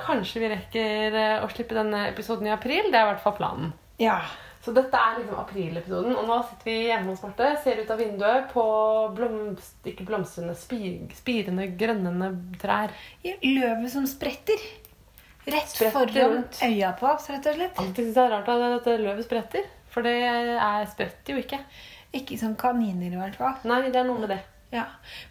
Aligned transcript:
kanskje 0.00 0.42
vi 0.42 0.48
rekker 0.54 1.16
eh, 1.20 1.44
å 1.44 1.48
slippe 1.52 1.76
denne 1.76 2.06
episoden 2.10 2.48
i 2.48 2.54
april. 2.54 2.90
Det 2.92 2.98
er 2.98 3.06
i 3.06 3.10
hvert 3.12 3.22
fall 3.24 3.36
planen. 3.38 3.72
Ja. 4.02 4.18
Så 4.66 4.72
dette 4.74 4.98
er 4.98 5.20
liksom 5.20 5.38
aprilepisoden. 5.38 6.16
Og 6.18 6.26
nå 6.26 6.36
sitter 6.48 6.66
vi 6.70 6.76
hjemme 6.88 7.12
hos 7.12 7.22
Marte, 7.22 7.52
ser 7.62 7.78
ut 7.84 7.90
av 7.94 8.00
vinduet 8.02 8.48
på 8.50 8.64
blomst, 9.14 9.76
ikke 9.86 10.06
blomstrende, 10.08 10.56
spir, 10.58 11.04
spirende, 11.14 11.68
grønnende 11.78 12.32
trær. 12.58 12.90
Ja, 13.22 13.36
Løvet 13.44 13.92
som 13.94 14.08
spretter. 14.10 14.58
Rett 15.46 15.70
Spretter 15.70 15.94
foran 15.94 16.32
rundt. 16.40 16.58
øya 16.66 16.88
på 16.98 17.06
oss, 17.06 17.28
rett 17.30 17.46
og 17.46 17.54
slett. 17.60 17.78
Alltid 17.78 18.08
syns 18.08 18.16
det 18.16 18.24
er 18.24 18.32
rart 18.34 18.48
at 18.50 18.64
dette 18.80 18.96
løvet 19.04 19.28
spretter. 19.28 19.68
For 19.94 20.02
det 20.02 20.16
er, 20.26 20.82
spretter 20.90 21.36
jo 21.36 21.44
ikke. 21.44 21.60
Ikke 22.18 22.38
som 22.40 22.56
kaniner, 22.58 23.12
i 23.14 23.20
hvert 23.20 23.38
fall. 23.38 23.54
Nei, 23.70 23.84
det 23.86 24.00
er 24.02 24.08
noe 24.10 24.18
med 24.24 24.32
det. 24.34 24.40
Ja, 24.74 24.84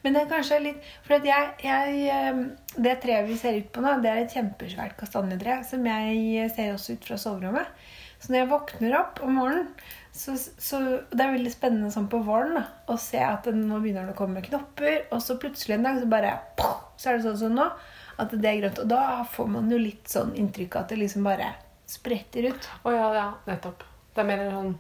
Men 0.04 0.16
det 0.16 0.22
er 0.22 0.30
kanskje 0.32 0.62
litt 0.64 0.86
For 1.04 1.26
jeg, 1.28 1.50
jeg 1.60 2.06
eh, 2.08 2.38
Det 2.80 2.94
treet 3.04 3.28
vi 3.28 3.36
ser 3.40 3.58
ut 3.60 3.68
på 3.76 3.84
nå, 3.84 3.98
det 4.00 4.12
er 4.12 4.22
et 4.24 4.36
kjempesvært 4.36 4.96
kastanjetre 5.00 5.58
som 5.68 5.84
jeg 5.90 6.48
ser 6.56 6.72
også 6.72 6.96
ut 6.96 7.08
fra 7.10 7.18
soverommet. 7.20 7.84
Så 8.24 8.32
når 8.32 8.40
jeg 8.40 8.50
våkner 8.54 8.96
opp 8.98 9.20
om 9.26 9.36
morgenen, 9.38 9.68
så, 10.16 10.38
så 10.40 10.80
Det 11.12 11.20
er 11.20 11.36
veldig 11.36 11.52
spennende 11.52 11.92
sånn 11.92 12.08
på 12.12 12.22
våren 12.26 12.56
da, 12.58 12.64
å 12.88 12.96
se 13.02 13.20
at 13.20 13.50
nå 13.52 13.82
begynner 13.84 14.08
det 14.08 14.16
å 14.16 14.22
komme 14.22 14.44
knopper, 14.46 15.04
og 15.12 15.20
så 15.22 15.36
plutselig 15.42 15.76
en 15.76 15.90
dag 15.90 16.00
så 16.00 16.10
bare 16.10 16.32
Så 16.96 17.12
er 17.12 17.18
det 17.18 17.28
sånn 17.28 17.42
som 17.44 17.60
nå, 17.60 17.68
at 18.24 18.32
det 18.32 18.50
er 18.50 18.62
grønt. 18.62 18.80
Og 18.80 18.88
da 18.88 19.26
får 19.28 19.52
man 19.52 19.68
jo 19.72 19.82
litt 19.82 20.08
sånn 20.08 20.32
inntrykk 20.40 20.78
av 20.78 20.86
at 20.86 20.94
det 20.94 21.02
liksom 21.04 21.28
bare 21.28 21.52
spretter 21.92 22.48
ut. 22.54 22.70
Å 22.88 22.96
ja, 22.96 23.08
ja, 23.20 23.28
nettopp. 23.50 23.84
Det 24.16 24.24
er 24.24 24.30
mer 24.32 24.46
sånn 24.48 24.76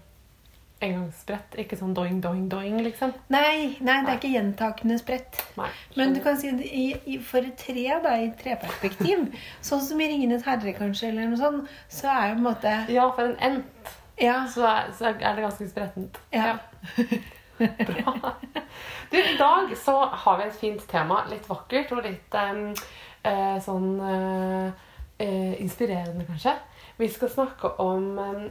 engangssprett, 0.86 1.58
ikke 1.61 1.78
sånn 1.80 1.94
doing, 1.97 2.22
doing, 2.23 2.45
doing, 2.52 2.78
liksom. 2.86 3.14
Nei, 3.33 3.75
nei, 3.80 3.97
det 4.05 4.14
er 4.14 4.19
ikke 4.19 4.31
gjentakende 4.33 4.97
sprett. 5.02 5.41
Nei. 5.59 5.69
Men 5.97 6.14
du 6.16 6.22
kan 6.23 6.38
si 6.39 6.50
i, 6.66 6.86
i, 7.05 7.17
for 7.19 7.45
et 7.45 7.58
tre, 7.59 7.86
da, 8.03 8.16
i 8.22 8.31
treperspektiv, 8.39 9.28
sånn 9.69 9.83
som 9.86 10.02
i 10.02 10.09
'Ringenes 10.11 10.45
herre', 10.47 10.75
kanskje, 10.78 11.09
eller 11.11 11.31
noe 11.31 11.41
sånt, 11.41 11.72
så 11.89 12.09
er 12.13 12.30
jo 12.30 12.36
på 12.36 12.41
en 12.44 12.50
måte 12.50 12.75
Ja, 12.94 13.09
for 13.11 13.30
en 13.30 13.38
ent 13.39 13.95
Ja. 14.22 14.45
så 14.47 14.63
er, 14.69 14.91
så 14.97 15.11
er 15.11 15.36
det 15.36 15.44
ganske 15.44 15.69
sprettent. 15.69 16.19
ja. 16.33 16.58
Bra. 17.58 18.33
Du, 19.11 19.17
I 19.17 19.38
dag 19.39 19.69
så 19.78 19.94
har 20.11 20.38
vi 20.38 20.44
et 20.44 20.56
fint 20.59 20.81
tema. 20.91 21.22
Litt 21.30 21.45
vakkert 21.47 21.91
og 21.95 22.02
litt 22.03 22.36
um, 22.36 22.73
uh, 23.23 23.56
sånn 23.63 23.94
uh, 24.02 24.72
uh, 25.22 25.53
inspirerende, 25.63 26.25
kanskje. 26.28 26.52
Vi 27.00 27.08
skal 27.13 27.31
snakke 27.31 27.72
om 27.80 28.09
um, 28.19 28.44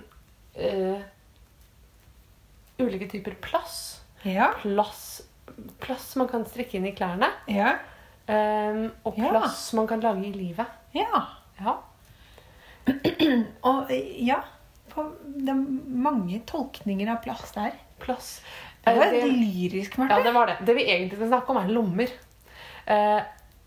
ulike 2.86 3.08
typer 3.10 3.34
plass. 3.44 4.00
Ja. 4.22 4.52
Plass, 4.62 5.22
plass 5.80 6.14
man 6.16 6.28
kan 6.30 6.44
strikke 6.48 6.78
inn 6.78 6.86
i 6.88 6.94
klærne. 6.96 7.28
Ja. 7.50 7.74
Um, 8.27 8.86
og 9.04 9.18
plass 9.18 9.66
man 9.77 9.86
kan 9.90 10.00
lage 10.00 10.24
i 10.28 10.32
livet. 10.32 10.66
ja. 10.96 11.24
Ja. 11.60 11.77
Og 13.64 13.90
ja 14.20 14.40
Det 14.86 15.48
er 15.52 15.60
mange 16.05 16.40
tolkninger 16.48 17.08
av 17.14 17.20
plass 17.24 17.52
der. 17.56 17.77
Plass. 18.02 18.40
Det 18.84 18.92
Eh, 18.92 18.98
var 18.98 19.10
det- 19.10 19.24
lyrisk, 19.32 19.96
Ja, 19.98 20.22
det 20.22 20.32
var 20.34 20.46
det. 20.46 20.56
Det 20.66 20.74
vi 20.77 20.84
egentlig 20.84 21.16
skal 21.18 21.28
snakke 21.28 21.50
om, 21.50 21.56
er 21.56 21.68
lommer. 21.72 22.08
Uh, 22.88 23.22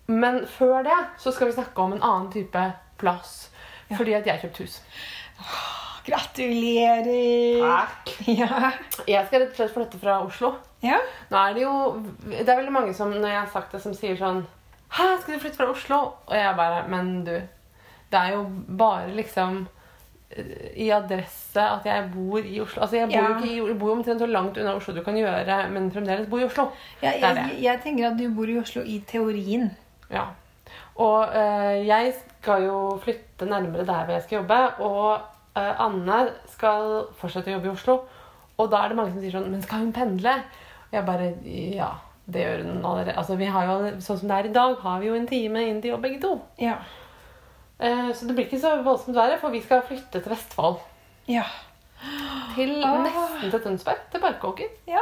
men 0.08 0.46
før 0.46 0.84
det 0.84 0.98
så 1.18 1.32
skal 1.34 1.48
vi 1.48 1.54
snakke 1.54 1.78
om 1.82 1.94
en 1.94 2.02
annen 2.04 2.32
type 2.32 2.74
plass. 2.98 3.50
Fordi 3.98 4.14
at 4.14 4.26
jeg 4.26 4.36
har 4.40 4.42
kjøpt 4.50 4.58
hus. 4.62 4.82
Gratulerer! 6.08 7.62
Takk. 7.62 8.12
Ja. 8.28 8.72
Jeg 9.08 9.26
skal 9.28 9.42
rett 9.44 9.52
og 9.54 9.58
slett 9.60 9.74
flytte 9.76 10.00
fra 10.02 10.20
Oslo. 10.26 10.54
ja. 10.84 11.00
Nå 11.32 11.38
er 11.42 11.54
Det 11.58 11.64
jo, 11.64 11.74
det 12.30 12.44
er 12.48 12.58
veldig 12.60 12.74
mange 12.76 12.94
som 12.98 13.12
når 13.14 13.28
jeg 13.32 13.40
har 13.42 13.50
sagt 13.54 13.72
det, 13.76 13.82
som 13.84 13.94
sier 13.98 14.18
sånn 14.20 14.44
Hæ, 14.94 15.06
skal 15.22 15.36
du 15.36 15.42
flytte 15.44 15.58
fra 15.60 15.68
Oslo? 15.74 15.98
Og 16.30 16.36
jeg 16.38 16.54
bare 16.56 16.84
Men 16.92 17.10
du, 17.28 17.34
det 18.12 18.20
er 18.22 18.36
jo 18.38 18.44
bare 18.80 19.10
liksom 19.18 19.58
eh, 20.32 20.72
i 20.80 20.90
adresse 20.96 21.60
at 21.60 21.86
jeg 21.88 22.08
bor 22.14 22.40
i 22.40 22.60
Oslo. 22.64 22.82
Altså 22.86 23.02
Jeg 23.02 23.10
bor 23.12 23.18
Ja. 23.18 23.28
jo 23.28 23.36
ikke 23.36 23.52
i, 23.52 23.58
jeg 23.74 23.80
bor 23.82 23.92
omtrent 23.98 24.24
så 24.24 24.30
langt 24.32 24.58
unna 24.62 24.76
Oslo 24.80 24.94
du 24.96 25.04
kan 25.04 25.18
gjøre, 25.20 25.58
men 25.76 25.90
fremdeles 25.92 26.30
bor 26.32 26.40
i 26.40 26.48
Oslo. 26.48 26.70
ja 27.02 27.12
Det 27.12 27.24
er 27.24 27.26
jeg, 27.28 27.36
det. 27.52 27.62
jeg 27.68 27.82
tenker 27.84 28.12
at 28.14 28.20
du 28.22 28.28
bor 28.38 28.48
i 28.54 28.60
Oslo 28.62 28.84
i 28.88 29.00
teorien. 29.12 29.70
Ja. 30.12 30.28
Og 30.98 31.28
øh, 31.36 31.82
jeg 31.88 32.14
skal 32.40 32.64
jo 32.64 32.78
flytte 33.04 33.46
nærmere 33.46 33.84
der 33.86 34.06
hvor 34.08 34.14
jeg 34.16 34.24
skal 34.24 34.40
jobbe. 34.42 34.62
Og 34.82 35.20
Anne 35.84 36.18
skal 36.54 37.08
fortsette 37.20 37.52
å 37.52 37.56
jobbe 37.58 37.70
i 37.70 37.74
Oslo. 37.76 37.96
Og 38.58 38.70
da 38.72 38.84
er 38.86 38.90
det 38.90 38.98
mange 38.98 39.12
som 39.14 39.22
sier 39.22 39.36
sånn 39.36 39.52
Men 39.52 39.62
skal 39.62 39.84
hun 39.84 39.92
pendle? 39.94 40.32
Og 40.88 40.94
jeg 40.98 41.06
bare 41.06 41.28
Ja, 41.78 41.92
det 42.28 42.42
gjør 42.46 42.64
hun 42.66 42.80
allerede. 42.86 43.16
Altså, 43.18 43.36
vi 43.40 43.46
har 43.54 43.68
jo, 43.70 43.76
sånn 44.04 44.20
som 44.20 44.28
det 44.32 44.38
er 44.38 44.50
i 44.50 44.54
dag, 44.56 44.78
har 44.82 45.00
vi 45.00 45.08
jo 45.12 45.16
en 45.16 45.28
time 45.30 45.62
inn 45.70 45.82
til 45.82 45.92
jobb 45.94 46.02
begge 46.08 46.22
to. 46.24 46.32
Ja. 46.60 46.78
Eh, 47.80 48.10
så 48.18 48.26
det 48.28 48.36
blir 48.36 48.48
ikke 48.50 48.60
så 48.60 48.74
voldsomt 48.84 49.16
verre, 49.16 49.38
for 49.40 49.54
vi 49.54 49.62
skal 49.62 49.84
flytte 49.86 50.20
til 50.24 50.34
Vestfold. 50.34 50.80
Ja. 51.30 51.44
Til 52.56 52.84
Ah. 52.84 52.98
nesten 53.06 53.52
til 53.52 53.60
Tønsberg. 53.64 54.02
Til 54.12 54.22
Barkåker. 54.22 54.70
ja. 54.88 55.02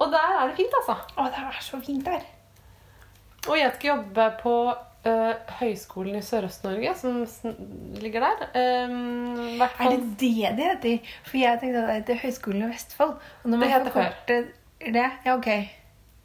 Og 0.00 0.10
der 0.10 0.32
er 0.40 0.48
det 0.48 0.56
fint, 0.56 0.72
altså. 0.80 0.96
Å, 1.16 1.24
det 1.30 1.38
er 1.38 1.60
så 1.62 1.78
fint 1.80 2.04
der. 2.04 2.22
Og 3.48 3.56
jeg 3.58 3.72
skal 3.74 3.88
jobbe 3.96 4.24
på 4.42 4.54
eh, 5.04 5.52
Høgskolen 5.60 6.16
i 6.18 6.22
Sørøst-Norge, 6.24 6.94
som 6.96 7.22
ligger 8.02 8.24
der. 8.26 8.44
Um, 8.88 9.60
Er 9.62 9.90
det 9.94 10.18
det 10.20 10.56
det 10.56 10.66
heter? 10.70 11.14
For 11.28 11.38
jeg 11.38 11.60
tenkte 11.60 11.82
at 11.82 11.88
det 11.88 11.96
heter 12.00 12.22
Høgskolen 12.26 12.62
i 12.66 12.72
Vestfold. 12.72 13.14
Og 13.42 13.50
når 13.50 13.58
Det 13.58 13.60
man 13.60 13.68
heter 13.74 13.90
før. 13.90 14.10
forkorter 14.10 14.44
det, 14.92 15.06
ja 15.26 15.36
ok, 15.36 15.48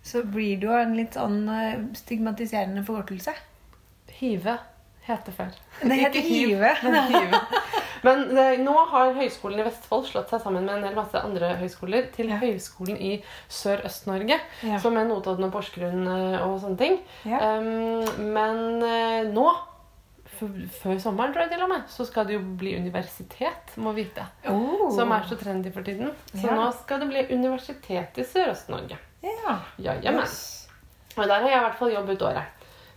så 0.03 0.23
blir 0.23 0.57
det 0.59 0.67
jo 0.67 0.73
en 0.79 0.95
litt 0.97 1.13
sånn 1.15 1.37
eh, 1.49 1.77
stigmatiserende 1.95 2.83
forkortelse. 2.87 3.33
Hive 4.19 4.57
heter 5.09 5.35
før. 5.35 5.55
Det 5.81 5.97
heter 5.99 6.25
Hive. 6.25 6.71
Men, 8.05 8.21
det, 8.31 8.43
eh, 8.55 8.59
nå 8.63 8.73
har 8.93 9.09
Høgskolen 9.17 9.59
i 9.59 9.63
Vestfold 9.67 10.05
slått 10.07 10.29
seg 10.31 10.39
sammen 10.45 10.63
med 10.63 10.77
en 10.77 10.85
hel 10.87 10.95
masse 10.95 11.19
andre 11.19 11.49
høyskoler 11.59 12.05
til 12.15 12.29
Ja. 12.31 12.37
Høgskolen 12.39 12.95
i 12.95 13.17
Sørøst-Norge, 13.51 14.37
Ja. 14.63 14.77
som 14.79 14.95
er 14.97 15.09
Notodden 15.09 15.49
og 15.49 15.51
Porsgrunn 15.57 16.05
eh, 16.07 16.37
og 16.45 16.61
sånne 16.63 16.77
ting. 16.79 16.95
Ja. 17.27 17.41
Um, 17.59 18.05
men 18.37 18.61
eh, 18.87 19.27
nå, 19.35 19.49
før 20.39 20.99
sommeren 21.03 21.33
tror 21.35 21.43
jeg 21.47 21.51
til 21.57 21.65
og 21.65 21.71
med, 21.73 21.83
så 21.91 22.05
skal 22.07 22.29
det 22.29 22.37
jo 22.37 22.43
bli 22.61 22.77
universitet, 22.79 23.73
må 23.83 23.91
vite. 23.97 24.23
Oh. 24.47 24.87
Som 24.95 25.11
er 25.11 25.25
så 25.27 25.35
trendy 25.41 25.73
for 25.75 25.83
tiden. 25.83 26.13
Så 26.31 26.45
Ja. 26.47 26.55
nå 26.55 26.69
skal 26.79 27.01
det 27.03 27.09
bli 27.11 27.25
universitet 27.35 28.15
i 28.21 28.23
Sørøst-Norge. 28.23 28.97
Ja. 29.25 29.57
Ja, 29.77 29.97
Yes. 29.99 30.69
Og 31.17 31.25
der 31.27 31.41
har 31.41 31.49
jeg 31.49 31.57
i 31.57 31.63
hvert 31.65 31.75
fall 31.81 31.91
jobb 31.91 32.09
ut 32.13 32.21
året. 32.21 32.43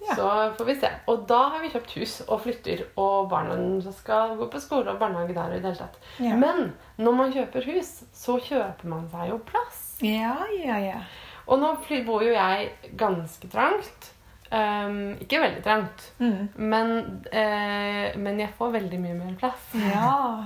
Ja. 0.09 0.15
Så 0.19 0.29
får 0.59 0.65
vi 0.67 0.75
se. 0.81 0.89
Og 1.07 1.27
da 1.31 1.41
har 1.53 1.61
vi 1.63 1.69
kjøpt 1.73 1.93
hus 2.01 2.15
og 2.27 2.41
flytter, 2.43 2.81
og 2.99 3.29
barna 3.31 3.57
skal 3.95 4.37
gå 4.41 4.49
på 4.51 4.61
skole 4.61 4.91
og 4.91 4.99
barnehage 4.99 5.35
der. 5.37 5.51
og 5.51 5.57
i 5.57 5.61
det 5.61 5.69
hele 5.71 5.79
tatt. 5.79 5.99
Ja. 6.19 6.35
Men 6.37 6.73
når 6.99 7.13
man 7.19 7.33
kjøper 7.35 7.69
hus, 7.73 7.93
så 8.13 8.39
kjøper 8.43 8.89
man 8.91 9.05
seg 9.13 9.29
jo 9.31 9.39
plass. 9.47 9.85
Ja, 10.03 10.35
ja, 10.59 10.79
ja. 10.83 10.99
Og 11.47 11.59
nå 11.63 11.77
bor 12.07 12.23
jo 12.23 12.33
jeg 12.35 12.73
ganske 12.99 13.49
trangt. 13.53 14.11
Um, 14.53 15.15
ikke 15.21 15.39
veldig 15.41 15.63
trangt, 15.65 16.11
Mm. 16.19 16.49
men, 16.57 16.91
uh, 17.33 18.19
men 18.21 18.41
jeg 18.41 18.51
får 18.59 18.73
veldig 18.75 18.99
mye 19.01 19.15
mer 19.15 19.35
plass. 19.41 19.71
Ja. 19.73 20.45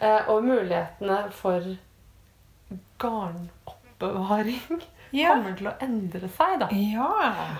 uh, 0.00 0.28
og 0.30 0.44
mulighetene 0.44 1.24
for 1.34 1.64
garnoppbevaring 3.02 4.82
Ja. 5.12 5.34
kommer 5.34 5.54
til 5.58 5.66
å 5.68 5.74
endre 5.84 6.28
seg, 6.28 6.58
da. 6.60 6.68
Ja. 6.72 7.10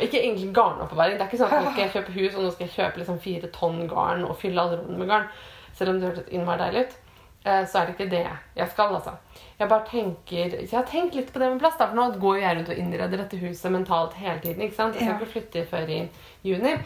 Ikke 0.00 0.20
egentlig 0.22 0.52
garnoppbevaring. 0.56 1.18
Det 1.18 1.26
er 1.26 1.30
ikke 1.30 1.38
sånn 1.44 1.52
at 1.52 1.64
nå 1.64 1.72
skal 1.72 1.84
jeg 1.84 1.92
kjøpe 1.98 2.12
hus 2.16 2.34
og 2.36 2.42
nå 2.46 2.50
skal 2.54 2.66
jeg 2.66 2.76
kjøpe 2.78 2.98
liksom 3.02 3.20
fire 3.20 3.50
tonn 3.52 3.86
garn 3.88 4.24
og 4.24 4.36
fylle 4.40 4.60
alle 4.60 4.78
rommene 4.80 4.98
med 4.98 5.08
garn. 5.08 5.28
Selv 5.74 5.90
om 5.94 6.00
det 6.00 6.08
hørtes 6.10 6.32
innmari 6.32 6.58
deilig 6.66 6.84
ut. 6.86 6.96
eh, 7.44 7.64
Så 7.66 7.78
er 7.80 7.86
det 7.86 7.94
ikke 7.96 8.10
det 8.10 8.26
jeg 8.56 8.68
skal, 8.70 8.94
altså. 8.94 9.12
Jeg 9.58 9.68
bare 9.68 9.84
tenker 9.86 10.56
Jeg 10.60 10.68
har 10.72 10.84
tenkt 10.84 11.14
litt 11.14 11.32
på 11.32 11.38
det 11.38 11.50
med 11.50 11.60
plass, 11.60 11.76
da, 11.78 11.86
for 11.86 11.94
nå 11.96 12.18
går 12.20 12.36
jo 12.38 12.42
jeg 12.42 12.56
rundt 12.56 12.68
og 12.70 12.78
innreder 12.78 13.16
dette 13.18 13.36
huset 13.40 13.72
mentalt 13.72 14.14
hele 14.14 14.38
tiden. 14.40 14.62
ikke 14.62 14.74
sant? 14.76 14.94
Jeg 14.94 15.02
skal 15.08 15.20
ikke 15.20 15.32
flytte 15.32 15.66
før 15.70 15.88
i 15.90 16.08
juni, 16.44 16.76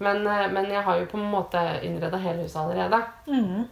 men, 0.00 0.26
eh, 0.26 0.48
men 0.52 0.64
jeg 0.70 0.82
har 0.82 0.98
jo 0.98 1.06
på 1.06 1.18
en 1.18 1.30
måte 1.30 1.62
innreda 1.82 2.16
hele 2.18 2.42
huset 2.42 2.56
allerede. 2.56 3.02
Mm. 3.28 3.68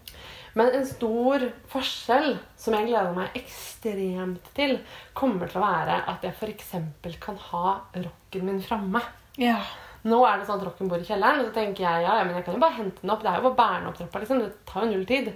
Men 0.55 0.71
en 0.79 0.87
stor 0.87 1.49
forskjell 1.73 2.37
som 2.61 2.77
jeg 2.77 2.91
gleder 2.91 3.17
meg 3.17 3.35
ekstremt 3.39 4.53
til, 4.55 4.77
kommer 5.17 5.51
til 5.51 5.59
å 5.61 5.65
være 5.65 5.97
at 6.13 6.27
jeg 6.27 6.37
f.eks. 6.39 6.77
kan 7.23 7.41
ha 7.51 7.79
rocken 7.97 8.47
min 8.47 8.63
framme. 8.63 9.03
Ja. 9.41 9.59
Nå 10.05 10.21
er 10.29 10.39
det 10.39 10.47
sånn 10.47 10.61
at 10.61 10.69
rocken 10.69 10.91
bor 10.91 11.01
i 11.01 11.09
kjelleren, 11.09 11.41
og 11.43 11.49
så 11.49 11.57
tenker 11.57 11.87
jeg 11.87 12.05
ja, 12.05 12.21
ja, 12.21 12.29
men 12.29 12.37
jeg 12.39 12.47
kan 12.47 12.59
jo 12.59 12.63
bare 12.63 12.79
hente 12.79 13.03
den 13.03 13.13
opp. 13.15 13.25
Det 13.25 13.33
er 13.33 13.41
jo 13.41 13.49
bare 13.49 13.55
å 13.55 13.61
bære 13.63 13.81
den 13.81 13.91
opp 13.91 13.99
trappa. 13.99 14.23
liksom. 14.23 14.43
Det 14.45 14.53
tar 14.69 14.85
jo 14.85 14.93
null 14.93 15.07
tid. 15.09 15.35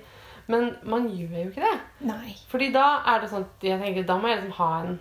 Men 0.49 0.71
man 0.89 1.11
gjør 1.13 1.37
jo 1.43 1.51
ikke 1.51 1.67
det. 1.67 1.77
Nei. 2.09 2.35
Fordi 2.49 2.71
da 2.73 2.87
er 3.13 3.23
det 3.23 3.31
sånn 3.33 3.45
at 3.49 3.65
jeg 3.69 3.81
tenker, 3.83 4.07
da 4.09 4.17
må 4.21 4.31
jeg 4.31 4.43
liksom 4.43 4.59
ha 4.61 4.73
en 4.85 4.99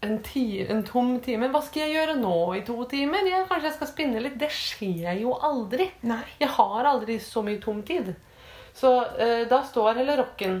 en, 0.00 0.18
en 0.22 0.82
tom 0.86 1.16
time. 1.24 1.48
Hva 1.50 1.60
skal 1.66 1.86
jeg 1.86 1.96
gjøre 1.96 2.18
nå 2.20 2.34
i 2.54 2.62
to 2.66 2.76
timer? 2.90 3.26
Ja, 3.26 3.42
kanskje 3.48 3.70
jeg 3.70 3.76
skal 3.78 3.90
spinne 3.90 4.22
litt. 4.22 4.38
Det 4.38 4.50
skjer 4.54 5.18
jo 5.22 5.34
aldri. 5.34 5.88
Nei. 6.06 6.22
Jeg 6.38 6.52
har 6.54 6.90
aldri 6.92 7.18
så 7.22 7.42
mye 7.46 7.60
tom 7.62 7.82
tid. 7.86 8.12
Så 8.78 8.92
eh, 9.18 9.44
da 9.50 9.62
står 9.66 9.98
hele 9.98 10.16
rocken 10.20 10.60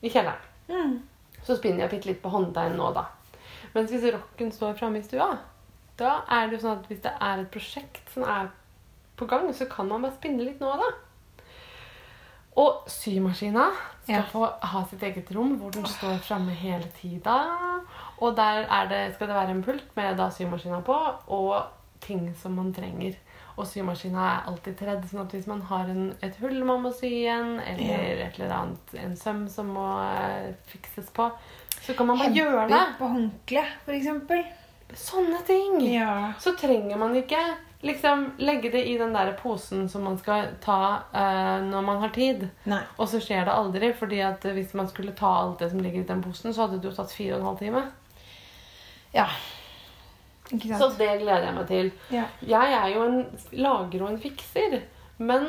i 0.00 0.08
kjelleren. 0.08 0.40
Mm. 0.70 0.94
Så 1.44 1.56
spinner 1.58 1.84
jeg 1.84 1.90
bitte 1.96 2.08
litt 2.10 2.22
på 2.22 2.32
håndtegn 2.32 2.76
nå, 2.78 2.90
da. 2.96 3.06
Mens 3.74 3.90
hvis 3.92 4.06
rocken 4.14 4.50
står 4.54 4.74
framme 4.78 5.00
i 5.00 5.04
stua, 5.04 5.28
da 6.00 6.14
er 6.32 6.48
det 6.48 6.56
jo 6.58 6.62
sånn 6.64 6.78
at 6.80 6.88
hvis 6.88 7.02
det 7.04 7.12
er 7.20 7.42
et 7.42 7.50
prosjekt 7.52 8.08
som 8.14 8.24
er 8.24 8.48
på 9.20 9.28
gang, 9.28 9.50
så 9.54 9.66
kan 9.68 9.88
man 9.90 10.02
bare 10.06 10.16
spinne 10.16 10.46
litt 10.46 10.60
nå, 10.64 10.72
da. 10.80 10.90
Og 12.60 12.88
symaskina 12.90 13.68
skal 14.02 14.14
Ja. 14.16 14.22
få 14.32 14.46
ha 14.62 14.84
sitt 14.90 15.02
eget 15.06 15.30
rom 15.36 15.58
hvor 15.60 15.70
den 15.72 15.84
står 15.86 16.18
framme 16.18 16.50
hele 16.56 16.88
tida. 17.00 17.36
Og 18.20 18.34
der 18.36 18.64
er 18.66 18.88
det, 18.88 19.14
skal 19.14 19.28
det 19.28 19.36
være 19.36 19.50
en 19.50 19.62
pult 19.64 19.96
med 19.96 20.16
da 20.16 20.30
symaskina 20.30 20.80
på, 20.84 20.96
og 21.28 21.66
ting 22.00 22.34
som 22.34 22.56
man 22.56 22.72
trenger. 22.74 23.14
Og 23.60 23.68
symaskina 23.68 24.26
er 24.26 24.50
alltid 24.50 24.78
tredd, 24.80 25.02
sånn 25.10 25.24
at 25.26 25.34
hvis 25.36 25.48
man 25.50 25.60
har 25.68 25.90
en, 25.92 26.12
et 26.24 26.36
hull 26.40 26.56
man 26.64 26.84
må 26.84 26.92
sy 26.96 27.10
igjen, 27.22 27.58
eller 27.60 28.24
et 28.24 28.38
eller 28.38 28.54
annet, 28.56 28.94
en 29.04 29.16
søm 29.20 29.42
som 29.52 29.72
må 29.76 29.86
eh, 30.00 30.52
fikses 30.70 31.10
på, 31.16 31.28
så 31.80 31.96
kan 31.96 32.08
man 32.08 32.20
bare 32.20 32.32
gjøre 32.36 32.66
det. 32.70 32.76
Hemper 32.76 32.98
på 32.98 33.10
håndkle, 33.14 33.66
for 33.84 33.96
eksempel. 33.98 34.46
Sånne 34.96 35.42
ting. 35.46 35.82
Ja. 35.86 36.32
Så 36.42 36.56
trenger 36.58 36.98
man 36.98 37.14
ikke 37.18 37.40
liksom 37.80 38.32
legge 38.42 38.70
det 38.70 38.82
i 38.84 38.96
den 38.98 39.14
der 39.14 39.32
posen 39.32 39.88
som 39.88 40.04
man 40.04 40.18
skal 40.18 40.50
ta 40.60 40.80
uh, 41.14 41.60
når 41.64 41.86
man 41.86 42.02
har 42.02 42.12
tid. 42.14 42.48
Nei. 42.68 42.82
Og 42.98 43.08
så 43.08 43.22
skjer 43.22 43.46
det 43.48 43.54
aldri, 43.54 43.92
fordi 43.96 44.20
at 44.24 44.44
hvis 44.44 44.74
man 44.76 44.90
skulle 44.90 45.16
ta 45.16 45.30
alt 45.44 45.62
det 45.62 45.70
som 45.72 45.80
ligger 45.80 46.02
i 46.02 46.08
den 46.08 46.22
posen, 46.24 46.54
så 46.54 46.66
hadde 46.66 46.80
det 46.80 46.90
jo 46.90 46.96
tatt 46.96 47.14
fire 47.14 47.38
og 47.38 47.40
en 47.40 47.48
halv 47.52 47.62
time. 47.64 47.86
Ja. 49.16 49.30
Så 50.50 50.88
det 50.98 51.10
gleder 51.22 51.44
jeg 51.46 51.54
meg 51.54 51.66
til. 51.68 51.90
ja. 52.10 52.24
Jeg 52.42 52.72
er 52.80 52.88
jo 52.94 53.02
en 53.06 53.20
lager 53.52 54.02
og 54.02 54.10
en 54.10 54.18
fikser, 54.22 54.80
men 55.18 55.46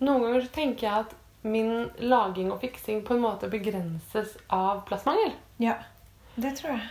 noen 0.00 0.22
ganger 0.26 0.48
tenker 0.52 0.86
jeg 0.88 1.04
at 1.06 1.14
min 1.44 1.90
laging 2.00 2.50
og 2.52 2.60
fiksing 2.60 3.02
på 3.04 3.14
en 3.14 3.24
måte 3.24 3.48
begrenses 3.52 4.36
av 4.52 4.84
plassmangel. 4.88 5.32
ja. 5.58 5.78
Det 6.36 6.50
tror 6.58 6.72
jeg. 6.72 6.86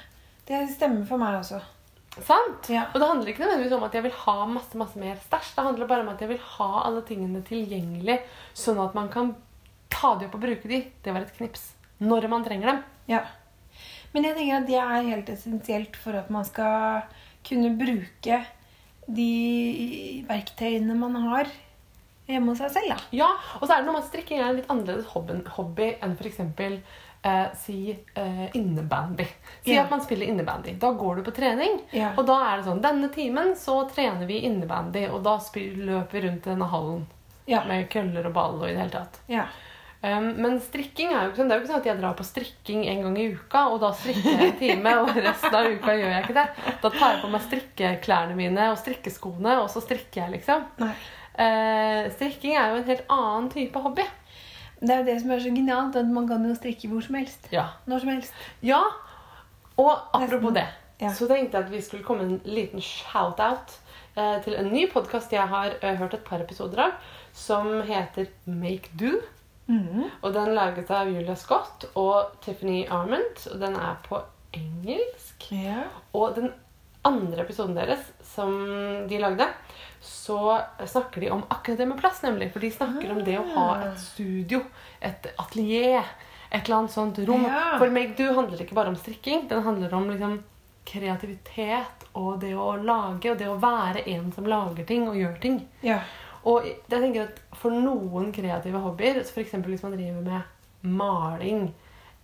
Det 0.47 0.57
stemmer 0.71 1.03
for 1.05 1.19
meg 1.19 1.35
også. 1.41 1.57
Sant? 2.23 2.69
Ja. 2.71 2.85
Og 2.93 2.99
det 3.01 3.07
handler 3.09 3.31
ikke 3.31 3.41
nødvendigvis 3.43 3.73
om 3.75 3.83
at 3.83 3.93
jeg 3.97 4.03
vil 4.05 4.13
ha 4.21 4.35
masse, 4.47 4.77
masse 4.79 4.99
mer 5.01 5.17
stæsj. 5.19 5.49
Det 5.57 5.65
handler 5.65 5.87
bare 5.89 6.05
om 6.05 6.11
at 6.13 6.21
jeg 6.21 6.29
vil 6.29 6.39
ha 6.53 6.67
alle 6.85 7.01
tingene 7.07 7.41
tilgjengelig, 7.43 8.19
sånn 8.55 8.79
at 8.79 8.95
man 8.95 9.09
kan 9.11 9.33
ta 9.91 10.13
de 10.15 10.29
opp 10.29 10.37
og 10.37 10.45
bruke 10.45 10.69
de. 10.71 10.79
Det 11.03 11.11
var 11.15 11.25
et 11.25 11.35
knips. 11.35 11.73
Når 11.99 12.29
man 12.31 12.45
trenger 12.47 12.71
dem. 12.71 12.79
Ja. 13.11 13.19
Men 14.13 14.29
jeg 14.29 14.37
tenker 14.37 14.61
at 14.61 14.67
det 14.69 14.79
er 14.79 15.09
helt 15.09 15.29
essensielt 15.35 15.99
for 15.99 16.15
at 16.15 16.29
man 16.31 16.45
skal 16.47 17.03
kunne 17.47 17.73
bruke 17.79 18.41
de 19.07 20.23
verktøyene 20.29 20.95
man 20.95 21.15
har 21.25 21.49
hjemme 22.29 22.53
hos 22.53 22.61
seg 22.63 22.71
selv. 22.77 22.93
Da. 22.93 22.99
Ja, 23.15 23.31
Og 23.59 23.67
så 23.67 23.75
er 23.75 23.81
det 23.81 23.87
noe 23.87 23.97
med 23.97 24.05
at 24.05 24.11
strikking 24.11 24.39
er 24.39 24.51
en 24.51 24.61
litt 24.61 24.69
annerledes 24.71 25.09
hobby, 25.11 25.39
hobby 25.57 25.89
enn 26.03 26.15
f.eks. 26.15 26.39
Eh, 27.23 27.43
si 27.55 27.77
eh, 28.19 28.55
innebandy. 28.55 29.25
Si 29.63 29.71
yeah. 29.71 29.85
at 29.85 29.91
man 29.91 30.01
spiller 30.03 30.27
innebandy. 30.27 30.73
Da 30.79 30.91
går 30.91 31.15
du 31.15 31.23
på 31.23 31.31
trening. 31.31 31.77
Yeah. 31.91 32.17
Og 32.19 32.27
da 32.27 32.35
er 32.49 32.57
det 32.57 32.65
sånn 32.67 32.81
Denne 32.83 33.07
timen 33.15 33.53
så 33.59 33.77
trener 33.87 34.27
vi 34.27 34.41
innebandy, 34.43 35.05
og 35.07 35.23
da 35.23 35.37
løper 35.39 36.17
vi 36.17 36.23
rundt 36.27 36.47
i 36.47 36.51
denne 36.51 36.67
hallen 36.73 37.05
yeah. 37.47 37.63
med 37.67 37.87
køller 37.93 38.27
og 38.27 38.35
ball 38.35 38.57
og 38.59 38.67
i 38.67 38.73
det 38.73 38.81
hele 38.81 38.95
tatt. 38.97 39.21
Um, 40.03 40.25
men 40.43 40.57
strikking 40.59 41.13
er 41.13 41.21
jo 41.23 41.29
ikke 41.31 41.37
sånn, 41.39 41.47
det 41.47 41.55
er 41.55 41.59
jo 41.59 41.63
ikke 41.63 41.71
sånn 41.71 41.79
at 41.79 41.85
jeg 41.87 41.99
drar 42.01 42.15
på 42.19 42.25
strikking 42.27 42.81
en 42.91 43.03
gang 43.05 43.13
i 43.21 43.27
uka, 43.37 43.61
og 43.71 43.77
da 43.79 43.93
strikker 43.95 44.25
jeg 44.33 44.47
en 44.49 44.57
time, 44.59 44.95
og 44.99 45.11
resten 45.15 45.55
av 45.55 45.67
uka 45.71 45.93
gjør 45.95 46.11
jeg 46.11 46.23
ikke 46.25 46.35
det. 46.35 46.73
Da 46.83 46.89
tar 46.91 47.13
jeg 47.13 47.21
på 47.21 47.29
meg 47.31 47.45
strikkeklærne 47.45 48.35
mine 48.35 48.65
og 48.73 48.75
strikkeskoene, 48.81 49.53
og 49.61 49.69
så 49.71 49.79
strikker 49.85 50.25
jeg, 50.25 50.33
liksom. 50.35 50.65
Eh, 51.39 52.11
strikking 52.17 52.57
er 52.59 52.73
jo 52.73 52.81
en 52.81 52.89
helt 52.91 53.05
annen 53.15 53.47
type 53.53 53.79
hobby. 53.85 54.03
Det 54.83 54.91
er 54.91 54.99
jo 54.99 55.07
det 55.07 55.15
som 55.21 55.31
er 55.31 55.39
så 55.45 55.53
genialt, 55.55 55.95
at 55.95 56.09
man 56.11 56.27
kan 56.27 56.43
jo 56.49 56.55
strikke 56.57 56.89
hvor 56.91 57.05
som 57.05 57.15
helst. 57.15 57.47
Ja. 57.55 57.69
Når 57.87 58.03
som 58.03 58.11
helst. 58.17 58.33
ja. 58.61 58.81
Og 59.79 59.89
apropos 60.13 60.51
Nesten. 60.51 60.59
det, 60.59 60.67
Ja. 61.01 61.09
så 61.09 61.25
tenkte 61.27 61.57
jeg 61.57 61.65
at 61.65 61.71
vi 61.71 61.79
skulle 61.81 62.03
komme 62.05 62.23
en 62.27 62.41
liten 62.45 62.79
shout-out 62.83 63.71
eh, 64.15 64.35
til 64.43 64.53
en 64.59 64.67
ny 64.69 64.83
podkast 64.91 65.31
jeg 65.33 65.47
har 65.49 65.73
eh, 65.81 65.95
hørt 65.97 66.13
et 66.13 66.23
par 66.27 66.43
episoder 66.43 66.77
av, 66.83 66.91
som 67.33 67.81
heter 67.87 68.27
Make 68.45 68.91
Do. 68.99 69.15
Mhm. 69.65 70.09
Og 70.21 70.33
den 70.33 70.55
laget 70.55 70.91
av 70.91 71.07
Julia 71.07 71.35
Scott 71.35 71.85
og 71.95 72.33
Tiffany 72.43 72.85
Arment, 72.91 73.47
og 73.51 73.59
den 73.61 73.75
er 73.79 73.95
på 74.03 74.19
engelsk. 74.53 75.47
Yeah. 75.51 75.87
Og 76.13 76.35
den 76.35 76.51
andre 77.03 77.43
episoden 77.43 77.75
deres 77.75 78.03
som 78.23 78.53
de 79.09 79.19
lagde, 79.19 79.47
så 80.03 80.61
snakker 80.85 81.21
de 81.21 81.31
om 81.31 81.43
akkurat 81.49 81.77
det 81.77 81.87
med 81.87 81.99
plass, 81.99 82.21
nemlig. 82.23 82.51
For 82.51 82.59
de 82.63 82.71
snakker 82.71 83.11
om 83.11 83.23
det 83.23 83.37
å 83.39 83.47
ha 83.55 83.67
et 83.87 83.99
studio, 83.99 84.61
et 85.01 85.27
atelier, 85.39 86.03
et 86.51 86.63
eller 86.65 86.83
annet 86.83 86.91
sånt 86.95 87.19
rom. 87.27 87.45
Yeah. 87.47 87.77
For 87.79 87.91
Meg 87.91 88.17
Do 88.19 88.33
handler 88.35 88.61
ikke 88.61 88.75
bare 88.77 88.91
om 88.91 88.99
strikking, 88.99 89.47
den 89.49 89.63
handler 89.63 89.93
om 89.95 90.09
liksom 90.11 90.41
kreativitet 90.85 92.03
og 92.19 92.39
det 92.43 92.53
å 92.59 92.75
lage, 92.83 93.31
og 93.31 93.39
det 93.39 93.47
å 93.49 93.59
være 93.59 94.03
en 94.11 94.31
som 94.35 94.47
lager 94.47 94.85
ting 94.87 95.07
og 95.07 95.15
gjør 95.17 95.39
ting. 95.41 95.63
ja. 95.81 96.01
Og 96.45 96.65
jeg 96.67 96.75
tenker 96.89 97.23
at 97.29 97.39
for 97.55 97.71
noen 97.71 98.31
kreative 98.35 98.79
hobbyer, 98.83 99.21
så 99.23 99.31
f.eks. 99.37 99.51
hvis 99.63 99.83
man 99.83 99.93
driver 99.95 100.21
med 100.21 100.41
maling 100.97 101.69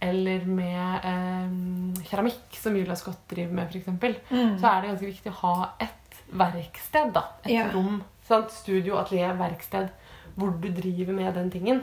eller 0.01 0.45
med 0.47 1.05
eh, 1.07 2.03
keramikk, 2.07 2.55
som 2.55 2.75
Julia 2.75 2.95
Scott 2.95 3.21
driver 3.31 3.53
med, 3.53 3.67
f.eks., 3.71 3.87
Mm. 4.31 4.57
så 4.59 4.67
er 4.71 4.81
det 4.81 4.89
ganske 4.91 5.05
viktig 5.11 5.31
å 5.31 5.39
ha 5.41 5.69
et 5.79 6.19
verksted. 6.31 7.13
da. 7.13 7.23
Et 7.45 7.51
Ja. 7.51 7.69
rom. 7.73 8.03
Sant? 8.27 8.51
Studio, 8.51 8.95
atelier, 8.97 9.33
verksted. 9.37 9.89
Hvor 10.37 10.51
du 10.61 10.67
driver 10.69 11.13
med 11.13 11.33
den 11.33 11.49
tingen. 11.51 11.81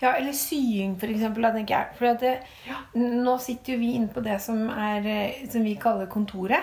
Ja, 0.00 0.12
eller 0.12 0.32
sying, 0.32 0.98
for 1.00 1.06
eksempel. 1.06 1.42
Da, 1.42 1.50
tenker 1.52 1.74
jeg. 1.78 1.86
For 1.96 2.14
det, 2.14 2.38
Ja. 2.66 2.76
nå 2.94 3.38
sitter 3.40 3.72
jo 3.72 3.78
vi 3.78 3.94
inne 3.94 4.08
på 4.08 4.22
det 4.22 4.40
som, 4.40 4.68
er, 4.70 5.06
eh, 5.06 5.48
som 5.48 5.62
vi 5.64 5.74
kaller 5.76 6.06
kontoret. 6.06 6.62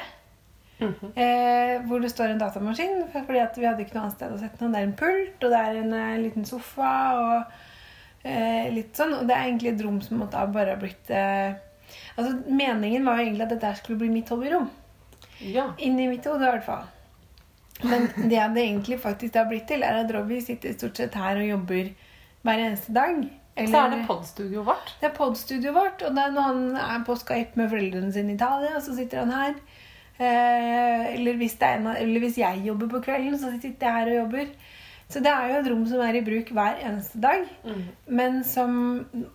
Mhm. 0.81 1.11
Eh, 1.15 1.73
hvor 1.85 2.01
det 2.01 2.09
står 2.09 2.33
en 2.33 2.39
datamaskin, 2.41 3.03
fordi 3.13 3.41
vi 3.59 3.67
hadde 3.67 3.83
ikke 3.83 3.95
noe 3.95 4.07
annet 4.07 4.17
sted 4.17 4.33
å 4.33 4.39
sette 4.41 4.57
den. 4.57 4.71
Det 4.73 4.79
er 4.79 4.87
en 4.87 4.95
pult, 4.97 5.43
og 5.43 5.51
det 5.53 5.59
er 5.59 5.81
en 5.81 5.93
en 5.93 6.23
liten 6.23 6.45
sofa, 6.45 6.93
og 7.21 7.43
eh, 8.23 8.71
litt 8.73 8.95
sånn. 8.97 9.13
Og 9.19 9.27
det 9.27 9.35
er 9.35 9.45
egentlig 9.45 9.73
et 9.73 9.83
rom 9.85 9.99
som 10.01 10.17
måtte 10.23 10.39
ha 10.41 10.47
bare 10.49 10.75
ha 10.75 10.81
blitt 10.81 11.09
eh, 11.09 11.53
Altså, 12.15 12.37
Meningen 12.47 13.03
var 13.03 13.19
jo 13.19 13.25
egentlig 13.25 13.43
at 13.43 13.53
dette 13.55 13.75
skulle 13.75 13.99
bli 13.99 14.09
mitt 14.09 14.29
hobbyrom. 14.31 14.69
Ja. 15.43 15.73
Inni 15.77 16.07
mitt 16.07 16.25
hode, 16.25 16.45
i 16.45 16.53
hvert 16.53 16.65
fall. 16.65 16.88
Men 17.83 18.07
det 18.15 18.41
det 18.55 18.63
egentlig 18.63 19.00
faktisk 19.01 19.35
har 19.35 19.50
blitt 19.50 19.67
til, 19.67 19.83
er 19.83 20.03
at 20.03 20.13
Robbie 20.13 20.41
sitter 20.43 20.75
stort 20.77 20.97
sett 20.97 21.17
her 21.17 21.39
og 21.41 21.47
jobber 21.50 21.91
hver 22.45 22.63
eneste 22.65 22.93
dag. 22.95 23.23
Så 23.57 23.77
er 23.77 23.91
det 23.91 24.05
podstudioet 24.07 24.65
vårt. 24.65 24.93
Det 25.01 25.09
er 25.09 25.15
podstudioet 25.17 25.75
vårt, 25.75 26.03
og 26.07 26.15
det 26.15 26.23
er 26.23 26.35
når 26.35 26.47
han 26.47 26.61
er 26.79 27.01
på 27.05 27.17
Skype 27.19 27.59
med 27.59 27.69
foreldrene 27.73 28.13
sine 28.13 28.33
i 28.33 28.38
Italia, 28.38 28.79
så 28.81 28.95
sitter 28.95 29.25
han 29.25 29.33
her. 29.35 29.57
Eh, 30.20 31.08
eller, 31.15 31.39
hvis 31.39 31.58
det 31.62 31.72
en, 31.77 31.89
eller 31.96 32.24
hvis 32.24 32.38
jeg 32.41 32.65
jobber 32.65 32.91
på 32.91 33.01
kvelden, 33.08 33.38
så 33.39 33.53
sitter 33.56 33.88
jeg 33.88 33.98
her 33.98 34.12
og 34.12 34.20
jobber. 34.20 34.53
Så 35.12 35.20
det 35.20 35.32
er 35.32 35.50
jo 35.50 35.56
et 35.60 35.70
rom 35.72 35.82
som 35.89 36.01
er 36.06 36.15
i 36.15 36.24
bruk 36.24 36.51
hver 36.56 36.77
eneste 36.88 37.20
dag. 37.24 37.48
Mm. 37.68 37.82
Men 38.20 38.44
som, 38.48 38.75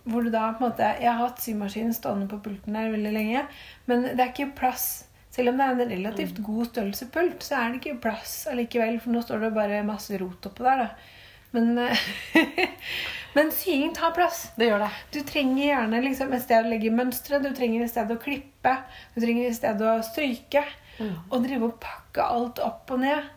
hvor 0.09 0.25
du 0.25 0.31
da 0.33 0.47
på 0.53 0.63
en 0.63 0.71
måte 0.71 0.87
Jeg 0.97 1.11
har 1.11 1.19
hatt 1.21 1.43
symaskinen 1.43 1.93
stående 1.93 2.29
på 2.31 2.39
pulten 2.45 2.77
der 2.77 2.89
veldig 2.93 3.11
lenge, 3.13 3.43
men 3.85 4.07
det 4.07 4.17
er 4.17 4.31
ikke 4.33 4.55
plass. 4.57 4.87
Selv 5.33 5.51
om 5.51 5.59
det 5.59 5.67
er 5.67 5.75
en 5.75 5.91
relativt 5.91 6.39
god 6.41 6.71
størrelse 6.71 7.05
pult, 7.13 7.43
så 7.45 7.59
er 7.59 7.69
det 7.69 7.81
ikke 7.83 8.01
plass 8.07 8.47
allikevel, 8.49 8.97
for 9.03 9.13
nå 9.13 9.21
står 9.21 9.45
det 9.45 9.53
bare 9.53 9.83
masse 9.85 10.17
rot 10.17 10.49
oppå 10.49 10.65
der, 10.65 10.87
da. 10.87 11.16
Men, 11.57 11.77
eh, 11.87 12.03
men 13.37 13.51
sying 13.51 13.93
tar 13.97 14.11
plass. 14.15 14.51
Det 14.55 14.69
gjør 14.69 14.83
det. 14.85 14.91
Du 15.15 15.19
trenger 15.25 15.63
gjerne 15.65 16.01
liksom 16.05 16.33
et 16.37 16.43
sted 16.45 16.65
å 16.65 16.69
legge 16.69 16.93
mønstre, 16.93 17.41
du 17.43 17.49
trenger 17.57 17.83
et 17.85 17.91
sted 17.93 18.13
å 18.13 18.19
klippe, 18.21 18.75
du 19.15 19.21
trenger 19.23 19.49
et 19.49 19.57
sted 19.57 19.81
å 19.81 19.97
stryke. 20.05 20.63
Mm. 21.01 21.15
Og 21.29 21.43
drive 21.45 21.67
og 21.71 21.75
pakke 21.81 22.23
alt 22.25 22.61
opp 22.65 22.93
og 22.95 23.01
ned. 23.03 23.33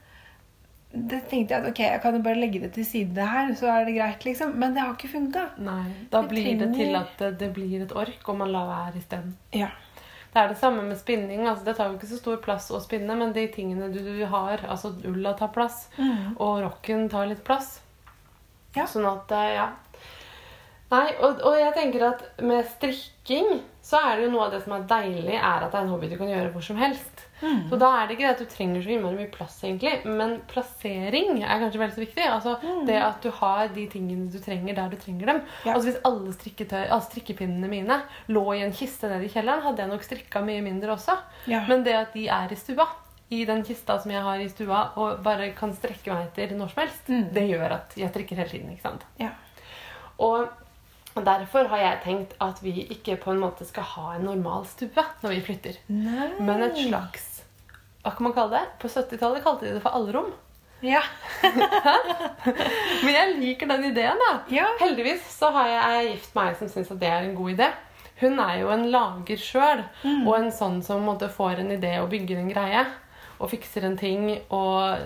Det 0.90 1.20
tenkte 1.30 1.54
jeg 1.54 1.62
at 1.62 1.68
ok, 1.70 1.80
jeg 1.84 2.00
kan 2.02 2.16
jo 2.16 2.22
bare 2.24 2.40
legge 2.40 2.60
det 2.64 2.72
til 2.74 2.86
side 2.88 3.26
her, 3.32 3.52
så 3.54 3.68
er 3.70 3.84
det 3.86 3.92
greit, 3.94 4.24
liksom. 4.26 4.56
Men 4.58 4.72
det 4.74 4.82
har 4.82 4.96
ikke 4.96 5.10
funka. 5.12 5.44
Nei, 5.62 5.84
Da 6.10 6.22
Vi 6.24 6.32
blir 6.32 6.48
det 6.58 6.72
til 6.74 6.96
at 6.98 7.12
det, 7.20 7.28
det 7.38 7.50
blir 7.54 7.84
et 7.84 7.92
ork, 7.94 8.24
og 8.26 8.40
man 8.40 8.50
lar 8.50 8.66
være 8.66 8.98
isteden. 8.98 9.36
Ja. 9.54 9.68
Det 10.32 10.38
er 10.38 10.48
det 10.50 10.58
samme 10.58 10.82
med 10.86 10.98
spinning. 10.98 11.44
altså 11.46 11.64
Det 11.68 11.76
tar 11.76 11.90
jo 11.90 11.96
ikke 11.98 12.10
så 12.10 12.18
stor 12.18 12.40
plass 12.42 12.70
å 12.74 12.80
spinne, 12.82 13.14
men 13.18 13.32
de 13.36 13.46
tingene 13.54 13.92
du, 13.92 14.00
du 14.02 14.24
har 14.30 14.64
altså 14.66 14.92
Ulla 15.06 15.32
tar 15.38 15.52
plass, 15.54 15.88
Mm. 15.98 16.36
og 16.40 16.60
rocken 16.64 17.08
tar 17.10 17.26
litt 17.30 17.44
plass. 17.44 17.80
Ja. 18.76 18.86
Sånn 18.90 19.08
at, 19.10 19.32
eh, 19.34 19.54
ja. 19.58 19.70
Nei, 20.90 21.06
og, 21.22 21.42
og 21.46 21.54
jeg 21.54 21.74
tenker 21.76 22.02
at 22.08 22.22
med 22.42 22.66
strikking 22.66 23.60
så 23.90 24.00
er 24.02 24.16
det 24.18 24.26
jo 24.26 24.30
noe 24.32 24.48
av 24.48 24.54
det 24.54 24.64
som 24.64 24.74
er 24.74 24.86
deilig, 24.90 25.36
er 25.38 25.64
at 25.64 25.70
det 25.70 25.78
er 25.78 25.84
en 25.84 25.92
hobby 25.92 26.08
du 26.10 26.16
kan 26.18 26.30
gjøre 26.30 26.50
hvor 26.54 26.64
som 26.66 26.78
helst. 26.80 27.26
Mm. 27.40 27.70
Så 27.70 27.78
da 27.80 27.88
er 27.96 28.08
det 28.08 28.16
ikke 28.16 28.26
det 28.26 28.32
at 28.34 28.42
du 28.42 28.50
trenger 28.50 28.82
så 28.84 28.92
innmari 28.92 29.16
mye 29.16 29.30
plass, 29.32 29.54
egentlig, 29.64 29.92
men 30.18 30.34
plassering 30.50 31.40
er 31.40 31.62
kanskje 31.62 31.80
veldig 31.80 31.96
så 31.96 32.02
viktig. 32.02 32.26
Altså 32.26 32.56
Det 32.88 32.98
at 33.00 33.22
du 33.24 33.30
har 33.38 33.70
de 33.74 33.86
tingene 33.90 34.28
du 34.30 34.38
trenger 34.42 34.76
der 34.76 34.90
du 34.92 34.98
trenger 35.00 35.32
dem. 35.32 35.40
Mm. 35.44 35.52
Ja. 35.64 35.76
Altså 35.76 35.88
Hvis 35.88 36.02
alle, 36.10 36.82
alle 36.82 37.06
strikkepinnene 37.06 37.70
mine 37.70 38.00
lå 38.34 38.44
i 38.56 38.64
en 38.66 38.74
kiste 38.76 39.08
nede 39.10 39.26
i 39.28 39.32
kjelleren, 39.32 39.64
hadde 39.64 39.84
jeg 39.84 39.92
nok 39.94 40.04
strikka 40.06 40.42
mye 40.44 40.64
mindre 40.66 40.96
også. 40.98 41.16
Ja. 41.50 41.64
Men 41.70 41.86
det 41.86 41.96
at 41.96 42.18
de 42.18 42.26
er 42.28 42.52
i 42.52 42.58
stua, 42.60 42.88
i 43.30 43.44
den 43.46 43.62
kista 43.64 43.98
som 44.02 44.10
jeg 44.10 44.22
har 44.22 44.38
i 44.42 44.48
stua, 44.48 44.80
og 44.96 45.20
bare 45.22 45.52
kan 45.54 45.72
strekke 45.76 46.10
meg 46.12 46.26
etter 46.32 46.56
når 46.58 46.72
som 46.72 46.82
helst, 46.82 47.08
Mm. 47.08 47.28
det 47.34 47.44
gjør 47.50 47.72
at 47.76 47.94
jeg 47.96 48.10
strikker 48.10 48.36
hele 48.36 48.48
tiden. 48.50 48.70
ikke 48.72 48.82
sant? 48.82 49.04
ja. 49.18 49.30
Og 50.18 50.48
derfor 51.24 51.66
har 51.68 51.78
jeg 51.78 52.00
tenkt 52.04 52.34
at 52.40 52.58
vi 52.62 52.86
ikke 52.90 53.16
på 53.22 53.32
en 53.32 53.40
måte 53.40 53.64
skal 53.66 53.82
ha 53.82 54.12
en 54.14 54.24
normal 54.24 54.66
stue 54.66 54.90
når 55.22 55.28
vi 55.30 55.40
flytter. 55.40 55.78
Nei. 55.88 56.28
Men 56.40 56.62
et 56.62 56.76
slags 56.76 57.42
hva 58.02 58.14
kan 58.16 58.24
man 58.24 58.32
kalle 58.32 58.50
det? 58.58 58.68
På 58.80 58.88
70-tallet 58.88 59.42
kalte 59.44 59.66
de 59.66 59.72
det 59.74 59.82
for 59.82 59.90
allrom. 59.92 60.30
Ja. 60.80 61.02
Men 63.04 63.12
jeg 63.14 63.34
liker 63.40 63.68
den 63.68 63.84
ideen, 63.90 64.20
da. 64.22 64.30
Ja. 64.52 64.66
Heldigvis 64.80 65.26
så 65.36 65.50
har 65.52 65.68
jeg 65.68 66.12
gift 66.14 66.34
meg 66.38 66.56
som 66.56 66.70
syns 66.72 66.90
at 66.94 67.00
det 67.02 67.10
er 67.12 67.26
en 67.26 67.34
god 67.36 67.52
idé. 67.56 67.68
Hun 68.22 68.38
er 68.40 68.58
jo 68.62 68.70
en 68.72 68.86
lager 68.92 69.40
sjøl, 69.40 69.82
Mm. 70.04 70.26
og 70.28 70.34
en 70.38 70.50
sånn 70.52 70.82
som 70.84 71.04
måte 71.04 71.28
får 71.32 71.60
en 71.60 71.70
idé 71.76 71.94
og 72.02 72.10
bygger 72.12 72.38
en 72.40 72.50
greie. 72.52 72.86
Og 73.40 73.50
fikser 73.50 73.86
en 73.88 73.96
ting 73.98 74.26
og 74.52 74.98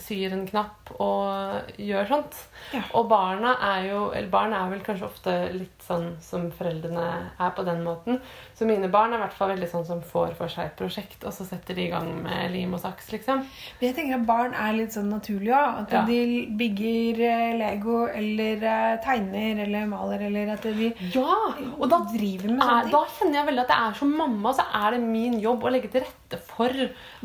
syr 0.00 0.32
en 0.32 0.46
knapp 0.48 0.90
og 1.02 1.72
gjør 1.80 2.06
sånt. 2.08 2.36
Ja. 2.72 2.82
Og 2.94 3.08
barna 3.10 3.54
er 3.74 3.88
jo 3.90 3.98
Eller 4.14 4.28
barn 4.32 4.52
er 4.56 4.70
vel 4.70 4.80
kanskje 4.86 5.04
ofte 5.08 5.32
litt 5.52 5.82
sånn 5.86 6.16
som 6.22 6.50
foreldrene 6.54 7.04
er 7.40 7.50
på 7.56 7.64
den 7.66 7.82
måten. 7.84 8.20
Så 8.54 8.64
mine 8.68 8.88
barn 8.92 9.12
er 9.12 9.18
i 9.18 9.22
hvert 9.24 9.36
fall 9.36 9.50
veldig 9.52 9.68
sånn 9.70 9.86
som 9.86 10.00
får 10.02 10.34
for 10.38 10.48
seg 10.52 10.66
et 10.70 10.76
prosjekt, 10.78 11.24
og 11.26 11.32
så 11.34 11.44
setter 11.48 11.74
de 11.74 11.86
i 11.86 11.90
gang 11.90 12.08
med 12.22 12.52
lim 12.54 12.74
og 12.76 12.80
saks, 12.80 13.10
liksom. 13.12 13.42
Men 13.80 13.88
jeg 13.88 13.96
tenker 13.96 14.20
at 14.20 14.26
barn 14.28 14.54
er 14.54 14.72
litt 14.78 14.94
sånn 14.94 15.10
naturlig 15.10 15.52
òg. 15.52 15.80
At 15.82 15.92
Ja. 15.92 16.04
de 16.06 16.46
bygger 16.58 17.20
eh, 17.26 17.56
Lego 17.58 18.06
eller 18.06 18.62
eh, 18.62 18.96
tegner 19.04 19.64
eller 19.66 19.86
maler 19.90 20.26
eller 20.28 20.52
at 20.54 20.62
de 20.62 20.92
Ja! 21.14 21.34
Og 21.78 21.88
da 21.90 21.98
driver 22.12 22.48
med 22.52 22.62
sånne 22.62 22.82
ting. 22.82 22.92
da 22.92 23.04
kjenner 23.18 23.40
jeg 23.40 23.46
veldig 23.50 23.64
at 23.66 23.74
jeg 23.74 23.88
er 23.90 23.98
som 23.98 24.16
mamma, 24.16 24.52
så 24.54 24.64
er 24.84 24.90
det 24.96 25.00
min 25.02 25.40
jobb 25.40 25.64
å 25.66 25.72
legge 25.74 25.90
til 25.92 26.06
rette 26.06 26.38
for 26.46 26.72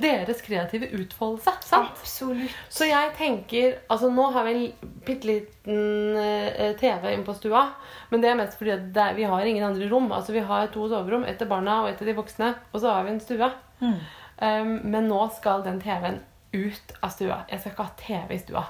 deres 0.01 0.41
kreative 0.41 0.89
utfoldelse. 0.97 1.53
sant? 1.61 1.93
Absolutt. 1.93 2.56
Så 2.69 2.87
jeg 2.87 3.13
tenker 3.17 3.77
Altså, 3.87 4.09
nå 4.13 4.27
har 4.35 4.45
vi 4.47 4.53
en 4.53 4.93
bitte 5.07 5.29
liten 5.29 6.17
eh, 6.19 6.73
TV 6.79 7.11
inne 7.13 7.25
på 7.27 7.35
stua, 7.37 7.63
men 8.11 8.23
det 8.23 8.31
er 8.31 8.39
mest 8.39 8.57
fordi 8.59 8.75
er, 8.75 9.13
vi 9.17 9.27
har 9.27 9.45
ingen 9.47 9.67
andre 9.67 9.89
rom. 9.91 10.11
Altså, 10.11 10.35
vi 10.35 10.45
har 10.45 10.71
to 10.73 10.87
soverom, 10.91 11.25
ett 11.27 11.39
til 11.41 11.49
barna 11.49 11.81
og 11.83 11.91
ett 11.91 12.01
til 12.01 12.11
de 12.11 12.17
voksne, 12.17 12.53
og 12.71 12.81
så 12.81 12.95
har 12.95 13.07
vi 13.07 13.15
en 13.15 13.21
stue. 13.23 13.51
Mm. 13.79 13.93
Um, 14.37 14.73
men 14.93 15.07
nå 15.09 15.21
skal 15.33 15.63
den 15.65 15.79
TV-en 15.81 16.19
ut 16.53 16.91
av 17.01 17.13
stua. 17.13 17.39
Jeg 17.49 17.61
skal 17.61 17.73
ikke 17.73 17.87
ha 17.87 17.95
TV 18.01 18.35
i 18.35 18.41
stua. 18.41 18.65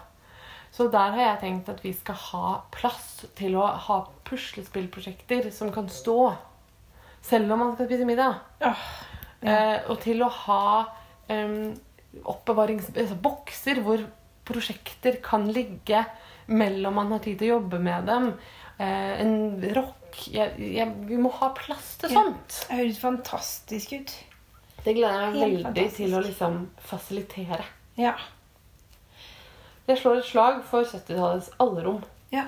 Så 0.71 0.87
der 0.93 1.15
har 1.15 1.23
jeg 1.23 1.41
tenkt 1.41 1.71
at 1.71 1.81
vi 1.83 1.93
skal 1.95 2.17
ha 2.27 2.53
plass 2.75 3.25
til 3.39 3.55
å 3.57 3.65
ha 3.87 4.01
puslespillprosjekter 4.27 5.49
som 5.55 5.71
kan 5.73 5.87
stå 5.89 6.19
selv 7.27 7.51
om 7.51 7.63
man 7.63 7.73
skal 7.75 7.89
spise 7.89 8.07
middag. 8.07 8.39
Oh, 8.61 8.85
ja. 9.41 9.55
uh, 9.55 9.91
og 9.91 9.99
til 10.03 10.21
å 10.23 10.29
ha 10.45 10.63
um, 11.31 11.73
oppbevarings... 12.25 12.89
Altså 12.95 13.17
hvor 13.83 14.05
prosjekter 14.47 15.17
kan 15.23 15.47
ligge 15.51 16.05
mellom 16.47 16.95
man 16.95 17.11
har 17.11 17.19
tid 17.19 17.39
til 17.39 17.49
å 17.49 17.57
jobbe 17.57 17.79
med 17.83 18.05
dem. 18.07 18.29
Eh, 18.79 19.21
en 19.21 19.33
rock 19.75 20.21
jeg, 20.31 20.53
jeg, 20.77 20.93
Vi 21.09 21.17
må 21.19 21.29
ha 21.41 21.49
plass 21.57 21.97
til 21.99 22.09
Ja. 22.13 22.21
sånt. 22.23 22.61
det 22.69 22.77
høres 22.77 22.99
fantastisk 23.01 23.93
ut. 23.93 24.13
Det 24.85 24.93
gleder 24.95 25.21
jeg 25.25 25.33
meg 25.33 25.41
veldig 25.41 25.63
fantastisk. 25.65 25.95
til 25.97 26.13
å 26.15 26.21
liksom 26.23 26.57
fasilitere. 26.79 27.65
Ja. 27.97 28.13
Jeg 29.87 29.97
slår 30.01 30.17
et 30.21 30.25
slag 30.29 30.63
for 30.67 30.83
70-tallets 30.83 31.51
allerom. 31.59 32.03
ja. 32.31 32.47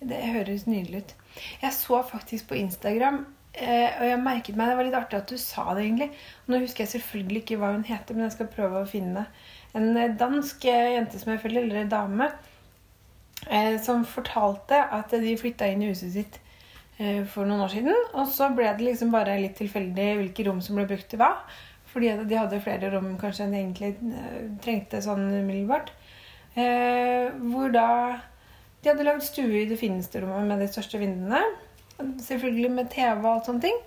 Det 0.00 0.14
høres 0.14 0.66
nydelig 0.70 1.00
ut. 1.02 1.14
Jeg 1.62 1.72
så 1.74 2.02
faktisk 2.06 2.48
på 2.52 2.54
Instagram, 2.54 3.24
og 3.58 4.04
jeg 4.06 4.18
merket 4.22 4.56
meg 4.58 4.68
Det 4.70 4.76
var 4.78 4.86
litt 4.86 4.96
artig 4.98 5.18
at 5.18 5.30
du 5.30 5.38
sa 5.40 5.64
det, 5.74 5.84
egentlig. 5.84 6.10
Nå 6.46 6.60
husker 6.62 6.84
jeg 6.84 6.92
selvfølgelig 6.96 7.42
ikke 7.42 7.58
hva 7.60 7.72
hun 7.74 7.86
heter, 7.88 8.14
men 8.14 8.28
jeg 8.28 8.36
skal 8.36 8.52
prøve 8.52 8.82
å 8.82 8.90
finne 8.90 9.26
en 9.76 9.96
eh, 9.96 10.14
dansk 10.18 10.64
eh, 10.68 10.92
jente 10.96 11.20
som 11.20 11.32
jeg 11.32 11.42
følger, 11.42 11.66
eller 11.66 11.88
dame, 11.90 12.28
eh, 13.46 13.76
som 13.84 14.06
fortalte 14.08 14.80
at 14.98 15.12
de 15.12 15.36
flytta 15.40 15.68
inn 15.70 15.84
i 15.84 15.90
huset 15.92 16.14
sitt 16.14 16.38
eh, 16.98 17.24
for 17.28 17.48
noen 17.48 17.66
år 17.66 17.74
siden. 17.74 18.06
Og 18.14 18.28
så 18.32 18.50
ble 18.54 18.70
det 18.78 18.86
liksom 18.86 19.12
bare 19.14 19.38
litt 19.42 19.58
tilfeldig 19.60 20.08
hvilke 20.22 20.48
rom 20.48 20.62
som 20.64 20.78
ble 20.78 20.88
brukt 20.88 21.08
til 21.10 21.20
hva. 21.22 21.34
Fordi 21.88 22.12
de 22.28 22.36
hadde 22.36 22.60
flere 22.60 22.90
rom 22.92 23.14
kanskje 23.20 23.46
enn 23.46 23.54
de 23.54 23.62
egentlig 23.62 23.94
eh, 24.14 24.42
trengte 24.64 25.02
sånn 25.04 25.28
umiddelbart. 25.30 25.92
Eh, 26.58 27.28
hvor 27.52 27.70
da 27.74 27.88
De 28.78 28.92
hadde 28.92 29.04
lagd 29.04 29.24
stue 29.26 29.64
i 29.64 29.66
det 29.66 29.76
fineste 29.80 30.20
rommet 30.22 30.46
med 30.46 30.60
de 30.62 30.68
største 30.70 31.00
vinduene. 31.00 31.40
Selvfølgelig 31.98 32.70
med 32.74 32.90
TV 32.92 33.16
og 33.24 33.32
alt 33.32 33.48
sånne 33.50 33.64
ting. 33.64 33.80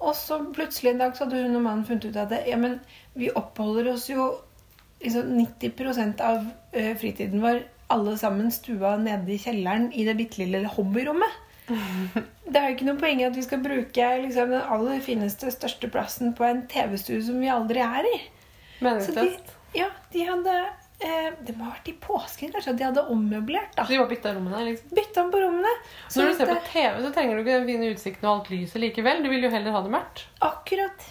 Og 0.00 0.14
så 0.16 0.38
plutselig 0.54 0.94
en 0.94 1.02
dag 1.02 1.16
så 1.16 1.26
hadde 1.26 1.42
hun 1.44 1.58
og 1.58 1.66
mannen 1.66 1.84
funnet 1.84 2.06
ut 2.08 2.16
at 2.16 2.30
det, 2.32 2.44
ja, 2.48 2.56
men 2.56 2.78
vi 3.18 3.28
oppholder 3.36 3.92
oss 3.92 4.08
jo 4.08 4.30
liksom 5.00 5.34
90 5.36 6.22
av 6.24 6.46
eh, 6.72 6.94
fritiden 6.96 7.42
vår 7.42 7.62
alle 7.90 8.16
sammen 8.18 8.50
stua 8.54 8.94
nede 9.00 9.34
i 9.34 9.38
kjelleren 9.40 9.90
i 9.92 10.04
det 10.06 10.16
bitte 10.16 10.40
lille 10.42 10.66
hobbyrommet. 10.70 11.38
Det 12.50 12.58
er 12.58 12.64
jo 12.66 12.74
ikke 12.74 12.86
noe 12.88 12.98
poeng 12.98 13.20
i 13.22 13.26
at 13.28 13.36
vi 13.38 13.44
skal 13.46 13.60
bruke 13.62 14.06
liksom, 14.24 14.50
den 14.50 14.72
aller 14.74 15.02
fineste, 15.04 15.52
største 15.54 15.86
plassen 15.92 16.32
på 16.34 16.42
en 16.48 16.64
TV-stue 16.70 17.20
som 17.22 17.38
vi 17.38 17.50
aldri 17.52 17.82
er 17.84 18.08
i. 18.08 18.16
Så 18.18 18.80
de, 18.80 18.86
Meningsløst. 18.88 19.52
ja, 19.76 19.86
de 20.10 20.24
hadde 20.26 20.56
eh, 21.04 21.30
Det 21.46 21.54
må 21.56 21.66
ha 21.66 21.74
vært 21.74 21.92
i 21.92 21.96
påsken, 22.02 22.52
kanskje. 22.54 22.74
At 22.74 22.80
de 22.80 22.86
hadde 22.88 23.06
ommøblert. 23.12 23.72
da. 23.76 23.84
Så 23.84 23.94
de 23.94 24.00
bare 24.02 24.12
bytta 24.12 24.34
rommene, 24.36 24.64
liksom. 24.68 24.92
Bytta 24.98 25.24
om 25.24 25.32
på 25.32 25.40
rommene. 25.44 25.72
Så 26.08 26.20
når 26.20 26.32
du 26.32 26.40
ser 26.40 26.52
på 26.52 26.58
TV, 26.72 27.00
så 27.04 27.14
trenger 27.16 27.36
du 27.36 27.44
ikke 27.44 27.56
den 27.56 27.70
fine 27.70 27.94
utsikten 27.94 28.28
og 28.28 28.34
alt 28.34 28.52
lyset 28.54 28.84
likevel. 28.84 29.24
Du 29.24 29.30
vil 29.32 29.48
jo 29.48 29.54
heller 29.54 29.76
ha 29.76 29.82
det 29.86 29.94
mørkt. 29.94 30.26
Akkurat. 30.44 31.08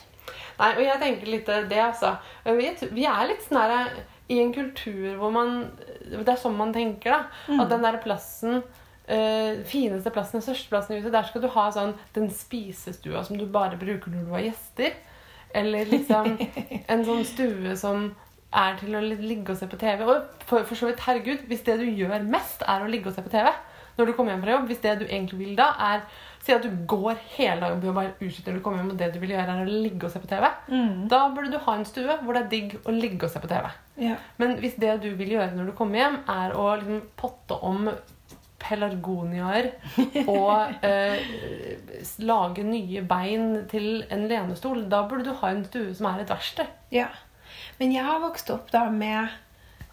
Nei, 0.60 0.74
og 0.76 0.84
jeg 0.84 1.00
tenker 1.02 1.32
litt 1.32 1.52
det, 1.72 1.80
altså. 1.80 2.16
Vi, 2.46 2.72
vi 2.96 3.06
er 3.08 3.30
litt 3.30 3.46
sånn 3.46 3.62
her 3.62 3.94
i 4.30 4.38
en 4.44 4.52
kultur 4.54 5.16
hvor 5.18 5.32
man 5.34 5.72
Det 6.12 6.28
er 6.28 6.38
sånn 6.38 6.58
man 6.60 6.74
tenker, 6.76 7.16
da. 7.16 7.22
Mm. 7.50 7.64
At 7.64 7.72
den 7.72 7.86
der 7.86 8.00
plassen 8.04 8.62
eh, 9.10 9.62
fineste 9.66 10.14
plassen, 10.14 10.44
største 10.44 10.72
plassen 10.72 10.96
i 10.96 11.00
huset, 11.00 11.14
der 11.16 11.28
skal 11.28 11.44
du 11.44 11.50
ha 11.54 11.68
sånn 11.74 11.96
den 12.16 12.30
spisestua 12.34 13.24
som 13.26 13.40
du 13.40 13.48
bare 13.50 13.80
bruker 13.80 14.14
når 14.14 14.28
du 14.28 14.34
har 14.36 14.46
gjester. 14.50 14.98
Eller 15.56 15.90
liksom 15.90 16.36
en 16.94 17.06
sånn 17.08 17.26
stue 17.26 17.76
som 17.80 18.12
er 18.50 18.78
til 18.80 18.96
å 18.98 19.02
ligge 19.04 19.54
og 19.54 19.60
se 19.60 19.68
på 19.70 19.78
TV. 19.80 20.06
Og 20.06 20.46
for, 20.48 20.66
for 20.66 20.76
så 20.76 20.90
vidt, 20.90 21.04
herregud, 21.06 21.46
hvis 21.50 21.66
det 21.68 21.80
du 21.82 21.86
gjør 21.86 22.26
mest, 22.26 22.64
er 22.66 22.84
å 22.84 22.90
ligge 22.90 23.12
og 23.12 23.18
se 23.18 23.26
på 23.26 23.34
TV 23.34 23.52
når 24.00 24.08
du 24.08 24.16
kommer 24.16 24.32
hjem 24.32 24.44
fra 24.46 24.54
jobb, 24.54 24.68
hvis 24.70 24.84
det 24.84 24.92
du 25.02 25.08
egentlig 25.10 25.38
vil 25.42 25.56
da, 25.60 25.74
er 25.90 26.04
Si 26.40 26.54
at 26.56 26.64
du 26.64 26.72
går 26.88 27.18
hele 27.36 27.60
dagen 27.60 27.82
på 27.82 27.90
jobb 27.90 27.98
og 28.00 28.06
er 28.06 28.24
utslitt 28.24 28.46
når 28.48 28.56
du 28.56 28.62
kommer 28.64 28.80
hjem, 28.80 28.92
og 28.94 29.00
det 29.02 29.10
du 29.12 29.18
vil 29.20 29.34
gjøre, 29.36 29.56
er 29.56 29.68
å 29.68 29.80
ligge 29.84 30.08
og 30.08 30.14
se 30.14 30.22
på 30.24 30.30
TV. 30.32 30.46
Mm. 30.72 30.94
Da 31.12 31.20
burde 31.36 31.52
du 31.52 31.58
ha 31.66 31.74
en 31.76 31.84
stue 31.88 32.16
hvor 32.22 32.38
det 32.38 32.44
er 32.46 32.54
digg 32.54 32.78
å 32.80 32.94
ligge 32.96 33.28
og 33.28 33.34
se 33.34 33.42
på 33.44 33.50
TV. 33.52 33.68
Ja. 34.00 34.16
Men 34.40 34.56
hvis 34.64 34.78
det 34.80 34.96
du 35.04 35.10
vil 35.20 35.36
gjøre 35.36 35.52
når 35.58 35.70
du 35.70 35.76
kommer 35.78 36.00
hjem, 36.00 36.16
er 36.32 36.56
å 36.56 36.70
liksom 36.80 37.04
potte 37.20 37.60
om 37.68 37.92
pelargoniaer 38.60 39.70
og 40.32 40.86
eh, 40.88 41.22
lage 42.24 42.64
nye 42.68 43.04
bein 43.08 43.66
til 43.72 44.06
en 44.08 44.28
lenestol, 44.32 44.86
da 44.92 45.04
burde 45.12 45.28
du 45.28 45.36
ha 45.44 45.52
en 45.52 45.66
stue 45.68 45.92
som 45.96 46.08
er 46.14 46.24
et 46.24 46.32
verksted. 46.38 46.72
ja. 46.96 47.12
Men 47.80 47.94
jeg 47.96 48.04
har 48.04 48.20
vokst 48.20 48.50
opp 48.52 48.72
da 48.74 48.86
med 48.92 49.30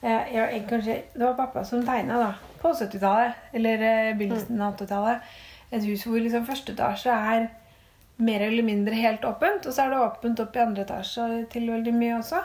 eh, 0.03 0.33
jeg, 0.35 0.65
kanskje, 0.71 0.97
Det 1.15 1.23
var 1.23 1.37
pappa 1.39 1.63
som 1.65 1.85
tegna 1.87 2.19
da, 2.19 2.33
på 2.63 2.73
70-tallet. 2.75 3.45
Eller 3.55 3.85
eh, 3.87 4.17
begynnelsen 4.19 4.61
av 4.61 4.75
80-tallet. 4.75 5.37
Et 5.71 5.87
hus 5.87 6.05
hvor 6.07 6.19
liksom 6.23 6.47
første 6.47 6.75
etasje 6.75 7.15
er 7.15 7.49
mer 8.17 8.47
eller 8.47 8.67
mindre 8.67 8.97
helt 8.99 9.25
åpent. 9.29 9.67
Og 9.67 9.75
så 9.75 9.85
er 9.85 9.95
det 9.95 10.03
åpent 10.03 10.43
opp 10.43 10.57
i 10.57 10.65
andre 10.65 10.87
etasje 10.87 11.29
til 11.53 11.71
veldig 11.71 11.95
mye 11.95 12.17
også. 12.19 12.43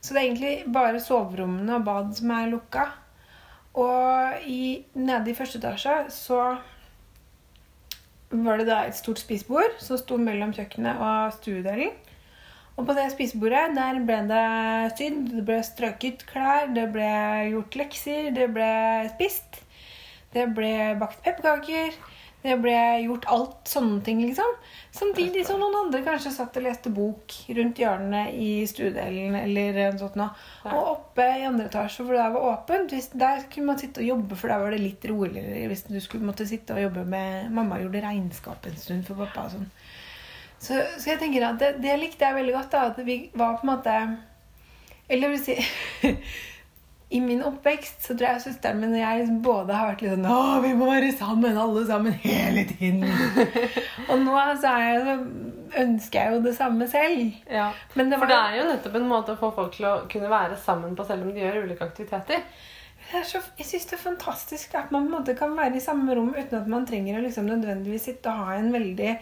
Så 0.00 0.14
det 0.14 0.20
er 0.20 0.28
egentlig 0.28 0.72
bare 0.72 1.02
soverommene 1.02 1.76
og 1.76 1.84
bad 1.84 2.14
som 2.16 2.32
er 2.36 2.48
lukka. 2.52 2.86
Og 3.76 4.48
i, 4.48 4.86
nede 4.96 5.30
i 5.30 5.36
første 5.36 5.60
etasje 5.60 5.98
så 6.14 6.40
var 8.30 8.58
det 8.58 8.66
da 8.68 8.82
et 8.86 8.96
stort 8.96 9.20
spisebord 9.20 9.76
som 9.82 9.98
sto 10.00 10.16
mellom 10.20 10.54
kjøkkenet 10.56 11.02
og 11.02 11.34
stuedelen. 11.36 11.92
Og 12.76 12.84
på 12.84 12.96
det 12.96 13.06
spisebordet 13.14 13.70
der 13.76 14.02
ble 14.04 14.18
det 14.28 14.42
sydd, 14.98 15.22
det 15.32 15.44
ble 15.48 15.62
strøket 15.64 16.26
klær, 16.28 16.68
det 16.76 16.90
ble 16.92 17.08
gjort 17.54 17.78
lekser, 17.80 18.28
det 18.36 18.50
ble 18.52 18.68
spist. 19.14 19.62
Det 20.34 20.44
ble 20.52 20.74
bakt 21.00 21.22
pepperkaker. 21.24 21.96
Det 22.46 22.54
ble 22.62 22.76
gjort 23.02 23.24
alt 23.32 23.70
sånne 23.70 24.02
ting, 24.06 24.20
liksom. 24.22 24.50
Samtidig 24.94 25.42
som 25.48 25.58
noen 25.58 25.74
andre 25.80 26.02
kanskje 26.06 26.30
satt 26.30 26.54
og 26.60 26.66
leste 26.66 26.92
bok 26.94 27.32
rundt 27.56 27.80
hjørnet 27.80 28.36
i 28.38 28.50
stuedelen 28.70 29.34
eller 29.40 29.80
noe 29.80 29.98
sånt 29.98 30.18
noe. 30.20 30.28
Og 30.68 30.92
oppe 30.92 31.26
i 31.40 31.46
andre 31.48 31.66
etasje 31.66 32.06
hvor 32.06 32.14
det 32.14 32.28
var 32.36 32.46
åpent, 32.52 32.94
der 33.18 33.42
kunne 33.50 33.72
man 33.72 33.80
sitte 33.82 34.04
og 34.04 34.10
jobbe, 34.12 34.38
for 34.38 34.52
der 34.52 34.62
var 34.62 34.76
det 34.76 34.84
litt 34.84 35.08
roligere 35.10 35.66
hvis 35.72 35.86
du 35.88 35.98
skulle 36.04 36.28
måtte 36.28 36.46
sitte 36.46 36.76
og 36.76 36.84
jobbe 36.84 37.06
med 37.08 37.50
Mamma 37.56 37.80
gjorde 37.82 38.04
regnskap 38.04 38.68
en 38.68 38.78
stund 38.84 39.08
for 39.08 39.24
pappa 39.24 39.48
og 39.48 39.56
sånn. 39.56 39.68
Så, 40.58 40.80
så 40.98 41.12
jeg 41.12 41.20
tenker 41.20 41.44
at 41.50 41.60
det, 41.60 41.76
det 41.84 41.96
likte 42.00 42.24
jeg 42.24 42.38
veldig 42.38 42.54
godt. 42.56 42.72
da, 42.72 42.84
At 42.90 43.00
vi 43.06 43.16
var 43.36 43.58
på 43.60 43.66
en 43.66 43.72
måte 43.74 43.96
Eller 45.08 45.34
vil 45.34 45.42
si 45.42 45.56
I 47.16 47.20
min 47.22 47.42
oppvekst 47.46 48.02
så 48.02 48.16
tror 48.16 48.32
jeg 48.32 48.42
søsteren 48.48 48.80
min 48.82 48.96
og 48.96 48.98
jeg 48.98 49.18
liksom 49.20 49.36
både 49.44 49.76
har 49.78 49.92
vært 49.92 50.00
litt 50.02 50.14
sånn 50.16 50.24
Å, 50.26 50.38
vi 50.64 50.72
må 50.74 50.88
være 50.90 51.12
sammen, 51.14 51.60
alle 51.62 51.84
sammen, 51.86 52.16
hele 52.24 52.64
tiden. 52.66 53.04
og 54.10 54.24
nå 54.24 54.34
så, 54.58 54.72
er 54.72 54.88
jeg, 54.88 55.04
så 55.06 55.84
ønsker 55.84 56.18
jeg 56.18 56.34
jo 56.34 56.40
det 56.48 56.54
samme 56.56 56.88
selv. 56.90 57.36
Ja. 57.46 57.68
Men 57.94 58.10
det 58.10 58.18
For 58.18 58.32
det 58.32 58.40
er 58.40 58.58
jo 58.58 58.66
nettopp 58.72 58.98
en 58.98 59.06
måte 59.12 59.36
å 59.36 59.38
få 59.38 59.52
folk 59.54 59.76
til 59.78 59.86
å 59.86 59.94
kunne 60.10 60.32
være 60.34 60.58
sammen 60.64 60.98
på 60.98 61.06
selv 61.06 61.28
om 61.28 61.30
de 61.30 61.44
gjør 61.44 61.62
ulike 61.62 61.86
aktiviteter. 61.86 62.42
Det 63.06 63.20
er 63.20 63.26
så, 63.30 63.38
jeg 63.54 63.68
syns 63.68 63.86
det 63.86 64.00
er 64.00 64.02
fantastisk 64.02 64.74
at 64.74 64.90
man 64.90 65.06
på 65.06 65.12
en 65.12 65.18
måte 65.20 65.38
kan 65.38 65.54
være 65.54 65.78
i 65.78 65.84
samme 65.84 66.14
rom 66.18 66.32
uten 66.34 66.58
at 66.58 66.70
man 66.70 66.90
trenger 66.90 67.20
å 67.20 67.22
liksom 67.22 67.46
nødvendigvis 67.46 68.08
sitte 68.10 68.34
og 68.34 68.48
ha 68.48 68.58
en 68.58 68.72
veldig 68.74 69.12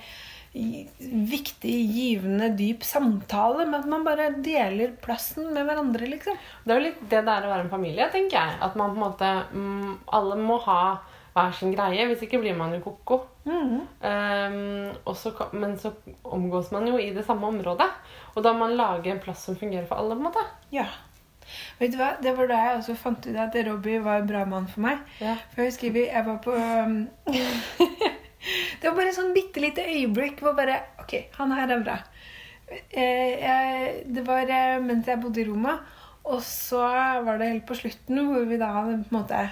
viktig, 0.54 1.74
givende, 1.90 2.48
dyp 2.54 2.84
samtale, 2.86 3.66
men 3.66 3.80
at 3.80 3.88
man 3.90 4.04
bare 4.06 4.30
deler 4.44 4.94
plassen 5.02 5.48
med 5.54 5.66
hverandre, 5.66 6.06
liksom. 6.12 6.38
Det 6.62 6.70
er 6.70 6.78
jo 6.78 6.86
litt 6.86 7.00
det 7.10 7.24
det 7.26 7.32
er 7.34 7.46
å 7.46 7.50
være 7.50 7.66
en 7.66 7.72
familie, 7.72 8.06
tenker 8.12 8.38
jeg. 8.38 8.60
At 8.62 8.78
man 8.78 8.94
på 8.94 9.00
en 9.00 9.04
måte 9.04 9.30
mm, 9.50 9.92
Alle 10.14 10.38
må 10.38 10.60
ha 10.68 10.80
hver 11.34 11.56
sin 11.58 11.74
greie. 11.74 12.06
Hvis 12.06 12.22
ikke 12.26 12.38
blir 12.42 12.54
man 12.58 12.76
jo 12.76 12.84
ko-ko. 12.84 13.24
Mm 13.44 13.82
så 15.14 15.32
men 15.52 15.78
så 15.78 15.92
omgås 16.22 16.70
man 16.70 16.86
jo 16.88 16.98
i 16.98 17.10
det 17.14 17.24
samme 17.26 17.46
området. 17.46 17.88
Og 18.34 18.42
da 18.44 18.52
må 18.52 18.66
man 18.66 18.76
lage 18.76 19.10
en 19.10 19.20
plass 19.20 19.44
som 19.44 19.56
fungerer 19.56 19.86
for 19.86 19.96
alle. 19.96 20.14
på 20.14 20.22
en 20.22 20.28
måte. 20.28 20.44
Ja. 20.70 20.86
Vet 21.78 21.92
du 21.92 21.98
hva? 21.98 22.14
Det 22.22 22.32
var 22.36 22.48
da 22.48 22.60
jeg 22.62 22.76
også 22.78 22.94
fant 22.98 23.26
ut 23.26 23.36
at 23.36 23.56
Robbie 23.66 24.02
var 24.02 24.22
en 24.22 24.28
bra 24.28 24.44
mann 24.48 24.68
for 24.68 24.84
meg. 24.86 25.02
Ja. 25.20 25.36
For 25.52 25.62
jeg 25.62 25.72
husker 25.72 25.98
jeg 25.98 26.26
var 26.26 26.38
på 26.44 26.54
um, 26.54 27.08
Det 28.80 28.88
var 28.88 28.96
bare 28.98 29.10
et 29.12 29.18
sånn 29.18 29.34
bitte 29.36 29.62
lite 29.62 29.84
øyeblikk 29.88 30.42
hvor 30.44 30.56
bare 30.58 30.80
Ok, 31.02 31.16
han 31.38 31.52
her 31.56 31.70
er 31.74 31.84
bra. 31.84 31.98
Eh, 32.70 34.00
det 34.08 34.24
var 34.26 34.48
eh, 34.48 34.78
mens 34.82 35.08
jeg 35.08 35.20
bodde 35.20 35.42
i 35.42 35.46
Roma, 35.48 35.76
og 36.24 36.40
så 36.44 36.80
var 37.26 37.38
det 37.38 37.50
helt 37.50 37.66
på 37.68 37.76
slutten 37.76 38.22
hvor 38.30 38.46
vi 38.48 38.56
da 38.60 38.70
hadde 38.78 39.02
på 39.04 39.12
en 39.12 39.18
måte 39.18 39.42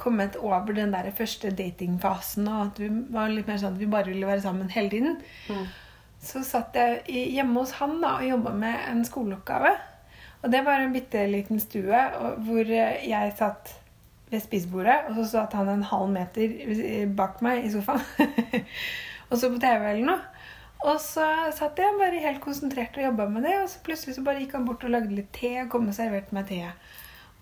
kommet 0.00 0.36
over 0.40 0.72
den 0.72 0.92
der 0.92 1.10
første 1.14 1.50
datingfasen, 1.54 2.48
og 2.48 2.62
at 2.66 2.80
vi 2.80 2.88
var 3.14 3.30
litt 3.32 3.48
mer 3.48 3.60
sånn 3.60 3.76
at 3.76 3.82
vi 3.82 3.90
bare 3.90 4.10
ville 4.10 4.26
være 4.26 4.42
sammen 4.44 4.72
hele 4.72 4.90
tiden. 4.92 5.18
Mm. 5.48 5.66
Så 6.24 6.42
satt 6.46 6.74
jeg 6.76 7.04
hjemme 7.36 7.60
hos 7.60 7.76
han 7.78 7.98
da, 8.02 8.16
og 8.18 8.26
jobba 8.26 8.54
med 8.56 8.78
en 8.88 9.04
skoleoppgave. 9.06 9.74
Og 10.42 10.50
det 10.52 10.62
var 10.66 10.82
en 10.82 10.94
bitte 10.94 11.24
liten 11.30 11.60
stue 11.62 12.00
hvor 12.46 12.64
eh, 12.64 13.04
jeg 13.10 13.34
satt 13.38 13.74
ved 14.28 14.42
spisebordet, 14.44 14.96
og 15.08 15.18
så 15.18 15.28
satt 15.30 15.56
han 15.56 15.70
en 15.72 15.86
halv 15.88 16.10
meter 16.12 17.06
bak 17.16 17.40
meg 17.44 17.64
i 17.64 17.72
sofaen. 17.72 18.04
og 19.30 19.38
så 19.40 19.50
på 19.52 19.60
TV 19.62 19.88
eller 19.92 20.04
noe. 20.10 20.20
Og 20.86 21.00
så 21.02 21.24
satt 21.56 21.80
jeg 21.80 21.98
bare 21.98 22.22
helt 22.22 22.40
konsentrert 22.42 22.96
og 23.00 23.08
jobba 23.08 23.26
med 23.32 23.48
det, 23.48 23.56
og 23.64 23.70
så 23.72 23.80
plutselig 23.86 24.14
så 24.14 24.22
bare 24.26 24.44
gikk 24.44 24.54
han 24.54 24.66
bort 24.68 24.84
og 24.86 24.94
lagde 24.94 25.16
litt 25.16 25.32
te 25.34 25.56
og 25.64 25.70
kom 25.72 25.88
og 25.90 25.96
serverte 25.96 26.36
meg 26.36 26.46
te. 26.50 26.60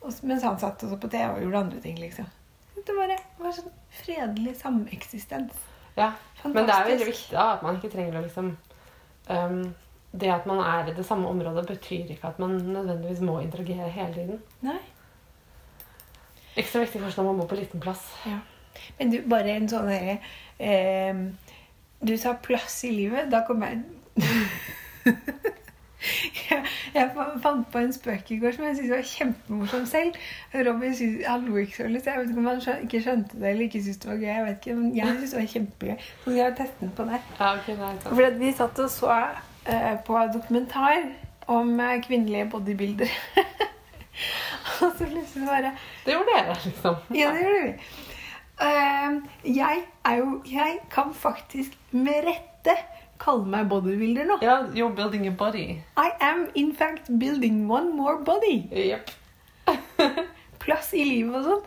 Og, 0.00 0.12
mens 0.25 0.45
han 0.47 0.57
satt 0.62 0.85
også 0.87 0.97
på 1.02 1.11
TV 1.12 1.26
og 1.35 1.43
gjorde 1.45 1.64
andre 1.66 1.83
ting, 1.85 1.99
liksom. 2.00 2.31
Det 2.76 2.95
bare 2.95 3.19
var 3.40 3.52
sånn 3.57 3.73
fredelig 3.99 4.55
sameksistens. 4.61 5.57
Ja. 5.97 6.12
Men 6.45 6.55
det 6.55 6.62
er 6.62 6.66
Fantastisk. 6.66 6.90
veldig 6.93 7.09
viktig 7.11 7.35
da, 7.35 7.47
at 7.57 7.64
man 7.66 7.78
ikke 7.78 7.90
trenger 7.93 8.19
å 8.19 8.25
liksom 8.26 8.50
um, 9.33 9.62
Det 10.12 10.28
at 10.31 10.45
man 10.49 10.61
er 10.62 10.90
i 10.90 10.95
det 10.97 11.05
samme 11.09 11.28
området, 11.28 11.64
betyr 11.69 12.12
ikke 12.14 12.31
at 12.31 12.38
man 12.40 12.57
nødvendigvis 12.61 13.25
må 13.26 13.40
interagere 13.43 13.88
hele 13.93 14.14
tiden. 14.14 14.38
Nei. 14.64 14.78
Ekstra 16.57 16.85
viktig 16.85 17.03
kanskje 17.03 17.23
når 17.23 17.29
man 17.31 17.41
bor 17.41 17.51
på 17.51 17.59
liten 17.61 17.83
plass. 17.83 18.05
Ja. 18.27 18.39
Men 18.99 19.13
du, 19.13 19.21
bare 19.29 19.57
en 19.57 19.69
sånn 19.69 19.89
herre 19.89 20.19
eh, 20.61 21.17
Du 22.05 22.13
sa 22.21 22.35
'plass 22.37 22.83
i 22.85 22.93
livet'. 22.93 23.31
Da 23.33 23.45
kom 23.49 23.65
jeg 23.65 23.83
Jeg, 26.51 26.61
jeg 26.95 27.11
fant 27.43 27.65
på 27.73 27.81
en 27.81 27.93
spøk 27.93 28.31
i 28.31 28.39
går 28.39 28.53
som 28.55 28.67
jeg 28.67 28.77
syntes 28.77 28.93
var 28.93 29.07
kjempemorsom 29.11 29.87
selv. 29.91 30.19
Robin 30.55 30.95
synes, 30.95 31.25
han 31.27 31.47
lo 31.49 31.57
ikke 31.57 31.77
så 31.77 31.83
så 31.83 32.11
jeg 32.11 32.21
vet 32.21 32.31
ikke 32.31 32.39
om 32.39 32.47
han 32.47 32.61
ikke 32.85 33.01
skjønte 33.03 33.41
det 33.41 33.49
eller 33.51 33.65
ikke 33.67 33.83
syntes 33.83 34.03
det 34.03 34.11
var 34.11 34.21
gøy. 34.21 34.29
Jeg 34.29 34.45
vet 34.45 34.57
ikke, 34.61 34.77
men 34.77 34.97
jeg 34.97 35.07
syntes 35.07 35.31
det 35.31 35.41
var 35.41 35.49
kjempegøy. 35.55 35.97
Så 35.97 36.23
skal 36.23 36.39
jeg 36.39 36.57
teste 36.61 36.81
den 36.81 36.93
på 36.97 37.09
nett. 37.11 37.33
Ja, 37.41 37.53
okay, 37.57 37.79
nei. 37.81 37.93
For 38.05 38.39
vi 38.45 38.53
satt 38.61 38.83
og 38.85 38.91
så 38.91 39.17
uh, 39.17 39.95
på 40.07 40.27
dokumentar 40.35 41.09
om 41.47 41.81
eh, 41.81 42.03
kvinnelige 42.07 42.51
bodybuildere. 42.51 43.09
og 44.85 44.93
så 44.99 45.07
plutselig 45.07 45.47
bare 45.47 45.73
Det 46.05 46.15
gjorde 46.15 46.35
dere, 46.35 46.59
liksom. 46.65 47.00
ja, 47.15 47.33
det 47.35 47.47
gjorde 47.47 47.65
vi. 47.65 47.73
Uh, 48.57 49.17
jeg 49.57 49.83
er 50.09 50.15
jo 50.17 50.43
Jeg 50.49 50.79
kan 50.91 51.11
faktisk 51.15 51.75
med 51.93 52.25
rette 52.25 52.76
kalle 53.21 53.49
meg 53.49 53.69
bodybuilder 53.71 54.26
nå. 54.29 54.39
Ja, 54.45 54.59
you're 54.76 54.95
building 54.95 55.26
a 55.29 55.31
body. 55.31 55.79
I 55.97 56.11
am 56.21 56.49
in 56.55 56.75
fact 56.76 57.09
building 57.19 57.65
one 57.71 57.95
more 57.97 58.19
body. 58.25 58.69
Yep. 58.73 59.11
Plass 60.65 60.93
i 60.95 61.05
livet 61.05 61.41
og 61.41 61.47
sånn. 61.47 61.63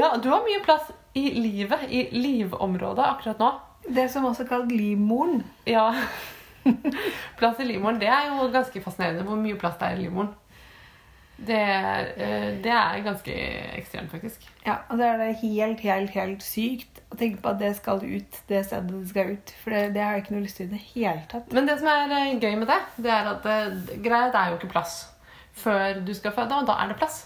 Ja, 0.00 0.14
du 0.22 0.30
har 0.32 0.42
mye 0.46 0.62
plass 0.64 0.90
i 1.18 1.28
livet, 1.34 1.86
i 1.90 2.08
livområdet 2.14 3.06
akkurat 3.06 3.42
nå. 3.42 3.50
Det 3.90 4.06
som 4.12 4.26
også 4.28 4.46
kalt 4.48 4.70
livmoren. 4.72 5.42
Ja. 5.68 5.90
Plass 7.38 7.60
i 7.60 7.66
livmoren, 7.68 8.00
det 8.00 8.10
er 8.10 8.30
jo 8.30 8.50
ganske 8.52 8.82
fascinerende 8.84 9.26
hvor 9.26 9.38
mye 9.40 9.58
plass 9.60 9.78
det 9.80 9.90
er 9.90 9.98
i 9.98 10.04
livmoren. 10.04 10.32
Det, 11.46 11.56
eh, 11.56 12.48
det 12.60 12.72
er 12.72 13.04
ganske 13.04 13.34
ekstremt, 13.78 14.10
faktisk. 14.12 14.44
Ja, 14.66 14.74
og 14.90 14.98
så 14.98 15.06
er 15.06 15.20
det 15.22 15.38
helt, 15.40 15.80
helt, 15.80 16.10
helt 16.12 16.44
sykt 16.44 17.00
å 17.08 17.16
tenke 17.16 17.40
på 17.40 17.52
at 17.54 17.60
det 17.62 17.70
skal 17.78 18.02
ut 18.04 18.40
det 18.50 18.60
stedet 18.66 18.92
det 18.92 19.08
skal 19.08 19.32
ut. 19.36 19.52
For 19.62 19.74
det, 19.74 19.82
det 19.94 20.02
har 20.04 20.16
jeg 20.16 20.24
ikke 20.26 20.34
noe 20.36 20.44
lyst 20.44 20.60
til 20.60 20.68
i 20.68 20.74
det 20.74 20.82
hele 20.90 21.24
tatt. 21.30 21.52
Men 21.56 21.68
det 21.70 21.78
som 21.80 21.88
er 21.92 22.16
eh, 22.18 22.34
gøy 22.36 22.58
med 22.60 22.68
det, 22.68 22.78
det 23.00 23.12
er 23.14 23.30
at 23.32 23.48
eh, 23.48 23.94
greia 24.04 24.28
det 24.28 24.42
er 24.42 24.52
jo 24.52 24.58
ikke 24.60 24.72
plass 24.74 24.96
før 25.60 26.02
du 26.04 26.12
skal 26.16 26.34
føde, 26.36 26.60
og 26.60 26.68
da 26.68 26.76
er 26.82 26.92
det 26.92 26.98
plass. 27.00 27.22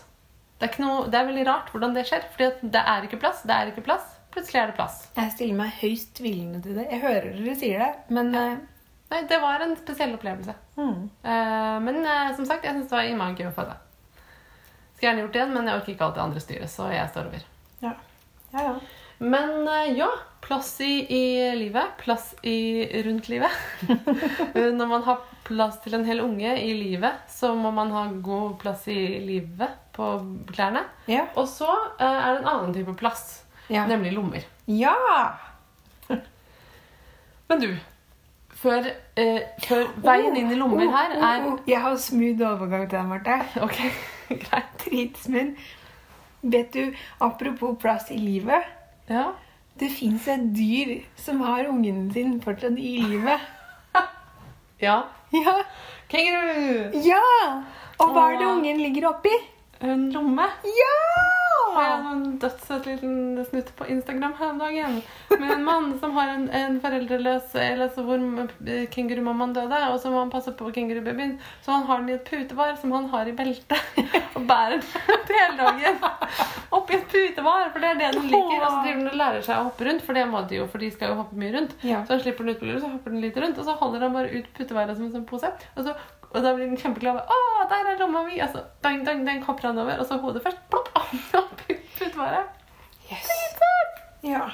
Det 0.62 0.68
er, 0.68 0.77
noe, 0.85 1.09
det 1.11 1.18
er 1.18 1.27
veldig 1.29 1.46
rart 1.48 1.72
hvordan 1.74 1.96
det 1.96 2.07
skjer, 2.09 2.29
fordi 2.37 2.70
det 2.74 2.83
er 2.94 3.07
ikke 3.07 3.18
plass, 3.22 3.42
det 3.46 3.57
er 3.57 3.72
ikke 3.72 3.85
plass, 3.85 4.07
plutselig 4.35 4.61
er 4.62 4.70
det 4.70 4.77
plass. 4.79 5.00
Jeg 5.18 5.35
stiller 5.35 5.59
meg 5.59 5.74
høyst 5.81 6.14
tvilende 6.20 6.62
til 6.62 6.79
det. 6.79 6.87
Jeg 6.92 7.03
hører 7.03 7.35
dere 7.35 7.57
sier 7.59 7.83
det, 7.83 7.90
men 8.14 8.31
ja. 8.35 8.44
Nei, 9.12 9.18
det 9.31 9.37
var 9.38 9.62
en 9.62 9.74
spesiell 9.79 10.14
opplevelse. 10.16 10.55
Mm. 10.81 11.03
Men 11.85 11.98
som 12.35 12.46
sagt, 12.48 12.64
jeg 12.64 12.72
synes 12.72 12.88
det 12.88 12.96
var 12.96 13.07
innmari 13.07 13.37
gøy 13.38 13.50
å 13.50 13.55
føde. 13.55 13.77
Skulle 14.94 15.09
gjerne 15.11 15.24
gjort 15.24 15.33
det 15.35 15.40
igjen, 15.42 15.54
men 15.54 15.66
jeg 15.70 15.80
orker 15.80 15.92
ikke 15.94 16.04
alt 16.09 16.14
det 16.18 16.22
andre 16.24 16.40
styret, 16.44 16.70
så 16.70 16.90
jeg 16.92 17.09
står 17.11 17.30
over. 17.30 17.48
ja. 17.85 17.94
ja, 18.54 18.62
ja. 18.68 18.74
Men 19.24 19.68
eh, 19.70 19.92
ja, 19.96 20.09
plass 20.42 20.72
i, 20.83 21.07
i 21.16 21.20
livet. 21.57 21.92
Plass 22.00 22.33
i 22.42 22.57
rundt 23.07 23.28
livet. 23.30 23.50
Eh, 24.54 24.70
Når 24.74 24.87
man 24.90 25.02
har 25.07 25.20
plass 25.46 25.78
til 25.85 25.94
en 25.94 26.04
hel 26.04 26.20
unge 26.20 26.50
i 26.61 26.72
livet, 26.74 27.22
så 27.30 27.52
må 27.54 27.70
man 27.74 27.90
ha 27.94 28.02
god 28.26 28.57
plass 28.61 28.88
i 28.90 28.96
livet 29.22 29.70
på 29.94 30.09
klærne. 30.50 30.83
Ja. 31.07 31.28
Og 31.38 31.46
så 31.48 31.68
eh, 31.70 32.04
er 32.07 32.35
det 32.35 32.42
en 32.42 32.50
annen 32.50 32.74
type 32.74 32.94
plass, 33.00 33.44
nemlig 33.70 34.12
lommer. 34.18 34.44
ja. 34.66 34.94
Men 37.48 37.61
du, 37.61 37.70
før, 38.64 38.90
eh, 39.20 39.40
før 39.66 39.87
veien 40.05 40.37
inn 40.40 40.53
i 40.55 40.59
lommer 40.59 40.88
her 40.92 41.14
er 41.14 41.22
Oh, 41.22 41.46
oh, 41.46 41.53
oh. 41.53 41.59
Jeg 41.68 41.81
har 41.85 41.96
smooth 42.00 42.44
overgang 42.48 42.88
til 42.88 42.98
deg, 42.98 43.09
Marte. 43.12 43.38
Ok, 43.66 43.81
greit. 44.29 44.70
Dritsmooth. 44.85 45.72
Vet 46.55 46.74
du, 46.74 46.92
apropos 47.24 47.77
plass 47.81 48.11
i 48.12 48.18
livet. 48.20 48.68
Ja. 49.09 49.31
Det 49.81 49.90
fins 49.90 50.29
et 50.31 50.44
dyr 50.55 50.98
som 51.18 51.40
har 51.44 51.68
ungen 51.68 52.11
sin 52.12 52.37
fortsatt 52.42 52.79
i 52.79 52.96
livet. 53.03 53.48
ja. 54.87 55.00
Ja! 55.35 55.57
Kenguru! 56.09 56.92
ja! 57.03 57.22
Og 57.98 58.12
hva 58.12 58.29
er 58.33 58.38
det 58.38 58.50
ungen 58.50 58.83
ligger 58.85 59.09
oppi? 59.14 59.33
En 59.83 60.11
lomme. 60.14 60.46
Ja! 60.79 61.43
Har 61.76 61.87
jeg 61.88 62.12
en 62.12 62.24
dødssøt 62.42 62.88
liten 62.88 63.44
snutt 63.48 63.72
på 63.78 63.88
Instagram 63.94 64.34
her 64.38 64.52
om 64.52 64.60
dagen. 64.62 65.00
Med 65.30 65.52
en 65.56 65.64
mann 65.66 65.90
som 66.00 66.14
har 66.16 66.32
en, 66.34 66.46
en 66.54 66.76
foreldreløs 66.82 67.54
Eller 67.58 67.88
altså 67.88 68.04
hvor 68.06 68.20
kengurumammaen 68.94 69.54
døde, 69.56 69.80
og 69.90 69.98
så 70.02 70.12
må 70.12 70.20
han 70.22 70.32
passe 70.32 70.54
på 70.56 70.70
kengurubabyen. 70.74 71.37
Så 71.64 71.74
han 71.74 71.87
har 71.88 72.02
den 72.02 72.12
i 72.12 72.16
et 72.18 72.28
putevar 72.28 72.76
som 72.80 72.92
han 72.94 73.08
har 73.12 73.30
i 73.30 73.37
beltet. 73.37 74.00
Og 74.34 74.46
bærer 74.48 74.80
den 74.80 75.37
hele 75.38 75.56
dagen. 75.58 76.00
Oppi 76.74 76.96
et 76.96 77.06
putevar, 77.10 77.68
for 77.70 77.82
det 77.82 77.90
er 77.92 78.00
det 78.00 78.10
den 78.16 78.28
liker. 78.32 78.58
Og 78.58 78.66
så 78.66 78.80
driver 78.82 78.98
den 78.98 79.10
og 79.12 79.18
lærer 79.20 79.44
seg 79.46 79.60
å 79.60 79.68
hoppe 79.68 79.87
rundt, 79.88 80.04
for 80.06 80.18
det 80.18 80.24
må 80.30 80.42
de 80.50 80.58
jo, 80.58 80.66
for 80.70 80.82
de 80.82 80.90
skal 80.94 81.12
jo 81.12 81.18
hoppe 81.20 81.38
mye 81.38 81.52
rundt. 81.54 81.76
Ja. 81.87 82.02
Så 82.04 82.16
han 82.16 82.24
slipper 82.24 82.46
den 82.46 82.56
ut 82.56 82.62
på 82.62 82.68
lur, 82.70 82.80
så 82.82 82.90
hopper 82.90 83.14
den 83.14 83.22
litt 83.24 83.38
rundt, 83.44 83.60
og 83.60 83.68
så 83.68 83.76
holder 83.78 84.06
han 84.06 84.16
bare 84.16 84.32
ut 84.34 84.50
putevaret 84.56 84.98
som 84.98 85.06
en 85.06 85.14
sånn 85.14 85.26
pose. 85.28 85.50
Og, 85.74 85.87
så, 85.87 85.94
og 86.35 86.42
da 86.42 86.53
blir 86.57 86.66
den 86.66 86.77
kjempeglad. 86.81 87.20
Å, 87.23 87.38
der 87.70 87.88
er 87.92 88.01
lomma 88.03 88.25
mi! 88.27 88.40
Og 88.42 88.51
så 88.53 88.64
dang, 88.85 89.05
dang, 89.07 89.25
dang, 89.27 89.40
hopper 89.47 89.68
han 89.70 89.79
over, 89.79 90.01
og 90.03 90.07
så 90.09 90.18
hodet 90.23 90.42
først. 90.44 90.61
Plopp, 90.73 90.90
opp 91.40 91.64
ut 91.70 92.16
bare. 92.18 92.44
Yes. 93.11 93.29
Ja. 94.25 94.47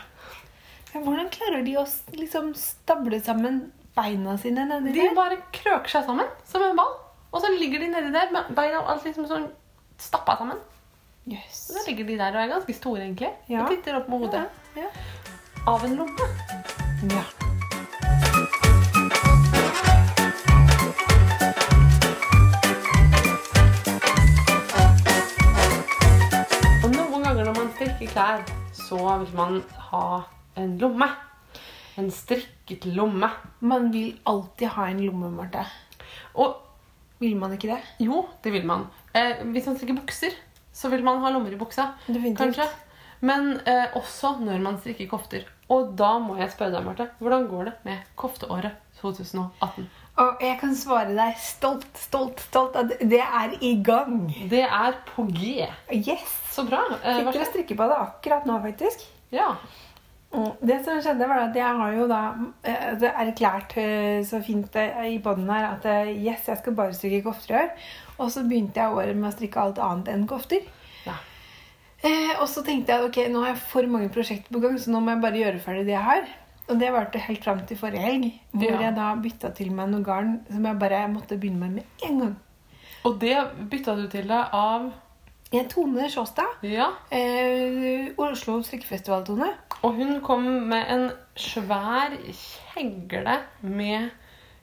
Men 0.92 1.04
hvordan 1.06 1.28
klarer 1.30 1.62
de 1.64 1.76
å 1.78 1.84
liksom 2.18 2.50
stable 2.58 3.20
sammen 3.22 3.60
beina 3.94 4.36
sine 4.42 4.64
nedi 4.66 4.92
De 4.96 5.04
der? 5.04 5.14
bare 5.14 5.38
krøker 5.54 5.92
seg 5.92 6.08
sammen 6.08 6.26
som 6.50 6.64
en 6.66 6.76
ball. 6.78 6.96
Og 7.30 7.44
så 7.44 7.52
ligger 7.54 7.78
de 7.84 7.92
nedi 7.92 8.10
der 8.14 8.32
med 8.34 8.50
beina 8.58 8.80
og 8.82 8.90
alt 8.96 9.06
liksom 9.06 9.28
sånn 9.30 9.46
stappa 10.02 10.34
sammen. 10.40 10.58
Yes. 11.30 11.68
Og 11.70 11.78
Så 11.78 11.84
ligger 11.86 12.08
de 12.08 12.16
der 12.18 12.34
og 12.34 12.42
er 12.42 12.50
ganske 12.56 12.74
store, 12.74 13.04
egentlig. 13.06 13.30
Ja. 13.52 13.62
Og 13.62 13.70
titter 13.70 14.00
opp 14.00 14.10
med 14.10 14.24
hodet. 14.26 14.42
Ja. 14.78 14.90
Av 15.70 15.84
en 15.86 15.94
lomme. 16.00 16.30
ja. 17.14 17.49
Klær, 28.10 28.42
så 28.74 28.98
vil 29.22 29.34
man 29.36 29.60
ha 29.90 30.22
en 30.58 30.76
lomme. 30.80 31.06
En 31.98 32.10
strikket 32.14 32.86
lomme. 32.96 33.28
Man 33.60 33.90
vil 33.92 34.14
alltid 34.28 34.68
ha 34.76 34.88
en 34.90 35.02
lomme, 35.06 35.30
Marte. 35.36 35.64
Og 36.34 36.66
Vil 37.20 37.34
man 37.36 37.52
ikke 37.52 37.68
det? 37.68 37.82
jo, 38.00 38.22
det 38.42 38.50
vil 38.54 38.64
man. 38.64 38.86
Eh, 39.12 39.42
hvis 39.52 39.66
man 39.68 39.74
strikker 39.76 39.98
bukser, 39.98 40.32
så 40.72 40.88
vil 40.88 41.02
man 41.04 41.18
ha 41.20 41.28
lommer 41.30 41.52
i 41.52 41.58
buksa. 41.60 41.90
Kanskje. 42.08 42.64
Men 43.20 43.58
eh, 43.68 43.92
også 43.98 44.38
når 44.40 44.62
man 44.64 44.78
strikker 44.80 45.04
kofter 45.10 45.42
Og 45.68 45.90
da 45.92 46.14
må 46.18 46.38
jeg 46.38 46.48
spørre 46.54 46.72
deg, 46.72 46.86
Marte, 46.86 47.10
hvordan 47.20 47.44
går 47.50 47.64
det 47.68 47.74
med 47.84 47.98
kofteåret 48.16 48.78
2018? 49.02 49.84
Og 50.20 50.42
jeg 50.44 50.56
kan 50.60 50.74
svare 50.76 51.14
deg 51.16 51.36
stolt, 51.40 51.86
stolt, 51.96 52.40
stolt 52.50 52.74
at 52.76 52.90
det 53.08 53.20
er 53.24 53.54
i 53.64 53.74
gang. 53.86 54.26
Det 54.50 54.64
er 54.66 54.98
på 55.08 55.24
G. 55.32 55.62
Yes! 55.96 56.26
Så 56.52 56.66
bra. 56.68 56.82
Eh, 56.98 57.22
Sitter 57.22 57.40
og 57.40 57.48
strikker 57.48 57.78
på 57.78 57.86
det 57.88 57.96
akkurat 58.02 58.44
nå, 58.48 58.58
faktisk. 58.66 59.06
Ja. 59.32 59.54
Mm, 60.34 60.50
Det 60.60 60.76
som 60.84 61.00
skjedde 61.02 61.26
var 61.30 61.46
at 61.48 61.56
jeg 61.58 61.78
har 61.80 61.94
jo 61.96 62.04
da 62.10 62.18
eh, 62.62 62.90
det 63.00 63.08
er 63.08 63.30
erklært 63.30 63.72
eh, 63.80 64.20
så 64.28 64.42
fint 64.44 64.76
eh, 64.78 65.00
i 65.14 65.16
bånden 65.24 65.48
her 65.50 65.70
at 65.72 65.88
yes, 66.12 66.44
jeg 66.52 66.60
skal 66.60 66.76
bare 66.78 66.94
strikke 66.94 67.24
kofter 67.30 67.54
i 67.56 67.62
år. 67.64 67.72
Og 68.20 68.28
så 68.34 68.44
begynte 68.44 68.82
jeg 68.82 68.92
året 69.00 69.16
med 69.16 69.30
å 69.30 69.34
strikke 69.34 69.62
alt 69.64 69.80
annet 69.82 70.12
enn 70.12 70.28
kofter. 70.30 70.66
ja. 71.08 71.16
Eh, 72.02 72.36
og 72.40 72.46
så 72.48 72.62
tenkte 72.64 72.94
jeg 72.94 73.08
ok, 73.08 73.18
nå 73.32 73.42
har 73.42 73.50
jeg 73.54 73.62
for 73.72 73.88
mange 73.92 74.08
prosjekter 74.12 74.52
på 74.54 74.60
gang, 74.62 74.76
så 74.80 74.92
nå 74.92 75.00
må 75.04 75.12
jeg 75.16 75.20
bare 75.24 75.40
gjøre 75.42 75.58
ferdig 75.64 75.82
det 75.88 75.96
jeg 75.96 76.06
har. 76.06 76.28
Og 76.70 76.78
det 76.78 76.92
varte 76.94 77.18
helt 77.18 77.42
fram 77.44 77.60
til 77.66 77.76
forrige 77.80 77.98
helg, 78.04 78.28
hvor 78.52 78.70
Ja. 78.70 78.80
jeg 78.86 78.94
da 78.96 79.14
bytta 79.16 79.50
til 79.54 79.72
meg 79.74 79.88
noe 79.90 80.04
garn 80.06 80.40
som 80.50 80.64
jeg 80.64 80.78
bare 80.78 81.08
måtte 81.10 81.38
begynne 81.40 81.58
med 81.58 81.70
med 81.80 81.84
en 82.06 82.18
gang. 82.20 82.36
Og 83.04 83.18
det 83.18 83.36
bytta 83.70 83.96
du 83.96 84.06
til 84.08 84.28
deg 84.28 84.48
av 84.52 84.92
Jeg 85.52 85.68
Tone 85.68 86.06
Sjåstad. 86.08 86.46
Ja. 86.62 86.92
Eh, 87.10 88.12
Oslo 88.18 88.60
strikkefestival-Tone. 88.62 89.48
Og 89.82 89.94
hun 89.96 90.20
kom 90.20 90.44
med 90.68 90.84
en 90.88 91.10
svær 91.34 92.14
kjegle 92.74 93.38
med 93.62 94.10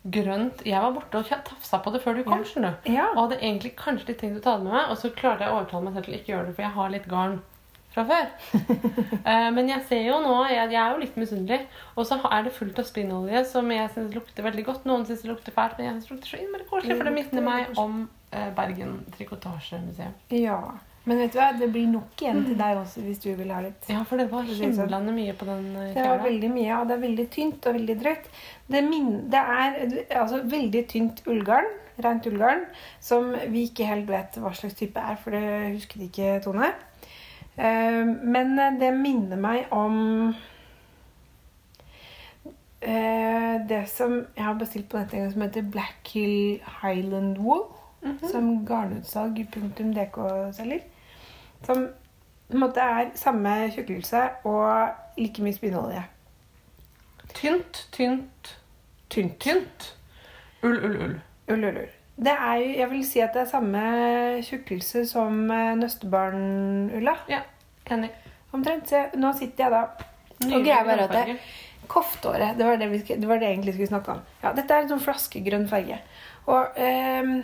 grønt 0.10 0.62
Jeg 0.66 0.80
var 0.80 0.94
borte 0.96 1.20
og 1.20 1.26
tafsa 1.28 1.82
på 1.84 1.92
det 1.92 2.02
før 2.04 2.16
du 2.16 2.24
kom. 2.24 2.40
Ja. 2.40 2.44
skjønner 2.48 2.76
du. 2.86 2.92
Ja. 2.94 3.08
Og 3.16 3.26
hadde 3.30 3.42
egentlig 3.42 3.74
kanskje 3.76 4.08
litt 4.14 4.20
tenkt 4.22 4.40
å 4.40 4.44
ta 4.46 4.56
det 4.58 4.64
med 4.64 4.74
meg, 4.78 4.90
og 4.94 4.98
så 5.02 5.12
klarte 5.14 5.44
jeg 5.44 5.52
å 5.52 5.58
overtale 5.60 5.84
meg 5.84 5.94
selv 5.98 6.06
til 6.06 6.14
ikke 6.22 6.32
gjøre 6.34 6.46
det, 6.48 6.56
for 6.56 6.62
jeg 6.68 6.72
har 6.78 6.90
litt 6.96 7.08
garn 7.12 7.42
fra 7.98 8.06
før. 8.08 8.32
uh, 9.26 9.50
Men 9.58 9.74
jeg 9.74 9.86
ser 9.90 10.04
jo 10.08 10.22
nå 10.24 10.36
Jeg, 10.48 10.72
jeg 10.72 10.82
er 10.84 10.96
jo 10.96 11.04
litt 11.04 11.20
misunnelig. 11.20 11.62
Og 11.98 12.08
så 12.10 12.20
er 12.30 12.48
det 12.48 12.56
fullt 12.56 12.82
av 12.82 12.90
spinnolje 12.90 13.46
som 13.52 13.72
jeg 13.74 13.94
syns 13.96 14.16
lukter 14.16 14.46
veldig 14.48 14.68
godt. 14.72 14.90
Noen 14.90 15.08
syns 15.10 15.26
det 15.26 15.34
lukter 15.34 15.56
fælt, 15.56 15.80
men 15.80 15.90
jeg 15.90 15.96
synes 15.98 16.08
det 16.08 16.16
lukter 16.16 16.36
så 16.36 16.44
innmari 16.44 16.70
koselig, 16.70 17.00
for 17.00 17.10
det 17.10 17.16
minner 17.18 17.48
meg 17.52 17.82
om 17.82 18.04
uh, 18.06 18.50
Bergen 18.58 19.00
Trikotasjemuseum. 19.18 20.14
Ja. 20.38 20.62
Men 21.08 21.22
vet 21.22 21.32
du 21.32 21.40
hva, 21.40 21.52
det 21.56 21.70
blir 21.72 21.88
nok 21.88 22.20
igjen 22.20 22.42
til 22.44 22.58
deg 22.60 22.82
også 22.82 23.02
hvis 23.06 23.22
du 23.24 23.30
vil 23.40 23.52
ha 23.56 23.62
litt. 23.64 23.86
Ja, 23.88 24.02
for 24.08 24.20
det 24.20 24.28
var 24.32 24.44
Det 24.44 24.58
sånn. 24.58 24.74
himlende 24.76 25.14
mye 25.16 25.36
på 25.40 25.48
den 25.48 25.70
eh, 25.80 25.94
Det 25.96 26.04
var 26.04 26.20
veldig 26.26 26.50
mye, 26.52 26.68
ja. 26.68 26.80
det 26.84 26.98
er 26.98 27.04
veldig 27.06 27.28
tynt 27.32 27.68
og 27.70 27.78
veldig 27.78 27.96
drøyt. 28.02 28.28
Det, 28.68 28.82
det 29.32 29.44
er 29.44 29.78
altså 30.20 30.42
veldig 30.52 30.82
tynt 30.92 31.22
ullgarn, 31.32 31.70
rent 32.04 32.28
ullgarn, 32.28 32.66
som 33.00 33.32
vi 33.54 33.64
ikke 33.70 33.88
helt 33.88 34.12
vet 34.12 34.36
hva 34.44 34.52
slags 34.58 34.76
type 34.82 35.00
er, 35.00 35.16
for 35.22 35.38
det 35.38 35.46
husket 35.78 36.10
ikke 36.10 36.36
Tone. 36.44 36.74
Eh, 37.58 38.06
Men 38.24 38.58
det 38.80 38.92
minner 38.94 39.38
meg 39.42 39.66
om 39.74 40.28
eh, 42.82 43.56
det 43.70 43.84
som 43.90 44.20
jeg 44.36 44.46
har 44.46 44.54
bestilt 44.60 44.90
på 44.92 44.98
nettet 45.00 45.14
en 45.18 45.24
gang, 45.26 45.32
som 45.34 45.42
heter 45.48 45.62
Black 45.74 46.12
Hill 46.14 46.62
Highland 46.82 47.38
Wool. 47.38 47.66
Som 48.32 48.66
garnutsalg.dk 48.66 50.18
selger. 50.56 50.80
Som 51.66 51.88
på 52.48 52.54
en 52.54 52.60
måte 52.62 52.80
er 52.80 53.10
samme 53.20 53.56
tjukkelse 53.74 54.22
og 54.48 54.88
like 55.18 55.44
mye 55.44 55.54
spinnolje. 55.58 56.04
Tynt, 57.34 57.82
tynt, 57.92 58.54
Tynt. 59.10 59.40
tynt. 59.44 59.90
Ull, 60.64 60.78
ull, 60.78 60.96
ull. 61.02 61.18
Ull, 61.50 61.64
ull, 61.66 61.78
ull. 61.82 61.97
Det 62.18 62.34
er 62.34 62.56
jo, 62.62 62.70
jeg 62.80 62.90
vil 62.92 63.04
si 63.06 63.22
at 63.22 63.36
det 63.36 63.44
er 63.44 63.50
samme 63.52 63.82
tjukkelse 64.46 65.04
som 65.06 65.52
eh, 65.54 65.76
nøstebarnulla. 65.78 67.14
Ja, 67.30 67.44
enig. 67.94 68.10
Omtrent. 68.56 68.90
Se, 68.90 69.04
nå 69.20 69.34
sitter 69.38 69.68
jeg 69.68 69.74
da 69.76 69.84
Og 70.48 70.66
greia 70.66 70.82
bare 70.88 71.06
at 71.06 71.14
det, 71.14 71.38
Kofteåret, 71.88 72.58
det 72.58 72.66
var 72.68 72.80
det, 72.82 72.90
vi, 72.92 73.00
det 73.06 73.30
var 73.30 73.40
det 73.40 73.52
egentlig 73.52 73.76
skulle 73.76 73.92
snakke 73.94 74.18
om. 74.18 74.26
Ja, 74.42 74.52
dette 74.58 74.74
er 74.76 74.84
en 74.84 74.92
sånn 74.92 75.04
flaskegrønn 75.06 75.70
farge. 75.72 76.02
Og 76.52 76.82
ehm, 76.84 77.38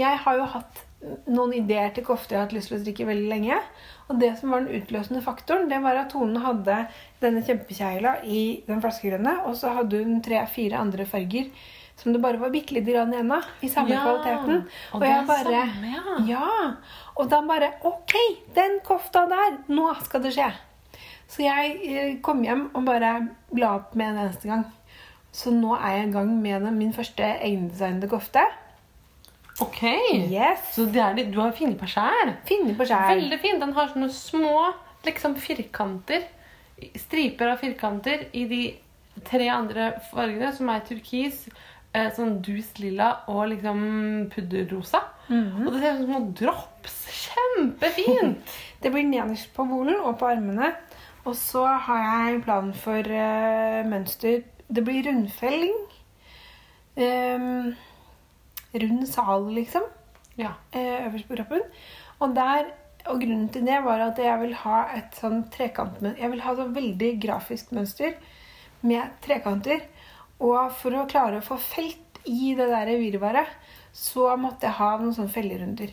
jeg 0.00 0.18
har 0.24 0.40
jo 0.40 0.48
hatt 0.56 0.82
noen 1.30 1.52
ideer 1.54 1.92
til 1.94 2.04
kofter 2.06 2.34
jeg 2.34 2.40
har 2.40 2.48
hatt 2.48 2.56
lyst 2.56 2.72
til 2.72 2.78
å 2.78 2.82
strikke 2.82 3.06
veldig 3.06 3.28
lenge. 3.30 3.60
Og 4.08 4.18
det 4.22 4.32
som 4.40 4.50
var 4.54 4.64
den 4.64 4.80
utløsende 4.80 5.22
faktoren, 5.22 5.68
det 5.70 5.78
var 5.84 6.00
at 6.00 6.10
Tone 6.14 6.42
hadde 6.42 6.80
denne 7.22 7.44
kjempekjegla 7.46 8.16
i 8.24 8.42
den 8.66 8.82
flaskegrønne, 8.82 9.36
og 9.46 9.54
så 9.60 9.76
hadde 9.76 10.02
hun 10.02 10.22
tre-fire 10.24 10.80
andre 10.80 11.06
farger 11.06 11.50
som 11.96 12.12
det 12.12 12.20
bare 12.22 12.36
var 12.40 12.50
bitte 12.52 12.74
lite 12.76 12.92
grann 12.92 13.12
igjen 13.14 13.32
av. 13.32 13.44
I 13.64 13.68
samme 13.72 13.94
Ja, 13.94 14.02
kvaliteten. 14.04 14.66
og 14.92 15.00
Og, 15.00 15.06
jeg 15.08 15.26
bare 15.26 15.44
samme, 15.44 15.92
ja. 15.94 16.16
ja. 16.28 16.74
Og 17.16 17.30
da 17.32 17.40
bare 17.48 17.72
Ok, 17.88 18.14
den 18.54 18.80
kofta 18.84 19.26
der! 19.30 19.58
Nå 19.68 19.94
skal 20.04 20.22
det 20.22 20.34
skje. 20.36 20.50
Så 21.26 21.42
jeg 21.42 21.78
eh, 21.88 22.12
kom 22.22 22.44
hjem 22.44 22.68
og 22.74 22.84
bare 22.86 23.14
la 23.56 23.72
opp 23.80 23.96
med 23.96 24.12
en 24.12 24.20
eneste 24.26 24.46
gang. 24.50 24.66
Så 25.32 25.50
nå 25.52 25.74
er 25.76 25.96
jeg 25.98 26.08
i 26.08 26.12
gang 26.12 26.30
med 26.42 26.68
min 26.76 26.92
første 26.96 27.24
egendesignede 27.40 28.08
kofte. 28.08 28.44
Ok. 29.60 29.82
Yes! 30.30 30.74
Så 30.76 30.84
det 30.92 31.00
er 31.00 31.30
du 31.32 31.40
har 31.40 31.52
funnet 31.56 31.78
på 31.80 31.88
sjæl? 31.88 32.34
På 32.76 32.84
sjæl. 32.86 33.16
Veldig 33.16 33.38
fin. 33.40 33.60
Den 33.60 33.72
har 33.76 33.88
sånne 33.88 34.10
små 34.12 34.72
liksom 35.06 35.36
firkanter. 35.40 36.26
Striper 37.00 37.54
av 37.54 37.62
firkanter 37.62 38.26
i 38.36 38.44
de 38.50 38.62
tre 39.24 39.46
andre 39.48 39.94
fargene, 40.10 40.50
som 40.52 40.68
er 40.68 40.82
turkis, 40.84 41.46
eh, 41.96 42.10
sånn 42.16 42.36
dus 42.44 42.74
lilla 42.82 43.08
og 43.32 43.46
liksom 43.54 43.80
pudderrosa. 44.34 45.00
Og 45.32 45.72
det 45.72 45.80
ser 45.82 45.96
ut 45.96 46.02
som 46.04 46.12
noen 46.12 46.28
drops. 46.38 46.98
Kjempefint! 47.24 48.56
Det 48.82 48.90
blir 48.92 49.06
nederst 49.08 49.48
på 49.56 49.64
bolen 49.66 49.96
og 50.04 50.18
på 50.20 50.28
armene. 50.28 50.68
Og 51.26 51.34
så 51.34 51.64
har 51.66 52.02
jeg 52.04 52.34
en 52.36 52.42
plan 52.44 52.68
for 52.76 53.08
eh, 53.10 53.80
mønster. 53.88 54.44
Det 54.68 54.84
blir 54.86 55.08
rundfelling. 55.08 55.78
Ehm, 56.96 57.72
rund 58.72 59.08
sal, 59.08 59.48
liksom. 59.56 59.88
Ja. 60.36 60.52
eh, 60.72 61.06
øverst 61.08 61.28
på 61.28 61.36
kroppen. 61.40 61.64
Og, 62.20 62.34
der, 62.36 62.68
og 63.06 63.20
grunnen 63.20 63.48
til 63.48 63.66
det 63.66 63.80
var 63.84 64.04
at 64.10 64.18
jeg 64.22 64.40
vil 64.44 64.54
ha 64.62 64.84
et 64.94 65.16
sånn 65.18 65.46
trekantmønster. 65.50 66.22
Jeg 66.22 66.30
vil 66.30 66.44
ha 66.44 66.52
et 66.52 66.74
veldig 66.76 67.10
grafisk 67.24 67.72
mønster 67.72 68.14
med 68.86 69.16
trekanter. 69.24 69.82
Og 70.40 70.72
for 70.72 70.90
å 70.98 71.06
klare 71.08 71.38
å 71.40 71.44
få 71.46 71.56
felt 71.58 72.20
i 72.28 72.54
det 72.58 72.66
der 72.68 72.90
virvaret, 72.98 73.46
så 73.96 74.36
måtte 74.36 74.66
jeg 74.68 74.76
ha 74.80 74.90
noen 74.98 75.14
sånne 75.16 75.32
fellerunder. 75.32 75.92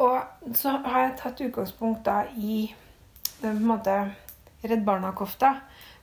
Og 0.00 0.54
så 0.56 0.74
har 0.84 1.06
jeg 1.06 1.16
tatt 1.20 1.40
utgangspunkt 1.46 2.04
da 2.04 2.22
i 2.36 2.74
den 3.40 3.56
på 3.56 3.62
en 3.62 3.66
måte 3.70 3.94
Redd 4.64 4.84
Barna-kofta. 4.84 5.54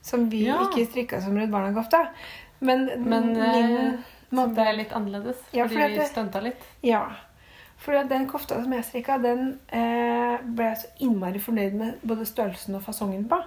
Som 0.02 0.28
vi 0.30 0.44
Ja. 0.46 0.58
ikke 0.64 0.86
strikka 0.90 1.20
som 1.22 1.36
Redd 1.36 1.50
Barna-kofta. 1.50 2.08
Men, 2.60 2.86
Men 3.08 3.36
eh, 3.36 3.52
min 3.52 4.04
som 4.30 4.38
måte 4.38 4.54
ble 4.54 4.72
litt 4.76 4.92
annerledes 4.92 5.36
Ja, 5.52 5.64
fordi 5.66 5.74
for 5.74 5.82
at 5.84 5.90
vi 5.90 5.98
det- 5.98 6.08
stunta 6.10 6.40
litt. 6.42 6.62
Ja. 6.82 7.04
For 7.78 7.92
den 8.04 8.26
kofta 8.26 8.60
som 8.62 8.72
jeg 8.72 8.84
strikka, 8.84 9.18
den 9.22 9.60
eh, 9.68 10.38
ble 10.42 10.64
jeg 10.64 10.76
så 10.78 10.88
innmari 11.00 11.38
fornøyd 11.38 11.72
med 11.74 12.00
både 12.02 12.26
størrelsen 12.26 12.74
og 12.74 12.82
fasongen 12.82 13.28
på. 13.28 13.38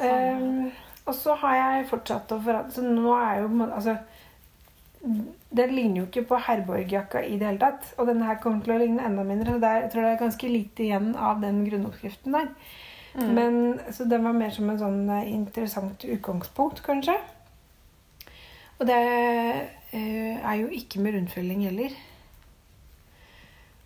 Eh, 0.00 0.72
og 1.02 1.14
så 1.18 1.34
har 1.40 1.56
jeg 1.58 1.86
fortsatt 1.90 2.30
å 2.30 2.38
forandre 2.44 2.70
Så 2.70 2.84
nå 2.86 3.10
er 3.16 3.40
jo 3.42 3.48
Altså 3.66 3.96
Den 5.50 5.74
ligner 5.74 6.02
jo 6.02 6.06
ikke 6.06 6.22
på 6.30 6.38
Herborg-jakka 6.46 7.24
i 7.26 7.34
det 7.40 7.48
hele 7.48 7.58
tatt. 7.58 7.88
Og 7.98 8.06
denne 8.06 8.28
her 8.28 8.38
kommer 8.40 8.62
til 8.62 8.76
å 8.76 8.78
ligne 8.78 9.02
enda 9.04 9.24
mindre. 9.26 9.56
Så 9.56 9.62
det 9.64 9.72
jeg 9.80 9.90
tror 9.92 10.06
det 10.06 10.12
er 10.12 10.20
ganske 10.20 10.50
lite 10.52 10.84
igjen 10.86 11.08
av 11.18 11.42
den 11.42 11.58
grunnoppskriften 11.66 12.36
der. 12.38 12.46
Men, 13.18 13.80
så 13.92 14.06
den 14.08 14.24
var 14.24 14.32
mer 14.32 14.54
som 14.54 14.70
en 14.72 14.78
sånn 14.80 15.02
eh, 15.12 15.26
interessant 15.34 16.06
utgangspunkt, 16.06 16.80
kanskje. 16.86 17.18
Og 18.78 18.86
det 18.88 19.00
eh, 19.92 20.38
er 20.38 20.54
jo 20.62 20.70
ikke 20.72 21.02
med 21.04 21.18
rundfylling 21.18 21.66
heller. 21.66 21.92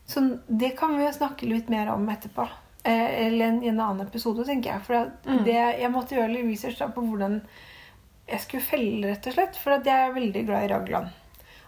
Så 0.06 0.22
det 0.46 0.76
kan 0.78 0.94
vi 0.94 1.08
jo 1.08 1.16
snakke 1.16 1.48
litt 1.50 1.72
mer 1.72 1.90
om 1.96 2.06
etterpå. 2.12 2.46
Eh, 2.86 3.26
eller 3.26 3.48
en, 3.50 3.62
i 3.64 3.68
en 3.72 3.80
annen 3.82 4.06
episode, 4.06 4.44
tenker 4.46 4.70
jeg. 4.76 4.82
For 4.86 5.10
Mm. 5.26 5.40
det, 5.44 5.56
jeg 5.80 5.90
måtte 5.90 6.14
gjøre 6.14 6.30
litt 6.32 6.46
research 6.46 6.78
da, 6.78 6.86
på 6.94 7.02
hvordan 7.02 7.40
jeg 8.28 8.40
skulle 8.44 8.62
felle, 8.62 9.08
rett 9.10 9.26
og 9.26 9.34
slett. 9.34 9.56
For 9.58 9.74
jeg 9.82 10.06
er 10.08 10.14
veldig 10.14 10.42
glad 10.46 10.64
i 10.66 10.70
raglan. 10.74 11.08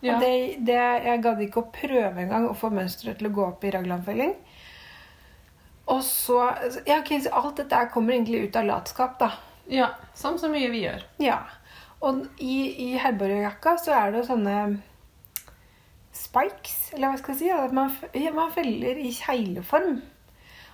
Ja. 0.00 0.14
Og 0.14 0.22
det, 0.22 0.30
det, 0.68 0.78
jeg 1.08 1.22
gadd 1.24 1.40
ikke 1.42 1.62
å 1.64 1.70
prøve 1.74 2.22
engang 2.22 2.46
å 2.46 2.54
få 2.54 2.70
mønsteret 2.70 3.18
til 3.18 3.30
å 3.32 3.34
gå 3.34 3.46
opp 3.48 3.64
i 3.66 3.72
raglanfelling. 3.74 4.36
Og 5.90 6.02
så 6.04 6.36
ja, 6.86 6.98
okay, 7.00 7.18
så 7.24 7.32
Alt 7.34 7.56
dette 7.62 7.80
kommer 7.90 8.14
egentlig 8.14 8.44
ut 8.46 8.56
av 8.60 8.66
latskap, 8.68 9.16
da. 9.18 9.30
ja, 9.72 9.88
som 10.14 10.36
så 10.38 10.50
mye 10.52 10.68
vi 10.70 10.84
gjør. 10.84 11.02
Ja. 11.24 11.40
Og 12.04 12.26
i, 12.38 12.58
i 12.84 12.98
Herborg-jakka 13.00 13.74
så 13.82 13.96
er 13.96 14.12
det 14.12 14.20
jo 14.20 14.28
sånne 14.28 14.58
spikes, 16.14 16.92
eller 16.94 17.10
hva 17.12 17.18
skal 17.20 17.34
jeg 17.34 17.40
si. 17.40 17.50
At 17.54 17.74
man, 17.74 17.90
ja, 18.14 18.30
man 18.36 18.52
feller 18.54 19.00
i 19.02 19.10
kjegleform. 19.16 19.98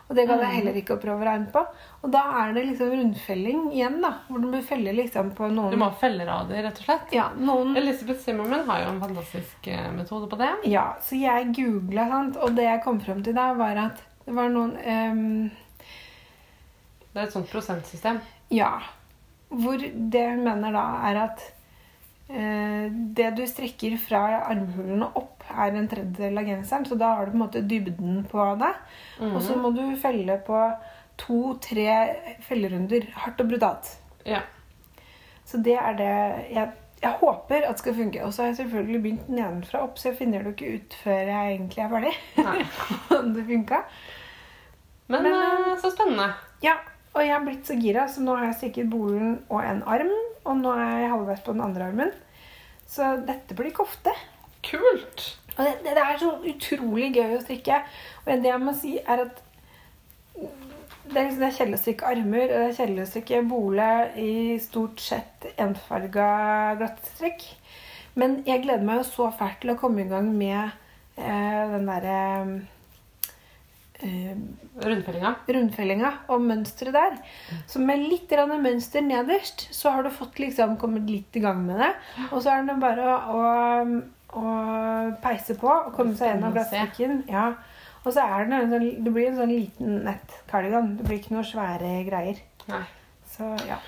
Og 0.05 0.17
det 0.19 0.27
kan 0.29 0.43
jeg 0.43 0.59
heller 0.59 0.77
ikke 0.77 0.99
å 0.99 1.01
prøve 1.01 1.25
å 1.25 1.27
regne 1.27 1.49
på. 1.53 1.61
Og 2.05 2.11
da 2.13 2.23
er 2.43 2.53
det 2.53 2.67
liksom 2.69 2.91
rundfelling 2.93 3.63
igjen, 3.73 3.97
da. 4.05 4.11
Hvor 4.29 4.43
du 4.43 4.51
bør 4.53 4.65
felle 4.67 4.93
liksom 4.99 5.31
på 5.39 5.49
noen 5.49 5.73
Du 5.73 5.79
må 5.81 5.89
ha 5.89 5.97
fellerader, 6.01 6.61
rett 6.67 6.81
og 6.83 6.89
slett. 6.89 7.15
Ja, 7.17 7.31
noen 7.39 7.73
Elisabeth 7.81 8.21
Zimmerman 8.21 8.67
har 8.69 8.83
jo 8.83 8.91
en 8.93 9.01
fantastisk 9.01 9.71
eh, 9.73 9.87
metode 9.97 10.29
på 10.29 10.39
det. 10.41 10.51
Ja, 10.69 10.91
så 11.05 11.17
jeg 11.17 11.55
googla, 11.57 12.05
sant, 12.13 12.37
og 12.37 12.53
det 12.59 12.69
jeg 12.69 12.85
kom 12.85 13.01
fram 13.01 13.25
til 13.25 13.37
da, 13.39 13.49
var 13.57 13.81
at 13.87 14.05
det 14.27 14.37
var 14.37 14.53
noen 14.53 14.77
um... 14.77 15.49
Det 17.15 17.23
er 17.23 17.27
et 17.29 17.35
sånt 17.35 17.49
prosentsystem. 17.49 18.21
Ja. 18.53 18.77
hvor 19.55 19.79
det 19.79 20.25
hun 20.35 20.45
mener 20.45 20.75
da, 20.75 20.85
er 21.09 21.21
at 21.29 21.43
det 22.27 23.27
du 23.37 23.43
strikker 23.47 23.99
fra 24.01 24.21
armhulene 24.49 25.11
opp, 25.19 25.45
er 25.53 25.77
en 25.77 25.89
tredjedel 25.91 26.41
av 26.41 26.47
genseren. 26.49 26.87
Så 26.89 26.97
da 26.99 27.11
har 27.19 27.27
du 27.27 27.35
på 27.35 27.39
en 27.39 27.43
måte 27.45 27.65
dybden 27.69 28.23
på 28.31 28.47
det. 28.61 28.71
Og 29.29 29.41
så 29.45 29.59
må 29.61 29.75
du 29.77 29.83
felle 30.01 30.39
på 30.47 30.61
to-tre 31.21 31.91
fellerunder. 32.47 33.11
Hardt 33.25 33.45
og 33.45 33.53
brutalt. 33.53 33.93
Ja. 34.25 34.41
Så 35.45 35.61
det 35.61 35.77
er 35.77 35.99
det 35.99 36.15
jeg, 36.55 36.73
jeg 37.03 37.19
håper 37.21 37.69
at 37.69 37.79
skal 37.79 37.97
funke. 37.99 38.25
Og 38.25 38.33
så 38.33 38.43
har 38.43 38.53
jeg 38.53 38.63
selvfølgelig 38.63 39.03
begynt 39.03 39.29
nedenfra 39.29 39.85
opp, 39.85 40.01
så 40.01 40.11
jeg 40.11 40.19
finner 40.23 40.41
det 40.43 40.53
jo 40.53 40.57
ikke 40.57 40.75
ut 40.79 40.99
før 41.05 41.21
jeg 41.35 41.55
egentlig 41.55 41.85
er 41.85 41.93
ferdig. 41.93 42.15
Nei. 42.41 42.59
Det 43.37 43.47
funka. 43.51 43.85
Men, 45.13 45.23
Men, 45.23 45.33
eh, 45.35 45.73
så 45.83 45.91
spennende. 45.93 46.31
Ja, 46.65 46.79
og 47.15 47.23
jeg 47.23 47.31
har 47.31 47.45
blitt 47.47 47.69
så 47.69 47.77
gira, 47.79 48.09
så 48.11 48.23
nå 48.25 48.35
har 48.35 48.49
jeg 48.49 48.59
strikket 48.59 48.91
bolen 48.91 49.37
og 49.47 49.61
en 49.63 49.85
arm. 49.87 50.11
Og 50.45 50.59
nå 50.59 50.75
er 50.75 51.05
jeg 51.05 51.13
halvveis 51.13 51.45
på 51.47 51.55
den 51.55 51.63
andre 51.65 51.89
armen. 51.89 52.11
Så 52.91 53.15
dette 53.27 53.57
blir 53.57 53.75
kofte. 53.75 54.13
Kult! 54.67 55.29
Og 55.55 55.63
det, 55.63 55.95
det 55.95 56.03
er 56.03 56.19
så 56.19 56.33
utrolig 56.51 57.13
gøy 57.15 57.37
å 57.37 57.43
strikke. 57.45 57.79
Og 58.25 58.43
det 58.43 58.51
jeg 58.51 58.65
må 58.65 58.75
si, 58.77 58.97
er 58.99 59.25
at 59.29 59.43
det 60.35 61.21
er, 61.21 61.29
liksom, 61.29 61.51
kjedelig 61.55 61.79
å 61.79 61.83
strikke 61.85 62.11
armer, 62.11 62.45
og 62.49 62.55
det 62.55 62.67
er 62.67 62.77
kjedelig 62.79 63.03
å 63.05 63.11
strikke 63.13 63.41
bole 63.47 63.89
i 64.19 64.31
stort 64.63 65.03
sett 65.05 65.47
enfarga 65.61 66.29
glattstrikk. 66.81 67.45
Men 68.19 68.41
jeg 68.49 68.65
gleder 68.65 68.87
meg 68.87 69.03
jo 69.03 69.09
så 69.11 69.29
fælt 69.39 69.61
til 69.63 69.75
å 69.75 69.79
komme 69.79 70.03
i 70.03 70.11
gang 70.11 70.31
med 70.35 70.73
eh, 71.21 71.63
den 71.75 71.87
derre 71.91 72.19
eh, 72.41 72.55
Rundfellinga. 74.85 75.35
rundfellinga 75.49 76.11
og 76.35 76.43
mønsteret 76.45 76.97
der. 76.97 77.17
Så 77.71 77.83
med 77.83 78.03
litt 78.05 78.27
grann 78.31 78.53
mønster 78.63 79.05
nederst, 79.05 79.69
så 79.75 79.95
har 79.95 80.05
du 80.05 80.11
fått 80.15 80.41
liksom 80.43 80.77
kommet 80.81 81.09
litt 81.11 81.37
i 81.39 81.45
gang 81.45 81.63
med 81.67 81.81
det. 81.81 81.93
Og 82.31 82.43
så 82.43 82.55
er 82.55 82.67
det 82.69 82.77
bare 82.83 83.07
å, 83.07 83.39
å, 83.39 84.41
å 84.41 84.55
peise 85.25 85.57
på 85.61 85.71
og 85.71 85.93
komme 85.97 86.17
seg 86.19 86.35
gjennom 86.35 86.53
å 86.53 86.67
Ja. 87.31 87.49
Og 88.05 88.13
så 88.13 88.21
er 88.21 88.45
det, 88.45 88.61
en 88.61 88.73
sånn, 88.75 88.89
det 89.05 89.13
blir 89.15 89.31
en 89.31 89.39
sånn 89.41 89.53
liten 89.55 90.01
nettkardigan. 90.05 90.97
Det 90.99 91.07
blir 91.09 91.23
ikke 91.23 91.39
noe 91.39 91.47
svære 91.49 91.93
greier. 92.05 92.43
Nei. 92.69 92.85
Så 93.35 93.55
ja. 93.65 93.79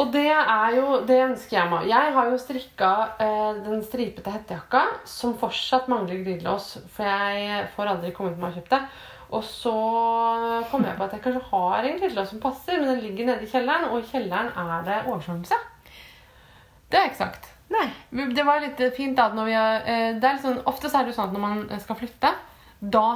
Og 0.00 0.08
det 0.14 0.30
er 0.32 0.76
jo, 0.78 1.02
det 1.04 1.18
ønsker 1.26 1.58
jeg 1.58 1.70
meg. 1.70 1.88
Jeg 1.90 2.12
har 2.16 2.30
jo 2.30 2.38
strikka 2.40 2.90
eh, 3.20 3.58
den 3.66 3.82
stripete 3.84 4.32
hettejakka, 4.32 4.82
som 5.08 5.36
fortsatt 5.38 5.90
mangler 5.92 6.22
glidelås, 6.24 6.78
for 6.94 7.04
jeg 7.04 7.66
får 7.76 7.90
aldri 7.92 8.14
kommet 8.16 8.40
meg 8.40 8.54
og 8.54 8.62
kjøpt 8.62 8.72
det. 8.72 8.80
Og 9.32 9.44
så 9.46 9.72
kom 10.68 10.84
jeg 10.84 10.96
på 10.98 11.06
at 11.06 11.14
jeg 11.16 11.24
kanskje 11.24 11.44
har 11.48 11.88
en 11.88 11.98
glidelås 11.98 12.32
som 12.34 12.40
passer, 12.42 12.78
men 12.78 12.90
den 12.90 13.00
ligger 13.04 13.30
nede 13.30 13.46
i 13.46 13.48
kjelleren, 13.48 13.88
og 13.88 14.02
i 14.02 14.08
kjelleren 14.10 14.52
er 14.60 14.84
det 14.88 14.98
oversvømmelse. 15.06 15.60
Det 16.92 17.00
er 17.00 17.08
ikke 17.08 17.22
sagt. 17.22 17.48
Nei. 17.72 17.86
Det 18.36 18.44
var 18.44 18.60
litt 18.60 18.80
fint 18.96 19.16
da 19.16 19.30
at 19.30 19.36
når 19.36 19.48
vi 19.48 19.56
har, 19.56 19.78
eh, 19.88 20.08
det 20.20 20.28
er 20.28 20.36
litt 20.36 20.44
sånn, 20.44 20.60
Ofte 20.68 20.90
så 20.90 21.00
er 21.00 21.06
det 21.06 21.14
jo 21.14 21.20
sånn 21.20 21.30
at 21.30 21.36
når 21.38 21.44
man 21.46 21.80
skal 21.80 21.96
flytte, 21.96 22.34
da 22.82 23.06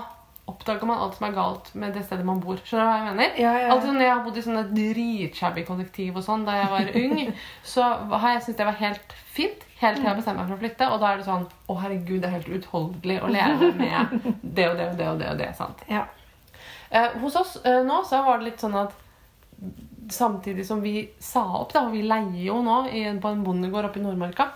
oppdager 0.46 0.86
man 0.86 1.00
alt 1.02 1.16
som 1.18 1.26
er 1.26 1.34
galt 1.34 1.70
med 1.74 1.94
det 1.96 2.04
stedet 2.06 2.26
man 2.26 2.40
bor. 2.42 2.58
Skjønner 2.62 2.86
du 2.86 2.90
hva 2.90 2.96
jeg 2.98 3.06
mener? 3.08 3.38
Ja, 3.40 3.52
ja, 3.52 3.62
ja. 3.64 3.70
Altid 3.74 3.94
når 3.96 4.04
jeg 4.04 4.12
har 4.12 4.24
bodd 4.24 4.36
i 4.38 4.44
sånne 4.46 4.64
dritshabby 4.70 5.64
kollektiv 5.66 6.18
og 6.20 6.26
sånn 6.26 6.44
da 6.46 6.58
jeg 6.60 6.68
var 6.72 6.90
ung, 7.02 7.22
så 7.74 7.88
har 8.14 8.36
jeg 8.36 8.44
syntes 8.44 8.60
det 8.60 8.68
var 8.68 8.78
helt 8.82 9.16
fint 9.36 9.64
helt 9.80 9.98
til 10.00 10.08
jeg 10.08 10.18
bestemmer 10.18 10.42
meg 10.42 10.50
for 10.50 10.56
å 10.56 10.62
flytte. 10.62 10.90
Og 10.92 11.02
da 11.02 11.10
er 11.10 11.20
det 11.20 11.26
sånn 11.26 11.48
Å, 11.66 11.78
herregud, 11.82 12.20
det 12.22 12.28
er 12.30 12.36
helt 12.38 12.52
utholdelig 12.58 13.18
å 13.22 13.32
leve 13.32 13.72
med 13.82 14.14
det 14.42 14.70
og 14.70 14.78
det 14.78 14.86
og 14.92 15.00
det 15.00 15.10
og 15.10 15.18
det. 15.20 15.32
og 15.32 15.42
det, 15.42 15.50
sant? 15.58 15.82
Ja. 15.90 16.06
Eh, 16.90 17.18
hos 17.22 17.36
oss 17.38 17.58
eh, 17.64 17.82
nå 17.84 18.00
så 18.06 18.22
var 18.26 18.40
det 18.40 18.52
litt 18.52 18.62
sånn 18.62 18.78
at 18.78 18.94
samtidig 20.12 20.66
som 20.68 20.80
vi 20.84 21.00
sa 21.18 21.42
opp, 21.58 21.72
da, 21.74 21.86
og 21.88 21.96
vi 21.96 22.04
leier 22.06 22.44
jo 22.46 22.60
nå 22.62 22.84
i, 22.94 23.02
på 23.18 23.32
en 23.32 23.42
bondegård 23.42 23.88
oppe 23.88 23.98
i 23.98 24.04
Nordmarka, 24.04 24.52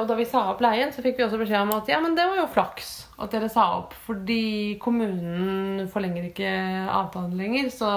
og 0.00 0.06
da 0.08 0.16
vi 0.18 0.26
sa 0.28 0.48
opp 0.50 0.62
leien, 0.64 0.90
så 0.92 1.02
fikk 1.04 1.20
vi 1.20 1.26
også 1.26 1.38
beskjed 1.40 1.62
om 1.62 1.74
at 1.76 1.90
ja, 1.90 2.00
men 2.02 2.16
det 2.16 2.24
var 2.26 2.40
jo 2.40 2.48
flaks 2.50 2.94
at 3.22 3.32
dere 3.32 3.48
sa 3.52 3.66
opp, 3.78 3.94
fordi 4.06 4.76
kommunen 4.82 5.86
forlenger 5.92 6.28
ikke 6.28 6.50
avtalen 6.90 7.36
lenger, 7.38 7.70
så 7.72 7.90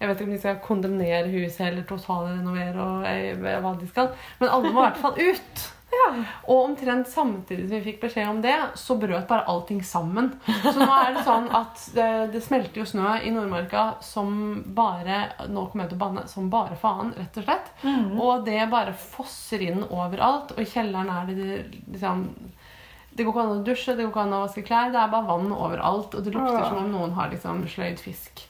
jeg 0.00 0.08
vet 0.08 0.18
ikke 0.18 0.28
om 0.28 0.34
de 0.34 0.40
skal 0.42 0.60
kondemnere 0.64 1.30
huset 1.30 1.68
eller 1.68 1.86
totalrenovere 1.88 2.86
og 2.86 3.06
eh, 3.10 3.60
hva 3.62 3.74
de 3.78 3.88
skal, 3.90 4.10
men 4.40 4.52
alle 4.52 4.72
må 4.72 4.80
i 4.80 4.86
hvert 4.88 5.02
fall 5.04 5.20
ut. 5.20 5.66
Ja. 5.96 6.06
Og 6.46 6.60
omtrent 6.64 7.08
samtidig 7.08 7.66
som 7.68 7.76
vi 7.76 7.84
fikk 7.84 8.00
beskjed 8.04 8.28
om 8.30 8.40
det, 8.44 8.54
så 8.78 8.96
brøt 9.00 9.26
bare 9.28 9.46
allting 9.50 9.80
sammen. 9.86 10.32
Så 10.46 10.74
nå 10.78 10.86
er 10.92 11.14
det 11.16 11.24
sånn 11.26 11.48
at 11.56 11.84
det, 11.96 12.08
det 12.34 12.42
smelter 12.44 12.82
jo 12.82 12.86
snø 12.88 13.14
i 13.24 13.32
Nordmarka 13.34 13.84
som 14.04 14.62
bare 14.76 15.18
Nå 15.48 15.66
kommer 15.70 15.86
jeg 15.86 15.92
til 15.94 15.98
å 15.98 16.02
banne 16.04 16.24
som 16.30 16.50
bare 16.52 16.76
faen, 16.80 17.12
rett 17.16 17.38
og 17.40 17.46
slett. 17.48 17.70
Og 18.16 18.44
det 18.46 18.60
bare 18.72 18.94
fosser 18.96 19.62
inn 19.68 19.84
overalt. 19.86 20.52
Og 20.56 20.62
i 20.62 20.68
kjelleren 20.70 21.10
er 21.12 21.30
det 21.30 21.48
liksom 21.92 22.26
Det 23.16 23.24
går 23.24 23.32
ikke 23.32 23.44
an 23.46 23.54
å 23.54 23.64
dusje, 23.64 23.94
det 23.96 24.04
går 24.04 24.12
ikke 24.12 24.24
an 24.26 24.36
å 24.36 24.42
vaske 24.44 24.66
klær. 24.66 24.90
Det 24.92 25.00
er 25.00 25.12
bare 25.14 25.30
vann 25.30 25.52
overalt, 25.54 26.14
og 26.14 26.26
det 26.26 26.34
lukter 26.34 26.66
som 26.68 26.82
om 26.82 26.92
noen 26.92 27.14
har 27.16 27.32
liksom 27.32 27.64
sløyd 27.72 28.02
fisk. 28.02 28.44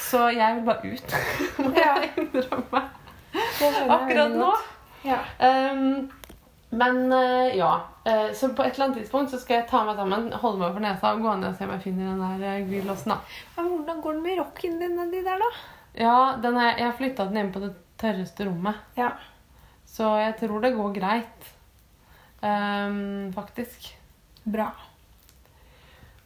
Så 0.00 0.26
jeg 0.34 0.56
vil 0.56 0.64
bare 0.66 0.94
ut, 0.94 1.14
må 1.60 1.74
jeg 1.84 2.10
innrømme. 2.20 2.82
Akkurat 3.96 4.32
nå. 4.34 4.50
Ja. 5.06 5.20
Um, 5.40 6.10
men 6.70 7.12
eh, 7.12 7.56
ja. 7.58 7.70
Eh, 8.04 8.32
så 8.34 8.48
på 8.54 8.62
et 8.62 8.74
eller 8.74 8.84
annet 8.84 9.00
tidspunkt 9.00 9.32
så 9.32 9.38
skal 9.42 9.60
jeg 9.60 9.68
ta 9.70 9.82
meg 9.86 9.98
sammen, 9.98 10.28
holde 10.32 10.62
meg 10.62 10.76
for 10.76 10.84
nesa 10.84 11.12
og 11.16 11.24
gå 11.24 11.36
ned 11.40 11.48
og 11.50 11.56
se 11.58 11.66
om 11.66 11.72
jeg 11.74 11.84
finner 11.84 12.10
den 12.12 12.20
der 12.40 12.60
uh, 12.60 12.66
glidelåsen. 12.68 13.14
Men 13.56 13.70
hvordan 13.72 14.02
går 14.04 14.18
det 14.18 14.24
med 14.26 14.38
rocken 14.38 14.76
din 14.82 14.94
nedi 14.98 15.22
der, 15.26 15.42
da? 15.42 15.50
Ja, 15.98 16.18
den 16.42 16.58
er, 16.60 16.76
jeg 16.78 16.86
har 16.86 16.98
flytta 16.98 17.26
den 17.30 17.40
inn 17.42 17.50
på 17.54 17.62
det 17.64 17.72
tørreste 18.00 18.46
rommet, 18.46 18.78
Ja. 18.96 19.10
så 19.90 20.14
jeg 20.22 20.36
tror 20.38 20.62
det 20.62 20.76
går 20.76 20.94
greit. 20.94 21.50
Um, 22.40 23.32
faktisk. 23.36 23.90
Bra. 24.44 24.70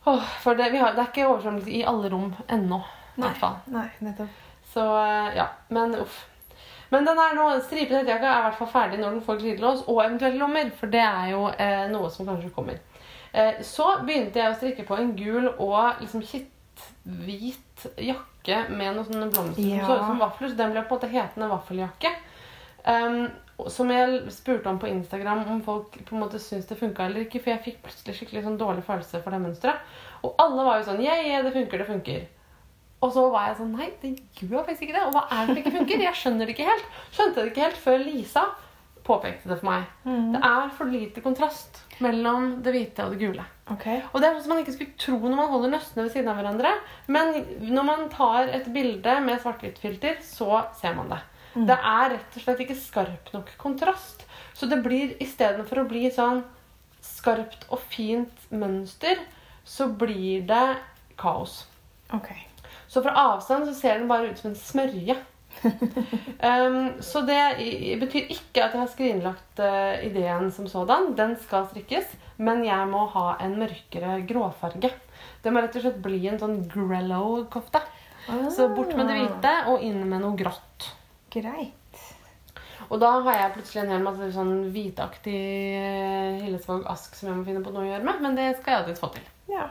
Oh, 0.05 0.23
for 0.45 0.55
det, 0.55 0.69
vi 0.71 0.79
har, 0.79 0.93
det 0.93 1.01
er 1.01 1.11
ikke 1.11 1.27
oversvømmelse 1.27 1.73
i 1.73 1.83
alle 1.89 2.13
rom 2.13 2.29
ennå. 2.53 2.83
Nei. 3.17 3.33
Nei, 3.73 3.89
nettopp. 4.05 4.41
Så 4.75 4.85
eh, 5.01 5.37
ja, 5.39 5.49
men 5.73 5.95
uff. 6.03 6.25
Men 6.95 7.09
den 7.09 7.19
er 7.19 7.35
nå, 7.35 7.49
stripet 7.67 7.97
hettejakka 7.99 8.31
er 8.31 8.41
i 8.41 8.49
hvert 8.49 8.59
fall 8.61 8.71
ferdig 8.71 9.01
når 9.03 9.17
den 9.17 9.23
får 9.27 9.41
glidelås 9.43 9.85
og 9.89 10.03
eventuelle 10.05 10.39
lommer. 10.39 10.71
For 10.79 10.93
det 10.93 11.03
er 11.03 11.31
jo 11.33 11.47
eh, 11.51 11.87
noe 11.91 12.11
som 12.15 12.29
kanskje 12.29 12.53
kommer. 12.55 12.79
Eh, 13.35 13.63
så 13.67 13.89
begynte 14.07 14.39
jeg 14.39 14.53
å 14.53 14.59
strikke 14.61 14.87
på 14.87 14.99
en 15.01 15.15
gul 15.19 15.49
og 15.57 16.03
liksom 16.05 16.23
kitthvit 16.23 17.87
jakke 17.99 18.61
med 18.71 18.95
noen 18.95 19.09
sånne 19.09 19.31
blomster 19.33 19.67
Ja. 19.67 19.83
som 19.83 19.91
så 19.91 19.97
ut 19.99 20.07
som 20.13 20.23
vafler. 20.23 20.53
Så 20.53 20.61
den 20.61 20.77
ble 20.77 20.85
på 20.85 20.95
en 20.95 21.01
måte 21.01 21.11
hetende 21.11 21.51
vaffeljakke. 21.51 22.15
Um, 22.85 23.25
som 23.71 23.91
jeg 23.91 24.21
spurte 24.35 24.69
om 24.69 24.79
på 24.83 24.91
Instagram 24.91 25.47
om 25.49 25.63
folk 25.65 25.95
på 26.05 26.15
en 26.15 26.21
måte 26.21 26.39
syntes 26.43 26.69
det 26.69 26.79
funka 26.79 27.07
eller 27.09 27.25
ikke. 27.25 27.41
For 27.41 27.55
jeg 27.55 27.65
fikk 27.65 27.83
plutselig 27.87 28.17
skikkelig 28.19 28.45
sånn 28.47 28.61
dårlig 28.61 28.85
følelse 28.87 29.23
for 29.25 29.35
det 29.35 29.43
mønsteret. 29.43 29.99
Og 30.23 30.35
alle 30.43 30.67
var 30.67 30.79
jo 30.79 30.89
sånn 30.93 31.03
Yeah, 31.03 31.27
yeah, 31.27 31.45
det 31.45 31.55
funker, 31.57 31.83
det 31.83 31.91
funker. 31.91 32.27
Og 33.05 33.12
så 33.12 33.25
var 33.33 33.51
jeg 33.51 33.59
sånn 33.61 33.75
Nei, 33.77 33.90
det 34.01 34.14
gjør 34.40 34.64
faktisk 34.64 34.87
ikke 34.87 34.97
det. 34.97 35.07
Og 35.07 35.17
hva 35.17 35.27
er 35.29 35.40
det 35.45 35.53
som 35.53 35.62
ikke 35.62 35.75
funker? 35.79 36.05
Jeg 36.07 36.21
skjønner 36.21 36.49
det 36.49 36.55
ikke 36.57 36.69
helt. 36.71 36.87
Skjønte 37.12 37.40
det 37.43 37.51
ikke 37.53 37.67
helt 37.69 37.83
før 37.85 38.05
Lisa 38.05 38.45
påpekte 39.05 39.51
det 39.51 39.59
for 39.61 39.69
meg. 39.69 39.88
Det 40.33 40.40
er 40.49 40.71
for 40.79 40.88
lite 40.88 41.21
kontrast 41.25 41.83
mellom 42.03 42.62
det 42.64 42.73
hvite 42.73 43.05
og 43.05 43.14
det 43.14 43.21
gule. 43.21 43.45
Okay. 43.75 44.01
Og 44.12 44.21
det 44.21 44.29
er 44.29 44.37
sånn 44.37 44.47
som 44.47 44.55
man 44.55 44.62
ikke 44.62 44.75
skulle 44.77 44.97
tro 45.01 45.19
når 45.21 45.37
man 45.38 45.51
holder 45.53 45.75
nøstene 45.75 46.07
ved 46.07 46.14
siden 46.14 46.31
av 46.33 46.40
hverandre. 46.40 46.73
Men 47.12 47.35
når 47.69 47.87
man 47.90 48.07
tar 48.12 48.51
et 48.57 48.67
bilde 48.73 49.19
med 49.25 49.43
svart-hvitt-filter, 49.45 50.19
så 50.25 50.64
ser 50.81 50.97
man 50.97 51.12
det. 51.12 51.21
Det 51.55 51.77
er 51.77 52.09
rett 52.17 52.38
og 52.38 52.43
slett 52.43 52.64
ikke 52.64 52.79
skarp 52.81 53.31
nok 53.35 53.53
kontrast. 53.61 54.25
Så 54.57 54.67
det 54.71 54.81
blir 54.83 55.14
istedenfor 55.23 55.85
å 55.85 55.88
bli 55.90 56.09
sånn 56.14 56.43
skarpt 57.05 57.69
og 57.69 57.85
fint 57.93 58.49
mønster, 58.51 59.21
så 59.64 59.87
blir 59.93 60.49
det 60.49 60.64
kaos. 61.21 61.62
Ok. 62.17 62.33
Så 62.95 63.03
fra 63.03 63.15
avstand 63.35 63.67
så 63.67 63.75
ser 63.75 63.99
den 63.99 64.11
bare 64.11 64.31
ut 64.31 64.39
som 64.39 64.53
en 64.53 64.59
smørje. 64.59 65.17
um, 65.65 66.77
så 67.03 67.23
det 67.27 67.41
betyr 68.01 68.31
ikke 68.31 68.63
at 68.63 68.75
jeg 68.75 68.81
har 68.81 68.91
skrinlagt 68.93 69.63
uh, 69.63 69.99
ideen 70.07 70.53
som 70.55 70.69
sådan. 70.71 71.11
Den 71.19 71.35
skal 71.43 71.67
strikkes, 71.73 72.15
men 72.39 72.63
jeg 72.67 72.87
må 72.91 73.05
ha 73.17 73.33
en 73.43 73.59
mørkere 73.59 74.21
gråfarge. 74.29 74.93
Det 75.43 75.53
må 75.53 75.63
rett 75.65 75.75
og 75.79 75.87
slett 75.87 76.03
bli 76.05 76.23
en 76.31 76.39
sånn 76.39 76.61
grello-kofte. 76.71 77.83
Så 78.55 78.71
bort 78.73 78.95
med 78.97 79.11
det 79.11 79.19
hvite 79.19 79.57
og 79.73 79.83
inn 79.85 80.01
med 80.07 80.23
noe 80.23 80.39
grått. 80.39 80.93
Greit. 81.35 81.75
Og 82.93 83.01
da 83.03 83.11
har 83.27 83.41
jeg 83.41 83.55
plutselig 83.57 83.83
en 83.83 83.93
hel 83.95 84.05
masse 84.05 84.29
sånn 84.37 84.53
hvitaktig 84.73 85.41
eh, 85.81 86.43
Hillesvåg 86.45 86.85
Ask 86.91 87.17
som 87.17 87.31
jeg 87.31 87.39
må 87.39 87.47
finne 87.47 87.65
på 87.65 87.73
noe 87.75 87.87
å 87.87 87.89
gjøre 87.89 88.07
med, 88.07 88.21
men 88.23 88.37
det 88.39 88.51
skal 88.61 88.71
jeg 88.71 88.83
alltids 88.83 89.03
få 89.03 89.11
til. 89.17 89.27
Ja. 89.51 89.67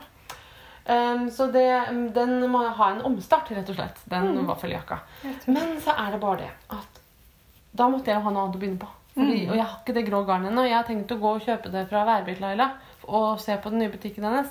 Um, 0.84 1.30
så 1.32 1.46
det, 1.48 1.64
den 2.12 2.34
må 2.52 2.60
ha 2.76 2.90
en 2.92 3.00
omstart, 3.08 3.48
rett 3.56 3.70
og 3.72 3.78
slett. 3.78 4.02
Den 4.10 4.42
vaffeljakka. 4.48 4.98
Men 5.46 5.78
så 5.80 5.94
er 5.96 6.12
det 6.12 6.20
bare 6.20 6.42
det 6.42 6.50
at 6.76 7.00
da 7.74 7.88
måtte 7.90 8.12
jeg 8.12 8.20
jo 8.20 8.26
ha 8.26 8.30
noe 8.34 8.42
annet 8.44 8.58
å 8.58 8.60
begynne 8.62 8.82
på. 8.82 8.90
Fordi, 9.14 9.38
Og 9.48 9.54
jeg 9.56 9.64
har 9.64 9.78
ikke 9.80 9.94
det 9.96 10.04
grå 10.08 10.20
garnet 10.26 10.50
ennå. 10.50 10.64
Jeg 10.66 10.76
har 10.76 10.86
tenkt 10.88 11.12
å 11.14 11.18
gå 11.22 11.30
og 11.38 11.42
kjøpe 11.46 11.70
det 11.72 11.86
fra 11.90 12.04
Værbilt-Laila 12.06 12.68
og 13.06 13.40
se 13.42 13.56
på 13.62 13.70
den 13.70 13.78
nye 13.82 13.92
butikken 13.92 14.24
hennes. 14.26 14.48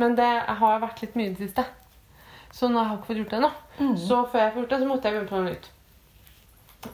Men 0.00 0.14
det 0.18 0.28
har 0.60 0.80
vært 0.82 1.02
litt 1.04 1.16
mye 1.18 1.30
i 1.30 1.34
det 1.34 1.46
siste. 1.48 1.64
Så 2.52 2.68
nå 2.68 2.80
har 2.82 2.92
jeg 2.94 2.98
ikke 3.00 3.10
fått 3.10 3.20
gjort 3.22 3.30
det 3.34 3.38
ennå. 3.40 3.50
Så 3.96 4.20
før 4.32 4.40
jeg 4.44 4.52
får 4.54 4.60
gjort 4.64 4.72
det, 4.74 4.78
så 4.82 4.88
måtte 4.90 5.08
jeg 5.10 5.14
begynne 5.16 5.30
på 5.30 5.40
noe 5.40 5.50
nytt. 5.52 5.68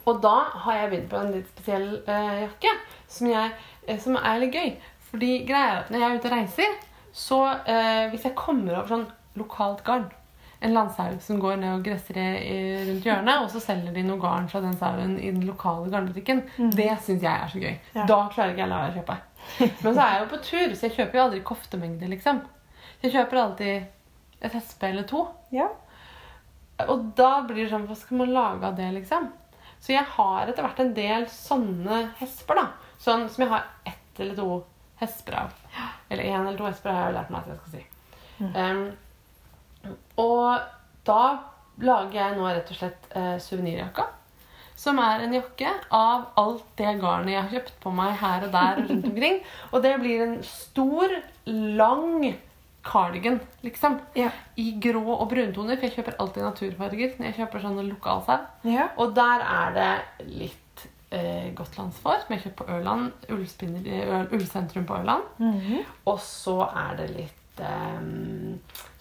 Og 0.03 0.21
da 0.21 0.35
har 0.65 0.75
jeg 0.81 0.89
begynt 0.91 1.09
på 1.13 1.19
en 1.21 1.31
litt 1.33 1.49
spesiell 1.53 1.87
eh, 2.05 2.41
jakke 2.43 2.73
som, 3.07 3.29
jeg, 3.31 3.51
eh, 3.87 3.99
som 4.03 4.17
er 4.19 4.41
litt 4.43 4.53
gøy. 4.57 4.73
Fordi 5.11 5.31
greia 5.47 5.69
er 5.71 5.79
at 5.81 5.89
når 5.93 6.03
jeg 6.03 6.09
er 6.09 6.17
ute 6.19 6.27
og 6.29 6.35
reiser, 6.37 6.77
så 7.17 7.41
eh, 7.65 8.07
hvis 8.11 8.27
jeg 8.27 8.37
kommer 8.37 8.75
over 8.77 8.91
sånn 8.91 9.07
lokalt 9.37 9.83
garn 9.85 10.05
En 10.61 10.73
landsaug 10.73 11.19
som 11.21 11.39
går 11.41 11.59
ned 11.61 11.75
og 11.75 11.83
gresser 11.85 12.17
rundt 12.17 13.05
hjørnet, 13.05 13.43
og 13.43 13.49
så 13.53 13.59
selger 13.61 13.93
de 13.93 14.01
noe 14.07 14.17
garn 14.21 14.47
fra 14.49 14.61
den 14.63 14.73
sauen 14.77 15.11
i 15.19 15.29
den 15.29 15.43
lokale 15.45 15.91
garnbutikken, 15.93 16.41
det 16.73 16.87
syns 17.05 17.21
jeg 17.21 17.29
er 17.29 17.51
så 17.51 17.61
gøy. 17.61 17.75
Ja. 17.93 18.05
Da 18.09 18.17
klarer 18.33 18.55
ikke 18.55 18.63
jeg 18.63 18.69
å 18.69 18.71
la 18.71 18.79
være 18.81 18.95
å 18.95 18.97
kjøpe. 18.97 19.17
Men 19.83 19.91
så 19.91 20.01
er 20.01 20.15
jeg 20.15 20.23
jo 20.23 20.29
på 20.31 20.39
tur, 20.47 20.73
så 20.73 20.87
jeg 20.87 20.95
kjøper 20.95 21.19
jo 21.19 21.25
aldri 21.27 21.41
koftemengde, 21.45 22.09
liksom. 22.09 22.41
Jeg 23.03 23.13
kjøper 23.13 23.41
alltid 23.43 24.47
et 24.47 24.57
hespe 24.57 24.89
eller 24.89 25.05
to. 25.13 25.27
Ja. 25.53 25.67
Og 26.89 27.05
da 27.17 27.31
blir 27.45 27.63
det 27.63 27.71
sånn 27.71 27.85
Hva 27.89 27.97
skal 27.97 28.19
man 28.23 28.33
lage 28.33 28.65
av 28.65 28.75
det, 28.77 28.89
liksom? 28.97 29.29
Så 29.77 29.93
jeg 29.93 30.09
har 30.15 30.49
etter 30.49 30.65
hvert 30.65 30.81
en 30.81 30.93
del 30.97 31.29
sånne 31.31 32.01
hesper, 32.17 32.63
da. 32.63 32.93
Sånn 33.01 33.27
som 33.29 33.45
jeg 33.45 33.53
har 33.53 33.69
ett 33.85 34.21
eller 34.25 34.37
to 34.37 34.49
hesper. 35.01 35.51
Eller 36.09 36.23
én 36.23 36.41
eller 36.41 36.57
to 36.57 36.67
hesper 36.67 36.93
har 36.93 37.07
jeg 37.07 37.17
lært 37.17 37.33
meg 37.33 37.41
at 37.41 37.51
jeg 37.51 37.59
skal 37.61 37.75
si. 37.75 37.85
Um, 38.53 38.83
og 40.21 40.59
da 41.07 41.23
lager 41.81 42.19
jeg 42.19 42.37
nå 42.37 42.47
rett 42.47 42.71
og 42.73 42.79
slett 42.79 43.09
uh, 43.15 43.35
suvenirjakka. 43.41 44.07
Som 44.77 44.99
er 45.01 45.23
en 45.25 45.33
jakke 45.33 45.71
av 45.93 46.27
alt 46.37 46.65
det 46.77 46.97
garnet 47.01 47.33
jeg 47.33 47.41
har 47.41 47.53
kjøpt 47.55 47.79
på 47.81 47.93
meg 47.97 48.11
her 48.21 48.45
og 48.45 48.51
der. 48.53 48.81
og 48.81 48.91
rundt 48.91 49.07
omkring. 49.09 49.39
Og 49.73 49.81
det 49.81 49.93
blir 50.03 50.21
en 50.25 50.35
stor, 50.45 51.15
lang 51.47 52.35
cardigan, 52.87 53.39
liksom. 53.65 53.97
Ja. 54.15 54.29
I 54.55 54.69
grå 54.81 55.01
og 55.15 55.25
bruntoner, 55.31 55.79
for 55.79 55.87
jeg 55.87 55.97
kjøper 55.97 56.19
alltid 56.21 56.45
naturfarger 56.45 57.17
når 57.17 57.29
jeg 57.29 57.37
kjøper 57.41 57.65
sånne 57.65 57.87
lokalsau. 57.89 58.45
Ja. 58.69 58.91
Og 59.01 59.17
der 59.17 59.43
er 59.43 59.75
det 59.75 60.29
litt 60.29 60.63
eh, 61.11 61.53
gotlandsfår, 61.57 62.23
som 62.23 62.35
jeg 62.35 62.43
kjøpt 62.45 62.59
på 62.61 62.67
Ørland. 62.77 63.11
Ullspinner, 63.33 64.27
Ullsentrum 64.31 64.85
på 64.89 64.99
Ørland. 64.99 65.23
Mhm. 65.39 65.81
Og 66.05 66.19
så 66.23 66.59
er 66.67 66.97
det 67.01 67.09
litt 67.15 67.63
eh, 67.63 68.03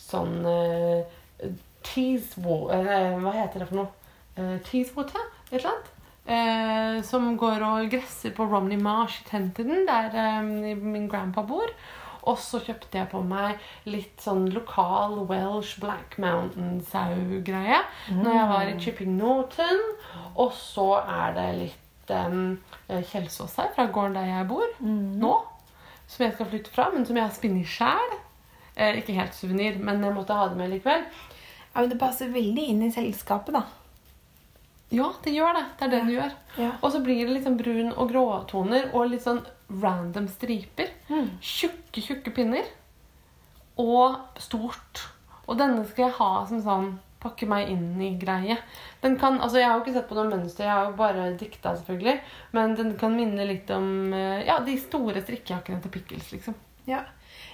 sånn 0.06 0.38
eh, 0.46 1.50
cheesewater 1.86 2.88
eh, 2.90 3.18
Hva 3.22 3.34
heter 3.36 3.62
det 3.62 3.68
for 3.70 3.82
noe? 3.82 3.92
Eh, 4.36 4.56
cheesewater? 4.66 5.28
Et 5.50 5.58
eller 5.60 5.70
annet. 5.74 5.92
Eh, 6.26 7.02
som 7.06 7.36
går 7.38 7.62
og 7.62 7.90
gresser 7.92 8.32
på 8.34 8.48
Romney 8.50 8.78
Marsh 8.82 9.22
i 9.22 9.28
Tenterden, 9.28 9.84
der 9.86 10.10
eh, 10.10 10.42
min 10.42 11.06
grandpa 11.08 11.44
bor. 11.46 11.70
Og 12.26 12.40
så 12.42 12.58
kjøpte 12.58 12.98
jeg 12.98 13.06
på 13.12 13.20
meg 13.22 13.60
litt 13.86 14.18
sånn 14.18 14.48
lokal 14.50 15.20
Welsh 15.28 15.76
Black 15.78 16.16
Mountain-sau-greie 16.18 17.78
når 18.16 18.32
jeg 18.34 18.48
var 18.50 18.70
i 18.70 18.78
Chipping 18.82 19.12
Norton. 19.14 19.82
Og 20.34 20.50
så 20.58 20.88
er 21.04 21.36
det 21.36 21.46
litt 21.60 21.85
um, 22.10 22.58
Kjelsås 22.88 23.56
her, 23.60 23.72
fra 23.74 23.86
gården 23.92 24.16
der 24.18 24.30
jeg 24.30 24.48
bor 24.50 24.76
nå. 24.82 25.34
Som 26.06 26.26
jeg 26.26 26.36
skal 26.36 26.50
flytte 26.52 26.70
fra, 26.70 26.90
men 26.94 27.06
som 27.06 27.16
jeg 27.18 27.26
har 27.26 27.34
spinnet 27.34 27.66
sjæl. 27.66 28.12
Eh, 28.76 29.00
ikke 29.00 29.16
helt 29.16 29.34
suvenir, 29.34 29.78
men 29.82 30.04
jeg 30.04 30.14
måtte 30.14 30.36
ha 30.36 30.46
det 30.50 30.58
med 30.60 30.70
likevel. 30.70 31.02
ja, 31.72 31.80
men 31.80 31.90
det 31.90 31.98
passer 31.98 32.30
veldig 32.32 32.68
inn 32.70 32.82
i 32.86 32.92
selskapet, 32.92 33.56
da. 33.56 33.64
Ja, 34.94 35.08
det 35.24 35.32
gjør 35.34 35.56
det. 35.56 35.64
Det 35.78 35.86
er 35.86 35.90
det 35.90 36.02
det 36.06 36.14
gjør. 36.14 36.34
Ja. 36.60 36.70
Og 36.80 36.92
så 36.92 37.00
blir 37.02 37.26
det 37.26 37.34
liksom 37.34 37.56
brun- 37.58 37.94
og 37.96 38.10
gråtoner 38.12 38.92
og 38.94 39.10
litt 39.10 39.24
sånn 39.24 39.42
random 39.82 40.28
striper. 40.30 40.92
Mm. 41.08 41.32
Tjukke, 41.42 42.04
tjukke 42.04 42.30
pinner. 42.36 42.68
Og 43.82 44.14
stort. 44.38 45.08
Og 45.46 45.58
denne 45.58 45.82
skal 45.88 46.06
jeg 46.06 46.18
ha 46.20 46.30
som 46.46 46.62
sånn 46.62 46.92
pakke 47.26 47.48
meg 47.50 47.68
inn 47.74 47.88
i-greie. 48.06 48.56
Den 49.02 49.18
kan, 49.20 49.36
altså 49.42 49.58
Jeg 49.60 49.68
har 49.68 49.76
jo 49.78 49.84
ikke 49.84 49.96
sett 49.98 50.08
på 50.08 50.16
noe 50.18 50.30
mønster, 50.30 50.64
jeg 50.64 50.72
har 50.72 50.86
jo 50.90 50.96
bare 50.98 51.26
dikta, 51.38 51.74
selvfølgelig. 51.80 52.16
Men 52.56 52.74
den 52.78 52.94
kan 53.00 53.16
minne 53.18 53.44
litt 53.50 53.70
om 53.74 53.90
eh, 54.14 54.46
ja, 54.48 54.60
de 54.64 54.78
store 54.80 55.20
strikkejakkene 55.26 55.82
til 55.84 55.90
Pickles, 55.98 56.30
liksom. 56.32 56.56
Ja. 56.86 57.02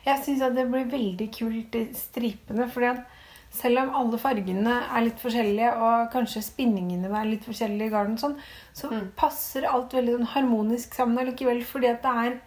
Jeg 0.05 0.23
syns 0.25 0.41
det 0.55 0.69
blir 0.71 0.89
veldig 0.91 1.29
kult, 1.35 1.75
i 1.79 1.87
stripene. 1.95 2.69
fordi 2.71 2.89
at 2.93 3.03
selv 3.53 3.83
om 3.83 3.91
alle 3.99 4.19
fargene 4.19 4.75
er 4.97 5.05
litt 5.05 5.19
forskjellige, 5.21 5.73
og 5.77 6.07
kanskje 6.15 6.41
spinningene 6.43 7.11
er 7.19 7.27
litt 7.29 7.45
forskjellige, 7.45 7.91
i 7.91 7.93
garden, 7.93 8.17
sånn, 8.19 8.37
så 8.73 8.89
Mm. 8.91 9.11
passer 9.17 9.67
alt 9.69 9.93
veldig 9.93 10.15
sånn 10.19 10.31
harmonisk 10.35 10.95
sammen 10.95 11.19
allikevel. 11.21 11.63
Fordi 11.65 11.91
at 11.91 12.03
det 12.03 12.15
er 12.27 12.39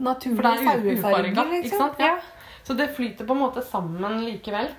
naturlige 0.00 0.52
er 0.52 0.64
sauefarger. 0.64 1.50
Liksom. 1.62 1.94
Ja. 1.98 2.06
Ja. 2.06 2.16
Så 2.64 2.74
det 2.76 2.90
flyter 2.96 3.26
på 3.28 3.34
en 3.36 3.42
måte 3.44 3.62
sammen 3.62 4.24
likevel. 4.24 4.70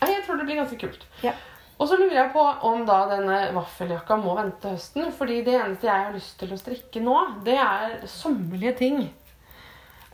Nei, 0.00 0.10
Jeg 0.14 0.24
tror 0.26 0.40
det 0.40 0.48
blir 0.48 0.60
ganske 0.60 0.78
kult. 0.80 1.06
Ja. 1.22 1.32
Og 1.78 1.86
så 1.86 1.96
lurer 1.96 2.16
jeg 2.16 2.32
på 2.34 2.42
om 2.66 2.82
da 2.86 3.04
denne 3.12 3.38
vaffeljakka 3.54 4.16
må 4.18 4.34
vente 4.38 4.58
til 4.62 4.74
høsten. 4.74 5.12
Fordi 5.14 5.42
det 5.46 5.54
eneste 5.60 5.86
jeg 5.86 6.06
har 6.06 6.14
lyst 6.14 6.38
til 6.40 6.54
å 6.54 6.58
strikke 6.58 7.02
nå, 7.02 7.16
det 7.46 7.58
er 7.62 8.00
sommerlige 8.10 8.74
ting. 8.80 9.02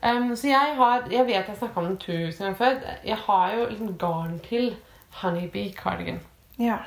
Um, 0.04 0.34
så 0.36 0.50
jeg 0.50 0.74
har 0.76 1.06
Jeg 1.08 1.24
vet 1.26 1.48
jeg 1.48 1.56
snakka 1.56 1.80
om 1.80 1.86
den 1.86 1.96
tusen 2.02 2.44
ganger 2.44 2.58
før. 2.58 2.82
Jeg 3.04 3.16
har 3.24 3.54
jo 3.54 3.68
liksom 3.70 3.96
garn 3.98 4.36
til 4.44 4.74
Honeybee 5.22 5.72
cardigan. 5.72 6.20
Ja. 6.58 6.82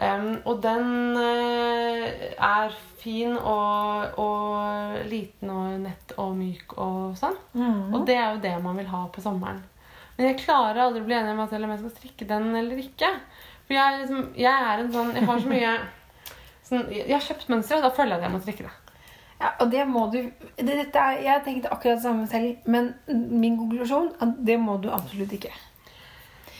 Um, 0.00 0.40
og 0.44 0.62
den 0.62 1.16
uh, 1.16 2.08
er 2.40 2.72
fin 2.98 3.36
og, 3.36 4.18
og 4.18 5.04
liten 5.06 5.50
og 5.50 5.76
nett 5.84 6.16
og 6.16 6.32
myk 6.38 6.72
og 6.80 7.12
sånn. 7.20 7.36
Mm. 7.52 7.92
Og 7.92 8.06
det 8.08 8.16
er 8.16 8.32
jo 8.32 8.42
det 8.42 8.56
man 8.64 8.80
vil 8.80 8.88
ha 8.90 9.04
på 9.12 9.22
sommeren. 9.22 9.60
Men 10.16 10.30
jeg 10.30 10.40
klarer 10.44 10.84
aldri 10.84 11.02
å 11.02 11.08
bli 11.08 11.16
enig 11.16 11.32
med 11.32 11.42
meg 11.42 11.50
selv 11.50 11.66
om 11.66 11.74
jeg 11.74 11.82
skal 11.82 11.94
strikke 11.96 12.28
den 12.30 12.48
eller 12.60 12.80
ikke. 12.84 13.10
For 13.64 13.76
jeg, 13.76 14.00
liksom, 14.02 14.24
jeg 14.36 14.70
er 14.70 14.80
en 14.82 14.90
sånn 14.92 15.12
Jeg 15.16 15.26
har 15.28 15.38
så 15.40 15.50
mye 15.50 15.74
sånn, 16.68 16.88
Jeg 16.92 17.12
har 17.14 17.28
kjøpt 17.28 17.52
mønster, 17.52 17.78
og 17.78 17.86
da 17.86 17.92
føler 17.96 18.14
jeg 18.14 18.20
at 18.20 18.26
jeg 18.28 18.34
må 18.34 18.42
strikke 18.44 18.66
det. 18.68 18.74
Ja, 19.40 19.50
og 19.60 19.70
det 19.72 19.84
må 19.90 20.06
du 20.12 20.18
det, 20.22 20.74
er, 20.86 21.20
Jeg 21.24 21.44
tenkte 21.44 21.72
akkurat 21.74 21.98
det 21.98 22.06
samme 22.06 22.26
selv, 22.30 22.66
men 22.70 22.92
min 23.08 23.58
konklusjon 23.60 24.12
er 24.14 24.26
at 24.28 24.42
det 24.46 24.58
må 24.62 24.76
du 24.82 24.90
absolutt 24.94 25.34
ikke. 25.36 25.52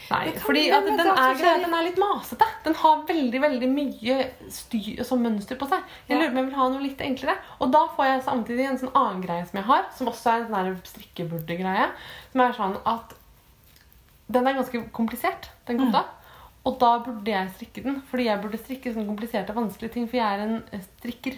Nei, 0.05 0.35
fordi 0.37 0.67
at 0.75 0.85
den 0.85 1.01
er 1.01 1.09
er, 1.33 1.63
den 1.63 1.73
er 1.73 1.87
litt 1.87 1.99
masete. 2.01 2.47
Den 2.67 2.77
har 2.77 3.05
veldig 3.09 3.41
veldig 3.41 3.69
mye 3.73 4.17
styr 4.53 5.01
som 5.07 5.23
mønster 5.25 5.57
på 5.61 5.69
seg. 5.71 5.81
Jeg 6.11 6.19
lurer 6.19 6.29
på 6.29 6.35
om 6.35 6.41
jeg 6.43 6.49
vil 6.51 6.59
ha 6.59 6.69
noe 6.75 6.85
litt 6.85 7.01
enklere. 7.05 7.39
Og 7.65 7.73
da 7.73 7.87
får 7.97 8.11
jeg 8.11 8.25
samtidig 8.27 8.67
en 8.69 8.81
sånn 8.83 8.93
annen 8.93 9.23
greie 9.25 9.47
som 9.49 9.61
jeg 9.61 9.69
har, 9.71 9.87
som 9.97 10.11
også 10.13 10.35
er 10.35 10.45
en 10.45 10.53
sånn 10.53 10.81
strikkeburde-greie. 10.93 11.89
Som 12.35 12.45
er 12.45 12.57
sånn 12.59 12.77
at 12.85 13.17
den 14.29 14.47
er 14.47 14.57
ganske 14.61 14.85
komplisert, 14.93 15.51
den 15.69 15.81
Mm. 15.85 16.05
Og 16.65 16.79
da 16.81 16.99
burde 17.05 17.29
jeg 17.29 17.51
strikke 17.59 17.83
den, 17.85 17.99
fordi 18.09 18.25
jeg 18.25 18.41
burde 18.41 18.57
strikke 18.57 18.93
sånne 18.95 19.11
kompliserte 19.11 19.53
og 19.53 19.59
vanskelige 19.59 19.93
ting, 19.93 20.07
for 20.09 20.17
jeg 20.17 20.25
er 20.25 20.45
en 20.47 20.55
eh, 20.73 20.81
strikker. 20.81 21.35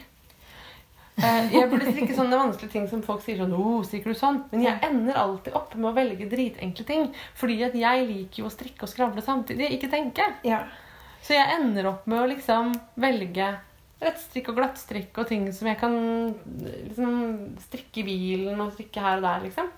Eh, 1.16 1.48
Jeg 1.50 1.70
burde 1.72 1.90
strikke 1.90 2.14
sånne 2.20 2.38
vanskelige 2.38 2.72
ting 2.76 2.86
som 2.86 3.02
folk 3.02 3.24
sier 3.24 3.40
sånn 3.40 3.54
oh, 3.56 3.80
strikker 3.82 4.12
du 4.12 4.18
sånn? 4.20 4.42
Men 4.52 4.62
jeg 4.68 4.78
ender 4.86 5.18
alltid 5.18 5.56
opp 5.58 5.74
med 5.74 5.90
å 5.90 5.94
velge 5.96 6.28
dritenkle 6.30 6.86
ting. 6.86 7.08
Fordi 7.34 7.56
at 7.66 7.74
jeg 7.74 8.04
liker 8.06 8.44
jo 8.44 8.50
å 8.50 8.54
strikke 8.54 8.86
og 8.86 8.92
skravle 8.92 9.24
samtidig, 9.24 9.72
ikke 9.74 9.90
tenke. 9.90 10.28
Ja. 10.46 10.62
Så 11.26 11.34
jeg 11.34 11.56
ender 11.56 11.88
opp 11.90 12.06
med 12.06 12.22
å 12.22 12.28
liksom 12.30 12.70
velge 13.02 13.48
rettstrikk 13.98 14.52
og 14.52 14.60
glattstrikk 14.60 15.18
og 15.18 15.26
ting 15.26 15.48
som 15.56 15.66
jeg 15.72 15.80
kan 15.80 15.94
liksom 16.86 17.16
strikke 17.64 18.04
i 18.04 18.06
bilen 18.06 18.60
og 18.60 18.74
strikke 18.76 19.02
her 19.02 19.18
og 19.18 19.26
der, 19.26 19.46
liksom. 19.48 19.72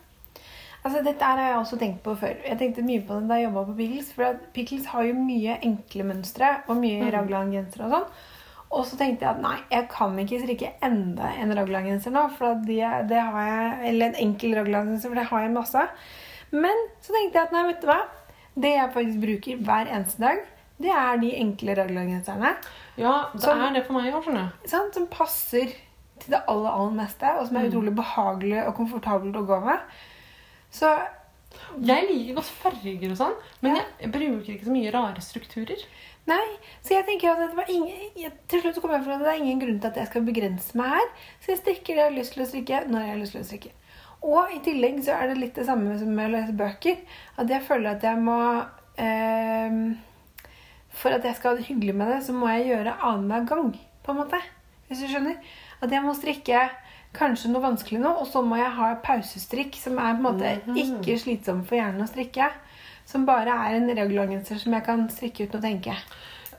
Altså, 0.88 1.02
Dette 1.04 1.24
har 1.28 1.36
jeg 1.42 1.56
også 1.58 1.76
tenkt 1.80 2.00
på 2.06 2.14
før. 2.16 2.34
Jeg 2.48 2.56
tenkte 2.58 2.82
mye 2.86 3.02
på 3.04 3.18
det 3.20 3.28
da 3.28 3.36
jeg 3.36 3.48
jobba 3.50 3.64
på 3.68 3.76
Pickles. 3.76 4.10
For 4.16 4.38
Pickles 4.56 4.86
har 4.88 5.04
jo 5.04 5.14
mye 5.20 5.58
enkle 5.68 6.06
mønstre 6.08 6.48
og 6.68 6.76
mye 6.80 7.02
Mm. 7.04 7.10
raglan-gensere 7.12 7.84
og 7.84 7.92
sånn. 7.92 8.06
Og 8.70 8.84
så 8.84 8.96
tenkte 9.00 9.24
jeg 9.24 9.30
at 9.34 9.40
nei, 9.42 9.56
jeg 9.72 9.88
kan 9.92 10.16
ikke 10.18 10.40
strikke 10.42 10.70
enda 10.84 11.28
en 11.40 11.52
raglan-genser 11.56 12.12
nå. 12.12 12.24
For 12.36 12.54
det, 12.64 13.08
det 13.08 13.20
har 13.20 13.46
jeg, 13.48 13.88
Eller 13.90 14.06
en 14.10 14.14
enkel 14.28 14.54
raglan-genser, 14.56 15.08
for 15.08 15.14
det 15.20 15.26
har 15.28 15.40
jeg 15.44 15.52
masse. 15.54 15.88
Men 16.52 16.76
så 17.04 17.12
tenkte 17.12 17.34
jeg 17.38 17.42
at 17.48 17.52
nei, 17.52 17.66
vet 17.72 17.80
du 17.80 17.86
hva. 17.86 18.00
Det 18.58 18.72
jeg 18.74 18.92
faktisk 18.96 19.20
bruker 19.22 19.60
hver 19.68 19.92
eneste 19.92 20.18
dag, 20.24 20.38
det 20.80 20.90
er 20.94 21.16
de 21.20 21.32
enkle 21.36 21.74
raglan-genserne. 21.78 22.54
Ja, 22.96 23.14
det 23.34 23.42
som, 23.42 23.60
er 23.60 23.72
det 23.74 23.84
for 23.86 23.92
meg 23.98 24.12
òg, 24.14 24.22
skjønner 24.24 24.48
du. 24.62 24.68
sant, 24.68 24.94
Som 24.94 25.06
passer 25.06 25.68
til 26.18 26.30
det 26.34 26.40
aller, 26.48 26.70
aller 26.70 26.94
meste, 26.98 27.24
og 27.38 27.46
som 27.46 27.56
er 27.56 27.68
utrolig 27.70 27.94
behagelig 27.94 28.66
og 28.66 28.74
komfortabelt 28.74 29.36
å 29.36 29.46
gå 29.46 29.60
med. 29.64 29.78
Så 30.70 30.90
Jeg 31.80 32.04
liker 32.06 32.36
godt 32.36 32.50
farger 32.60 33.10
og 33.10 33.16
sånn, 33.18 33.34
men 33.64 33.78
jeg 33.78 34.10
bruker 34.12 34.52
ikke 34.52 34.66
så 34.68 34.74
mye 34.74 34.92
rare 34.94 35.22
strukturer. 35.24 35.80
Nei, 36.28 36.44
så 36.84 36.98
jeg 36.98 37.06
tenker 37.08 37.32
at 37.32 37.40
det 37.40 37.56
var 37.56 37.70
ingen, 37.72 38.32
til 38.52 38.60
slutt 38.60 38.80
kom 38.84 38.92
jeg 38.92 39.04
fra 39.06 39.16
at 39.16 39.22
det 39.24 39.30
er 39.32 39.40
ingen 39.40 39.62
grunn 39.62 39.78
til 39.80 39.88
at 39.88 40.00
jeg 40.02 40.10
skal 40.10 40.26
begrense 40.26 40.76
meg 40.76 40.92
her. 40.92 41.06
Så 41.40 41.54
jeg 41.54 41.60
strikker 41.62 41.96
det 41.96 42.02
jeg 42.02 42.10
har 42.10 42.16
lyst 42.18 42.34
til 42.36 42.44
å 42.44 42.48
strikke 42.50 42.80
når 42.90 43.04
jeg 43.04 43.12
har 43.14 43.20
lyst 43.22 43.36
til 43.36 43.40
å 43.40 43.48
strikke. 43.48 43.72
Og 44.28 44.52
i 44.52 44.58
tillegg 44.66 44.98
så 45.06 45.14
er 45.16 45.30
det 45.30 45.38
litt 45.38 45.56
det 45.56 45.64
samme 45.68 45.94
som 46.00 46.10
med 46.12 46.28
å 46.28 46.34
lese 46.34 46.56
bøker. 46.58 47.00
At 47.38 47.52
jeg 47.52 47.64
føler 47.64 47.94
at 47.94 48.04
jeg 48.04 48.20
må 48.20 48.38
eh, 48.98 49.78
For 50.98 51.14
at 51.14 51.24
jeg 51.24 51.38
skal 51.38 51.54
ha 51.54 51.60
det 51.60 51.68
hyggelig 51.68 51.94
med 51.96 52.12
det, 52.12 52.20
så 52.26 52.34
må 52.34 52.50
jeg 52.50 52.72
gjøre 52.72 52.98
annenhver 52.98 53.48
gang. 53.54 53.72
på 54.02 54.12
en 54.12 54.20
måte. 54.20 54.42
Hvis 54.88 55.04
du 55.04 55.08
skjønner. 55.08 55.38
At 55.80 55.92
jeg 55.94 56.02
må 56.02 56.14
strikke 56.18 56.66
kanskje 57.16 57.50
noe 57.52 57.64
vanskelig 57.64 58.00
nå, 58.02 58.14
og 58.20 58.26
så 58.28 58.42
må 58.44 58.58
jeg 58.60 58.74
ha 58.78 58.92
pausestrikk 59.04 59.78
som 59.80 59.98
er 59.98 60.16
på 60.16 60.20
en 60.20 60.26
måte 60.26 60.80
ikke 60.84 61.18
slitsom 61.20 61.64
for 61.68 61.80
hjernen 61.80 62.04
å 62.04 62.10
strikke. 62.10 62.50
Som 63.08 63.24
bare 63.24 63.54
er 63.54 63.78
en 63.78 63.88
regelorganiser 63.88 64.58
som 64.60 64.74
jeg 64.76 64.84
kan 64.84 65.06
strikke 65.08 65.46
uten 65.46 65.60
å 65.60 65.64
tenke. 65.64 65.94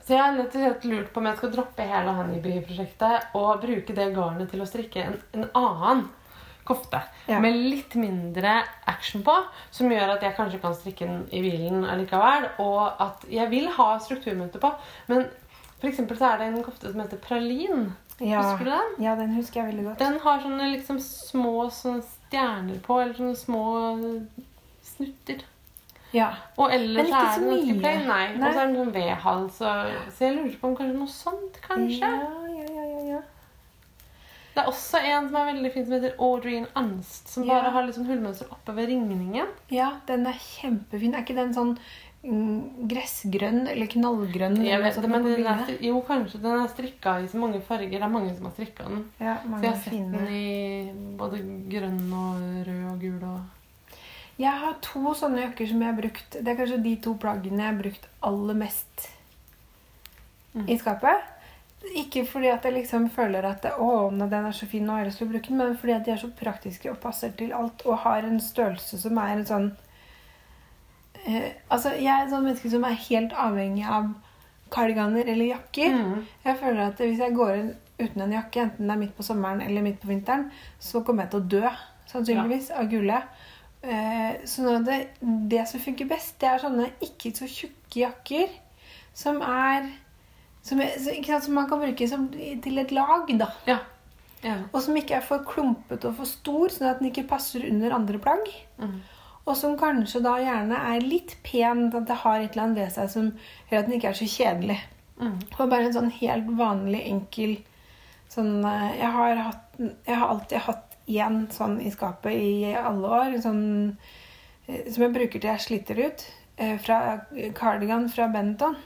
Så 0.02 0.16
jeg 0.16 0.22
har 0.24 0.34
rett 0.34 0.54
og 0.56 0.64
slett 0.64 0.86
lurt 0.90 1.12
på 1.14 1.20
om 1.20 1.28
jeg 1.28 1.38
skal 1.38 1.52
droppe 1.52 1.84
hele 1.86 2.14
Honeybee-prosjektet 2.16 3.36
og 3.38 3.60
bruke 3.62 3.94
det 3.94 4.08
garnet 4.16 4.50
til 4.50 4.64
å 4.64 4.66
strikke 4.66 5.04
en, 5.04 5.20
en 5.36 5.46
annen 5.60 6.08
kofte. 6.66 7.02
Ja. 7.30 7.38
Med 7.42 7.54
litt 7.54 7.94
mindre 7.98 8.56
action 8.90 9.22
på, 9.26 9.36
som 9.70 9.92
gjør 9.92 10.16
at 10.16 10.24
jeg 10.26 10.34
kanskje 10.38 10.60
kan 10.62 10.74
strikke 10.74 11.06
den 11.06 11.22
i 11.30 11.44
bilen 11.44 11.86
allikevel. 11.86 12.48
Og 12.64 12.82
at 13.06 13.26
jeg 13.30 13.46
vil 13.52 13.70
ha 13.76 13.92
strukturmønster 14.02 14.62
på. 14.62 14.72
Men 15.12 15.28
for 15.80 16.18
så 16.18 16.32
er 16.32 16.40
det 16.40 16.48
en 16.50 16.64
kofte 16.64 16.90
som 16.90 17.00
heter 17.00 17.22
pralin. 17.22 17.92
Ja. 18.20 18.42
Husker 18.42 18.64
du 18.64 18.70
den? 18.70 19.04
ja, 19.04 19.14
den 19.16 19.30
husker 19.34 19.60
jeg 19.62 19.70
veldig 19.72 19.84
godt. 19.84 19.98
Den 19.98 20.18
har 20.20 20.40
sånne 20.42 20.70
liksom 20.74 20.98
små 21.00 21.70
sånne 21.72 22.02
stjerner 22.04 22.80
på, 22.84 22.98
eller 23.00 23.14
sånne 23.14 23.36
små 23.36 23.62
snutter. 24.84 25.42
Ja. 26.12 26.32
Og 26.58 26.72
ellers 26.74 26.96
Men 26.96 27.06
ikke 27.06 27.34
så 27.34 27.40
mye. 27.46 27.74
plain. 27.80 28.06
Nei. 28.08 28.24
Og 28.34 28.52
så 28.54 28.60
er 28.64 28.72
det 28.72 28.80
sånn 28.80 28.94
V-hals. 28.96 29.60
Så 30.16 30.24
jeg 30.26 30.36
lurer 30.36 30.56
på 30.60 30.68
om 30.68 30.76
kanskje 30.76 30.96
noe 30.98 31.12
sånt, 31.12 31.60
kanskje. 31.62 32.00
Ja, 32.00 32.48
ja, 32.56 32.64
ja, 32.74 32.86
ja, 32.90 33.04
ja. 33.14 33.20
Det 34.50 34.64
er 34.64 34.66
også 34.72 34.98
en 35.06 35.28
som 35.30 35.36
er 35.38 35.52
veldig 35.52 35.70
fin, 35.72 35.84
som 35.86 35.94
heter 35.94 36.16
Audrey 36.18 36.64
Anst. 36.76 37.28
Som 37.30 37.44
Ja. 37.46 37.60
bare 37.60 37.70
har 37.70 37.84
litt 37.86 37.94
sånn 37.94 38.08
hullmønster 38.10 38.50
oppe 38.50 38.74
ved 38.74 38.88
ringningen. 38.90 39.46
Ja, 39.70 39.92
den 40.06 40.26
er 40.26 40.32
kjempefin. 40.34 41.14
Er 41.14 41.22
ikke 41.22 41.36
den 41.38 41.54
sånn 41.54 41.78
gressgrønn 42.22 43.62
eller 43.70 43.88
knallgrønn? 43.88 44.58
Jeg 44.66 44.82
vet, 44.82 44.98
men 45.08 45.24
den 45.24 45.46
er, 45.48 45.70
jo, 45.80 46.00
kanskje 46.04 46.40
den 46.42 46.58
er 46.64 46.68
strikka 46.68 47.14
i 47.24 47.28
så 47.32 47.40
mange 47.40 47.60
farger. 47.64 47.94
Det 47.94 48.02
er 48.02 48.12
mange 48.12 48.34
som 48.36 48.48
har 48.50 48.52
strikka 48.56 48.88
den. 48.90 49.06
Ja, 49.20 49.38
Så 49.44 49.62
jeg 49.62 49.70
har 49.70 49.78
sett 49.80 49.94
fine. 49.94 50.18
den 50.18 50.28
i 50.34 51.16
både 51.16 51.40
grønn 51.72 52.02
og 52.12 52.44
rød 52.68 52.84
og 52.92 53.00
gul 53.00 53.24
og 53.30 53.96
Jeg 54.40 54.52
har 54.62 54.76
to 54.80 55.14
sånne 55.14 55.42
jakker 55.46 55.68
som 55.68 55.80
jeg 55.82 55.92
har 55.92 55.98
brukt. 56.02 56.30
Det 56.36 56.48
er 56.48 56.56
kanskje 56.60 56.82
de 56.84 56.94
to 57.04 57.14
plaggene 57.20 57.60
jeg 57.60 57.72
har 57.74 57.82
brukt 57.82 58.06
aller 58.22 58.54
mest 58.66 59.08
Mm. 60.50 60.64
i 60.68 60.74
skapet. 60.80 61.14
Ikke 61.94 62.24
fordi 62.26 62.48
at 62.50 62.64
jeg 62.64 62.72
liksom 62.74 63.04
føler 63.14 63.44
at 63.46 63.62
det, 63.62 63.70
å, 63.78 64.10
den 64.10 64.32
er 64.34 64.50
så 64.50 64.66
fin, 64.66 64.82
nå 64.84 64.92
har 64.96 65.04
jeg 65.04 65.06
lyst 65.12 65.18
til 65.22 65.28
å 65.28 65.30
bruke 65.30 65.46
den, 65.48 65.56
men 65.60 65.76
fordi 65.78 65.92
at 65.94 66.04
de 66.04 66.10
er 66.10 66.16
så 66.18 66.30
praktiske 66.40 66.90
og 66.90 66.98
passer 67.00 67.30
til 67.38 67.52
alt 67.54 67.84
og 67.86 67.98
har 68.02 68.26
en 68.26 68.40
størrelse 68.42 68.98
som 68.98 69.16
er 69.22 69.30
en 69.36 69.44
sånn 69.46 69.68
eh, 71.26 71.52
Altså, 71.68 71.94
jeg 71.96 72.10
er 72.10 72.24
et 72.24 72.32
sånt 72.32 72.46
menneske 72.46 72.72
som 72.72 72.84
er 72.86 72.98
helt 73.08 73.36
avhengig 73.36 73.86
av 73.86 74.10
kardiganer 74.70 75.26
eller 75.26 75.50
jakker. 75.50 75.94
Mm. 75.96 76.26
Jeg 76.44 76.58
føler 76.60 76.82
at 76.86 77.00
hvis 77.02 77.22
jeg 77.22 77.36
går 77.36 77.54
inn 77.58 77.70
uten 78.00 78.24
en 78.24 78.36
jakke, 78.36 78.64
enten 78.64 78.88
det 78.88 78.94
er 78.94 79.00
midt 79.00 79.16
på 79.16 79.26
sommeren 79.26 79.60
eller 79.64 79.84
midt 79.84 80.00
på 80.00 80.08
vinteren, 80.08 80.46
så 80.80 81.02
kommer 81.04 81.26
jeg 81.26 81.32
til 81.34 81.40
å 81.40 81.48
dø, 81.56 81.72
sannsynligvis, 82.12 82.70
av 82.72 82.88
kulde. 82.90 83.18
Eh, 83.80 84.40
så 84.48 84.64
nå 84.64 84.76
er 84.78 84.86
det, 84.86 85.00
det 85.52 85.66
som 85.68 85.82
funker 85.82 86.08
best, 86.08 86.36
det 86.40 86.48
er 86.48 86.62
sånne 86.62 86.90
ikke 87.04 87.32
så 87.36 87.48
tjukke 87.50 88.04
jakker 88.04 88.52
som 89.16 89.40
er 89.44 89.88
som, 90.62 90.80
ikke 90.80 91.32
sant, 91.32 91.46
som 91.46 91.56
man 91.56 91.68
kan 91.70 91.80
bruke 91.80 92.08
som, 92.08 92.26
til 92.30 92.82
et 92.82 92.92
lag, 92.92 93.30
da. 93.40 93.48
Ja. 93.68 93.78
Ja. 94.44 94.56
Og 94.72 94.80
som 94.84 94.96
ikke 94.96 95.18
er 95.18 95.24
for 95.24 95.44
klumpete 95.44 96.08
og 96.08 96.16
for 96.20 96.28
stor, 96.28 96.72
sånn 96.72 96.88
at 96.88 97.00
den 97.00 97.10
ikke 97.10 97.26
passer 97.28 97.64
under 97.68 97.96
andre 97.96 98.20
plagg. 98.22 98.46
Mm. 98.80 98.94
Og 99.48 99.56
som 99.56 99.76
kanskje 99.80 100.20
da 100.22 100.34
gjerne 100.38 100.76
er 100.92 101.00
litt 101.00 101.36
pen, 101.46 101.86
at 101.94 102.06
det 102.06 102.18
har 102.22 102.40
et 102.40 102.52
eller 102.52 102.62
annet 102.68 102.80
ved 102.82 102.92
seg 102.94 103.10
som 103.10 103.30
gjør 103.70 103.78
at 103.80 103.86
den 103.88 103.96
ikke 103.96 104.10
er 104.12 104.18
så 104.18 104.28
kjedelig. 104.28 104.76
Mm. 105.20 105.38
Og 105.58 105.70
bare 105.70 105.88
en 105.88 105.96
sånn 105.96 106.12
helt 106.20 106.50
vanlig, 106.58 107.00
enkel 107.10 107.56
sånn 108.30 108.64
eh, 108.64 108.92
Jeg 109.00 109.10
har, 109.16 109.40
hatt, 109.48 109.80
jeg 109.80 110.16
har 110.16 110.28
alltid 110.28 110.62
hatt 110.68 110.96
én 111.10 111.40
sånn 111.52 111.80
i 111.82 111.90
skapet 111.90 112.36
i 112.36 112.74
alle 112.78 113.08
år. 113.20 113.34
Sånn, 113.42 113.64
eh, 114.68 114.86
som 114.92 115.02
jeg 115.04 115.16
bruker 115.16 115.40
til 115.42 115.50
jeg 115.50 115.64
sliter 115.66 115.98
ut. 116.06 116.24
eh, 116.56 116.76
Fra 116.78 117.00
cardigan 117.56 118.08
fra 118.12 118.28
Benton. 118.32 118.76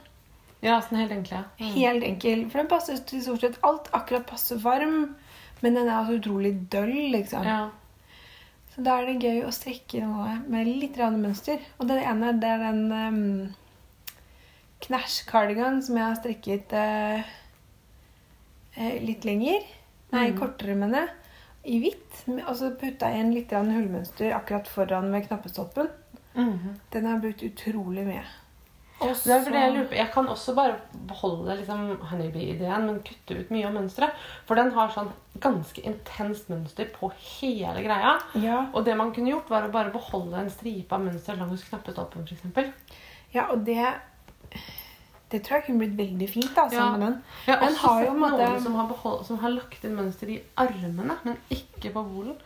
Ja, 0.65 0.79
sånn 0.81 1.03
helt 1.03 1.13
enkle. 1.13 1.45
Mm. 1.61 1.73
Helt 1.77 2.05
enkel. 2.09 2.47
For 2.49 2.63
den 2.63 2.71
passer 2.73 2.97
til 3.05 3.21
stort 3.23 3.45
sett 3.45 3.59
alt. 3.63 3.91
Akkurat 3.93 4.27
passe 4.27 4.57
varm. 4.63 5.15
Men 5.61 5.75
den 5.77 5.89
er 5.89 5.99
altså 6.01 6.17
utrolig 6.19 6.55
døll, 6.73 6.95
liksom. 7.13 7.45
Ja. 7.45 7.69
Så 8.75 8.83
da 8.83 8.97
er 8.99 9.07
det 9.07 9.23
gøy 9.23 9.45
å 9.47 9.53
strikke 9.55 10.01
noe 10.03 10.41
med 10.51 10.67
litt 10.67 10.97
rann 10.99 11.21
mønster. 11.23 11.61
Og 11.79 11.87
det 11.89 12.01
ene 12.03 12.33
det 12.43 12.49
er 12.51 12.63
den 12.65 12.81
um, 12.91 13.55
knæsj 14.85 15.21
cardigan 15.29 15.81
som 15.83 15.97
jeg 16.01 16.05
har 16.09 16.19
strikket 16.19 16.75
eh, 16.75 17.35
eh, 18.77 18.97
litt 19.05 19.25
lenger. 19.25 19.63
Nei, 20.15 20.31
Mm. 20.31 20.39
kortere, 20.39 20.75
mener 20.79 21.01
jeg. 21.07 21.15
I 21.65 21.79
hvitt. 21.81 22.19
Og 22.49 22.57
så 22.59 22.73
putta 22.79 23.09
jeg 23.11 23.21
inn 23.25 23.33
litt 23.35 23.51
hullmønster 23.51 24.35
akkurat 24.37 24.69
foran 24.69 25.11
ved 25.13 25.29
knappestoppen. 25.29 25.89
Mhm. 26.35 26.75
Den 26.91 27.07
har 27.07 27.15
jeg 27.19 27.23
brukt 27.23 27.43
utrolig 27.43 28.05
mye. 28.07 28.25
Og 29.05 29.15
Det 29.25 29.35
er 29.35 29.43
fordi 29.45 29.61
jeg 29.61 29.73
lurer 29.75 29.89
på 29.91 29.99
Jeg 29.99 30.11
kan 30.15 30.29
også 30.33 30.55
bare 30.57 30.77
beholde 31.09 31.57
liksom 31.59 31.83
honeybee-ideen, 32.11 32.87
men 32.87 33.03
kutte 33.07 33.39
ut 33.41 33.53
mye 33.55 33.67
av 33.69 33.75
mønsteret. 33.77 34.25
For 34.49 34.59
den 34.59 34.73
har 34.77 34.93
sånn 34.95 35.13
ganske 35.45 35.83
intenst 35.85 36.49
mønster 36.53 36.89
på 36.95 37.11
hele 37.19 37.85
greia. 37.85 38.17
Ja, 38.41 38.67
Og 38.73 38.85
det 38.87 38.97
man 38.97 39.13
kunne 39.15 39.33
gjort, 39.35 39.51
var 39.51 39.67
å 39.67 39.73
bare 39.75 39.93
beholde 39.95 40.41
en 40.41 40.51
stripe 40.53 40.95
av 40.95 41.05
mønster 41.05 41.37
langs 41.41 41.67
knappetoppen 41.69 42.27
f.eks. 42.29 42.99
ja, 43.35 43.49
og 43.51 43.65
det 43.67 43.83
Det 45.31 45.41
tror 45.43 45.57
jeg 45.59 45.65
kunne 45.67 45.81
blitt 45.83 45.97
veldig 45.99 46.27
fint 46.31 46.51
da, 46.55 46.67
sammen 46.71 47.01
med 47.01 47.07
den. 47.09 47.15
Jeg 47.47 47.55
har 47.55 47.61
Den 47.65 47.73
også 47.75 47.87
har 47.89 48.05
sett 48.05 48.19
måte- 48.23 48.49
noen 48.49 48.61
som 48.63 48.75
har, 48.79 48.87
behold, 48.89 49.25
som 49.27 49.39
har 49.39 49.51
lagt 49.51 49.85
inn 49.85 49.97
mønster 49.97 50.29
i 50.31 50.37
armene, 50.57 51.17
men 51.25 51.39
ikke 51.51 51.93
på 51.95 52.03
bolen. 52.11 52.37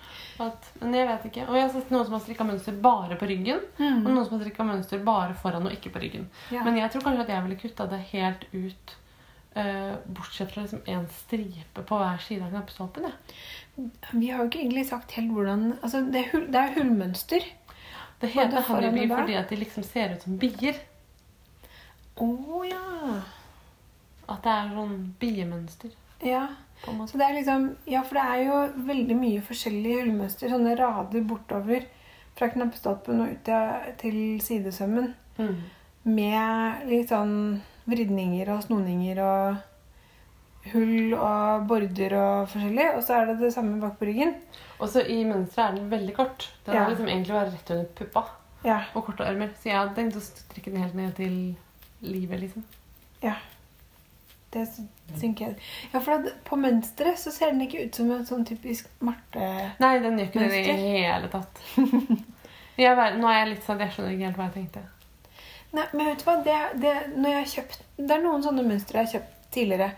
At, 0.41 0.71
men 0.81 0.95
jeg 0.95 1.09
vet 1.09 1.27
ikke. 1.33 1.49
Og 1.49 1.55
jeg 1.59 1.63
har 1.67 1.73
sett 1.75 1.91
noen 1.91 2.05
som 2.07 2.15
har 2.15 2.23
strikka 2.23 2.47
mønster 2.47 2.79
bare 2.81 3.19
på 3.19 3.27
ryggen. 3.29 3.61
Og 3.81 4.07
noen 4.09 4.25
som 4.25 4.39
har 4.39 4.45
strikka 4.47 4.65
mønster 4.65 5.03
bare 5.05 5.35
foran 5.35 5.67
og 5.67 5.73
ikke 5.75 5.91
på 5.93 6.01
ryggen. 6.05 6.29
Ja. 6.55 6.63
Men 6.65 6.79
jeg 6.79 6.91
tror 6.95 7.03
kanskje 7.03 7.27
at 7.27 7.29
jeg 7.35 7.43
ville 7.49 7.61
kutta 7.61 7.87
det 7.91 8.01
helt 8.15 8.47
ut. 8.55 8.97
Uh, 9.59 9.97
bortsett 10.15 10.53
fra 10.53 10.63
liksom 10.63 10.85
en 10.87 11.07
stripe 11.11 11.83
på 11.83 11.97
hver 11.99 12.21
side 12.23 12.45
av 12.47 12.53
knappestolpen. 12.53 13.09
Ja. 13.11 13.85
Vi 14.13 14.29
har 14.31 14.45
jo 14.45 14.51
ikke 14.51 14.61
egentlig 14.61 14.87
sagt 14.87 15.13
helt 15.17 15.33
hvordan 15.35 15.73
Altså, 15.83 16.05
det 16.13 16.21
er, 16.21 16.29
hull, 16.33 16.47
det 16.53 16.61
er 16.61 16.75
hullmønster. 16.77 17.47
Det 18.21 18.31
heter 18.35 18.63
honeybee 18.69 19.09
fordi 19.11 19.35
at 19.39 19.49
de 19.51 19.57
liksom 19.57 19.83
ser 19.87 20.15
ut 20.15 20.23
som 20.23 20.39
bier. 20.39 20.79
Å 22.21 22.63
ja. 22.69 23.21
At 24.29 24.43
det 24.45 24.53
er 24.55 24.73
sånn 24.75 24.97
biemønster. 25.21 25.93
Ja. 26.27 26.47
Så 26.85 27.19
det 27.19 27.27
er 27.27 27.35
liksom 27.41 27.77
Ja, 27.91 28.03
for 28.07 28.15
det 28.19 28.25
er 28.25 28.43
jo 28.47 28.59
veldig 28.87 29.17
mye 29.19 29.41
forskjellige 29.43 30.03
hullmønster. 30.05 30.51
Sånne 30.53 30.77
rader 30.79 31.25
bortover 31.27 31.87
fra 32.39 32.49
knappestolpen 32.53 33.21
og 33.25 33.33
ut 33.33 33.51
til 33.99 34.19
sidesømmen. 34.45 35.15
Mm. 35.39 35.57
Med 36.05 36.87
litt 36.91 37.11
sånn 37.11 37.35
vridninger 37.89 38.51
og 38.55 38.63
snoninger 38.67 39.19
og 39.25 39.57
hull 40.73 41.15
og 41.17 41.67
border 41.71 42.15
og 42.19 42.49
forskjellig. 42.53 42.89
Og 42.97 43.03
så 43.07 43.19
er 43.21 43.31
det 43.33 43.39
det 43.43 43.53
samme 43.55 43.81
bak 43.83 43.99
på 43.99 44.11
ryggen. 44.11 44.35
Og 44.79 44.91
så 44.93 45.03
i 45.07 45.23
mønsteret 45.27 45.73
er 45.73 45.79
den 45.81 45.91
veldig 45.91 46.15
kort. 46.19 46.51
Den 46.67 46.75
Ja. 46.75 46.85
er 46.85 46.91
liksom 46.91 47.09
egentlig 47.09 47.33
bare 47.35 47.51
rett 47.55 47.71
under 47.71 47.85
puppa. 47.97 48.25
Ja. 48.65 48.81
Og 48.95 49.05
korte 49.07 49.25
armer. 49.27 49.49
Så 49.57 49.71
jeg 49.71 49.79
hadde 49.79 49.95
tenkt 49.95 50.17
å 50.17 50.21
strikke 50.21 50.71
den 50.73 50.83
helt 50.83 50.95
ned 50.95 51.15
til 51.17 51.57
livet, 52.01 52.41
liksom. 52.47 52.67
ja. 53.23 53.37
Det 54.49 54.63
synker 55.21 55.45
jeg. 55.45 55.57
Ja, 55.93 56.01
for 56.01 56.15
at 56.15 56.29
på 56.49 56.57
mønsteret 56.57 57.21
så 57.21 57.29
ser 57.35 57.51
den 57.53 57.67
ikke 57.67 57.83
ut 57.85 57.99
som 57.99 58.09
en 58.15 58.25
sånn 58.25 58.47
typisk 58.49 58.87
Marte... 59.05 59.45
Nei, 59.77 59.91
den 60.01 60.17
gjør 60.17 60.31
ikke 60.31 60.47
det 60.49 60.61
i 60.63 60.69
det 60.71 60.77
hele 60.79 61.29
tatt. 61.33 61.61
Jeg, 62.79 62.95
bare, 62.95 63.19
nå 63.19 63.27
er 63.27 63.41
jeg 63.41 63.49
litt 63.51 63.65
sånn, 63.67 63.81
jeg 63.83 63.91
skjønner 63.91 64.13
ikke 64.15 64.27
helt 64.29 64.37
hva 64.39 64.45
jeg 64.47 64.53
tenkte. 64.55 64.81
Nei, 65.75 65.85
men 65.99 66.07
vet 66.07 66.21
du 66.21 66.29
hva? 66.29 66.35
Det, 66.47 66.59
det, 66.79 66.93
når 67.17 67.33
jeg 67.33 67.39
har 67.41 67.49
kjøpt, 67.53 67.81
det 67.99 68.15
er 68.15 68.23
noen 68.23 68.45
sånne 68.45 68.63
mønstre 68.69 69.01
jeg 69.01 69.09
har 69.09 69.15
kjøpt 69.17 69.49
tidligere. 69.57 69.89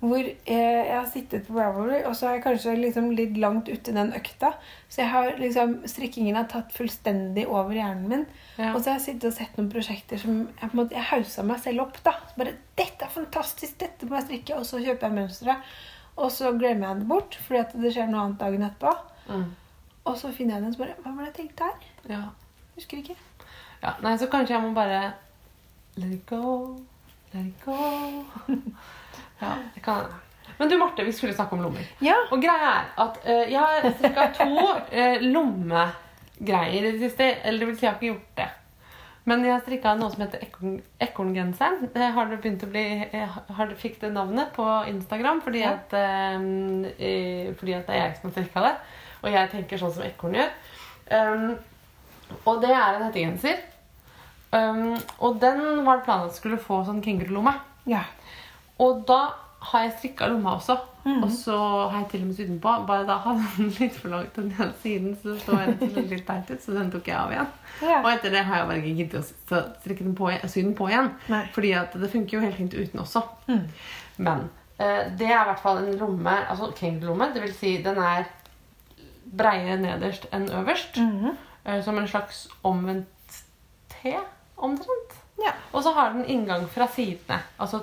Hvor 0.00 0.16
eh, 0.16 0.34
jeg 0.48 0.94
har 0.96 1.08
sittet 1.12 1.44
på 1.44 1.58
Ravelry, 1.58 1.98
og 2.08 2.14
så 2.16 2.30
er 2.30 2.38
jeg 2.38 2.44
kanskje 2.46 2.72
liksom 2.78 3.10
litt 3.12 3.36
langt 3.36 3.68
uti 3.68 3.92
den 3.92 4.14
økta. 4.16 4.54
Så 4.88 5.02
jeg 5.02 5.10
har 5.12 5.34
liksom, 5.36 5.74
strikkingen 5.92 6.38
har 6.38 6.46
tatt 6.48 6.72
fullstendig 6.72 7.44
over 7.44 7.76
hjernen 7.76 8.06
min. 8.08 8.22
Ja. 8.56 8.70
Og 8.72 8.80
så 8.80 8.90
har 8.90 8.96
jeg 8.96 9.04
sittet 9.10 9.28
og 9.28 9.36
sett 9.36 9.58
noen 9.60 9.68
prosjekter 9.72 10.22
som 10.22 10.38
jeg, 10.48 10.70
på 10.72 10.86
hausa 11.10 11.44
meg 11.44 11.60
selv 11.60 11.84
opp. 11.84 12.00
da. 12.06 12.14
Så 12.30 12.40
bare, 12.40 12.54
dette 12.80 13.04
er 13.04 13.12
fantastisk, 13.12 13.76
dette 13.82 14.08
må 14.08 14.16
jeg 14.16 14.28
strikke. 14.30 14.56
Og 14.56 14.68
så 14.70 14.80
kjøper 14.80 15.10
jeg 15.10 15.18
mønsteret. 15.18 15.74
Og 16.20 16.32
så 16.32 16.54
glemmer 16.56 16.88
jeg 16.88 17.02
det 17.02 17.08
bort, 17.12 17.36
fordi 17.46 17.82
det 17.84 17.92
skjer 17.94 18.08
noe 18.08 18.24
annet 18.24 18.40
dagen 18.40 18.64
etterpå. 18.70 18.94
Mm. 19.28 19.44
Og 20.08 20.16
så 20.16 20.32
finner 20.32 20.56
jeg 20.56 20.64
den 20.64 20.72
så 20.74 20.80
bare 20.80 20.96
Hva 21.04 21.12
var 21.12 21.26
det 21.26 21.28
jeg 21.30 21.36
tenkte 21.42 21.68
her? 21.68 21.90
Ja. 22.08 22.22
Husker 22.78 23.02
ikke. 23.02 23.16
ja. 23.82 23.92
Nei, 24.00 24.16
så 24.16 24.30
kanskje 24.32 24.56
jeg 24.56 24.64
må 24.64 24.72
bare 24.74 25.12
Let 26.00 26.12
it 26.14 26.24
go, 26.26 26.78
let 27.34 27.46
it 27.46 27.64
go. 27.66 27.76
Ja, 29.40 29.54
det 29.74 29.82
kan 29.84 30.06
Men 30.58 30.68
du, 30.68 30.76
Marte, 30.78 31.04
vi 31.04 31.12
skulle 31.12 31.34
snakke 31.34 31.56
om 31.56 31.62
lommer. 31.64 31.84
Ja. 32.04 32.16
Og 32.30 32.42
greia 32.42 32.70
er 32.70 32.88
at 33.00 33.20
uh, 33.24 33.44
jeg 33.48 33.60
har 33.60 33.92
ca. 34.14 34.26
to 34.36 34.50
uh, 34.92 35.22
lommegreier 35.24 36.84
i 36.84 36.90
det 36.90 36.98
siste. 37.00 37.28
Eller 37.44 37.62
det 37.62 37.68
vil 37.70 37.78
si, 37.78 37.86
jeg 37.86 37.92
har 37.94 38.00
ikke 38.00 38.12
gjort 38.12 38.34
det. 38.36 38.48
Men 39.28 39.44
jeg 39.44 39.52
har 39.52 39.60
strikka 39.62 39.94
noe 39.98 40.10
som 40.12 40.22
heter 40.24 40.42
ekorn, 40.44 40.78
ekorngenseren. 41.00 41.90
Det 41.94 42.10
har 42.16 42.28
det 42.30 42.38
begynt 42.40 42.62
å 42.64 42.70
bli 42.72 42.84
eh, 43.04 43.34
har 43.56 43.68
det 43.68 43.76
Fikk 43.80 43.98
det 44.00 44.12
navnet 44.14 44.52
på 44.56 44.64
Instagram 44.90 45.42
fordi, 45.44 45.60
Ja. 45.60 45.74
at, 45.76 45.92
eh, 45.92 47.52
fordi 47.60 47.74
at 47.76 47.86
det 47.86 47.96
er 47.96 48.00
jeg 48.06 48.16
som 48.16 48.30
har 48.30 48.36
strikka 48.36 48.64
det. 48.64 48.72
Og 49.22 49.32
jeg 49.32 49.50
tenker 49.52 49.80
sånn 49.80 49.92
som 49.92 50.06
ekorn 50.06 50.38
gjør. 50.38 50.54
Um, 51.10 51.58
og 52.46 52.60
det 52.62 52.70
er 52.70 52.96
en 52.96 53.04
hettegenser. 53.04 53.60
Um, 54.52 54.96
og 55.20 55.40
den 55.42 55.84
var 55.84 56.00
det 56.00 56.06
planen 56.06 56.30
at 56.30 56.38
skulle 56.38 56.58
få 56.58 56.80
sånn 56.86 57.02
kengurulomme. 57.04 57.52
Ja. 57.90 58.04
Og 58.80 59.02
da 59.08 59.20
har 59.70 59.82
jeg 59.84 59.92
strikka 59.98 60.30
lomma 60.32 60.54
også. 60.56 60.78
Mhm. 61.04 61.22
Og 61.24 61.30
så 61.32 61.56
har 61.88 61.98
jeg 62.02 62.08
til 62.10 62.22
og 62.22 62.26
med 62.28 62.36
sydd 62.36 62.48
den 62.50 62.60
på. 62.60 62.72
Bare 62.88 63.06
da 63.08 63.16
hadde 63.24 63.44
den 63.56 63.70
litt 63.80 63.96
for 63.96 64.12
langt 64.12 64.36
den 64.36 64.50
ene 64.52 64.72
siden, 64.82 65.14
så 65.20 65.34
det 65.34 65.42
står 65.44 65.60
rett 65.64 65.96
litt 66.10 66.26
teit 66.28 66.50
ut, 66.50 66.62
så 66.64 66.76
den 66.76 66.90
tok 66.92 67.08
jeg 67.08 67.16
av 67.16 67.34
igjen. 67.34 67.50
Ja. 67.80 67.98
Og 68.02 68.08
etter 68.12 68.34
det 68.34 68.42
har 68.48 68.60
jeg 68.60 68.68
bare 68.70 68.80
ikke 68.82 68.96
giddet 68.98 69.20
å 69.20 69.62
strikke 69.80 70.04
den 70.04 70.16
på, 70.16 70.32
sy 70.44 70.64
den 70.64 70.74
på 70.76 70.88
igjen. 70.92 71.12
Nei. 71.32 71.44
Fordi 71.54 71.74
det 72.04 72.10
funker 72.12 72.36
jo 72.36 72.42
helt 72.44 72.58
fint 72.60 72.76
uten 72.76 73.04
også. 73.04 73.22
Mm. 73.48 73.62
Men 74.28 74.44
eh, 74.76 75.06
det 75.16 75.28
er 75.30 75.38
i 75.38 75.46
hvert 75.52 75.62
fall 75.64 75.80
en 75.84 75.96
lomme, 76.00 76.36
altså 76.52 76.72
kengurulomme. 76.76 77.30
Det 77.36 77.44
vil 77.46 77.56
si 77.56 77.76
den 77.84 78.00
er 78.04 78.28
breiere 79.30 79.78
nederst 79.80 80.26
enn 80.34 80.48
øverst. 80.60 81.00
Mhm. 81.00 81.36
eh, 81.64 81.80
som 81.84 81.98
en 81.98 82.08
slags 82.08 82.46
omvendt 82.64 83.08
T, 83.92 84.14
omtrent. 84.56 85.16
Ja. 85.40 85.52
Og 85.72 85.82
så 85.84 85.92
har 85.96 86.12
den 86.12 86.24
inngang 86.28 86.66
fra 86.68 86.86
sidene. 86.88 87.40
Altså 87.60 87.82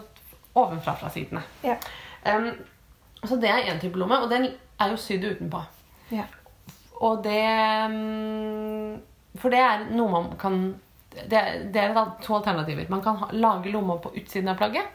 ovenfra 0.57 0.95
fra 0.99 1.11
sidene. 1.13 1.43
Ja. 1.63 1.77
Um, 2.25 2.51
så 3.23 3.37
det 3.41 3.49
er 3.49 3.69
én 3.71 3.79
type 3.81 3.99
lomme, 3.99 4.19
og 4.23 4.29
den 4.31 4.49
er 4.79 4.91
jo 4.91 4.99
sydd 5.01 5.25
utenpå. 5.25 5.61
Ja. 6.13 6.27
Og 7.03 7.23
det 7.23 7.41
mm, 7.91 8.93
For 9.37 9.53
det 9.53 9.59
er 9.61 9.83
noe 9.93 10.09
man 10.09 10.29
kan 10.39 10.55
Det 11.13 11.41
det 11.73 11.81
er 11.81 11.97
to 12.23 12.35
alternativer. 12.37 12.85
Man 12.89 13.01
kan 13.01 13.17
ha, 13.21 13.27
lage 13.33 13.71
lomma 13.73 13.97
på 14.01 14.13
utsiden 14.15 14.49
av 14.49 14.57
plagget 14.57 14.93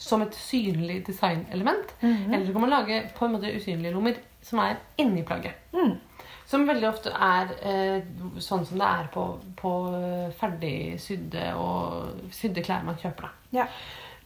som 0.00 0.22
et 0.22 0.34
synlig 0.34 1.06
designelement. 1.06 1.94
Mhm. 2.00 2.34
Eller 2.34 2.46
så 2.46 2.52
kan 2.52 2.60
man 2.60 2.70
lage 2.70 3.02
på 3.14 3.24
en 3.24 3.32
måte 3.32 3.56
usynlige 3.56 3.92
lommer 3.92 4.14
som 4.42 4.58
er 4.58 4.78
inni 4.96 5.22
plagget. 5.22 5.54
Mm. 5.72 5.98
Som 6.46 6.66
veldig 6.66 6.88
ofte 6.88 7.12
er 7.14 7.52
eh, 7.62 8.06
sånn 8.42 8.64
som 8.66 8.80
det 8.80 8.86
er 8.86 9.10
på, 9.12 9.24
på 9.60 9.72
eh, 9.94 10.32
ferdig 10.40 10.96
sydde 10.98 11.52
og 11.54 12.32
sydde 12.34 12.64
klær 12.66 12.86
man 12.86 12.98
kjøper. 12.98 13.28
da. 13.28 13.60
Ja. 13.60 13.66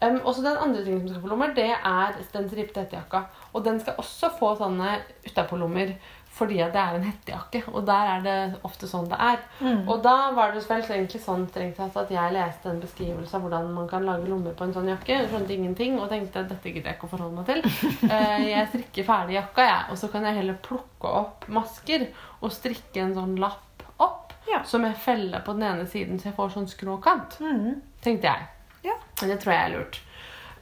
Um, 0.04 0.20
også 0.24 0.42
den 0.44 0.58
andre 0.60 0.84
tingen 0.84 1.06
som 1.06 1.14
skal 1.14 1.22
få 1.24 1.32
lommer, 1.32 1.54
det 1.56 1.70
er 1.72 2.18
den 2.34 2.50
stripte 2.50 2.84
hettejakka. 2.84 3.24
Og 3.54 3.64
den 3.64 3.80
skal 3.80 3.96
også 4.02 4.32
få 4.38 4.54
sånne 4.60 4.98
utapålommer 5.26 5.96
fordi 6.34 6.56
det 6.58 6.80
er 6.80 6.96
en 6.96 7.04
hettejakke. 7.06 7.60
Og 7.70 7.84
der 7.86 8.08
er 8.16 8.22
det 8.24 8.38
ofte 8.66 8.88
sånn 8.90 9.06
det 9.10 9.18
er. 9.22 9.42
Mm. 9.60 9.84
Og 9.86 10.00
da 10.02 10.32
var 10.34 10.54
det 10.54 10.64
vel 10.66 10.82
egentlig 10.82 11.20
sånn 11.22 11.44
strengt 11.50 11.76
tatt 11.78 11.94
at 12.00 12.10
jeg 12.10 12.34
leste 12.34 12.70
en 12.70 12.80
beskrivelse 12.82 13.36
av 13.38 13.44
hvordan 13.44 13.68
man 13.76 13.86
kan 13.90 14.06
lage 14.06 14.26
lommer 14.26 14.56
på 14.58 14.66
en 14.66 14.74
sånn 14.74 14.90
jakke. 14.90 15.14
Jeg 15.14 15.28
skjønte 15.30 15.54
ingenting 15.54 16.00
og 16.00 16.08
tenkte 16.10 16.42
at 16.42 16.50
dette 16.50 16.72
gidder 16.72 16.90
jeg 16.90 16.98
ikke 16.98 17.06
å 17.06 17.12
forholde 17.12 17.38
meg 17.38 17.52
til. 17.52 17.62
Uh, 18.10 18.42
jeg 18.54 18.70
strikker 18.72 19.06
ferdig 19.06 19.38
jakka, 19.38 19.68
jeg. 19.68 19.84
Og 19.94 20.00
så 20.02 20.10
kan 20.10 20.26
jeg 20.26 20.40
heller 20.40 20.58
plukke 20.66 21.14
opp 21.22 21.46
masker 21.54 22.08
og 22.40 22.50
strikke 22.54 23.04
en 23.04 23.14
sånn 23.20 23.38
lapp 23.38 23.86
opp 24.02 24.34
Ja. 24.50 24.64
som 24.66 24.82
jeg 24.84 24.98
feller 25.00 25.40
på 25.46 25.54
den 25.54 25.62
ene 25.70 25.86
siden 25.86 26.18
så 26.18 26.32
jeg 26.32 26.36
får 26.36 26.56
sånn 26.56 26.66
skråkant. 26.68 27.38
Mm. 27.40 27.78
Tenkte 28.02 28.32
jeg. 28.32 28.50
Ja. 28.84 28.98
Men 29.20 29.32
det 29.32 29.40
tror 29.42 29.54
jeg 29.54 29.64
er 29.64 29.74
lurt. 29.74 29.98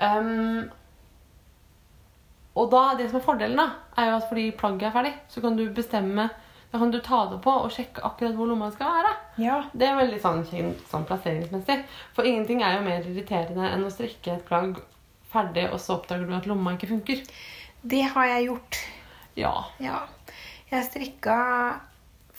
Um, 0.03 0.71
og 2.59 2.71
da, 2.73 2.83
det 2.99 3.09
som 3.11 3.21
er 3.21 3.25
fordelen, 3.25 3.61
da, 3.61 3.69
er 3.97 4.11
jo 4.11 4.17
at 4.19 4.29
fordi 4.29 4.47
plagget 4.57 4.89
er 4.89 4.95
ferdig, 4.95 5.13
så 5.33 5.43
kan 5.45 5.57
du 5.57 5.67
bestemme 5.73 6.29
Da 6.73 6.79
kan 6.81 6.93
du 6.93 6.99
ta 7.05 7.27
det 7.29 7.39
på 7.45 7.53
og 7.53 7.73
sjekke 7.73 8.01
akkurat 8.01 8.33
hvor 8.33 8.49
lomma 8.49 8.71
skal 8.73 8.89
være. 8.95 9.11
Ja. 9.45 9.59
Det 9.77 9.85
er 9.85 9.99
veldig 9.99 10.21
sånn, 10.23 10.39
sånn 10.89 11.05
plasseringsmessig. 11.05 11.83
For 12.17 12.25
ingenting 12.25 12.63
er 12.65 12.79
jo 12.79 12.87
mer 12.87 13.05
irriterende 13.05 13.67
enn 13.69 13.85
å 13.85 13.91
strikke 13.93 14.39
et 14.39 14.47
plagg 14.49 14.81
ferdig, 15.33 15.67
og 15.69 15.77
så 15.81 15.99
oppdager 15.99 16.25
du 16.25 16.33
at 16.33 16.49
lomma 16.49 16.73
ikke 16.73 16.89
funker. 16.95 17.21
Det 17.83 18.01
har 18.15 18.31
jeg 18.31 18.47
gjort. 18.47 18.81
Ja. 19.37 19.53
Ja. 19.85 19.99
Jeg 20.73 20.89
strikka 20.89 21.37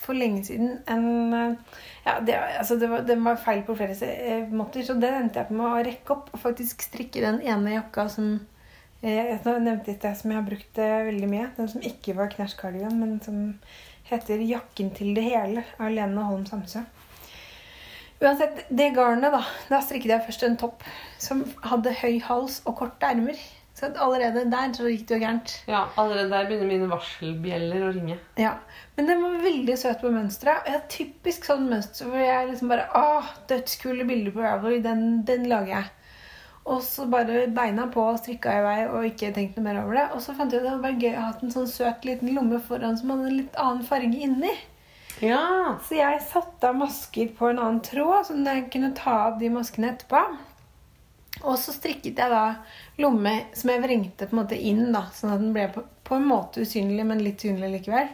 for 0.04 0.16
lenge 0.18 0.44
siden 0.46 0.78
en 0.90 1.34
eh, 1.34 1.76
Ja, 2.04 2.18
det, 2.20 2.34
altså 2.60 2.76
det, 2.76 2.88
var, 2.92 3.04
det 3.08 3.16
var 3.24 3.38
feil 3.40 3.62
på 3.64 3.76
flere 3.78 3.94
eh, 4.12 4.50
måter, 4.52 4.84
så 4.84 4.96
det 5.00 5.08
endte 5.08 5.40
jeg 5.40 5.48
på 5.48 5.56
med 5.56 5.70
å 5.70 5.84
rekke 5.86 6.12
opp 6.12 6.34
og 6.36 6.42
faktisk 6.42 6.84
strikke 6.84 7.22
den 7.24 7.40
ene 7.40 7.78
jakka 7.78 8.04
som 8.12 8.34
eh, 9.00 9.32
jeg 9.32 9.40
nevnte 9.44 9.94
i 9.94 9.96
sted, 9.96 10.18
som 10.20 10.34
jeg 10.34 10.40
har 10.40 10.48
brukt 10.50 10.82
veldig 11.08 11.30
mye. 11.30 11.48
Den 11.56 11.72
som 11.72 11.86
ikke 11.92 12.16
var 12.18 12.32
Knæsj 12.34 12.60
men 12.92 13.16
som 13.24 13.40
heter 14.10 14.36
'Jakken 14.44 14.90
til 14.94 15.14
det 15.16 15.24
hele' 15.24 15.64
av 15.78 15.90
Lene 15.90 16.28
Holm 16.28 16.44
Samsø. 16.46 16.84
Uansett, 18.20 18.66
det 18.68 18.94
garnet, 18.94 19.32
da. 19.32 19.42
Da 19.68 19.80
strikket 19.82 20.12
jeg 20.12 20.24
først 20.28 20.44
en 20.46 20.56
topp 20.60 20.84
som 21.20 21.42
hadde 21.66 21.92
høy 22.02 22.20
hals 22.24 22.60
og 22.64 22.76
korte 22.78 23.10
ermer. 23.10 23.38
Så 23.74 23.90
allerede 23.98 24.44
der 24.52 24.72
så 24.76 24.86
gikk 24.86 25.08
det 25.08 25.16
jo 25.16 25.24
gærent. 25.24 25.54
ja. 25.66 25.80
Allerede 25.98 26.30
der 26.30 26.46
begynner 26.46 26.70
mine 26.70 26.90
varselbjeller 26.90 27.88
å 27.88 27.92
ringe. 27.96 28.18
Ja, 28.38 28.54
Men 28.96 29.10
den 29.10 29.22
var 29.22 29.42
veldig 29.42 29.74
søt 29.78 30.02
på 30.04 30.12
mønsteret. 30.14 30.68
Ja, 30.70 30.80
typisk 30.90 31.48
sånn 31.48 31.66
mønster 31.70 32.06
hvor 32.10 32.22
jeg 32.22 32.50
liksom 32.50 32.70
bare 32.70 32.86
Åh, 32.94 33.32
dødskule 33.50 34.06
bilder 34.06 34.34
på 34.34 34.44
Ravelry. 34.44 34.78
Den, 34.84 35.24
den 35.26 35.48
lager 35.50 35.80
jeg. 35.80 35.90
Og 36.64 36.78
så 36.86 37.04
bare 37.10 37.42
beina 37.52 37.88
på 37.92 38.04
og 38.08 38.20
strikka 38.22 38.54
i 38.56 38.62
vei 38.64 38.76
og 38.86 39.08
ikke 39.10 39.34
tenkt 39.36 39.58
noe 39.58 39.66
mer 39.66 39.82
over 39.82 39.98
det. 39.98 40.06
Og 40.14 40.22
så 40.24 40.36
fant 40.36 40.54
jeg 40.54 40.62
ut 40.62 40.64
at 40.64 40.68
det 40.68 40.72
hadde 40.76 40.86
vært 40.86 41.02
gøy 41.02 41.18
å 41.18 41.24
ha 41.26 41.34
en 41.34 41.56
sånn 41.56 41.68
søt 41.68 42.06
liten 42.08 42.32
lomme 42.36 42.60
foran 42.64 42.96
som 43.00 43.12
hadde 43.12 43.28
en 43.28 43.36
litt 43.42 43.58
annen 43.60 43.84
farge 43.84 44.22
inni. 44.28 44.54
Ja. 45.22 45.42
Så 45.84 45.98
jeg 45.98 46.22
satte 46.24 46.70
av 46.70 46.78
masker 46.78 47.34
på 47.36 47.50
en 47.50 47.60
annen 47.60 47.82
tråd, 47.84 48.30
så 48.30 48.38
jeg 48.38 48.66
kunne 48.72 48.94
ta 48.96 49.18
av 49.28 49.38
de 49.42 49.50
maskene 49.52 49.92
etterpå. 49.92 50.22
Og 51.42 51.58
så 51.60 51.74
strikket 51.74 52.18
jeg 52.22 52.32
da 52.32 52.44
lomme 53.02 53.34
som 53.58 53.70
jeg 53.72 53.82
vrengte 53.82 54.28
på 54.30 54.36
en 54.36 54.40
måte 54.40 54.58
inn, 54.58 54.86
da, 54.94 55.08
sånn 55.12 55.34
at 55.34 55.42
den 55.42 55.54
ble 55.54 55.68
på, 55.74 55.82
på 56.06 56.16
en 56.16 56.28
måte 56.30 56.64
usynlig, 56.64 57.04
men 57.06 57.22
litt 57.26 57.44
synlig 57.44 57.72
likevel. 57.74 58.08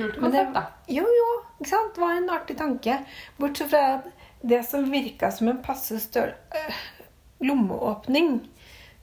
Kult 0.00 0.16
konsept, 0.22 0.54
da. 0.56 0.64
jo, 0.88 1.04
jo, 1.04 1.28
ikke 1.60 1.70
sant? 1.74 1.94
Det 1.94 2.02
var 2.02 2.16
en 2.18 2.30
artig 2.36 2.56
tanke. 2.58 2.98
Bortsett 3.38 3.70
fra 3.72 3.82
at 3.98 4.08
det 4.42 4.62
som 4.64 4.86
virka 4.90 5.28
som 5.36 5.48
en 5.52 5.58
passe 5.62 5.98
støl 6.00 6.30
øh, 6.56 6.80
lommeåpning 7.44 8.40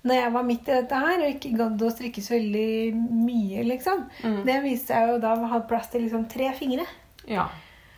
når 0.08 0.16
jeg 0.22 0.32
var 0.34 0.43
midt 0.48 0.70
i 0.70 0.76
dette 0.78 1.00
her 1.04 1.20
og 1.26 1.30
ikke 1.34 1.50
gadd 1.60 1.82
å 1.84 1.89
strikke 1.91 2.22
så 2.24 2.36
veldig 2.38 2.95
mye, 2.95 3.64
liksom, 3.68 4.06
Mm. 4.24 4.38
det 4.45 4.56
viste 4.64 4.93
seg 4.93 5.10
jo 5.10 5.18
da 5.20 5.34
å 5.36 5.48
ha 5.52 5.60
plass 5.68 5.89
til 5.91 6.02
liksom 6.06 6.28
tre 6.32 6.52
fingre. 6.56 6.86
Ja. 7.28 7.50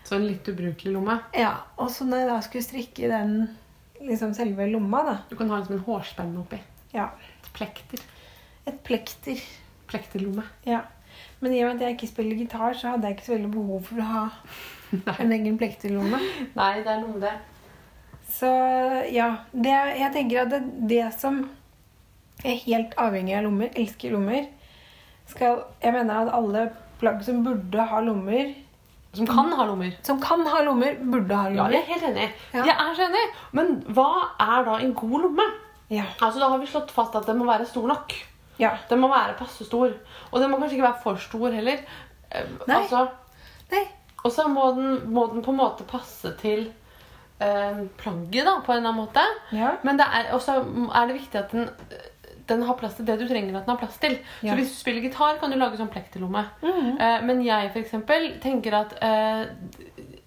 Så 0.03 0.15
en 0.15 0.25
litt 0.25 0.47
ubrukelig 0.49 0.93
lomme. 0.95 1.19
Ja, 1.37 1.51
Og 1.77 1.91
så 1.93 2.05
når 2.07 2.17
jeg 2.23 2.29
da 2.31 2.39
skulle 2.41 2.63
strikke 2.65 3.09
den 3.11 3.57
liksom 4.01 4.33
selve 4.33 4.65
lomma, 4.71 5.03
da 5.05 5.17
Du 5.29 5.35
kan 5.35 5.49
ha 5.51 5.57
liksom 5.59 5.75
en 5.75 5.83
hårspenne 5.85 6.39
oppi. 6.39 6.57
Ja. 6.95 7.11
Et 7.43 7.51
plekter. 7.53 7.99
Et 8.65 8.83
plekter. 8.83 9.37
Plekterlomme. 9.87 10.43
Ja. 10.65 10.81
Men 11.41 11.53
i 11.55 11.61
og 11.63 11.69
med 11.69 11.75
at 11.79 11.85
jeg 11.87 11.95
ikke 11.97 12.07
spiller 12.11 12.35
gitar, 12.35 12.73
så 12.75 12.93
hadde 12.95 13.07
jeg 13.07 13.15
ikke 13.17 13.25
så 13.29 13.35
veldig 13.37 13.51
behov 13.53 13.83
for 13.87 14.01
å 14.03 14.07
ha 14.09 14.23
en 15.23 15.31
egen 15.37 15.57
plekterlomme. 15.61 16.19
Nei, 16.57 16.73
det 16.83 16.91
er 16.91 16.99
noe 17.03 17.13
med 17.15 17.21
det. 17.27 17.33
Så 18.29 18.49
ja. 19.13 19.29
Det, 19.53 19.75
jeg 19.99 20.11
tenker 20.13 20.41
at 20.43 20.51
det, 20.53 20.61
det 20.89 21.05
som 21.17 21.39
er 22.45 22.57
helt 22.65 22.93
avhengig 23.01 23.35
av 23.37 23.45
lommer, 23.47 23.71
elsker 23.75 24.13
lommer 24.15 24.45
skal, 25.29 25.63
Jeg 25.83 25.93
mener 25.93 26.23
at 26.25 26.33
alle 26.33 26.67
plagg 26.99 27.19
som 27.25 27.43
burde 27.45 27.83
ha 27.91 27.99
lommer, 28.01 28.51
Som 29.13 29.27
kan 29.29 29.51
ha 29.57 29.65
lommer. 29.65 29.91
som 30.05 30.19
kan 30.21 30.41
ha 30.45 30.61
lommer, 30.65 30.95
burde 31.01 31.35
ha 31.35 31.49
Ja, 31.49 31.55
lommer. 31.55 31.73
jeg 31.75 31.83
er 31.83 31.93
helt 31.93 32.07
enig. 32.11 32.29
Ja. 32.53 32.63
Jeg 32.65 32.75
er 32.75 32.95
så 32.97 33.05
enig. 33.07 33.25
Men 33.57 33.75
hva 33.95 34.07
er 34.39 34.65
da 34.67 34.77
en 34.83 34.93
god 34.97 35.21
lomme? 35.27 35.45
Ja. 35.89 36.03
Altså, 36.21 36.39
Da 36.43 36.49
har 36.49 36.59
vi 36.61 36.67
slått 36.69 36.91
fast 36.93 37.15
at 37.15 37.25
den 37.29 37.37
må 37.39 37.45
være 37.49 37.65
stor 37.65 37.87
nok. 37.87 38.13
Ja. 38.59 38.73
Den 38.89 38.99
må 38.99 39.09
være 39.11 39.37
passe 39.39 39.65
stor. 39.65 39.93
Og 40.31 40.41
den 40.41 40.51
må 40.51 40.59
kanskje 40.59 40.77
ikke 40.77 40.89
være 40.89 41.03
for 41.03 41.21
stor 41.23 41.55
heller. 41.55 41.81
Eh, 42.29 42.51
Nei. 42.67 42.81
Altså, 42.81 43.07
Nei. 43.71 43.85
og 44.23 44.31
så 44.35 44.47
må 44.51 44.69
den, 44.77 44.99
må 45.13 45.27
den 45.33 45.43
på 45.45 45.55
en 45.55 45.61
måte 45.61 45.87
passe 45.87 46.33
til 46.41 46.67
eh, 47.39 47.83
plagget 47.97 48.45
da, 48.45 48.59
på 48.65 48.73
en 48.73 48.81
eller 48.81 48.91
annen 48.91 49.01
måte. 49.01 49.25
Ja. 49.55 49.75
Men 49.83 49.99
det 50.01 50.07
er, 50.07 50.31
også 50.35 50.59
er 50.61 51.09
det 51.09 51.19
viktig 51.21 51.39
at 51.39 51.55
den, 51.55 51.69
den 52.49 52.67
har 52.67 52.77
plass 52.79 52.97
til 52.97 53.07
det 53.07 53.19
du 53.21 53.27
trenger 53.29 53.57
at 53.57 53.65
den 53.65 53.75
har 53.75 53.81
plass 53.81 53.97
til. 54.01 54.19
Ja. 54.41 54.51
Så 54.51 54.59
hvis 54.59 54.75
du 54.75 54.77
spiller 54.81 55.07
gitar, 55.07 55.39
kan 55.39 55.51
du 55.53 55.57
lage 55.59 55.79
sånn 55.79 55.91
plekterlomme. 55.93 56.45
-hmm. 56.61 57.01
Eh, 57.01 57.25
men 57.25 57.45
jeg 57.45 57.71
for 57.71 57.79
eksempel 57.79 58.39
tenker 58.41 58.73
at 58.73 58.93
eh, 59.01 59.47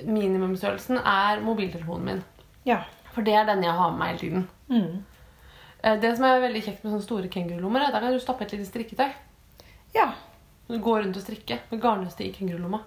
minimumsstørrelsen 0.04 0.96
er 0.96 1.40
mobiltelefonen 1.40 2.04
min. 2.04 2.24
Ja. 2.64 2.78
For 3.12 3.22
det 3.22 3.34
er 3.34 3.44
den 3.46 3.64
jeg 3.64 3.72
har 3.72 3.90
med 3.90 3.98
meg 3.98 4.08
hele 4.08 4.18
tiden. 4.18 4.48
Mm. 4.68 5.04
Eh, 5.82 5.96
det 6.00 6.12
som 6.16 6.24
er 6.28 6.40
veldig 6.44 6.62
kjekt 6.64 6.84
med 6.84 6.92
sånne 6.92 7.02
store 7.06 7.28
kengurulommer, 7.32 7.80
er 7.82 7.86
at 7.90 7.96
der 7.96 8.00
kan 8.06 8.12
du 8.12 8.20
stappe 8.22 8.44
et 8.46 8.52
lite 8.56 8.68
strikketøy. 8.70 9.10
ja. 9.94 10.12
Du 10.70 10.78
går 10.78 11.02
rundt 11.02 11.16
og 11.18 11.22
strikker 11.24 11.58
med 11.70 11.80
garnnøste 11.82 12.22
i 12.24 12.30
kengurulomma. 12.32 12.78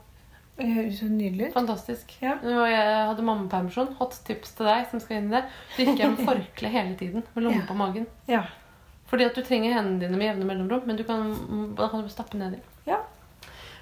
Det 0.58 0.66
høres 0.74 1.00
så 1.02 1.06
nydelig 1.12 1.50
ut. 1.50 1.54
Fantastisk. 1.54 2.14
Ja. 2.24 2.38
Jeg 2.42 2.86
hadde 3.10 3.22
mammapermisjon. 3.28 3.92
Hot 4.00 4.16
tips 4.26 4.56
til 4.56 4.66
deg 4.66 4.88
som 4.90 5.02
skal 5.04 5.18
inn 5.20 5.28
i 5.28 5.36
det. 5.36 5.42
Så 5.76 5.84
gikk 5.84 6.00
jeg 6.00 6.14
med 6.14 6.24
forkle 6.26 6.72
hele 6.72 6.96
tiden 6.98 7.26
med 7.36 7.44
lomme 7.44 7.60
Ja. 7.60 7.66
på 7.68 7.76
magen. 7.78 8.08
Ja. 8.32 8.46
Fordi 9.12 9.26
at 9.28 9.36
du 9.36 9.44
trenger 9.44 9.74
hendene 9.76 10.00
dine 10.00 10.18
med 10.18 10.26
jevne 10.32 10.46
mellomrom, 10.50 10.88
men 10.88 10.96
du 10.98 11.04
kan, 11.04 11.76
da 11.76 11.90
kan 11.92 12.02
du 12.02 12.10
stappe 12.10 12.40
nedi. 12.40 12.58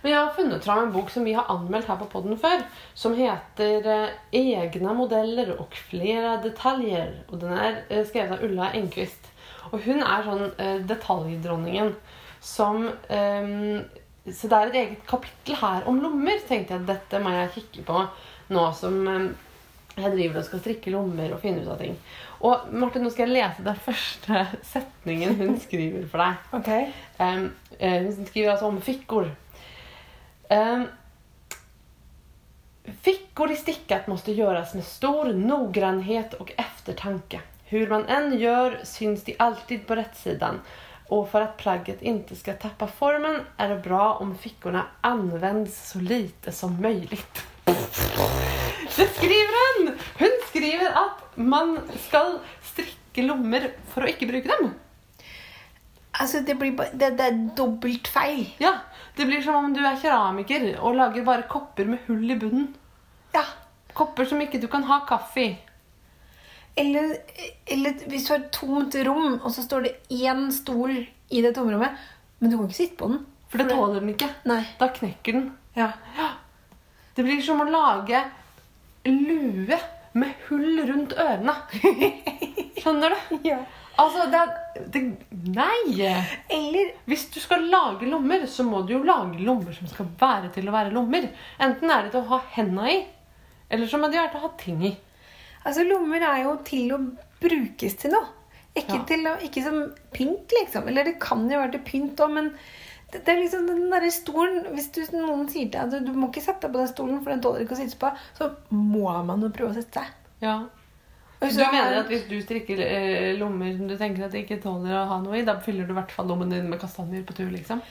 Men 0.03 0.11
jeg 0.11 0.19
har 0.19 0.33
funnet 0.35 0.65
fram 0.65 0.81
en 0.83 0.91
bok 0.91 1.11
som 1.13 1.23
vi 1.23 1.33
har 1.33 1.47
anmeldt 1.51 1.87
her 1.87 1.99
på 2.01 2.09
podden 2.11 2.35
før, 2.39 2.65
som 2.93 3.15
heter 3.15 4.11
'Egne 4.35 4.95
modeller 4.95 5.55
og 5.55 5.71
flere 5.89 6.41
detaljer'. 6.43 7.23
Og 7.31 7.39
den 7.39 7.53
er 7.53 7.83
eh, 7.89 8.05
skrevet 8.05 8.35
av 8.35 8.43
Ulla 8.43 8.73
Enquist. 8.75 9.31
Og 9.71 9.79
hun 9.85 10.03
er 10.03 10.25
sånn 10.25 10.43
eh, 10.59 10.81
detaljdronningen 10.89 11.95
som 12.43 12.89
um, 12.89 13.79
Så 14.23 14.47
det 14.47 14.57
er 14.57 14.69
et 14.69 14.75
eget 14.75 15.07
kapittel 15.07 15.55
her 15.59 15.87
om 15.87 15.99
lommer. 15.99 16.39
tenkte 16.47 16.77
jeg 16.77 16.87
dette 16.87 17.19
må 17.19 17.31
jeg 17.31 17.51
kikke 17.55 17.83
på 17.87 18.03
nå 18.55 18.63
som 18.75 19.07
eh, 19.07 19.25
Jeg 19.97 20.11
driver 20.11 20.39
og 20.39 20.45
skal 20.47 20.59
strikke 20.59 20.91
lommer 20.91 21.33
og 21.33 21.39
finne 21.39 21.61
ut 21.61 21.69
av 21.69 21.79
ting. 21.79 21.95
Og 22.41 22.71
Martin, 22.71 23.03
nå 23.03 23.11
skal 23.13 23.29
jeg 23.29 23.37
lese 23.37 23.63
den 23.63 23.75
første 23.75 24.45
setningen 24.73 25.35
hun 25.37 25.59
skriver 25.61 26.07
for 26.11 26.23
deg. 26.23 26.47
Okay. 26.59 26.87
Um, 27.19 27.51
eh, 27.79 28.01
hun 28.03 28.25
skriver 28.25 28.55
altså 28.55 28.71
om 28.71 28.81
fickor. 28.81 29.29
Um, 30.53 30.87
fickor 33.01 33.51
i 33.51 33.55
stickat 33.55 34.07
måste 34.07 34.31
göras 34.31 34.73
med 34.73 34.83
stor 34.83 35.33
noggrannhet 35.33 36.33
och 36.33 36.51
eftertanke. 36.57 37.41
Hur 37.65 37.87
man 37.87 38.05
än 38.05 38.39
gör 38.39 38.79
syns 38.83 39.23
de 39.23 39.35
alltid 39.39 39.87
på 39.87 39.95
rättsidan. 39.95 40.61
Och 41.07 41.29
för 41.29 41.41
att 41.41 41.57
plagget 41.57 42.01
inte 42.01 42.35
ska 42.35 42.53
tappa 42.53 42.87
formen 42.87 43.41
är 43.57 43.69
det 43.69 43.75
bra 43.75 44.13
om 44.13 44.37
fickorna 44.37 44.85
används 45.01 45.89
så 45.89 45.99
lite 45.99 46.51
som 46.51 46.81
möjligt. 46.81 47.41
Det 48.95 49.07
skriver 49.15 49.77
hun! 49.77 49.97
Hun 50.17 50.31
skriver 50.49 50.87
at 50.87 51.37
man 51.37 51.79
skal 52.07 52.39
strikke 52.61 53.25
lommer 53.25 53.71
for 53.93 54.05
å 54.05 54.09
ikke 54.11 54.27
bruke 54.29 54.51
dem. 54.53 54.73
Altså, 56.11 56.43
det, 56.45 56.55
blir, 56.59 56.77
det, 56.93 57.15
det 57.17 57.25
er 57.25 57.39
dobbelt 57.57 58.07
feil. 58.07 58.45
Ja, 58.61 58.75
Det 59.15 59.25
blir 59.29 59.41
som 59.45 59.55
om 59.55 59.73
du 59.73 59.81
er 59.85 59.99
keramiker 60.01 60.71
og 60.79 60.95
lager 60.97 61.25
bare 61.27 61.45
kopper 61.49 61.85
med 61.89 62.01
hull 62.07 62.31
i 62.33 62.37
bunnen. 62.39 62.71
Ja. 63.35 63.43
Kopper 63.93 64.25
som 64.25 64.41
ikke 64.41 64.61
du 64.61 64.67
kan 64.71 64.85
ha 64.89 65.03
kaffe 65.09 65.43
i. 65.43 65.51
Eller, 66.75 67.17
eller 67.69 67.99
hvis 68.09 68.25
du 68.25 68.31
har 68.33 68.39
et 68.41 68.53
tomt 68.55 68.95
rom, 69.05 69.35
og 69.43 69.51
så 69.53 69.61
står 69.61 69.85
det 69.85 69.93
én 70.17 70.47
stol 70.53 70.95
i 70.97 71.43
det 71.45 71.53
tomrommet, 71.53 71.93
men 72.39 72.49
du 72.49 72.57
kan 72.57 72.65
ikke 72.65 72.79
sitte 72.79 72.97
på 72.97 73.11
den. 73.11 73.21
For 73.51 73.61
det 73.61 73.69
tåler 73.69 73.99
den 73.99 74.15
ikke. 74.15 74.31
Nei. 74.49 74.63
Da 74.79 74.89
knekker 74.95 75.37
den. 75.37 75.51
Ja. 75.77 75.91
Det 77.13 77.21
blir 77.21 77.43
som 77.45 77.59
å 77.61 77.67
lage 77.69 78.23
lue 79.05 79.77
med 80.17 80.45
hull 80.47 80.79
rundt 80.89 81.11
ørene. 81.13 81.53
Skjønner 82.81 83.13
du? 83.13 83.35
ja. 83.45 83.59
Altså, 84.01 84.25
det 84.31 84.39
er 84.39 84.87
det, 84.89 85.01
Nei! 85.53 86.07
Eller 86.49 86.93
Hvis 87.05 87.27
du 87.33 87.39
skal 87.43 87.67
lage 87.69 88.07
lommer, 88.09 88.45
så 88.49 88.65
må 88.65 88.81
du 88.87 88.95
jo 88.95 89.03
lage 89.05 89.37
lommer 89.45 89.75
som 89.75 89.89
skal 89.91 90.07
være 90.19 90.49
til 90.55 90.69
å 90.69 90.73
være 90.73 90.93
lommer. 90.95 91.27
Enten 91.61 91.91
er 91.93 92.07
det 92.07 92.13
til 92.15 92.23
å 92.23 92.29
ha 92.31 92.39
henda 92.55 92.87
i, 92.89 93.03
eller 93.69 93.89
så 93.91 93.99
må 94.01 94.09
de 94.09 94.17
være 94.17 94.31
til 94.33 94.41
å 94.41 94.47
ha 94.47 94.53
ting 94.57 94.81
i. 94.89 94.93
Altså, 95.63 95.85
lommer 95.87 96.25
er 96.25 96.41
jo 96.47 96.55
til 96.65 96.95
å 96.95 96.99
brukes 97.43 97.99
til 98.01 98.15
noe. 98.15 98.25
Ikke, 98.73 98.97
Ja. 98.97 99.03
til 99.05 99.27
å, 99.29 99.35
ikke 99.45 99.61
som 99.63 99.75
pynt, 100.15 100.49
liksom. 100.57 100.87
Eller 100.89 101.05
det 101.05 101.19
kan 101.21 101.43
jo 101.49 101.59
være 101.61 101.75
til 101.75 101.83
pynt 101.85 102.17
òg, 102.25 102.31
men 102.33 102.47
det, 103.13 103.19
det 103.21 103.29
er 103.35 103.41
liksom 103.43 103.67
den 103.69 103.83
derre 103.91 104.09
stolen 104.09 104.63
Hvis 104.73 104.87
du, 104.95 105.03
noen 105.13 105.45
sier 105.51 105.67
til 105.69 105.91
deg 105.91 105.99
at 106.01 106.07
du 106.07 106.13
må 106.17 106.31
ikke 106.31 106.41
sette 106.41 106.65
deg 106.65 106.73
på 106.73 106.81
den 106.81 106.89
stolen, 106.89 107.19
for 107.21 107.29
den 107.35 107.43
tåler 107.45 107.61
ikke 107.67 107.77
å 107.77 107.81
sitte 107.83 107.99
på, 108.01 108.09
så 108.39 108.49
må 108.73 109.11
man 109.29 109.45
jo 109.45 109.51
prøve 109.53 109.75
å 109.75 109.77
sette 109.77 110.01
seg. 110.01 110.15
Ja. 110.41 110.55
Du 111.43 111.59
mener 111.59 111.91
er- 111.91 111.99
at 112.03 112.07
hvis 112.11 112.23
du 112.29 112.37
strikker 112.41 112.79
eh, 112.85 113.33
lommer 113.39 113.75
som 113.77 113.87
du 113.89 113.97
tenker 113.99 114.25
at 114.25 114.31
de 114.31 114.43
ikke 114.43 114.61
tåler 114.63 114.95
å 114.95 115.05
ha 115.09 115.19
noe 115.23 115.39
i, 115.39 115.45
da 115.47 115.57
fyller 115.59 115.85
du 115.87 115.91
i 115.91 115.97
hvert 115.99 116.11
fall 116.15 116.27
lommen 116.31 116.49
din 116.53 116.69
med 116.69 116.79
kastanjer 116.81 117.23
på 117.27 117.35
tur, 117.35 117.49
liksom? 117.51 117.81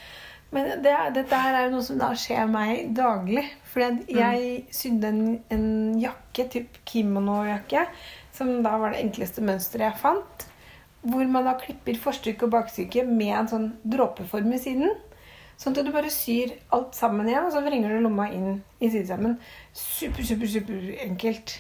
Men 0.53 0.83
det, 0.85 0.93
dette 1.17 1.39
her 1.41 1.55
er 1.57 1.67
jo 1.67 1.75
noe 1.79 1.85
som 1.87 1.97
da 2.01 2.11
skjer 2.19 2.45
meg 2.53 2.91
daglig. 2.97 3.45
For 3.73 3.81
jeg 3.81 4.65
sydde 4.71 5.09
en, 5.09 5.23
en 5.55 5.69
jakke, 6.01 6.45
typ 6.53 6.77
kimono-jakke, 6.89 7.87
som 8.37 8.59
da 8.65 8.75
var 8.81 8.93
det 8.93 9.01
enkleste 9.07 9.41
mønsteret 9.45 9.87
jeg 9.91 10.01
fant. 10.03 10.45
Hvor 11.09 11.25
man 11.27 11.49
da 11.49 11.55
klipper 11.59 11.97
forstykke 11.99 12.45
og 12.47 12.53
bakstykke 12.53 13.07
med 13.09 13.33
en 13.39 13.49
sånn 13.49 13.71
dråpeform 13.83 14.53
i 14.53 14.61
siden. 14.61 14.93
Sånn 15.57 15.73
at 15.79 15.87
du 15.89 15.93
bare 15.95 16.11
syr 16.13 16.53
alt 16.75 16.95
sammen 17.01 17.29
igjen, 17.33 17.49
og 17.49 17.53
så 17.57 17.65
vrenger 17.65 17.89
du 17.97 18.05
lomma 18.05 18.29
inn 18.35 18.61
i 18.83 18.89
sidesammen. 18.93 19.39
Super, 19.73 20.23
super, 20.27 20.47
super 20.53 20.93
enkelt. 21.07 21.57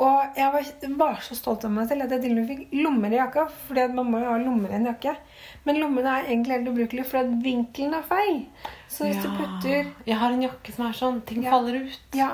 Og 0.00 0.36
jeg 0.36 0.52
var, 0.52 0.68
var 0.96 1.16
så 1.20 1.34
stolt 1.36 1.64
av 1.68 1.72
meg 1.74 1.88
selv 1.90 2.06
at 2.06 2.10
jeg 2.14 2.22
til 2.22 2.30
og 2.32 2.38
med 2.40 2.48
fikk 2.48 2.70
lommer 2.80 3.12
i 3.12 3.18
jakka. 3.18 3.42
fordi 3.66 3.80
at 3.84 3.94
man 3.94 4.06
må 4.10 4.20
jo 4.22 4.30
ha 4.30 4.36
lommer 4.40 4.70
i 4.72 4.78
en 4.78 4.86
jakke. 4.88 5.12
Men 5.66 5.76
lommene 5.82 6.14
er 6.18 6.28
egentlig 6.30 6.54
helt 6.56 6.70
ubrukelige 6.72 7.04
fordi 7.10 7.42
vinkelen 7.44 7.94
er 7.98 8.06
feil. 8.08 8.38
Så 8.88 9.04
hvis 9.04 9.20
du 9.22 9.28
putter 9.36 9.90
Jeg 10.06 10.16
har 10.16 10.32
en 10.32 10.42
jakke 10.46 10.72
som 10.72 10.86
er 10.86 10.92
sånn. 10.96 11.20
Ting 11.28 11.42
Ja. 11.44 11.50
faller 11.50 11.76
ut. 11.84 11.98
Ja. 12.16 12.30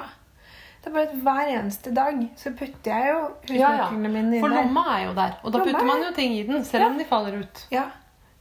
Det 0.83 0.93
er 0.93 0.95
bare 0.95 1.09
at 1.11 1.17
hver 1.27 1.49
eneste 1.59 1.91
dag 1.93 2.21
så 2.39 2.53
putter 2.55 2.93
jeg 2.93 3.09
jo 3.11 3.57
Ja, 3.57 3.73
ja. 3.73 3.89
husnøklene 3.89 4.13
mine 4.15 4.35
inn 4.37 4.41
For 4.41 4.49
lomma 4.55 4.85
er 4.95 5.05
jo 5.09 5.15
der. 5.15 5.33
Og 5.43 5.51
da 5.53 5.59
Lomma 5.59 5.73
putter 5.73 5.83
er- 5.83 5.87
man 5.91 6.03
jo 6.07 6.13
ting 6.15 6.33
i 6.39 6.43
den, 6.47 6.65
selv 6.65 6.81
Ja. 6.85 6.87
om 6.87 6.99
de 6.99 7.05
faller 7.05 7.39
ut. 7.41 7.67
Ja. 7.73 7.85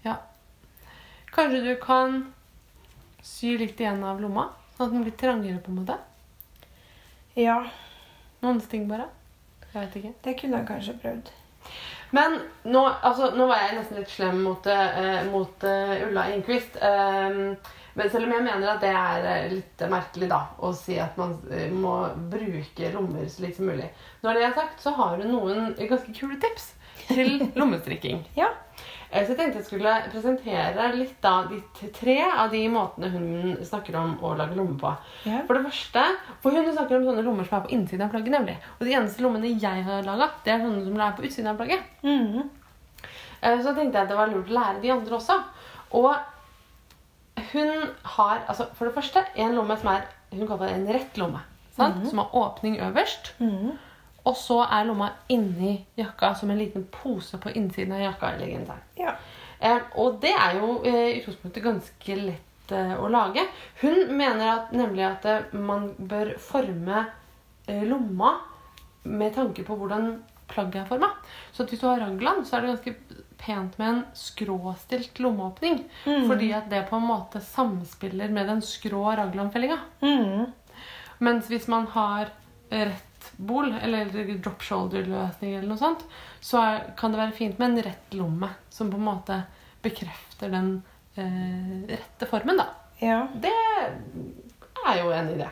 Ja. 0.03 0.17
Kanskje 1.33 1.63
du 1.63 1.75
kan 1.81 2.31
sy 3.23 3.57
litt 3.57 3.77
igjen 3.81 4.03
av 4.03 4.21
lomma, 4.21 4.49
sånn 4.77 4.85
at 4.85 4.91
den 4.93 5.03
blir 5.03 5.17
trangere 5.17 5.57
på 5.63 5.69
en 5.73 5.79
måte? 5.83 5.97
ja, 7.35 7.65
Noen 8.45 8.61
ting, 8.69 8.85
bare. 8.89 9.09
Jeg 9.71 9.79
vet 9.81 9.97
ikke. 9.99 10.13
det 10.23 10.35
kunne 10.39 10.61
jeg 10.61 10.67
kanskje 10.69 10.99
prøvd. 11.01 11.31
Men 12.15 12.37
nå, 12.69 12.83
altså, 13.01 13.31
nå 13.35 13.47
var 13.49 13.63
jeg 13.63 13.79
nesten 13.79 13.97
litt 13.99 14.11
slem 14.13 14.43
mot, 14.45 14.67
uh, 14.69 15.23
mot 15.31 15.65
uh, 15.65 15.95
Ulla 16.05 16.27
Enquist. 16.35 16.77
Eh, 16.77 17.39
men 17.95 18.11
selv 18.11 18.27
om 18.27 18.33
jeg 18.35 18.43
mener 18.43 18.69
at 18.73 18.81
det 18.83 18.91
er 18.91 19.25
eh, 19.31 19.53
litt 19.55 19.83
merkelig 19.91 20.27
da, 20.31 20.41
å 20.59 20.71
si 20.75 20.97
at 20.99 21.15
man 21.19 21.37
må 21.75 21.95
bruke 22.31 22.91
lommer 22.91 23.27
så 23.31 23.45
lite 23.45 23.59
som 23.61 23.69
mulig. 23.71 23.87
Når 24.23 24.37
det 24.37 24.43
er 24.45 24.57
sagt, 24.57 24.83
så 24.83 24.91
har 24.97 25.15
du 25.17 25.29
noen 25.29 25.71
ganske 25.79 26.15
kule 26.15 26.35
tips 26.43 26.73
til 27.07 27.37
lommestrikking. 27.59 28.25
Ja. 28.37 28.51
Eh, 29.15 29.23
Så 29.23 29.31
jeg 29.31 29.37
tenkte 29.39 29.61
jeg 29.61 29.65
skulle 29.69 29.93
presentere 30.11 30.89
litt 30.95 31.25
av 31.25 31.47
de 31.49 31.61
tre 31.95 32.17
av 32.25 32.49
de 32.51 32.61
måtene 32.69 33.09
hun 33.13 33.55
snakker 33.63 33.95
om 33.95 34.17
å 34.21 34.33
lage 34.35 34.57
lommer 34.57 34.75
på. 34.81 34.91
Ja. 35.29 35.39
For 35.47 35.55
det 35.55 35.63
første, 35.69 36.03
for 36.43 36.51
hun 36.51 36.67
snakker 36.75 36.97
om 36.99 37.05
sånne 37.07 37.23
lommer 37.23 37.47
som 37.47 37.57
er 37.61 37.65
på 37.67 37.71
innsiden 37.77 38.03
av 38.07 38.11
plagget, 38.11 38.33
nemlig. 38.35 38.57
Og 38.79 38.85
de 38.89 38.93
eneste 38.99 39.23
lommene 39.23 39.53
jeg 39.55 39.83
har 39.87 40.03
laga, 40.03 40.27
det 40.43 40.53
er 40.57 40.59
sånne 40.65 40.83
som 40.83 40.99
er 40.99 41.15
på 41.15 41.23
utsiden 41.29 41.47
av 41.53 41.57
plagget. 41.61 41.79
Mm. 42.03 42.49
Så 43.45 43.61
Så 43.63 43.75
tenkte 43.77 43.93
jeg 43.99 44.03
at 44.03 44.09
det 44.09 44.17
var 44.17 44.27
lurt 44.33 44.49
å 44.49 44.57
lære 44.59 44.81
de 44.81 44.91
andre 44.91 45.15
også. 45.15 45.39
Og 45.93 46.15
hun 47.53 47.71
har 48.17 48.39
altså 48.49 48.67
for 48.75 48.85
det 48.89 48.95
første 48.95 49.23
en 49.35 49.55
lomme 49.55 49.77
som 49.79 49.91
er 49.93 50.05
hun 50.33 50.47
kaller 50.47 50.67
det 50.67 50.75
en 50.75 50.87
rett 50.93 51.17
lomme. 51.21 51.39
Sant? 51.77 52.07
Som 52.09 52.19
har 52.23 52.33
åpning 52.33 52.77
øverst. 52.81 53.33
Mhm. 53.39 53.77
Og 54.25 54.35
så 54.37 54.59
er 54.65 54.87
lomma 54.87 55.11
inni 55.29 55.77
jakka 55.99 56.33
som 56.35 56.49
en 56.51 56.57
liten 56.59 56.87
pose 56.91 57.37
på 57.37 57.53
innsiden 57.53 57.93
av 57.93 58.01
jakka. 58.01 58.33
eller 58.33 58.47
genseren. 58.47 58.85
ja. 58.97 59.15
Eh, 59.59 59.81
og 59.95 60.17
det 60.21 60.33
er 60.35 60.57
jo 60.59 60.81
eh, 60.83 61.15
i 61.15 61.19
utgangspunktet 61.21 61.63
ganske 61.63 62.15
lett 62.19 62.71
eh, 62.75 62.91
å 62.99 63.07
lage. 63.07 63.45
Hun 63.81 64.11
mener 64.17 64.49
at, 64.51 64.73
nemlig 64.75 65.05
at 65.07 65.25
eh, 65.25 65.53
man 65.55 65.93
bør 65.97 66.33
forme 66.43 67.05
eh, 67.65 67.85
lomma 67.87 68.33
med 69.03 69.33
tanke 69.33 69.63
på 69.63 69.77
hvordan 69.79 70.17
plagget 70.51 70.83
er 70.83 70.89
forma. 70.89 71.07
Så 71.55 71.65
hvis 71.69 71.79
du 71.81 71.87
har 71.87 72.03
raglan, 72.03 72.43
så 72.45 72.57
er 72.57 72.65
det 72.65 72.73
ganske 72.73 73.23
pent 73.41 73.79
med 73.79 73.87
en 73.93 74.03
skråstilt 74.13 75.19
lommeåpning. 75.23 75.79
Fordi 76.03 76.51
at 76.53 76.69
det 76.69 76.83
på 76.89 76.99
en 76.99 77.07
måte 77.07 77.41
samspiller 77.41 78.29
med 78.29 78.51
den 78.51 78.61
skrå 78.61 79.05
raglanfellinga. 79.17 79.79
Mm. 80.03 80.51
Mens 81.23 81.49
hvis 81.49 81.67
man 81.71 81.87
har 81.95 82.29
rett 82.69 83.14
bol, 83.37 83.71
eller 83.73 84.09
drop 84.43 84.63
shoulder-løsning, 84.63 85.55
eller 85.57 85.69
noe 85.69 85.81
sånt, 85.81 86.05
så 86.43 86.61
er, 86.61 86.87
kan 86.99 87.13
det 87.13 87.21
være 87.21 87.37
fint 87.37 87.59
med 87.61 87.71
en 87.71 87.85
rett 87.89 88.17
lomme 88.17 88.49
som 88.69 88.91
på 88.91 88.99
en 88.99 89.07
måte 89.09 89.41
bekrefter 89.85 90.53
den 90.53 90.71
eh, 91.15 91.85
rette 91.91 92.29
formen. 92.29 92.61
da. 92.61 92.69
ja. 93.03 93.21
Det 93.33 93.53
er 94.85 94.99
jo 95.01 95.11
en 95.13 95.29
idé. 95.33 95.49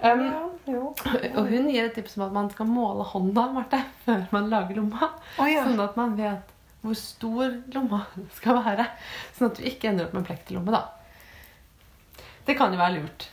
Um, 0.00 0.26
ja. 0.68 0.82
Og 1.38 1.46
hun 1.48 1.70
gir 1.72 1.86
et 1.86 1.94
tips 1.96 2.18
om 2.18 2.26
at 2.26 2.34
man 2.34 2.50
skal 2.52 2.68
måle 2.68 3.06
hånda 3.08 3.46
Marte, 3.54 3.80
før 4.04 4.26
man 4.34 4.50
lager 4.52 4.80
lomma. 4.80 5.10
Oh, 5.38 5.48
ja. 5.48 5.64
Sånn 5.64 5.80
at 5.82 5.96
man 5.98 6.16
vet 6.18 6.52
hvor 6.86 6.98
stor 6.98 7.56
lomma 7.74 8.04
skal 8.38 8.60
være. 8.66 8.90
Sånn 9.38 9.50
at 9.50 9.58
du 9.60 9.66
ikke 9.66 9.90
ender 9.90 10.08
opp 10.08 10.18
med 10.18 10.28
plekterlomme. 10.28 10.76
da. 10.76 12.22
Det 12.46 12.54
kan 12.58 12.74
jo 12.74 12.78
være 12.78 13.00
lurt. 13.00 13.28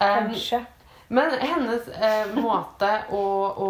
Um, 0.00 0.28
Kanskje. 0.32 0.64
Men 1.10 1.32
hennes 1.42 1.88
eh, 1.90 2.30
måte 2.38 2.88
å, 3.10 3.22
å 3.66 3.68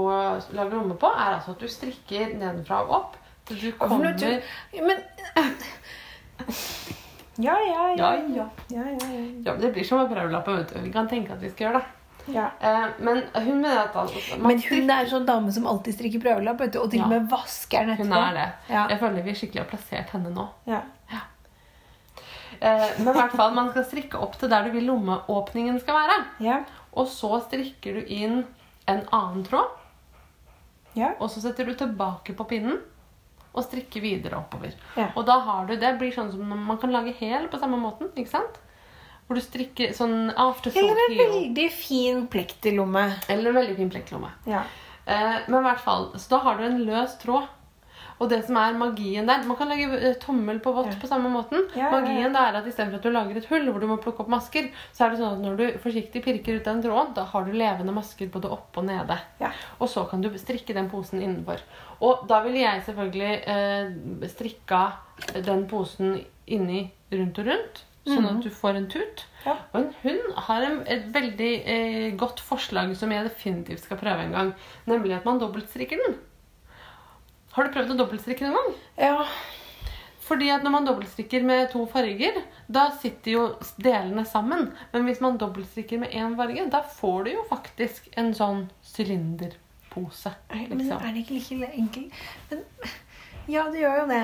lage 0.53 0.75
lomme 0.77 0.97
på 1.01 1.09
er 1.17 1.39
altså 1.39 1.55
at 1.57 1.63
du 1.65 1.69
strikker 1.73 2.35
nedenfra 2.37 2.83
og 2.85 2.91
opp. 2.99 3.17
Til 3.49 3.57
du 3.65 3.71
kommer? 3.81 4.13
Men 4.77 5.01
Ja, 7.41 7.55
ja, 7.65 7.87
ja. 7.89 7.95
Ja, 7.97 8.11
ja. 8.37 8.45
ja, 8.69 8.83
ja, 8.85 9.09
ja. 9.09 9.25
Ja, 9.47 9.55
Det 9.57 9.73
blir 9.73 9.85
som 9.85 9.99
med 10.03 10.11
prøvelappen. 10.13 10.57
vet 10.61 10.75
du. 10.75 10.81
Vi 10.85 10.93
kan 10.93 11.09
tenke 11.09 11.33
at 11.33 11.41
vi 11.41 11.49
skal 11.51 11.67
gjøre 11.71 11.81
det. 11.81 12.35
ja. 12.35 12.51
Eh, 12.61 12.87
men 13.01 13.23
hun 13.35 13.61
mener 13.63 13.79
at 13.87 13.97
altså, 13.97 14.37
Men 14.39 14.61
hun 14.69 14.91
er 14.93 15.09
sånn 15.09 15.25
dame 15.27 15.53
som 15.53 15.67
alltid 15.67 15.95
strikker 15.97 16.21
prøvelapp, 16.21 16.61
og 16.61 16.73
til 16.75 16.81
og 16.85 16.95
Ja. 16.95 17.07
med 17.09 17.31
vasker 17.31 17.87
den 17.87 17.95
etterpå. 17.97 18.13
Hun 18.13 18.29
er 18.29 18.35
det. 18.35 18.49
Ja. 18.75 18.87
Jeg 18.93 19.01
føler 19.01 19.23
vi 19.23 19.35
skikkelig 19.35 19.63
har 19.65 19.71
plassert 19.73 20.11
henne 20.13 20.31
nå. 20.37 20.49
Ja. 20.67 20.83
Eh, 22.61 22.91
men 22.99 23.09
i 23.09 23.17
hvert 23.17 23.33
fall, 23.33 23.55
man 23.57 23.71
skal 23.71 23.85
strikke 23.89 24.19
opp 24.21 24.35
til 24.39 24.51
der 24.53 24.65
du 24.69 24.71
vil 24.75 24.85
lommeåpningen 24.85 25.81
skal 25.81 25.95
være. 25.97 26.19
Og 26.95 27.07
så 27.09 27.41
strikker 27.47 27.95
du 28.01 28.07
inn 28.07 28.45
en 28.91 29.05
annen 29.13 29.45
tråd, 29.47 29.69
Ja. 30.97 31.13
og 31.21 31.31
så 31.31 31.41
setter 31.41 31.65
du 31.67 31.75
tilbake 31.75 32.35
på 32.35 32.45
pinnen 32.51 32.81
og 33.55 33.63
strikker 33.65 34.01
videre 34.03 34.39
oppover. 34.39 34.73
Ja. 34.97 35.09
Og 35.17 35.25
da 35.27 35.39
har 35.41 35.67
du 35.67 35.77
det 35.77 35.99
blir 35.99 36.13
sånn 36.15 36.31
som 36.33 36.43
man 36.67 36.79
kan 36.79 36.91
lage 36.95 37.15
hel 37.19 37.49
på 37.49 37.59
samme 37.61 37.79
måten. 37.79 38.11
ikke 38.17 38.31
sant? 38.31 38.59
Hvor 39.27 39.35
du 39.39 39.41
strikker 39.41 39.93
sånn 39.95 40.33
afterthought 40.35 40.83
Eller 40.83 40.99
en 41.11 41.33
veldig 41.33 41.71
fin 41.71 42.27
plekterlomme. 42.27 43.05
Eller 43.29 43.51
en 43.51 43.55
veldig 43.61 43.77
fin 43.77 43.91
plekklomme. 43.91 44.31
Ja. 44.47 44.63
Eh, 45.07 45.39
men 45.49 45.61
i 45.61 45.69
hvert 45.69 45.81
fall, 45.81 46.11
så 46.17 46.29
da 46.31 46.39
har 46.39 46.59
du 46.59 46.65
en 46.65 46.85
løs 46.85 47.17
tråd. 47.23 47.47
Og 48.21 48.29
det 48.29 48.43
som 48.45 48.57
er 48.61 48.75
magien 48.77 49.25
der 49.29 49.47
Man 49.49 49.57
kan 49.57 49.71
lage 49.71 49.87
eh, 49.97 50.15
tommel 50.21 50.59
på 50.61 50.73
vått 50.77 50.93
på 51.01 51.09
samme 51.09 51.31
måten. 51.33 51.65
Magien 51.93 52.35
det 52.35 52.41
er 52.43 52.59
at 52.59 52.67
istedenfor 52.69 53.01
at 53.01 53.07
du 53.07 53.11
lager 53.15 53.39
et 53.41 53.49
hull 53.49 53.71
hvor 53.71 53.81
du 53.81 53.87
må 53.89 53.97
plukke 54.03 54.25
opp 54.25 54.29
masker, 54.33 54.69
så 54.93 55.07
er 55.07 55.11
det 55.15 55.21
sånn 55.23 55.39
at 55.39 55.45
når 55.47 55.57
du 55.57 55.79
forsiktig 55.81 56.23
pirker 56.25 56.59
ut 56.61 56.69
den 56.69 56.83
tråden, 56.85 57.15
da 57.17 57.25
har 57.33 57.47
du 57.49 57.53
levende 57.57 57.95
masker 57.97 58.29
både 58.33 58.53
oppe 58.53 58.83
og 58.83 58.89
nede. 58.91 59.17
Ja. 59.41 59.53
Og 59.81 59.89
så 59.89 60.05
kan 60.11 60.21
du 60.21 60.29
strikke 60.39 60.77
den 60.77 60.91
posen 60.93 61.23
innenfor. 61.25 61.65
Og 62.05 62.27
da 62.29 62.43
ville 62.45 62.61
jeg 62.63 62.85
selvfølgelig 62.87 63.33
eh, 63.55 64.29
strikka 64.29 64.83
den 65.41 65.67
posen 65.71 66.21
inni 66.51 66.91
rundt 67.13 67.39
og 67.41 67.49
rundt, 67.51 67.85
sånn 68.09 68.27
at 68.27 68.41
du 68.45 68.51
får 68.53 68.77
en 68.79 68.89
tut. 68.91 69.25
Mhm. 69.25 69.27
Ja. 69.47 69.55
Og 69.73 69.77
en 69.81 69.93
hund 70.03 70.33
har 70.49 70.65
en, 70.67 70.81
et 70.93 71.07
veldig 71.15 71.53
eh, 71.65 72.09
godt 72.21 72.43
forslag 72.45 72.93
som 72.97 73.13
jeg 73.13 73.25
definitivt 73.25 73.87
skal 73.87 73.97
prøve 74.01 74.27
en 74.27 74.35
gang. 74.37 74.51
Nemlig 74.91 75.17
at 75.17 75.25
man 75.25 75.41
dobbeltstrikker 75.41 75.97
den. 76.05 76.19
Har 77.61 77.69
du 77.69 77.75
prøvd 77.75 77.91
å 77.93 77.99
dobbeltstrikke 78.01 78.49
noen 78.49 78.57
gang? 78.57 78.77
ja. 78.97 79.25
Fordi 80.31 80.47
at 80.55 80.63
når 80.63 80.71
man 80.71 80.85
dobbeltstrikker 80.87 81.43
med 81.43 81.73
to 81.73 81.81
farger, 81.91 82.37
da 82.71 82.85
sitter 82.95 83.33
jo 83.33 83.41
delene 83.83 84.23
sammen. 84.25 84.69
Men 84.93 85.09
hvis 85.09 85.19
man 85.25 85.41
dobbeltstrikker 85.41 85.99
med 85.99 86.15
én 86.15 86.37
farge, 86.39 86.69
da 86.71 86.85
får 86.87 87.25
du 87.27 87.31
jo 87.33 87.43
faktisk 87.49 88.07
en 88.21 88.31
sånn 88.39 88.61
sylinderpose. 88.87 90.31
Nei, 90.53 90.67
Men 90.69 90.79
Liksom. 90.79 91.03
er 91.03 91.13
det 91.17 91.25
ikke 91.25 91.59
like 91.59 91.73
enkelt? 91.83 92.13
Men, 92.51 92.63
ja, 93.49 93.65
det 93.75 93.83
gjør 93.83 93.99
jo 94.03 94.07
det. 94.07 94.23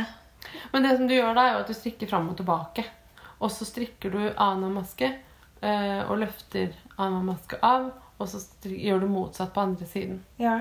Men 0.72 0.86
det 0.86 0.96
som 0.96 1.08
du 1.10 1.14
gjør 1.16 1.34
da, 1.34 1.42
er 1.48 1.52
jo 1.56 1.64
at 1.64 1.66
du 1.66 1.74
strikker 1.74 2.06
fram 2.06 2.28
og 2.30 2.36
tilbake. 2.38 2.84
Og 3.40 3.50
så 3.50 3.66
strikker 3.66 4.10
du 4.14 4.20
annenhver 4.36 4.74
maske 4.78 5.10
eh, 5.60 6.02
og 6.06 6.18
løfter 6.22 6.70
annenhver 6.96 7.32
maske 7.32 7.58
av. 7.66 7.90
Og 8.20 8.28
så 8.30 8.38
gjør 8.62 9.02
du 9.02 9.10
motsatt 9.10 9.52
på 9.52 9.60
andre 9.60 9.86
siden. 9.90 10.22
Ja. 10.38 10.60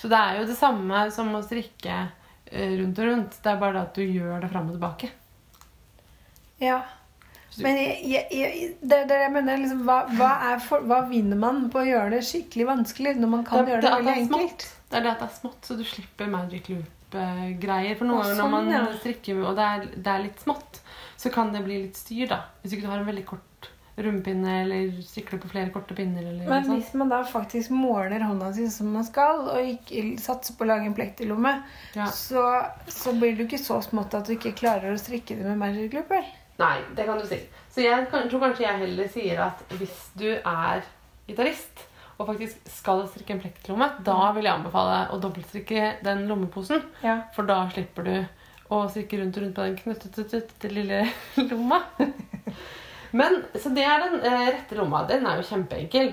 Så 0.00 0.08
det 0.08 0.16
er 0.16 0.38
jo 0.40 0.46
det 0.48 0.56
samme 0.56 1.02
som 1.12 1.28
å 1.36 1.42
strikke 1.44 1.96
eh, 2.46 2.72
rundt 2.80 3.02
og 3.02 3.10
rundt. 3.10 3.36
Det 3.42 3.52
er 3.52 3.60
bare 3.60 3.76
det 3.76 3.82
at 3.82 3.98
du 4.00 4.06
gjør 4.06 4.40
det 4.40 4.48
fram 4.52 4.70
og 4.70 4.78
tilbake. 4.78 5.12
ja. 6.62 6.80
Men 7.58 7.76
jeg, 7.76 7.94
jeg, 8.06 8.26
jeg, 8.30 8.66
det 8.78 8.98
det 9.10 9.16
jeg 9.24 9.32
mener, 9.34 9.58
liksom, 9.58 9.80
hva, 9.88 10.04
hva, 10.14 10.30
for, 10.62 10.84
hva 10.86 11.00
vinner 11.10 11.38
man 11.40 11.64
på 11.72 11.80
å 11.80 11.88
gjøre 11.88 12.12
det 12.14 12.20
skikkelig 12.28 12.66
vanskelig 12.68 13.16
når 13.18 13.32
man 13.32 13.42
kan 13.48 13.66
gjøre 13.66 13.82
det, 13.82 13.88
det 13.88 13.96
veldig 13.96 14.12
det 14.12 14.22
enkelt? 14.22 14.66
Det 14.90 14.98
er 14.98 15.04
det 15.04 15.10
at 15.10 15.24
det 15.24 15.26
er 15.26 15.34
smått, 15.34 15.58
så 15.66 15.76
du 15.78 15.82
slipper 15.86 16.30
magic 16.30 16.70
loop-greier. 16.70 17.98
For 17.98 18.06
noen 18.06 18.22
ganger 18.22 18.38
sånn, 18.38 18.40
når 18.44 18.54
man 18.54 18.72
ja. 18.76 18.84
strikker 19.02 19.42
og 19.42 19.58
det 19.58 19.66
er, 19.66 19.88
det 19.96 20.14
er 20.14 20.24
litt 20.28 20.44
smått, 20.46 20.80
så 21.20 21.34
kan 21.34 21.50
det 21.54 21.64
bli 21.66 21.82
litt 21.88 21.98
styr, 21.98 22.30
da. 22.30 22.40
Hvis 22.62 22.76
ikke 22.76 22.86
du 22.86 22.92
har 22.94 23.02
en 23.02 23.10
veldig 23.10 23.26
kort 23.28 23.49
rumpinne, 24.06 24.54
eller 24.64 24.90
strikker 25.04 25.38
på 25.42 25.48
flere 25.52 25.70
korte 25.74 25.94
pinner, 25.98 26.22
eller 26.26 26.48
Men 26.48 26.66
hvis 26.70 26.92
man 26.98 27.08
da 27.12 27.20
faktisk 27.26 27.70
måler 27.74 28.24
hånda 28.26 28.52
si 28.56 28.66
som 28.72 28.90
man 28.94 29.04
skal, 29.06 29.42
og 29.52 29.70
ikke 29.74 30.16
satser 30.22 30.56
på 30.58 30.64
å 30.66 30.70
lage 30.72 30.86
en 30.90 30.94
plekterlomme, 30.96 31.54
Ja. 31.96 32.06
så, 32.06 32.44
så 32.88 33.12
blir 33.18 33.36
det 33.36 33.44
jo 33.44 33.48
ikke 33.50 33.62
så 33.64 33.80
smått 33.84 34.14
at 34.18 34.26
du 34.26 34.34
ikke 34.36 34.54
klarer 34.58 34.92
å 34.94 34.98
strikke 35.00 35.36
det 35.42 35.56
med 35.56 35.76
loop. 35.92 36.14
Nei, 36.60 36.74
det 36.96 37.06
kan 37.08 37.18
du 37.20 37.24
si. 37.26 37.38
Så 37.72 37.80
jeg 37.86 38.08
tror 38.10 38.40
kanskje 38.42 38.66
jeg 38.66 38.80
heller 38.82 39.08
sier 39.08 39.38
at 39.46 39.62
hvis 39.78 40.00
du 40.20 40.26
er 40.36 40.82
gitarist 41.28 41.86
og 42.20 42.26
faktisk 42.28 42.66
skal 42.68 43.06
strikke 43.08 43.32
en 43.32 43.40
plektlomme, 43.40 43.86
da 44.04 44.32
vil 44.36 44.44
jeg 44.44 44.52
anbefale 44.58 45.06
å 45.14 45.16
dobbeltstrikke 45.22 46.02
den 46.04 46.26
lommeposen. 46.28 46.82
Ja. 47.00 47.22
For 47.32 47.48
da 47.48 47.62
slipper 47.72 48.04
du 48.04 48.14
å 48.70 48.82
strikke 48.92 49.18
rundt 49.22 49.38
og 49.38 49.42
rundt 49.46 49.56
på 49.56 49.64
den 49.64 49.78
knøttete 49.80 50.68
lille 50.70 51.00
lomma. 51.50 51.80
Men, 53.16 53.42
Så 53.58 53.72
det 53.74 53.84
er 53.86 54.04
den 54.04 54.20
eh, 54.22 54.50
rette 54.54 54.76
lomma. 54.78 55.04
Den 55.08 55.26
er 55.26 55.40
jo 55.40 55.48
kjempeenkel. 55.48 56.12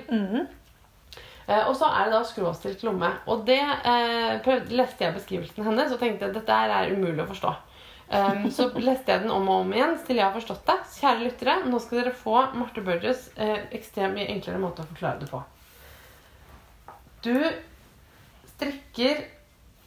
Eh, 1.48 1.64
og 1.64 1.76
så 1.80 1.88
er 1.88 2.08
det 2.10 2.18
da 2.18 2.24
skråstilt 2.28 2.84
lomme. 2.84 3.12
Og 3.32 3.46
det 3.48 3.62
eh, 3.62 4.34
prøvde, 4.44 4.76
leste 4.76 5.06
jeg 5.06 5.16
beskrivelsen 5.16 5.68
hennes 5.68 5.94
og 5.94 6.02
tenkte 6.02 6.28
at 6.28 6.36
dette 6.36 6.60
er 6.68 6.92
umulig 6.92 7.24
å 7.24 7.30
forstå. 7.30 7.54
Um, 8.08 8.46
så 8.56 8.70
leste 8.88 9.12
jeg 9.12 9.26
den 9.26 9.34
om 9.36 9.48
og 9.52 9.66
om 9.66 9.72
igjen 9.76 9.98
til 10.08 10.20
jeg 10.20 10.28
har 10.28 10.36
forstått 10.36 10.68
det. 10.68 10.78
Kjære 10.98 11.24
lyttere, 11.26 11.56
nå 11.68 11.80
skal 11.84 12.02
dere 12.02 12.16
få 12.16 12.36
Marte 12.56 12.84
Burgess 12.84 13.30
eh, 13.36 13.68
ekstremt 13.76 14.16
mye 14.16 14.30
enklere 14.32 14.62
måte 14.64 14.84
å 14.84 14.92
forklare 14.92 15.24
det 15.24 15.32
på. 15.32 15.42
Du 17.26 17.36
strikker 18.54 19.26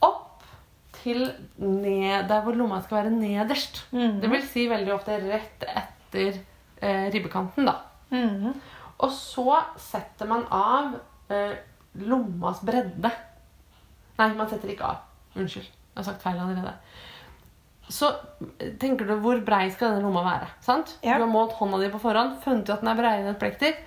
opp 0.05 0.45
til 1.01 1.27
ned, 1.57 2.29
der 2.29 2.45
hvor 2.45 2.57
lomma 2.57 2.83
skal 2.85 3.03
være 3.03 3.15
nederst. 3.15 3.85
Mhm. 3.93 4.21
Det 4.21 4.33
vil 4.33 4.47
si 4.49 4.69
veldig 4.69 4.95
ofte 4.97 5.17
rett 5.25 5.69
etter 5.69 6.41
eh, 6.81 7.07
ribbekanten, 7.13 7.69
da. 7.69 7.77
Mm. 8.11 8.53
Og 9.01 9.13
så 9.15 9.61
setter 9.81 10.29
man 10.29 10.45
av 10.53 10.97
eh, 11.33 11.57
lommas 12.05 12.61
bredde. 12.67 13.13
Nei, 14.19 14.33
man 14.37 14.49
setter 14.51 14.73
ikke 14.73 14.91
av. 14.91 15.07
Unnskyld. 15.39 15.71
Jeg 15.71 15.99
har 15.99 16.07
sagt 16.07 16.25
feil 16.25 16.41
allerede. 16.41 16.75
Så 17.91 18.11
eh, 18.59 18.75
tenker 18.81 19.09
du 19.09 19.17
hvor 19.23 19.41
brei 19.45 19.65
skal 19.73 19.95
denne 19.95 20.05
lomma 20.05 20.23
være? 20.27 20.51
sant? 20.65 20.95
Ja. 21.03 21.17
Du 21.19 21.25
har 21.25 21.33
målt 21.33 21.57
hånda 21.59 21.81
di 21.81 21.91
på 21.93 22.03
forhånd, 22.03 22.39
funnet 22.45 22.69
ut 22.69 22.75
at 22.77 22.85
den 22.85 22.93
er 22.93 23.01
breiere 23.01 23.25
enn 23.25 23.33
et 23.33 23.41
plekter. 23.41 23.81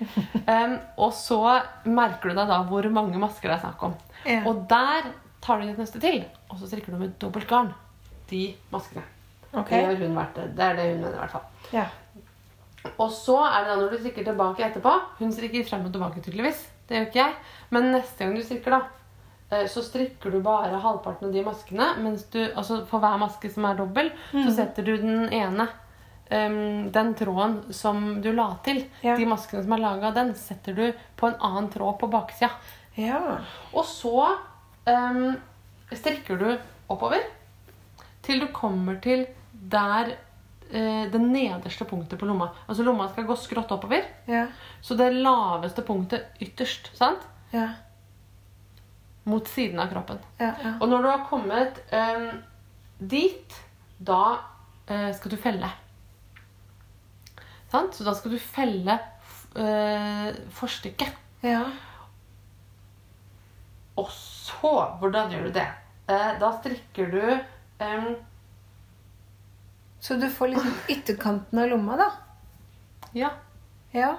Um, 0.48 0.78
og 1.06 1.14
så 1.18 1.42
merker 1.86 2.32
du 2.32 2.40
deg 2.40 2.50
da 2.52 2.64
hvor 2.68 2.90
mange 2.94 3.22
masker 3.22 3.52
det 3.52 3.60
er 3.60 3.66
snakk 3.68 3.88
om. 3.90 3.98
Ja. 4.28 4.44
Og 4.50 4.66
der 4.72 5.14
tar 5.44 5.60
du 5.60 5.68
et 5.68 5.80
neste 5.80 6.02
til, 6.04 6.24
og 6.50 6.60
så 6.60 6.70
strikker 6.70 6.96
du 6.96 7.02
med 7.02 7.18
dobbelt 7.22 7.48
garn. 7.50 7.74
De 8.30 8.46
maskene. 8.74 9.04
Okay. 9.54 9.84
Det, 10.00 10.48
det 10.58 10.66
er 10.66 10.80
det 10.80 10.88
hun 10.96 11.04
mener 11.04 11.14
i 11.14 11.20
hvert 11.22 11.36
fall. 11.36 11.46
Ja. 11.76 11.86
Og 12.98 13.12
så 13.16 13.38
er 13.48 13.64
det 13.64 13.70
da 13.72 13.76
når 13.80 13.94
du 13.94 13.98
strikker 14.02 14.26
tilbake 14.28 14.64
etterpå 14.66 14.92
Hun 15.20 15.32
strikker 15.32 15.64
frem 15.68 15.86
og 15.88 15.94
tilbake, 15.94 16.22
tydeligvis. 16.26 16.66
Det 16.88 16.98
gjør 16.98 17.06
ikke 17.08 17.22
jeg. 17.22 17.36
Men 17.72 17.92
neste 17.94 18.26
gang 18.26 18.34
du 18.36 18.42
strikker, 18.44 18.76
da, 18.76 18.82
eh, 19.52 19.68
så 19.72 19.84
strikker 19.86 20.32
du 20.34 20.42
bare 20.44 20.82
halvparten 20.84 21.30
av 21.30 21.34
de 21.34 21.44
maskene. 21.46 21.88
Mens 22.04 22.26
du, 22.34 22.42
altså 22.52 22.82
For 22.90 23.00
hver 23.00 23.18
maske 23.22 23.50
som 23.54 23.66
er 23.70 23.80
dobbel, 23.80 24.12
så 24.34 24.52
setter 24.52 24.84
du 24.84 24.98
den 24.98 25.30
ene 25.34 25.68
um, 26.32 26.92
Den 26.92 27.14
tråden 27.16 27.60
som 27.74 28.22
du 28.22 28.32
la 28.36 28.50
til, 28.66 28.84
Ja. 29.04 29.16
de 29.16 29.26
maskene 29.26 29.64
som 29.64 29.74
er 29.78 29.84
laga 29.86 30.08
av 30.12 30.14
den, 30.20 30.34
setter 30.36 30.74
du 30.74 30.86
på 31.18 31.28
en 31.32 31.40
annen 31.40 31.70
tråd 31.72 32.00
på 32.00 32.10
baksida. 32.12 32.52
ja. 32.98 33.40
Og 33.74 33.86
så 33.86 34.28
um, 34.88 35.38
strikker 35.94 36.38
du 36.38 36.58
oppover 36.90 37.24
til 38.24 38.40
du 38.40 38.48
kommer 38.56 39.00
til 39.04 39.26
der 39.52 40.16
eh, 40.74 41.06
det 41.14 41.22
nederste 41.22 41.86
punktet 41.90 42.20
på 42.20 42.26
lomma. 42.30 42.50
Altså 42.68 42.84
Lomma 42.84 43.08
skal 43.12 43.28
gå 43.30 43.36
skrått 43.40 43.72
oppover, 43.76 44.04
Ja. 44.28 44.48
så 44.82 44.98
det 45.00 45.12
laveste 45.14 45.82
punktet 45.86 46.34
ytterst 46.44 46.92
sant? 46.98 47.24
Ja. 47.54 47.70
mot 49.24 49.48
siden 49.48 49.80
av 49.80 49.88
kroppen. 49.94 50.18
Ja. 50.42 50.50
ja. 50.64 50.74
Og 50.82 50.90
når 50.92 51.02
du 51.06 51.08
har 51.08 51.22
kommet 51.30 51.78
em, 51.96 52.26
dit, 53.00 53.54
da 54.04 54.40
eh, 54.92 55.14
skal 55.16 55.32
du 55.32 55.38
felle. 55.40 55.70
Sant? 57.72 57.96
Så 57.96 58.04
da 58.04 58.14
skal 58.18 58.36
du 58.36 58.40
felle 58.42 58.98
eh, 59.56 60.34
forstykket. 60.60 61.16
ja. 61.48 61.64
Og 63.96 64.08
så, 64.10 64.70
hvordan 65.00 65.30
gjør 65.32 65.44
du 65.48 65.52
det? 65.54 65.68
Eh, 66.10 66.32
da 66.42 66.48
strikker 66.60 67.12
du 67.14 67.22
Så 70.04 70.16
du 70.20 70.30
får 70.30 70.48
liksom 70.48 70.74
ytterkanten 70.88 71.60
av 71.60 71.70
lomma, 71.70 71.96
da? 71.98 72.12
Ja. 73.16 73.30
Ja. 73.92 74.18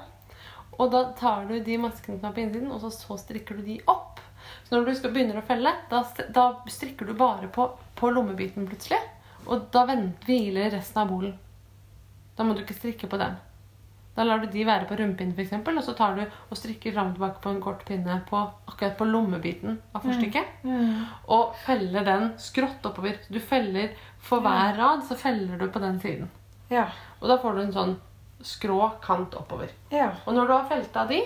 Og 0.78 0.88
da 0.94 1.02
tar 1.18 1.44
du 1.44 1.58
de 1.60 1.76
maskene 1.78 2.16
som 2.16 2.30
er 2.30 2.32
på 2.32 2.40
innsiden, 2.40 2.70
og 2.72 2.80
så, 2.80 2.88
så 2.94 3.18
strikker 3.20 3.58
du 3.60 3.66
de 3.66 3.76
opp. 3.90 4.22
Så 4.64 4.78
når 4.78 4.86
du 4.88 4.94
skal 4.96 5.12
begynner 5.12 5.42
å 5.42 5.44
felle, 5.44 5.74
da, 5.90 6.00
da 6.32 6.46
strikker 6.72 7.04
du 7.04 7.12
bare 7.18 7.50
på, 7.52 7.66
på 8.00 8.12
lommebiten 8.16 8.64
plutselig. 8.70 9.02
Og 9.44 9.68
da 9.76 9.84
vent, 9.90 10.24
hviler 10.24 10.72
resten 10.72 11.02
av 11.02 11.12
bolen. 11.12 11.36
Da 12.34 12.48
må 12.48 12.56
du 12.56 12.64
ikke 12.64 12.78
strikke 12.78 13.10
på 13.10 13.20
den. 13.20 13.36
Da 14.14 14.22
lar 14.22 14.38
du 14.38 14.46
de 14.46 14.62
være 14.66 14.86
på 14.86 14.96
rumpehinnen, 14.98 15.34
f.eks., 15.34 15.52
og 15.74 15.82
så 15.82 15.94
tar 15.98 16.14
du 16.14 16.22
og 16.22 16.58
strikker 16.58 16.94
fram 16.94 17.10
og 17.10 17.16
tilbake 17.16 17.42
på 17.42 17.50
en 17.50 17.60
kort 17.64 17.82
pinne 17.88 18.20
på, 18.28 18.40
akkurat 18.70 18.96
på 18.98 19.08
lommebiten 19.08 19.80
av 19.90 20.06
forstykket. 20.06 20.62
Mm. 20.62 21.00
Og 21.34 21.56
feller 21.64 22.06
den 22.06 22.28
skrått 22.38 22.86
oppover. 22.86 23.18
Du 23.26 23.40
feller 23.42 23.94
for 24.22 24.44
hver 24.44 24.78
rad, 24.78 25.02
så 25.08 25.18
feller 25.18 25.58
du 25.58 25.66
på 25.66 25.82
den 25.82 25.98
siden. 26.02 26.30
Ja. 26.70 26.86
Og 27.20 27.26
da 27.30 27.38
får 27.42 27.56
du 27.56 27.64
en 27.64 27.74
sånn 27.74 27.96
skrå 28.44 28.78
kant 29.02 29.34
oppover. 29.38 29.72
Ja. 29.90 30.12
Og 30.28 30.36
når 30.36 30.46
du 30.46 30.54
har 30.54 30.70
felta 30.70 31.06
de, 31.10 31.20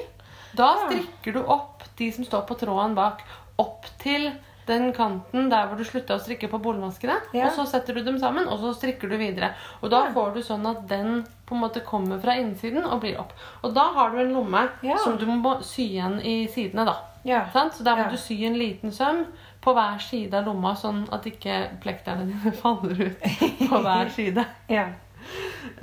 da 0.56 0.72
strikker 0.86 1.36
du 1.36 1.42
opp 1.44 1.84
de 1.98 2.08
som 2.14 2.24
står 2.24 2.46
på 2.48 2.56
tråden 2.62 2.96
bak, 2.96 3.20
opp 3.60 3.84
til 4.00 4.30
den 4.68 4.92
kanten 4.94 5.48
der 5.50 5.66
hvor 5.66 5.76
du 5.80 5.84
slutta 5.88 6.14
å 6.16 6.20
strikke 6.22 6.48
på 6.52 6.60
bolmaskene. 6.62 7.16
Ja. 7.34 7.46
Og 7.48 7.56
så 7.56 7.64
setter 7.70 7.94
du 7.98 8.02
dem 8.06 8.18
sammen, 8.22 8.46
og 8.48 8.60
så 8.62 8.74
strikker 8.76 9.08
du 9.10 9.16
videre. 9.18 9.50
Og 9.82 9.90
da 9.90 10.04
Ja. 10.06 10.12
får 10.14 10.34
du 10.34 10.40
sånn 10.42 10.66
at 10.70 10.86
den 10.88 11.24
på 11.48 11.54
en 11.56 11.62
måte 11.64 11.80
kommer 11.84 12.20
fra 12.20 12.36
innsiden 12.36 12.84
og 12.84 13.00
blir 13.00 13.18
opp. 13.18 13.32
Og 13.64 13.74
da 13.74 13.88
har 13.96 14.10
du 14.10 14.18
en 14.20 14.32
lomme 14.34 14.68
Ja. 14.82 14.96
som 14.96 15.16
du 15.18 15.26
må 15.26 15.56
sy 15.64 15.88
igjen 15.98 16.20
i 16.24 16.46
sidene, 16.46 16.84
da. 16.86 16.96
Ja. 17.24 17.46
Sant? 17.52 17.72
Så 17.74 17.82
der 17.84 17.96
må 17.96 18.10
du 18.10 18.16
sy 18.16 18.44
en 18.46 18.54
liten 18.58 18.92
søm 18.92 19.24
på 19.60 19.74
hver 19.74 19.98
side 20.00 20.34
av 20.34 20.44
lomma, 20.46 20.74
sånn 20.76 21.08
at 21.12 21.24
ikke 21.26 21.80
plekterne 21.82 22.26
dine 22.28 22.52
faller 22.62 23.00
ut 23.08 23.20
på 23.68 23.82
hver 23.82 24.08
side. 24.14 24.46
ja. 24.68 24.86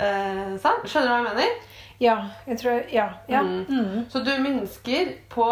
Eh, 0.00 0.56
sant? 0.58 0.84
Skjønner 0.88 1.06
du 1.06 1.12
hva 1.12 1.18
jeg 1.22 1.34
mener? 1.36 1.72
Ja, 1.98 2.14
jeg 2.46 2.58
tror 2.60 2.82
Ja. 2.92 3.06
ja. 3.28 3.40
Mm. 3.42 3.66
Mm. 3.68 4.06
Så 4.10 4.20
du 4.24 4.30
minsker 4.42 5.14
på 5.32 5.46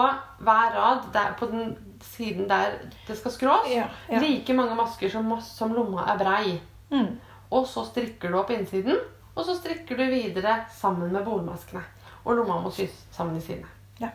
hver 0.44 0.74
rad 0.76 1.06
der, 1.12 1.32
på 1.38 1.46
den 1.50 1.76
siden 2.14 2.48
der 2.50 2.78
det 3.06 3.16
skal 3.18 3.34
skrås. 3.34 3.68
Ja, 3.72 3.88
ja. 4.10 4.22
Like 4.22 4.56
mange 4.56 4.76
masker 4.78 5.10
som, 5.12 5.30
som 5.44 5.74
lomma 5.74 6.06
er 6.12 6.20
brei. 6.20 6.54
Mm. 6.90 7.18
Og 7.54 7.66
så 7.70 7.84
strikker 7.88 8.32
du 8.32 8.38
opp 8.40 8.50
innsiden, 8.54 8.98
og 9.34 9.44
så 9.46 9.56
strikker 9.58 9.98
du 9.98 10.06
videre 10.10 10.60
sammen 10.74 11.12
med 11.12 11.26
bolmaskene. 11.26 11.82
Og 12.24 12.38
lomma 12.38 12.60
må 12.62 12.72
sys 12.72 13.04
sammen 13.12 13.36
i 13.38 13.44
sidene. 13.44 13.68
Ja. 14.00 14.10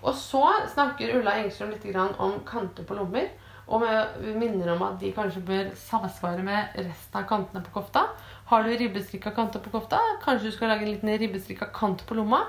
Og 0.00 0.14
så 0.16 0.42
snakker 0.72 1.18
Ulla 1.18 1.36
Engstrøm 1.42 1.74
litt 1.74 1.86
om 2.18 2.40
kanter 2.48 2.86
på 2.88 2.96
lommer. 2.98 3.28
Og 3.70 3.84
vi 4.18 4.32
minner 4.34 4.72
om 4.72 4.80
at 4.82 4.96
de 4.98 5.12
kanskje 5.14 5.44
bør 5.46 5.68
samsvare 5.78 6.42
med 6.42 6.72
resten 6.74 7.20
av 7.20 7.26
kantene 7.30 7.62
på 7.62 7.76
kofta. 7.76 8.08
Har 8.50 8.64
du 8.66 8.72
ribbestrikka 8.74 9.30
kanter 9.36 9.62
på 9.62 9.70
kofta, 9.70 10.00
kanskje 10.24 10.50
du 10.50 10.56
skal 10.56 10.72
lage 10.72 10.82
en 10.82 10.90
liten 10.90 11.12
ribbestrikka 11.22 11.68
kant 11.74 12.02
på 12.06 12.16
lomma. 12.18 12.40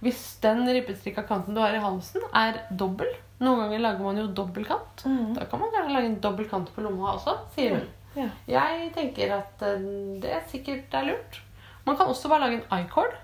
Hvis 0.00 0.38
den 0.40 0.64
ribbestrikka 0.64 1.26
kanten 1.28 1.56
du 1.56 1.60
har 1.60 1.76
i 1.76 1.82
halsen, 1.84 2.24
er 2.32 2.62
dobbel 2.72 3.12
Noen 3.40 3.62
ganger 3.62 3.80
lager 3.80 4.04
man 4.04 4.18
jo 4.20 4.26
dobbeltkant. 4.36 5.04
Mm. 5.08 5.30
Da 5.36 5.46
kan 5.48 5.62
man 5.62 5.72
kanskje 5.72 5.94
lage 5.94 6.10
en 6.10 6.20
dobbeltkant 6.24 6.72
på 6.74 6.84
lomma 6.84 7.14
også, 7.14 7.38
sier 7.54 7.78
hun. 7.78 7.86
Ja. 8.16 8.26
Jeg 8.50 8.90
tenker 8.96 9.36
at 9.38 9.62
eh, 9.64 9.86
det 10.20 10.42
sikkert 10.50 10.92
er 10.98 11.08
lurt. 11.12 11.40
Man 11.86 11.96
kan 11.96 12.10
også 12.10 12.28
bare 12.28 12.44
lage 12.44 12.60
en 12.60 12.82
i-cord 12.82 13.16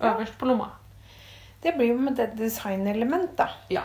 øverst 0.00 0.38
på 0.38 0.48
lomma. 0.48 0.70
Det 1.62 1.74
blir 1.76 1.92
jo 1.92 1.98
med 2.00 2.16
det 2.16 2.32
designelement, 2.38 3.36
da. 3.38 3.48
Ja. 3.72 3.84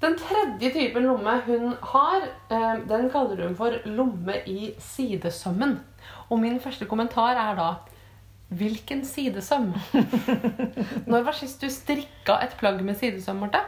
Den 0.00 0.16
tredje 0.16 0.70
typen 0.72 1.04
lomme 1.04 1.36
hun 1.46 1.74
har, 1.92 2.26
eh, 2.48 2.76
den 2.88 3.10
kaller 3.10 3.46
hun 3.46 3.56
for 3.56 3.76
lomme 3.84 4.40
i 4.46 4.74
sidesømmen. 4.78 5.78
Og 6.30 6.38
min 6.40 6.60
første 6.60 6.86
kommentar 6.86 7.36
er 7.36 7.54
da 7.58 7.74
Hvilken 8.50 9.04
sidesøm? 9.06 9.68
Når 11.10 11.22
var 11.28 11.36
sist 11.38 11.60
du 11.62 11.68
strikka 11.70 12.40
et 12.42 12.56
plagg 12.58 12.80
med 12.82 12.96
sidesøm, 12.98 13.38
Marte? 13.44 13.60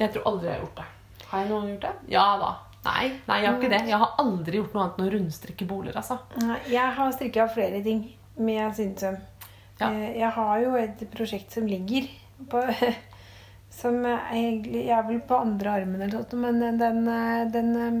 Jeg 0.00 0.12
tror 0.14 0.30
aldri 0.30 0.48
jeg 0.48 0.54
har 0.56 0.62
gjort 0.64 0.80
det. 0.80 0.86
Har 1.30 1.42
jeg 1.42 1.50
noen 1.50 1.64
gang 1.66 1.72
gjort 1.74 1.84
det? 1.86 2.12
Ja 2.14 2.26
da. 2.40 2.50
Nei, 2.80 3.10
nei, 3.28 3.36
jeg 3.42 3.50
har 3.50 3.58
ikke 3.58 3.72
det. 3.74 3.80
Jeg 3.90 3.98
har 4.00 4.14
aldri 4.22 4.56
gjort 4.56 4.72
noe 4.76 4.84
annet 4.86 5.00
enn 5.02 5.08
å 5.10 5.12
rundstrikke 5.18 5.66
boler. 5.68 5.98
altså. 6.00 6.16
Jeg 6.72 6.94
har 6.96 7.12
strikka 7.12 7.44
flere 7.52 7.82
ting 7.84 8.00
med 8.40 8.72
sidesøm. 8.78 9.18
Ja. 9.80 9.90
Eh, 9.90 10.16
Jeg 10.20 10.30
har 10.36 10.58
jo 10.64 10.72
et 10.80 11.04
prosjekt 11.12 11.52
som 11.56 11.68
ligger 11.68 12.08
på 12.52 12.60
Som 13.80 14.00
egentlig 14.04 14.80
Jeg 14.88 14.96
er 14.96 15.04
vel 15.06 15.20
på 15.24 15.36
andre 15.38 15.70
armen 15.78 16.00
eller 16.02 16.16
sånt, 16.18 16.32
men 16.42 16.58
den, 16.80 17.04
eh, 17.08 17.44
den 17.54 17.70
eh, 17.76 18.00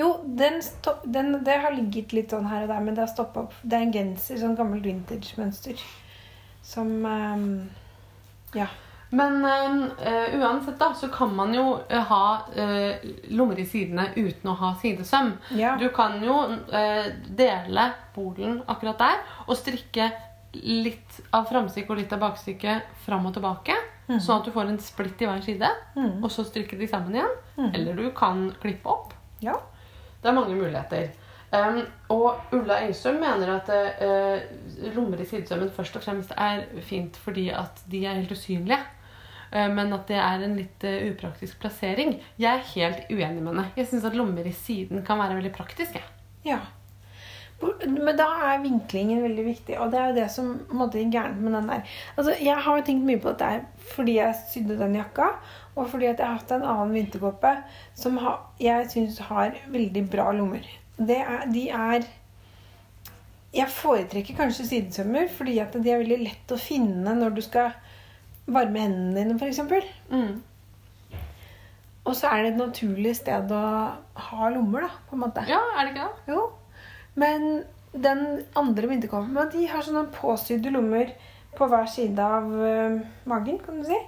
Jo, 0.00 0.10
den, 0.24 0.60
den 1.04 1.32
Det 1.44 1.56
har 1.62 1.74
ligget 1.76 2.14
litt 2.16 2.32
sånn 2.32 2.48
her 2.48 2.64
og 2.64 2.72
der, 2.72 2.84
men 2.84 2.96
det 2.96 3.04
har 3.04 3.10
stoppa 3.12 3.44
opp. 3.46 3.56
Det 3.62 3.76
er 3.76 3.88
en 3.88 3.96
genser, 3.96 4.38
sånn 4.40 4.56
gammelt 4.58 4.86
vintage-mønster. 4.86 5.82
Som 6.64 7.00
um, 7.04 7.50
Ja. 8.56 8.70
Men 9.10 9.42
uh, 9.42 10.34
uansett 10.38 10.78
da, 10.78 10.92
så 10.94 11.08
kan 11.10 11.32
man 11.34 11.50
jo 11.50 11.64
eh, 11.90 11.98
ha 11.98 12.26
uh, 12.54 13.08
lommer 13.34 13.58
i 13.58 13.64
sidene 13.66 14.04
uten 14.14 14.52
å 14.52 14.54
ha 14.60 14.68
sidesøm. 14.78 15.32
Ja. 15.58 15.72
Du 15.80 15.88
kan 15.94 16.20
jo 16.22 16.36
uh, 16.46 17.08
dele 17.26 17.88
bolen 18.14 18.60
akkurat 18.70 19.02
der 19.02 19.24
og 19.48 19.58
strikke 19.58 20.12
litt 20.62 21.18
av 21.34 21.50
framstykket 21.50 21.90
og 21.90 21.98
litt 21.98 22.14
av 22.14 22.22
bakstykket 22.22 23.02
fram 23.02 23.26
og 23.26 23.34
tilbake. 23.34 23.74
Sånn 24.10 24.40
at 24.40 24.46
du 24.46 24.54
får 24.54 24.70
en 24.70 24.80
splitt 24.82 25.20
i 25.22 25.26
hver 25.28 25.42
side, 25.44 25.68
mm. 25.94 26.16
og 26.18 26.32
så 26.34 26.42
strikke 26.46 26.78
de 26.78 26.88
sammen 26.90 27.14
igjen. 27.14 27.34
Mm. 27.58 27.68
Eller 27.68 27.98
du 27.98 28.08
kan 28.14 28.48
klippe 28.62 28.90
opp. 28.90 29.12
ja. 29.42 29.54
Det 30.20 30.30
er 30.30 30.36
mange 30.36 30.56
muligheter. 30.56 31.10
Um, 31.50 31.80
og 32.14 32.54
Ulla 32.54 32.76
Engstrøm 32.84 33.16
mener 33.18 33.56
at 33.56 33.70
uh, 33.98 34.92
lommer 34.94 35.18
i 35.18 35.26
sidesømmen 35.26 35.72
først 35.74 35.96
og 35.98 36.04
fremst 36.04 36.34
er 36.38 36.62
fint 36.86 37.16
fordi 37.18 37.48
at 37.50 37.82
de 37.90 38.04
er 38.06 38.20
helt 38.20 38.32
usynlige. 38.36 38.78
Uh, 39.50 39.66
men 39.74 39.90
at 39.96 40.06
det 40.06 40.20
er 40.22 40.44
en 40.46 40.54
litt 40.58 40.86
uh, 40.86 41.08
upraktisk 41.10 41.58
plassering. 41.62 42.20
Jeg 42.38 42.52
er 42.52 42.68
helt 42.74 43.10
uenig 43.10 43.42
med 43.42 43.50
henne. 43.54 43.70
Jeg 43.76 43.90
syns 43.90 44.06
at 44.06 44.18
lommer 44.18 44.46
i 44.46 44.54
siden 44.54 45.02
kan 45.06 45.18
være 45.18 45.40
veldig 45.40 45.56
praktisk. 45.56 45.98
Ja. 46.46 46.60
Men 47.60 48.14
da 48.16 48.28
er 48.46 48.62
vinklingen 48.62 49.20
veldig 49.24 49.42
viktig, 49.44 49.74
og 49.82 49.90
det 49.92 49.98
er 50.00 50.06
jo 50.08 50.16
det 50.16 50.28
som 50.32 50.52
måtte 50.72 51.00
en 51.00 51.10
gærent 51.12 51.42
med 51.44 51.52
den 51.58 51.68
der. 51.68 51.82
Altså, 52.16 52.36
jeg 52.40 52.56
har 52.56 52.86
tenkt 52.86 53.04
mye 53.04 53.20
på 53.20 53.34
dette 53.34 53.66
fordi 53.90 54.16
jeg 54.16 54.38
sydde 54.52 54.78
den 54.80 54.96
jakka, 54.96 55.32
og 55.80 55.88
fordi 55.88 56.10
at 56.10 56.20
jeg 56.20 56.26
har 56.26 56.38
hatt 56.38 56.52
en 56.54 56.66
annen 56.66 56.94
vinterkåpe 56.94 57.54
som 57.98 58.18
ha, 58.20 58.36
jeg 58.60 58.88
syns 58.92 59.20
har 59.30 59.56
veldig 59.72 60.04
bra 60.12 60.28
lommer. 60.36 60.66
Det 61.00 61.16
er, 61.22 61.46
de 61.48 61.68
er 61.72 62.08
Jeg 63.50 63.66
foretrekker 63.72 64.36
kanskje 64.38 64.66
sidesømmer 64.68 65.30
fordi 65.34 65.56
at 65.58 65.72
de 65.74 65.90
er 65.90 66.02
veldig 66.04 66.20
lett 66.20 66.52
å 66.54 66.60
finne 66.60 67.16
når 67.18 67.32
du 67.34 67.40
skal 67.42 67.72
varme 68.46 68.84
hendene 68.84 69.24
dine, 69.24 69.38
f.eks. 69.40 69.58
Mm. 70.12 71.18
Og 72.04 72.14
så 72.16 72.30
er 72.30 72.44
det 72.44 72.52
et 72.52 72.60
naturlig 72.60 73.16
sted 73.18 73.50
å 73.54 73.64
ha 74.28 74.52
lommer, 74.54 74.86
da, 74.86 75.02
på 75.08 75.16
en 75.16 75.24
måte. 75.24 75.44
Ja, 75.50 75.60
er 75.74 75.88
det 75.88 75.96
ikke 75.96 76.06
det? 76.06 76.34
Jo, 76.34 76.44
men 77.18 77.48
den 77.90 78.24
andre 78.58 78.90
vinterkåpen 78.90 79.50
de 79.52 79.66
har 79.70 79.82
sånne 79.82 80.06
påsydde 80.14 80.72
lommer 80.74 81.10
på 81.58 81.66
hver 81.66 81.88
side 81.90 82.22
av 82.22 82.52
eh, 82.62 83.00
magen, 83.30 83.58
kan 83.64 83.80
du 83.80 83.88
si. 83.88 83.98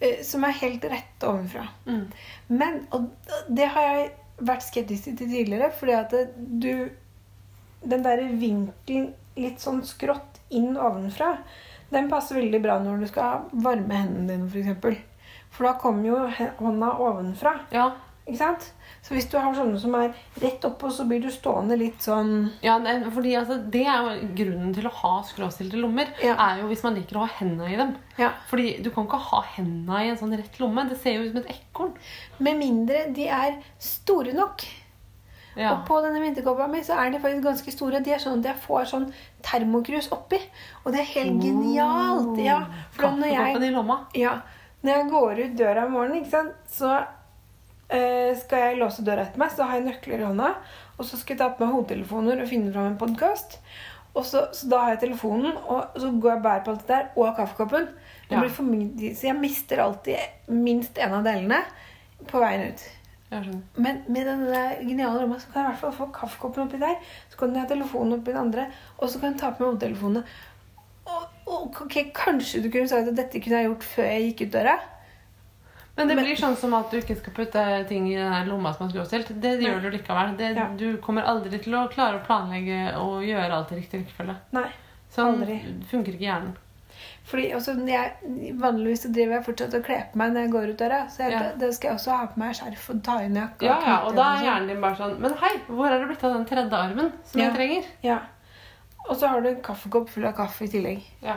Eh, 0.00 0.22
som 0.26 0.44
er 0.46 0.56
helt 0.60 0.84
rett 0.90 1.26
ovenfra. 1.26 1.66
Mm. 1.86 2.04
Men, 2.48 2.80
og 2.94 3.10
det 3.48 3.68
har 3.74 3.88
jeg 3.92 4.10
vært 4.38 4.66
skeptisk 4.68 5.10
til 5.10 5.18
tidligere, 5.18 5.70
fordi 5.74 5.98
at 5.98 6.16
du 6.36 6.72
Den 7.78 8.02
derre 8.02 8.24
vinkelen 8.34 9.12
litt 9.38 9.60
sånn 9.62 9.84
skrått 9.86 10.40
inn 10.50 10.72
ovenfra, 10.74 11.36
den 11.92 12.08
passer 12.10 12.40
veldig 12.40 12.58
bra 12.64 12.80
når 12.82 13.04
du 13.04 13.06
skal 13.06 13.44
varme 13.52 14.00
hendene 14.00 14.26
dine, 14.32 14.48
f.eks. 14.50 14.80
For, 14.82 14.96
for 15.54 15.68
da 15.68 15.74
kommer 15.78 16.08
jo 16.08 16.16
hånda 16.58 16.88
ovenfra. 17.06 17.52
Ja. 17.70 17.92
Ikke 18.26 18.40
sant? 18.40 18.66
Så 19.08 19.14
hvis 19.16 19.28
du 19.32 19.38
har 19.40 19.54
sånne 19.56 19.78
som 19.80 19.94
er 19.96 20.10
rett 20.42 20.64
oppå, 20.68 20.90
så 20.92 21.06
blir 21.08 21.22
du 21.24 21.30
stående 21.32 21.78
litt 21.80 22.02
sånn 22.04 22.50
Ja, 22.60 22.74
fordi 23.14 23.30
altså, 23.40 23.56
det 23.72 23.86
er 23.88 24.04
jo 24.04 24.26
grunnen 24.36 24.74
til 24.76 24.84
å 24.84 24.92
ha 24.98 25.12
skråstilte 25.24 25.80
lommer. 25.80 26.10
Ja. 26.20 26.34
er 26.44 26.60
jo 26.60 26.68
hvis 26.68 26.84
man 26.84 26.98
liker 26.98 27.16
å 27.16 27.22
ha 27.24 27.38
hendene 27.38 27.70
i 27.72 27.78
dem. 27.78 27.94
Ja. 28.20 28.34
Fordi 28.50 28.74
du 28.84 28.90
kan 28.92 29.08
ikke 29.08 29.22
ha 29.30 29.40
hendene 29.54 30.02
i 30.04 30.12
en 30.12 30.20
sånn 30.20 30.36
rett 30.36 30.60
lomme. 30.60 30.84
Det 30.90 31.00
ser 31.00 31.16
jo 31.16 31.24
ut 31.24 31.32
som 31.32 31.40
et 31.40 31.56
ekorn. 31.56 31.96
Med 32.44 32.60
mindre 32.60 33.06
de 33.16 33.30
er 33.32 33.56
store 33.80 34.36
nok. 34.36 34.66
Ja. 35.56 35.72
Og 35.72 35.88
på 35.88 35.98
denne 36.04 36.20
vinterkåpa 36.22 36.68
mi 36.70 36.84
så 36.84 37.00
er 37.00 37.10
de 37.10 37.24
faktisk 37.24 37.48
ganske 37.48 37.78
store. 37.78 38.04
De 38.04 38.12
er 38.12 38.20
sånn 38.22 38.42
at 38.42 38.52
jeg 38.52 38.64
får 38.68 38.90
sånn 38.92 39.08
termokrus 39.42 40.12
oppi. 40.14 40.44
Og 40.84 40.92
det 40.92 41.00
er 41.00 41.12
helt 41.16 41.40
genialt. 41.48 42.36
Ja, 42.44 42.60
for 42.92 43.16
når 43.16 43.32
jeg, 43.32 43.70
ja, 44.20 44.40
når 44.84 44.92
jeg 44.92 45.12
går 45.16 45.46
ut 45.46 45.56
døra 45.64 45.88
om 45.88 45.96
morgenen, 45.96 46.52
så 46.68 46.98
skal 47.88 48.64
jeg 48.66 48.78
låse 48.80 49.04
døra 49.06 49.24
etter 49.24 49.40
meg. 49.40 49.52
Så 49.54 49.64
har 49.64 49.78
jeg 49.78 49.86
nøkler 49.88 50.20
i 50.20 50.26
hånda. 50.28 50.50
Og 50.98 51.06
så 51.06 51.16
skal 51.16 51.34
jeg 51.36 51.40
ta 51.40 51.48
på 51.54 51.64
meg 51.64 51.74
hodetelefoner 51.76 52.42
og 52.42 52.50
finne 52.50 52.72
fram 52.74 52.90
en 52.92 52.98
podkast. 53.00 53.58
Så, 54.18 54.40
så 54.50 54.66
da 54.66 54.80
har 54.82 54.94
jeg 54.96 55.04
telefonen, 55.04 55.54
og 55.70 55.94
så 55.94 56.08
går 56.10 56.32
jeg 56.32 56.38
og 56.40 56.42
bærer 56.42 56.62
på 56.66 56.72
alt 56.72 56.80
det 56.82 56.88
der, 56.90 57.04
og 57.16 57.36
kaffekoppen. 57.36 57.84
Det 58.28 58.34
Ja. 58.34 58.40
så 59.14 59.26
jeg 59.28 59.36
mister 59.38 59.78
alltid 59.84 60.16
minst 60.50 60.98
en 60.98 61.14
av 61.14 61.22
delene 61.24 61.60
på 62.26 62.40
veien 62.42 62.72
ut. 62.72 62.82
Men 63.76 64.02
med 64.08 64.26
den 64.26 64.42
geniale 64.88 65.22
rommet 65.22 65.42
så 65.44 65.52
kan 65.52 65.62
jeg 65.62 65.68
i 65.68 65.70
hvert 65.70 65.80
fall 65.84 65.92
få 65.92 66.08
kaffekoppen 66.16 66.64
oppi 66.66 66.80
der. 66.82 66.96
Så 67.30 67.38
kan 67.38 67.54
jeg 67.54 67.62
ha 67.62 67.68
telefonen 67.70 68.18
oppi 68.18 68.32
den 68.32 68.40
andre, 68.40 68.66
og 68.98 69.08
så 69.08 69.20
kan 69.20 69.32
jeg 69.32 69.40
ta 69.40 69.50
på 69.52 69.62
meg 69.62 69.74
hodetelefonene. 69.76 70.24
Og, 71.06 71.26
og 71.46 71.80
ok, 71.84 71.98
Kanskje 72.16 72.62
du 72.64 72.70
kunne 72.72 72.88
sagt 72.90 73.08
at 73.08 73.16
dette 73.16 73.40
kunne 73.40 73.60
jeg 73.62 73.70
gjort 73.70 73.84
før 73.84 74.08
jeg 74.10 74.26
gikk 74.32 74.46
ut 74.48 74.52
døra? 74.58 74.78
Men 75.98 76.08
det 76.08 76.14
blir 76.16 76.36
sånn 76.38 76.54
som 76.56 76.74
at 76.78 76.92
du 76.94 76.96
ikke 77.00 77.16
skal 77.18 77.32
putte 77.34 77.62
ting 77.88 78.04
i 78.12 78.14
den 78.14 78.46
lomma 78.48 78.70
som 78.76 78.86
er 78.86 78.92
skråstilt. 78.94 79.32
Det 79.42 79.56
gjør 79.60 79.82
du 79.82 79.90
likevel. 79.96 80.36
Det, 80.38 80.52
Ja. 80.56 80.68
Du 80.78 80.96
kommer 81.02 81.26
aldri 81.26 81.58
til 81.58 81.74
å 81.74 81.88
klare 81.90 82.20
å 82.20 82.24
planlegge 82.24 82.94
og 83.00 83.24
gjøre 83.26 83.50
alt 83.56 83.72
i 83.74 83.80
riktig 83.80 84.04
rekkefølge. 84.06 84.36
Nei. 84.54 84.68
Sånn 85.10 85.34
Aldri. 85.42 85.58
funker 85.90 86.14
ikke 86.14 86.28
hjernen. 86.28 86.54
Fordi 87.28 87.50
også, 87.52 87.74
jeg, 87.86 88.54
Vanligvis 88.58 89.02
så 89.04 89.10
driver 89.12 89.34
jeg 89.36 89.44
fortsatt 89.44 89.74
og 89.74 89.84
kler 89.84 90.06
på 90.12 90.16
meg 90.22 90.32
når 90.32 90.40
jeg 90.46 90.52
går 90.54 90.70
ut 90.70 90.78
døra. 90.78 91.00
Så 91.10 91.18
jeg, 91.26 91.32
Ja. 91.32 91.52
da 91.58 91.72
skal 91.72 91.90
jeg 91.90 91.98
også 91.98 92.16
ha 92.16 92.26
på 92.26 92.38
meg 92.38 92.54
skjerf 92.54 92.88
og 92.94 93.02
ta 93.04 93.18
inn 93.22 93.34
jakka. 93.36 93.66
Ja, 93.66 93.80
ja, 93.86 93.96
og 94.06 94.14
da 94.16 94.22
er 94.36 94.44
hjernen 94.44 94.68
din 94.68 94.80
bare 94.80 94.96
sånn 94.96 95.18
Men 95.20 95.34
hei, 95.34 95.54
hvor 95.68 95.90
er 95.90 95.98
det 95.98 96.08
blitt 96.08 96.24
av 96.24 96.34
den 96.34 96.46
tredje 96.46 96.72
armen 96.72 97.12
som 97.24 97.40
Ja. 97.40 97.50
jeg 97.50 97.54
trenger? 97.56 97.84
Ja. 98.02 98.18
Og 99.10 99.16
så 99.16 99.28
har 99.28 99.40
du 99.42 99.48
en 99.48 99.60
kaffekopp 99.62 100.08
full 100.10 100.24
av 100.26 100.34
kaffe 100.36 100.62
i 100.64 100.68
tillegg. 100.68 101.02
Ja. 101.22 101.36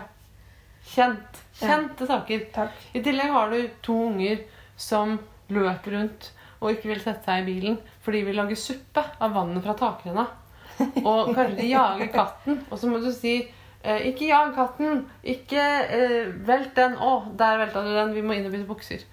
Kjent. 0.85 1.41
Kjente 1.59 2.07
saker. 2.07 2.45
Takk. 2.53 2.77
I 2.93 3.03
tillegg 3.05 3.31
har 3.31 3.51
du 3.53 3.69
to 3.85 3.95
unger 4.09 4.43
som 4.79 5.19
løper 5.51 5.97
rundt 5.97 6.31
og 6.61 6.75
ikke 6.75 6.91
vil 6.91 7.01
sette 7.01 7.25
seg 7.25 7.41
i 7.41 7.47
bilen 7.47 7.79
fordi 8.01 8.21
de 8.21 8.29
vil 8.29 8.37
lage 8.37 8.57
suppe 8.59 9.03
av 9.21 9.33
vannet 9.35 9.63
fra 9.65 9.75
takrenna. 9.77 10.27
Og 11.05 11.33
kanskje 11.35 11.57
de 11.59 11.67
jager 11.69 12.07
katten, 12.13 12.61
og 12.71 12.79
så 12.79 12.89
må 12.89 12.97
du 13.03 13.11
si 13.13 13.33
eh, 13.43 14.05
ikke 14.09 14.29
jag 14.31 14.53
katten, 14.55 15.03
ikke 15.21 15.61
eh, 15.61 16.31
velt 16.47 16.71
den. 16.77 16.95
Å, 16.97 17.11
der 17.37 17.59
velta 17.61 17.83
du 17.85 17.91
den. 17.93 18.15
Vi 18.15 18.23
må 18.25 18.33
inn 18.33 18.47
og 18.49 18.55
bytte 18.55 18.69
bukser. 18.69 19.03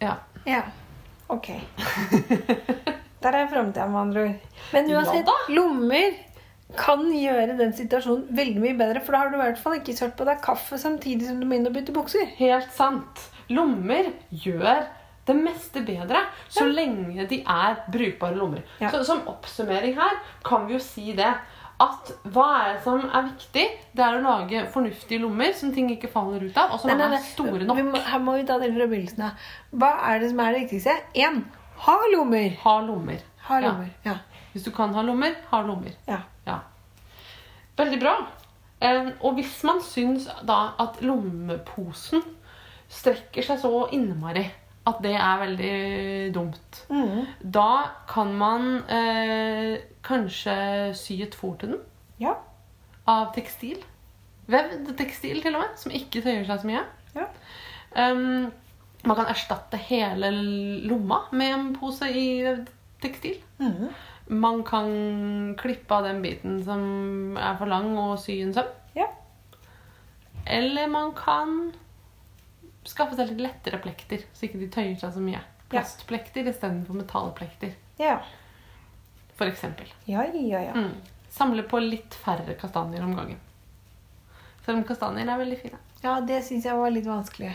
Ja. 0.00 0.14
Ja. 0.48 0.62
Ok. 1.32 1.50
Der 3.22 3.36
er 3.38 3.50
framtida, 3.50 3.84
med 3.86 4.00
andre 4.00 4.22
ord. 4.22 4.56
Men 4.72 4.88
uansett, 4.96 5.28
lommer 5.52 6.16
kan 6.76 7.04
gjøre 7.12 7.56
den 7.58 7.72
situasjonen 7.76 8.26
veldig 8.36 8.60
mye 8.62 8.76
bedre. 8.78 9.00
For 9.04 9.12
da 9.12 9.18
har 9.24 9.30
du 9.32 9.36
i 9.36 9.42
hvert 9.42 9.58
fall 9.60 9.78
ikke 9.78 9.94
sølt 9.96 10.16
på 10.18 10.24
deg 10.28 10.40
kaffe 10.44 10.78
samtidig 10.78 11.26
som 11.28 11.40
du 11.40 11.46
må 11.46 11.54
inn 11.58 11.66
og 11.68 11.74
bytte 11.76 11.92
bukser. 11.96 12.26
Helt 12.38 12.72
sant. 12.76 13.22
Lommer 13.52 14.12
gjør 14.30 14.84
det 15.26 15.36
meste 15.38 15.82
bedre 15.86 16.18
så 16.50 16.64
lenge 16.66 17.26
de 17.30 17.42
er 17.46 17.76
brukbare 17.94 18.34
lommer. 18.34 18.62
Ja. 18.80 18.90
Så 18.90 19.04
Som 19.06 19.20
oppsummering 19.30 19.94
her 19.98 20.16
kan 20.44 20.66
vi 20.66 20.74
jo 20.74 20.80
si 20.82 21.12
det 21.18 21.28
at 21.82 22.10
hva 22.30 22.46
er 22.62 22.72
det 22.76 22.82
som 22.84 23.00
er 23.08 23.22
viktig? 23.28 23.62
Det 23.96 24.02
er 24.04 24.18
å 24.18 24.22
lage 24.22 24.64
fornuftige 24.70 25.18
lommer 25.22 25.52
som 25.58 25.72
ting 25.74 25.88
ikke 25.90 26.10
faller 26.12 26.42
ut 26.44 26.56
av, 26.58 26.72
og 26.74 26.80
som 26.80 26.90
Nei, 26.92 26.96
nei, 27.00 27.08
nei. 27.10 27.18
er 27.18 27.24
store 27.32 27.64
nok. 27.66 27.80
må, 27.88 28.02
her 28.06 28.18
må 28.22 28.36
vi 28.38 28.44
ta 28.46 28.58
det 28.62 28.68
fra 28.74 28.86
begynnelsen 28.86 29.24
av. 29.26 29.48
Hva 29.74 29.88
er 30.12 30.20
det 30.22 30.28
som 30.30 30.42
er 30.44 30.52
det 30.54 30.60
viktigste? 30.66 30.94
Én. 31.14 31.40
Ha 31.86 31.96
lommer. 32.14 32.50
Ha 32.62 32.76
lommer. 32.86 33.18
Ha 33.48 33.58
Ja. 33.58 33.66
lommer. 33.72 33.88
Ja. 34.04 34.14
Hvis 34.52 34.62
du 34.64 34.70
kan 34.70 34.94
ha 34.94 35.02
lommer, 35.02 35.34
ha 35.50 35.62
lommer. 35.62 35.90
ja. 36.06 36.20
Veldig 37.82 38.00
bra. 38.02 38.14
Og 39.22 39.36
hvis 39.36 39.60
man 39.66 39.78
syns 39.84 40.24
da 40.48 40.72
at 40.82 40.96
lommeposen 41.06 42.22
strekker 42.92 43.44
seg 43.46 43.60
så 43.62 43.70
innmari 43.94 44.42
at 44.90 44.98
det 45.04 45.12
er 45.14 45.38
veldig 45.38 45.74
dumt, 46.34 46.80
Mm. 46.90 47.26
da 47.54 47.84
kan 48.10 48.32
man 48.34 48.64
eh, 48.90 49.76
kanskje 50.02 50.56
sy 50.98 51.20
et 51.22 51.36
fòr 51.38 51.54
til 51.60 51.76
den 51.76 51.84
ja. 52.18 52.32
av 53.06 53.30
tekstil. 53.36 53.78
Vevd 54.50 54.90
tekstil, 54.98 55.38
til 55.44 55.54
og 55.54 55.62
med, 55.62 55.78
som 55.78 55.94
ikke 55.94 56.22
tøyer 56.24 56.42
seg 56.48 56.64
så 56.64 56.66
mye. 56.66 56.82
Ja. 57.14 57.28
Um, 57.94 58.50
man 59.06 59.16
kan 59.20 59.30
erstatte 59.30 59.78
hele 59.78 60.32
lomma 60.90 61.22
med 61.30 61.54
en 61.54 61.70
pose 61.78 62.10
i 62.10 62.42
vevd 62.42 62.66
tekstil. 63.02 63.38
Mm. 63.62 63.92
Man 64.32 64.62
kan 64.64 64.88
klippe 65.60 65.94
av 65.94 66.06
den 66.08 66.22
biten 66.24 66.58
som 66.64 67.36
er 67.36 67.56
for 67.60 67.68
lang, 67.68 67.90
og 68.00 68.14
sy 68.22 68.38
en 68.42 68.54
søm. 68.56 68.70
Ja. 68.96 69.06
Eller 70.46 70.88
man 70.90 71.12
kan 71.16 71.72
skaffe 72.88 73.14
seg 73.18 73.30
litt 73.34 73.42
lettere 73.44 73.78
plekter, 73.82 74.24
så 74.34 74.46
ikke 74.48 74.58
de 74.62 74.70
tøyer 74.74 74.96
seg 74.98 75.12
så 75.14 75.22
mye. 75.22 75.42
Plastplekter 75.72 76.48
istedenfor 76.50 76.96
metallplekter, 76.98 77.74
Ja. 78.00 78.18
for 79.36 79.46
eksempel. 79.46 79.86
Ja, 80.06 80.24
ja, 80.34 80.60
ja. 80.68 80.72
Mm. 80.74 80.94
Samle 81.32 81.62
på 81.64 81.78
litt 81.80 82.14
færre 82.14 82.54
kastanjer 82.60 83.02
om 83.04 83.14
gangen. 83.16 83.38
Selv 84.64 84.78
om 84.78 84.84
kastanjer 84.84 85.28
er 85.28 85.38
veldig 85.40 85.58
fine. 85.62 85.78
Ja, 86.02 86.20
det 86.20 86.42
syns 86.44 86.64
jeg 86.66 86.76
var 86.76 86.90
litt 86.90 87.06
vanskelig. 87.06 87.52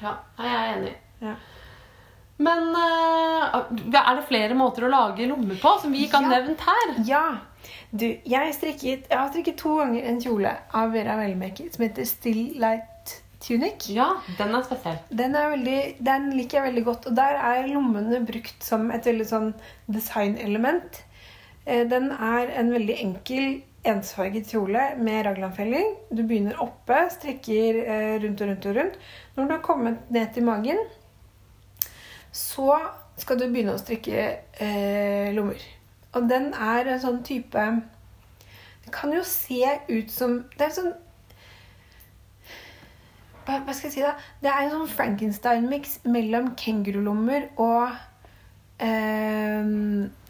Ja, 0.00 0.14
jeg 0.38 0.52
er 0.54 0.76
enig. 0.76 0.94
Ja. 1.20 1.34
Men 2.40 2.70
eh, 2.72 4.00
er 4.00 4.16
det 4.16 4.26
flere 4.28 4.56
måter 4.56 4.86
å 4.86 4.92
lage 4.92 5.26
lommer 5.28 5.58
på 5.60 5.74
som 5.82 5.92
vi 5.92 6.06
ikke 6.06 6.22
har 6.22 6.30
Ja. 6.32 6.38
nevnt 6.40 6.64
her? 6.66 6.94
Ja. 7.08 7.24
Du, 7.92 8.06
jeg, 8.06 8.54
strikket, 8.56 9.08
jeg 9.10 9.18
har 9.18 9.28
strikket 9.32 9.58
to 9.60 9.74
ganger 9.80 10.06
en 10.08 10.20
kjole 10.22 10.52
av 10.78 10.92
Vera 10.94 11.16
Wellmaker 11.18 11.68
som 11.74 11.84
heter 11.84 12.06
Still 12.08 12.54
Light 12.62 13.16
Tunic. 13.42 13.88
Ja, 13.92 14.06
den 14.38 14.54
er 14.54 14.62
spesiell. 14.64 14.98
Den, 15.10 15.34
er 15.36 15.50
veldig, 15.56 15.78
den 16.04 16.30
liker 16.36 16.60
jeg 16.60 16.66
veldig 16.70 16.84
godt. 16.86 17.06
Og 17.10 17.16
der 17.18 17.36
er 17.40 17.68
lommene 17.72 18.20
brukt 18.28 18.62
som 18.64 18.88
et 18.94 19.06
veldig 19.08 19.26
sånn 19.28 19.50
designelement. 19.90 21.02
Eh, 21.66 21.84
Den 21.88 22.10
er 22.12 22.52
en 22.60 22.70
veldig 22.72 22.96
enkel 23.04 23.60
ensfarget 23.88 24.50
kjole 24.52 24.82
med 25.00 25.24
raglanfelling. 25.26 25.94
Du 26.12 26.22
begynner 26.22 26.60
oppe, 26.60 27.02
strikker 27.16 27.78
eh, 27.84 28.16
rundt 28.22 28.40
og 28.44 28.50
rundt 28.52 28.66
og 28.70 28.76
rundt. 28.76 28.98
Når 29.36 29.46
du 29.48 29.54
har 29.56 29.62
kommet 29.64 30.10
ned 30.12 30.32
til 30.36 30.44
magen, 30.44 30.80
så 32.32 32.78
skal 33.20 33.38
du 33.40 33.46
begynne 33.48 33.74
å 33.74 33.80
strikke 33.80 34.24
eh, 34.62 35.30
lommer. 35.36 35.60
Og 36.14 36.26
den 36.30 36.50
er 36.54 36.88
en 36.90 37.02
sånn 37.02 37.20
type 37.22 37.62
Det 38.82 38.90
kan 38.90 39.12
jo 39.14 39.20
se 39.22 39.62
ut 39.86 40.10
som 40.10 40.40
Det 40.56 40.64
er 40.66 40.72
sånn 40.74 40.88
hva, 43.46 43.60
hva 43.64 43.74
skal 43.74 43.88
jeg 43.88 43.94
si 43.94 44.02
da? 44.02 44.16
Det 44.42 44.50
er 44.50 44.64
en 44.64 44.72
sånn 44.74 44.90
Frankenstein-mix 44.90 46.00
mellom 46.10 46.52
kengurulommer 46.60 47.48
og 47.58 47.94
eh, 48.84 49.70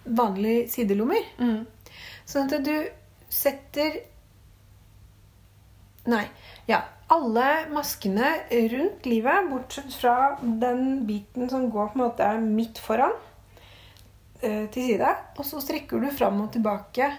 vanlige 0.05 0.69
sidelommer. 0.73 1.27
Mm. 1.43 1.67
Sånn 2.31 2.49
at 2.49 2.65
du 2.65 2.77
setter 3.31 3.99
Nei. 6.09 6.25
Ja. 6.71 6.81
Alle 7.11 7.47
maskene 7.75 8.29
rundt 8.71 9.07
livet, 9.11 9.49
bortsett 9.51 9.95
fra 9.99 10.37
den 10.41 11.07
biten 11.09 11.51
som 11.51 11.65
går 11.71 11.89
på 11.91 11.99
en 11.99 12.05
måte 12.05 12.29
midt 12.41 12.79
foran, 12.79 13.17
eh, 14.43 14.69
til 14.71 14.87
side. 14.93 15.09
Og 15.37 15.45
så 15.45 15.61
strekker 15.61 16.01
du 16.01 16.11
fram 16.15 16.41
og 16.45 16.53
tilbake 16.55 17.11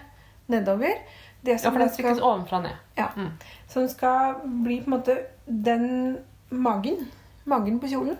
nedover. 0.48 0.96
Det 1.44 1.58
Ja, 1.58 1.70
for 1.70 1.78
den 1.78 1.90
strekkes 1.90 2.16
skal, 2.16 2.22
ovenfra 2.22 2.56
og 2.56 2.62
ned. 2.62 2.76
ja, 2.96 3.08
Mm. 3.16 3.30
som 3.68 3.88
skal 3.88 4.34
bli 4.64 4.80
på 4.80 4.86
en 4.86 4.98
måte 4.98 5.18
den 5.46 6.18
magen. 6.50 7.08
Magen 7.44 7.80
på 7.80 7.88
kjolen. 7.88 8.16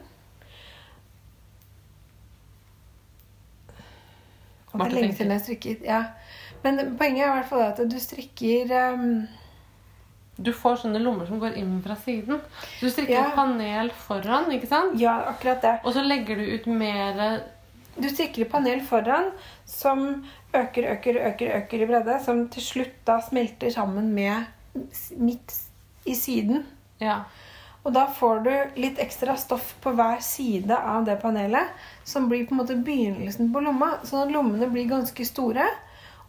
Og 4.72 4.80
det 4.80 4.86
er 4.86 4.94
lenge 5.00 5.14
siden 5.16 5.32
jeg 5.32 5.40
strikket. 5.40 5.82
Ja. 5.84 6.04
Men 6.62 6.96
poenget 6.98 7.26
er 7.26 7.30
i 7.32 7.36
hvert 7.40 7.48
fall 7.50 7.62
at 7.62 7.80
du 7.90 7.98
strikker 8.00 8.70
ehm, 8.72 9.28
Du 10.42 10.52
får 10.52 10.76
sånne 10.82 11.00
lommer 11.02 11.26
som 11.28 11.40
går 11.42 11.56
inn 11.60 11.76
fra 11.84 11.96
siden. 11.96 12.40
Så 12.78 12.86
du 12.86 12.90
strikker 12.90 13.14
Ja. 13.14 13.26
et 13.28 13.34
panel 13.34 13.90
foran, 13.90 14.50
ikke 14.52 14.68
sant? 14.68 14.98
Ja, 15.00 15.16
akkurat 15.32 15.62
det. 15.62 15.74
Og 15.84 15.94
så 15.94 16.02
legger 16.06 16.36
du 16.36 16.42
ut 16.54 16.66
mer 16.66 17.42
Du 18.00 18.08
strikker 18.08 18.42
et 18.46 18.50
panel 18.50 18.80
foran 18.80 19.26
som 19.68 20.24
øker, 20.54 20.86
øker, 20.94 21.18
øker, 21.28 21.50
øker 21.58 21.82
i 21.82 21.86
bredde, 21.86 22.14
som 22.24 22.48
til 22.48 22.62
slutt 22.62 22.94
da 23.04 23.18
smelter 23.20 23.70
sammen 23.70 24.14
med 24.14 24.46
midt 25.18 25.52
i 26.06 26.14
siden. 26.14 26.64
Ja. 27.00 27.18
Og 27.84 27.92
da 27.92 28.06
får 28.06 28.42
du 28.44 28.80
litt 28.80 28.98
ekstra 29.02 29.34
stoff 29.36 29.74
på 29.82 29.92
hver 29.98 30.20
side 30.22 30.70
av 30.70 31.04
det 31.04 31.18
panelet, 31.20 31.68
som 32.04 32.28
blir 32.30 32.46
på 32.46 32.54
en 32.54 32.60
måte 32.62 32.76
begynnelsen 32.86 33.52
på 33.52 33.60
lomma, 33.60 33.96
sånn 34.06 34.22
at 34.28 34.32
lommene 34.32 34.70
blir 34.72 34.88
ganske 34.88 35.26
store. 35.26 35.66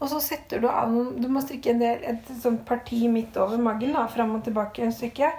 Og 0.04 0.10
så 0.12 0.20
setter 0.20 0.60
du 0.60 0.68
av 0.68 0.92
noen 0.92 1.16
Du 1.24 1.30
må 1.32 1.42
strikke 1.44 1.72
en 1.72 1.80
del, 1.80 2.02
et 2.04 2.32
sånt 2.44 2.66
parti 2.68 3.06
midt 3.08 3.38
over 3.40 3.62
magen, 3.62 3.96
da, 3.96 4.06
fram 4.12 4.36
og 4.36 4.44
tilbake 4.44 4.84
en 4.84 4.96
stykke. 4.96 5.32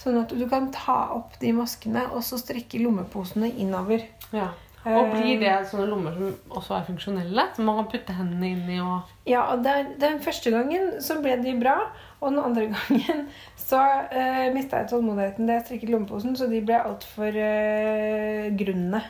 Sånn 0.00 0.20
at 0.20 0.32
du 0.32 0.46
kan 0.48 0.68
ta 0.72 1.02
opp 1.16 1.38
de 1.40 1.52
maskene 1.56 2.06
og 2.14 2.24
så 2.24 2.38
strikke 2.40 2.80
lommeposene 2.84 3.52
innover. 3.60 4.04
ja. 4.36 4.50
Og 4.80 4.96
Eh, 4.96 5.10
blir 5.12 5.40
det 5.42 5.52
sånne 5.68 5.90
lommer 5.90 6.14
som 6.16 6.56
også 6.56 6.76
er 6.78 6.84
funksjonelle? 6.86 7.42
Som 7.52 7.66
man 7.68 7.82
kan 7.82 7.88
putte 7.92 8.14
hendene 8.16 8.48
inn 8.54 8.70
i 8.72 8.78
og 8.80 9.10
Ja, 9.28 9.42
og 9.52 9.64
der, 9.64 9.90
Den 10.00 10.20
første 10.24 10.50
gangen 10.50 11.02
så 11.04 11.18
ble 11.20 11.36
de 11.42 11.52
bra, 11.60 11.74
og 12.20 12.32
den 12.32 12.40
andre 12.40 12.70
gangen 12.72 13.26
så 13.60 13.76
uh, 13.76 14.46
mista 14.54 14.80
jeg 14.80 14.88
tålmodigheten 14.94 15.46
da 15.46 15.58
jeg 15.58 15.66
strikket 15.66 15.92
lommeposen, 15.92 16.32
så 16.36 16.48
de 16.48 16.62
ble 16.64 16.80
altfor 16.80 17.28
uh, 17.28 18.48
grunne. 18.56 19.04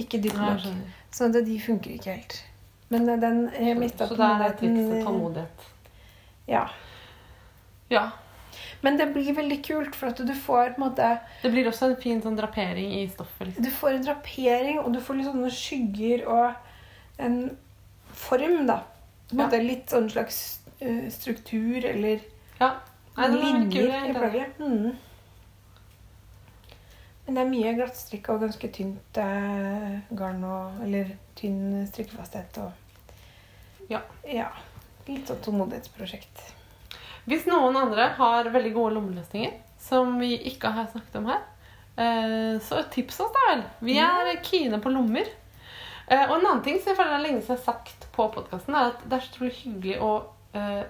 Ikke 0.00 0.20
dype 0.20 0.40
nok. 0.40 0.64
Sånn 1.12 1.36
at 1.36 1.44
de 1.44 1.60
funker 1.60 1.92
ikke 1.92 2.16
helt. 2.16 2.40
Men 2.88 3.08
eh, 3.08 3.18
den 3.18 3.40
jeg 3.52 3.78
mista 3.78 4.06
Så 4.08 4.16
der 4.16 4.44
er 4.46 4.54
trikset 4.58 5.04
tålmodighet. 5.04 5.66
Ja. 6.48 6.68
Ja. 7.90 8.10
Men 8.82 8.96
det 8.98 9.08
blir 9.14 9.32
veldig 9.34 9.58
kult, 9.66 9.94
for 9.96 10.12
at 10.12 10.20
du 10.26 10.32
får 10.34 10.74
på 10.76 10.82
en 10.82 10.84
måte 10.88 11.08
Det 11.42 11.50
blir 11.50 11.66
også 11.70 11.90
en 11.90 11.96
fin 12.00 12.20
sånn 12.22 12.36
drapering 12.38 12.92
i 13.00 13.06
stoffet. 13.08 13.46
liksom. 13.48 13.64
Du 13.64 13.70
får 13.70 13.96
en 13.96 14.04
drapering, 14.06 14.78
og 14.82 14.92
du 14.94 15.00
får 15.00 15.18
litt 15.18 15.26
sånne 15.30 15.50
skygger 15.50 16.26
og 16.28 16.54
en 17.18 17.56
form, 18.12 18.66
da. 18.66 18.82
På 19.28 19.32
en 19.34 19.38
Ja. 19.38 19.46
måte 19.46 19.62
Litt 19.64 19.90
sånn 19.90 20.10
slags 20.10 20.60
eh, 20.80 21.08
struktur 21.10 21.84
eller 21.84 22.20
Ja. 22.60 22.74
Nei, 23.16 23.24
er 23.26 23.30
linjer 23.32 23.90
er 23.90 24.10
i 24.10 24.12
plagget. 24.12 24.58
Mm. 24.60 24.96
Men 27.26 27.34
det 27.34 27.42
er 27.42 27.50
mye 27.50 27.72
glattstrikk 27.74 28.28
og 28.30 28.42
ganske 28.44 28.68
tynt 28.74 29.18
eh, 29.18 29.96
garn 30.14 30.44
og 30.46 30.82
Eller 30.86 31.08
tynn 31.38 31.86
strikkefasthet 31.90 32.58
og 32.62 33.90
Ja. 33.90 34.00
ja. 34.26 34.48
Litt 35.06 35.26
sånn 35.30 35.42
tålmodighetsprosjekt. 35.44 36.40
Hvis 37.26 37.46
noen 37.50 37.76
andre 37.78 38.08
har 38.18 38.48
veldig 38.54 38.72
gode 38.74 38.94
lommeløsninger 38.96 39.52
som 39.82 40.16
vi 40.18 40.32
ikke 40.50 40.70
har 40.74 40.88
snakket 40.90 41.18
om 41.20 41.26
her, 41.30 41.42
eh, 41.98 42.58
så 42.62 42.80
tips 42.90 43.20
oss, 43.22 43.30
da 43.34 43.42
vel. 43.52 43.62
Vi 43.86 43.98
er 44.02 44.32
kine 44.42 44.80
på 44.82 44.90
lommer. 44.94 45.26
Eh, 46.08 46.24
Og 46.30 46.36
en 46.38 46.46
annen 46.46 46.62
ting 46.62 46.78
som 46.80 46.90
jeg 46.92 46.98
føler 46.98 47.14
er 47.18 47.22
lenge 47.26 47.42
siden 47.42 47.56
jeg 47.56 47.64
har 47.64 47.74
sagt 47.74 48.06
på 48.14 48.28
podkasten, 48.34 48.74
er 48.74 48.92
at 48.92 49.02
det 49.08 49.16
er 49.18 49.24
så 49.26 49.32
utrolig 49.34 49.54
hyggelig 49.62 49.98
å 50.02 50.12
eh, 50.54 50.84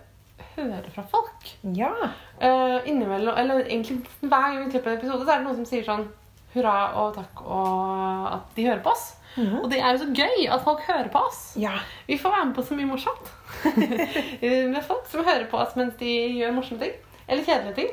høre 0.57 0.93
fra 0.95 1.05
folk. 1.13 1.51
Ja. 1.77 1.93
Eh, 2.41 2.79
innimellom, 2.89 3.37
eller 3.37 3.65
egentlig 3.65 4.03
hver 4.21 4.31
gang 4.53 4.65
vi 4.65 4.71
klipper 4.77 4.93
en 4.93 4.99
episode, 4.99 5.25
så 5.25 5.33
er 5.33 5.39
det 5.41 5.47
noen 5.49 5.57
som 5.61 5.69
sier 5.69 5.85
sånn 5.89 6.09
hurra 6.57 6.75
og 7.03 7.15
takk 7.19 7.43
og 7.45 8.27
at 8.33 8.51
de 8.57 8.67
hører 8.67 8.83
på 8.85 8.93
oss. 8.93 9.07
Mm. 9.37 9.59
Og 9.61 9.67
det 9.69 9.79
er 9.83 9.93
jo 9.93 10.01
så 10.01 10.09
gøy 10.17 10.47
at 10.55 10.63
folk 10.65 10.81
hører 10.89 11.11
på 11.13 11.21
oss. 11.29 11.41
Ja. 11.61 11.75
Vi 12.09 12.17
får 12.19 12.33
være 12.33 12.47
med 12.49 12.57
på 12.57 12.65
så 12.65 12.77
mye 12.79 12.89
morsomt 12.89 13.33
med 14.73 14.83
folk 14.87 15.07
som 15.13 15.27
hører 15.27 15.45
på 15.51 15.59
oss 15.61 15.77
mens 15.77 15.97
de 16.01 16.13
gjør 16.39 16.55
morsomme 16.57 16.81
ting. 16.87 16.95
Eller 17.29 17.45
kjedelige 17.45 17.77
ting. 17.81 17.91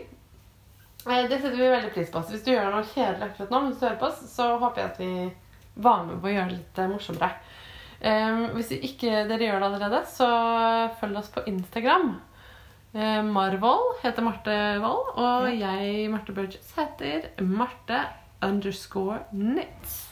Eh, 1.09 1.25
Det 1.27 1.41
setter 1.41 1.57
vi 1.59 1.67
veldig 1.73 1.91
pris 1.95 2.11
på. 2.13 2.21
Så 2.23 2.35
hvis 2.37 2.45
du 2.45 2.53
gjør 2.53 2.69
noe 2.71 2.85
kjedelig 2.93 3.27
akkurat 3.31 3.51
nå, 3.51 3.61
mens 3.65 3.79
du 3.81 3.85
hører 3.87 3.99
på 3.99 4.07
oss, 4.11 4.21
så 4.31 4.53
håper 4.61 4.81
jeg 4.85 4.91
at 4.93 5.01
vi 5.03 5.11
var 5.83 6.03
med 6.07 6.21
på 6.23 6.29
å 6.29 6.33
gjøre 6.37 6.51
det 6.53 6.59
litt 6.61 6.79
eh, 6.83 6.91
morsommere. 6.93 7.33
Hvis 8.03 8.71
ikke 8.75 9.21
dere 9.29 9.45
gjør 9.45 9.61
det 9.61 9.67
allerede, 9.69 9.99
så 10.11 10.25
følg 10.99 11.19
oss 11.21 11.29
på 11.31 11.43
Instagram. 11.47 12.09
Eh, 12.93 13.21
Marvold 13.25 14.01
heter 14.03 14.25
Marte 14.25 14.55
Wold, 14.83 15.13
og 15.23 15.45
jeg, 15.55 16.09
Marte 16.11 16.35
Burgess, 16.35 16.73
heter 16.75 17.29
Marte 17.47 18.01
underscore 18.47 19.19
knits. 19.31 20.09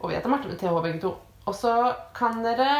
Og 0.00 0.10
vi 0.10 0.16
heter 0.16 0.28
Marte 0.32 0.48
med 0.48 0.58
TH 0.60 0.74
begge 0.84 1.00
to. 1.00 1.14
Og 1.46 1.54
så 1.54 1.94
kan 2.16 2.42
dere 2.44 2.70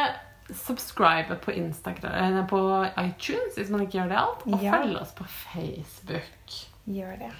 subscribe 0.53 1.35
på 1.41 1.51
Instagram, 1.57 2.43
på 2.47 2.59
iTunes 3.01 3.55
hvis 3.57 3.69
man 3.73 3.81
ikke 3.85 3.97
gjør 3.99 4.09
det 4.11 4.17
alt, 4.21 4.43
og 4.53 4.61
Ja. 4.63 4.71
følge 4.77 4.99
oss 5.01 5.11
på 5.17 5.23
Facebook. 5.25 6.57
Gjør 6.85 7.15
det. 7.19 7.31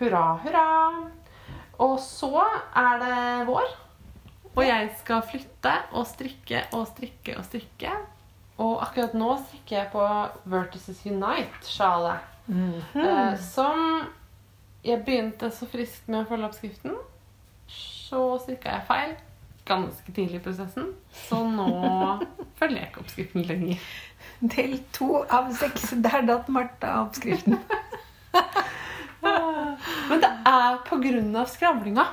Hurra, 0.00 0.24
hurra. 0.42 0.66
Og 1.78 1.98
så 2.00 2.42
er 2.76 2.98
det 3.00 3.46
vår. 3.48 3.70
Og 4.56 4.66
jeg 4.66 4.90
skal 4.98 5.22
flytte 5.22 5.72
og 5.92 6.06
strikke 6.06 6.64
og 6.76 6.86
strikke 6.86 7.38
og 7.38 7.44
strikke. 7.44 7.92
Og 8.58 8.82
akkurat 8.84 9.14
nå 9.16 9.30
strikker 9.46 9.76
jeg 9.78 9.88
på 9.92 10.28
Vertices 10.44 11.00
Unite-sjalet. 11.06 12.18
eh, 12.52 13.36
som 13.38 14.06
jeg 14.82 15.04
begynte 15.06 15.50
så 15.54 15.68
friskt 15.70 16.08
med 16.10 16.24
å 16.24 16.28
følge 16.30 16.48
oppskriften. 16.48 16.96
Så 17.72 18.22
strikka 18.42 18.76
jeg 18.76 18.88
feil 18.88 19.12
ganske 19.68 20.12
tidlig 20.12 20.40
i 20.40 20.42
prosessen. 20.44 20.90
Så 21.28 21.38
nå 21.46 21.68
følger 22.58 22.80
jeg 22.80 22.90
ikke 22.90 23.04
oppskriften 23.04 23.46
lenger. 23.46 23.86
Del 24.42 24.76
to 24.94 25.22
av 25.22 25.52
seks. 25.58 25.92
Der 26.02 26.26
datt 26.26 26.50
Martha 26.52 26.96
av 26.96 27.10
oppskriften. 27.10 27.58
Men 29.22 30.22
det 30.22 30.30
er 30.50 30.80
på 30.88 30.98
grunn 31.02 31.30
av 31.38 31.50
skravlinga. 31.50 32.06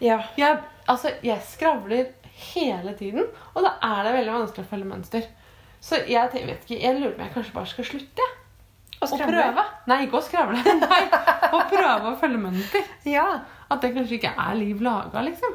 Ja. 0.00 0.20
Jeg, 0.38 0.60
altså, 0.86 1.12
jeg 1.26 1.42
skravler 1.48 2.12
hele 2.54 2.94
tiden, 2.96 3.26
og 3.52 3.66
da 3.66 3.74
er 3.84 4.06
det 4.06 4.14
veldig 4.14 4.36
vanskelig 4.38 4.64
å 4.64 4.70
følge 4.70 4.88
mønster. 4.92 5.26
Så 5.82 5.98
jeg, 6.08 6.30
vet 6.32 6.62
ikke, 6.64 6.78
jeg 6.78 6.96
lurer 6.96 7.16
på 7.16 7.20
om 7.20 7.26
jeg 7.26 7.34
kanskje 7.34 7.56
bare 7.56 7.72
skal 7.72 7.88
slutte. 7.88 8.24
jeg. 8.24 8.39
Og 9.00 9.16
prøve. 9.16 9.64
Nei, 9.88 10.02
ikke 10.04 10.20
å 10.20 10.24
skravle. 10.24 10.60
Nei, 10.84 11.00
å 11.56 11.62
prøve 11.70 12.12
å 12.12 12.16
følge 12.20 12.40
mønster. 12.42 12.86
Ja. 13.08 13.26
At 13.70 13.82
det 13.84 13.94
kanskje 13.94 14.18
ikke 14.18 14.32
er 14.36 14.56
liv 14.58 14.82
laga, 14.84 15.22
liksom. 15.24 15.54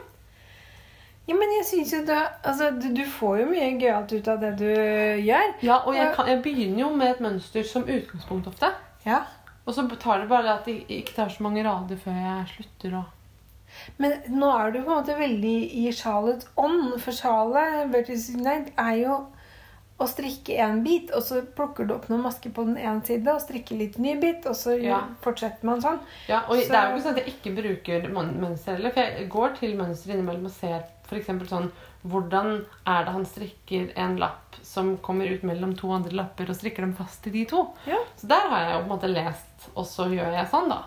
ja, 1.27 1.35
men 1.35 1.53
jeg 1.57 1.65
synes 1.67 1.93
jo 1.93 2.01
da 2.07 2.19
Altså, 2.41 2.71
du, 2.79 2.87
du 2.95 3.03
får 3.05 3.41
jo 3.41 3.47
mye 3.51 3.71
gøyalt 3.81 4.13
ut 4.15 4.29
av 4.31 4.41
det 4.41 4.53
du 4.61 4.69
gjør. 4.69 5.53
Ja, 5.65 5.81
og 5.83 5.97
jeg, 5.97 6.13
kan, 6.15 6.29
jeg 6.31 6.41
begynner 6.45 6.85
jo 6.85 6.91
med 6.95 7.15
et 7.15 7.25
mønster 7.25 7.67
som 7.67 7.85
utgangspunkt 7.85 8.49
ofte. 8.49 8.71
Ja. 9.05 9.21
Og 9.65 9.73
så 9.73 9.85
tar 10.01 10.21
det 10.21 10.29
bare 10.29 10.57
at 10.57 10.65
det 10.69 10.83
ikke 10.93 11.15
tar 11.19 11.29
så 11.33 11.45
mange 11.45 11.63
rader 11.65 12.01
før 12.01 12.17
jeg 12.17 12.49
slutter 12.55 12.97
å 13.01 13.03
Men 14.01 14.13
nå 14.31 14.49
er 14.55 14.71
du 14.71 14.79
på 14.79 14.89
en 14.89 14.99
måte 15.01 15.17
veldig 15.17 15.55
i 15.83 15.87
sjalets 15.93 16.47
ånd. 16.55 16.95
For 17.01 17.13
sjalet 17.13 17.93
er 18.71 18.93
jo 19.01 19.17
å 19.97 20.07
strikke 20.11 20.57
en 20.59 20.81
bit, 20.83 21.11
og 21.15 21.23
så 21.23 21.41
plukker 21.55 21.87
du 21.87 21.93
opp 21.95 22.09
noen 22.09 22.21
masker 22.25 22.51
på 22.51 22.65
den 22.67 22.75
ene 22.77 22.99
side 23.05 23.27
og 23.31 23.39
strikker 23.39 23.77
litt 23.79 23.97
ny 23.97 24.17
bit, 24.19 24.45
og 24.45 24.53
så 24.59 24.75
Ja. 24.81 25.01
fortsetter 25.21 25.63
man 25.63 25.81
sånn. 25.81 25.99
Ja, 26.27 26.41
og 26.49 26.57
Så- 26.57 26.67
det 26.67 26.75
er 26.75 26.91
jo 26.91 26.97
ikke 26.97 27.03
sånn 27.03 27.17
at 27.17 27.25
jeg 27.25 27.33
ikke 27.35 27.55
bruker 27.55 28.09
mønster 28.11 28.75
heller. 28.75 28.91
For 28.91 28.99
jeg 29.01 29.29
går 29.29 29.55
til 29.59 29.77
mønster 29.77 30.11
innimellom 30.13 30.45
og 30.45 30.51
ser 30.51 30.83
f.eks. 31.07 31.27
sånn 31.47 31.71
Hvordan 32.05 32.65
er 32.85 33.03
det 33.05 33.11
han 33.13 33.25
strikker 33.25 33.91
en 33.97 34.17
lapp 34.17 34.55
som 34.61 34.95
kommer 34.97 35.25
ut 35.27 35.41
mellom 35.41 35.75
to 35.75 35.89
andre 35.91 36.11
lapper, 36.11 36.47
og 36.49 36.55
strikker 36.55 36.81
dem 36.81 36.93
fast 36.93 37.25
i 37.25 37.31
de 37.31 37.45
to? 37.45 37.73
Ja. 37.87 37.97
Så 38.15 38.27
der 38.27 38.41
har 38.47 38.59
jeg 38.59 38.73
jo 38.73 38.87
på 38.87 38.93
en 38.93 38.99
måte 38.99 39.13
lest, 39.13 39.69
og 39.75 39.85
så 39.85 40.05
gjør 40.11 40.31
jeg 40.31 40.47
sånn, 40.51 40.69
da. 40.69 40.83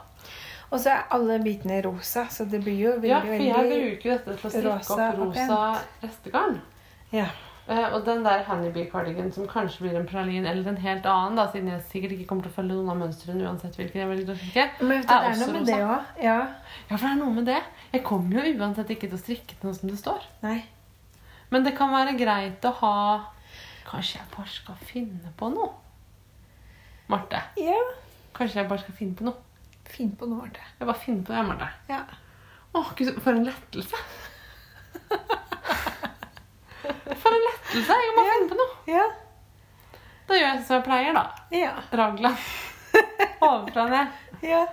Og 0.70 0.78
så 0.78 0.86
er 0.92 1.04
alle 1.10 1.38
bitene 1.42 1.82
rosa, 1.82 2.26
så 2.26 2.48
det 2.48 2.62
blir 2.62 2.78
jo 2.78 2.92
veldig, 3.00 3.24
veldig 3.24 3.46
Ja, 3.48 3.54
for 3.54 3.64
jeg 3.64 3.98
bruker 3.98 4.04
jo 4.04 4.18
dette 4.18 4.36
til 4.38 4.48
å 4.48 4.52
strikke 4.52 4.78
rosa 4.78 5.10
opp 5.10 5.18
rosa 5.18 5.80
restegarn. 6.04 6.60
Ja. 7.10 7.26
Eh, 7.68 7.92
og 7.92 8.00
den 8.06 8.22
der 8.24 8.46
honeybee-cardigan 8.46 9.28
som 9.34 9.44
kanskje 9.48 9.82
blir 9.84 9.96
en 9.98 10.06
pralin 10.08 10.46
eller 10.48 10.70
en 10.70 10.78
helt 10.80 11.04
annen, 11.06 11.36
da, 11.36 11.44
siden 11.52 11.68
jeg 11.68 11.82
sikkert 11.90 12.14
ikke 12.14 12.28
kommer 12.30 12.46
til 12.46 12.52
å 12.54 12.56
følge 12.56 12.76
noen 12.78 12.92
av 12.94 13.00
mønstrene 13.02 13.44
uansett 13.44 13.74
hvilken 13.76 14.00
jeg 14.00 14.08
velger 14.08 14.30
å 14.32 14.36
strikke. 14.38 14.64
Men 14.80 14.92
vet 14.94 15.02
du, 15.04 15.10
det 15.10 15.16
er 15.18 15.26
også 15.28 15.48
noe 15.48 15.52
med 15.52 15.60
rosa. 15.60 15.74
det 15.74 15.80
òg. 15.84 16.22
Ja. 16.24 16.36
Ja, 16.88 16.94
for 16.94 17.04
det 17.04 17.10
er 17.10 17.18
noe 17.20 17.34
med 17.34 17.48
det. 17.50 17.58
Jeg 17.92 18.04
kommer 18.06 18.38
jo 18.40 18.54
uansett 18.62 18.92
ikke 18.94 19.10
til 19.10 19.18
å 19.18 19.20
strikke 19.20 19.58
noe 19.66 19.76
som 19.76 19.92
det 19.92 19.98
står. 20.00 20.24
Nei. 20.46 20.56
Men 21.52 21.66
det 21.66 21.74
kan 21.76 21.92
være 21.92 22.16
greit 22.16 22.64
å 22.68 22.72
ha 22.80 22.94
Kanskje 23.88 24.18
jeg 24.18 24.28
bare 24.34 24.50
skal 24.52 24.80
finne 24.84 25.30
på 25.36 25.48
noe? 25.48 25.68
Marte. 27.08 27.38
Ja. 27.56 27.76
Kanskje 28.36 28.60
jeg 28.60 28.68
bare 28.68 28.82
skal 28.82 28.96
finne 28.98 29.16
på 29.16 29.24
noe? 29.24 29.40
Finn 29.88 30.10
på 30.16 30.28
noe, 30.28 30.42
Marte. 30.42 30.60
Jeg 30.76 30.88
bare 30.90 31.00
finner 31.00 31.24
på 31.24 31.32
det, 31.32 31.44
Marte. 31.48 31.68
Ja. 31.88 32.02
Å, 32.76 32.82
gud, 32.96 33.14
for 33.24 33.32
en 33.32 33.46
lettelse. 33.48 34.00
For 37.16 37.32
en 37.34 37.46
lettelse. 37.46 37.98
Jeg 38.04 38.16
må 38.16 38.24
finne 38.28 38.50
på 38.50 38.58
noe. 38.58 38.74
Ja. 38.90 39.06
Da 40.28 40.36
gjør 40.36 40.48
jeg 40.50 40.64
som 40.66 40.76
jeg 40.78 40.84
pleier, 40.88 41.16
da. 41.16 41.24
Ja. 41.54 41.72
Ragla. 42.00 42.34
Ovenfra 43.46 43.86
og 43.86 43.94
ned. 43.94 44.18
ja. 44.44 44.64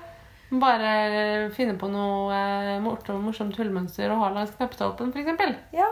Bare 0.56 0.90
finne 1.56 1.74
på 1.82 1.88
noe 1.90 2.32
eh, 2.36 2.76
morsomt, 2.84 3.24
morsomt 3.24 3.58
hullmønster 3.60 4.12
og 4.14 4.22
ha 4.22 4.28
langs 4.36 4.54
knappestolpen, 4.56 5.10
f.eks. 5.12 5.56
ja. 5.76 5.88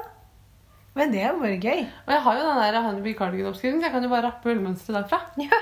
Men 0.93 1.09
det 1.09 1.23
er 1.23 1.31
jo 1.31 1.39
bare 1.41 1.57
gøy. 1.57 1.79
Og 2.05 2.11
jeg 2.13 2.21
har 2.27 2.37
jo 2.37 2.43
den 2.45 2.59
der 2.61 2.77
Honeybee 2.85 3.17
cardigan-oppskriften, 3.17 3.79
så 3.81 3.87
jeg 3.89 3.95
kan 3.95 4.05
jo 4.05 4.11
bare 4.11 4.27
rappe 4.27 4.51
hullmønsteret 4.51 4.99
derfra. 4.99 5.19
Ja. 5.41 5.57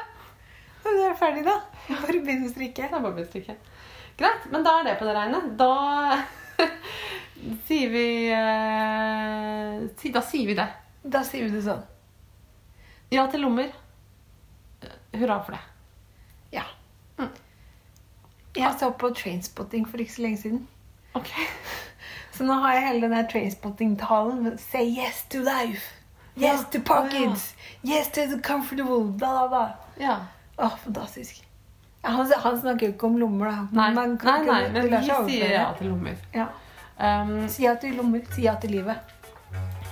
Da 0.84 0.91
er 1.07 1.15
ferdig, 1.17 1.45
da. 1.47 1.55
Bare 1.88 2.19
begynn 2.19 2.43
å 2.49 2.51
strikke. 2.51 2.89
Bare 2.91 3.23
å 3.23 3.27
strikke. 3.29 3.55
Greit, 4.19 4.49
men 4.51 4.65
da 4.65 4.75
er 4.82 4.89
det 4.89 4.97
på 4.99 5.07
det 5.07 5.15
regnet. 5.15 5.53
Da 5.57 5.69
sier 7.67 7.89
vi 7.93 8.05
eh, 8.31 10.11
Da 10.13 10.21
sier 10.25 10.47
vi 10.47 10.55
det. 10.57 10.67
Da 11.03 11.23
sier 11.25 11.47
vi 11.47 11.53
det 11.55 11.63
sånn. 11.65 11.81
Ja 13.11 13.25
til 13.31 13.41
lommer. 13.45 13.71
Hurra 15.13 15.39
for 15.43 15.55
det. 15.57 15.61
Ja. 16.55 16.63
Jeg 18.55 18.73
så 18.79 18.91
på 18.99 19.09
Trainspotting 19.15 19.85
for 19.87 19.99
ikke 20.03 20.13
så 20.17 20.21
lenge 20.25 20.41
siden. 20.43 20.61
Ok. 21.15 21.29
Så 22.31 22.45
nå 22.47 22.55
har 22.63 22.73
jeg 22.77 22.83
hele 22.87 23.01
den 23.03 23.11
der 23.15 23.25
Trainspotting-talen. 23.29 24.53
Say 24.57 24.85
yes 24.95 25.25
to 25.29 25.41
life. 25.43 25.83
Yes 26.39 26.61
Ja. 26.63 26.69
to 26.71 26.79
pockets. 26.87 27.49
Yes 27.83 28.07
to 28.15 28.23
the 28.31 28.39
comfortable. 28.41 29.03
Bla, 29.19 29.31
bla, 29.35 29.47
bla. 29.51 29.63
Ja. 29.99 30.15
Åh, 30.57 30.77
fantastisk. 30.85 31.43
Han, 32.01 32.31
han 32.43 32.59
snakker 32.61 32.87
jo 32.87 32.93
ikke 32.93 33.05
om 33.11 33.17
lommer, 33.19 33.51
da. 33.51 33.67
Nei, 33.75 33.89
nei, 33.93 34.07
nei, 34.47 34.61
men 34.73 34.88
vi 34.89 35.01
sier 35.27 35.51
ja 35.53 35.68
til 35.77 35.91
lommer. 35.91 36.15
Ja. 36.34 36.47
Um, 37.02 37.48
Si 37.49 37.64
ja 37.65 37.73
til 37.82 37.95
lommer, 37.98 38.22
si 38.36 38.41
ja 38.45 38.56
til 38.61 38.72
livet. 38.78 38.95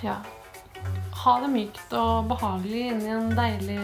ja. 0.03 0.15
Ha 1.19 1.39
det 1.41 1.49
mykt 1.51 1.93
og 1.99 2.27
behagelig 2.29 2.85
inni 2.93 3.09
en 3.11 3.31
deilig 3.35 3.79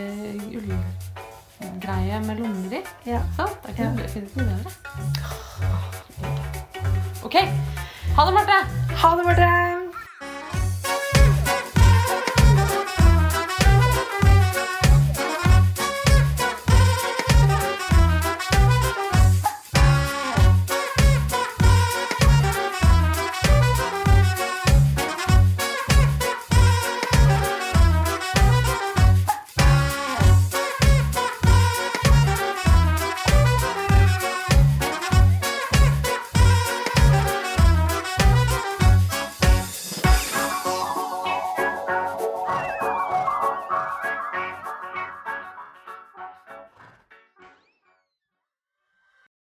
ullgreie 0.62 2.20
med 2.24 2.40
lommer 2.40 2.74
i. 2.78 2.82
Ja. 3.06 3.20
Sant? 3.36 3.58
Det 3.66 3.70
er 3.70 3.72
ikke 3.74 3.84
Ja. 3.84 3.90
noe, 3.92 4.08
bedre. 4.36 4.72
Ok. 7.26 7.36
Ha 8.16 8.26
det, 8.26 8.34
Marte! 8.34 8.60
Ha 9.02 9.16
det, 9.18 9.26
Marte! 9.26 9.85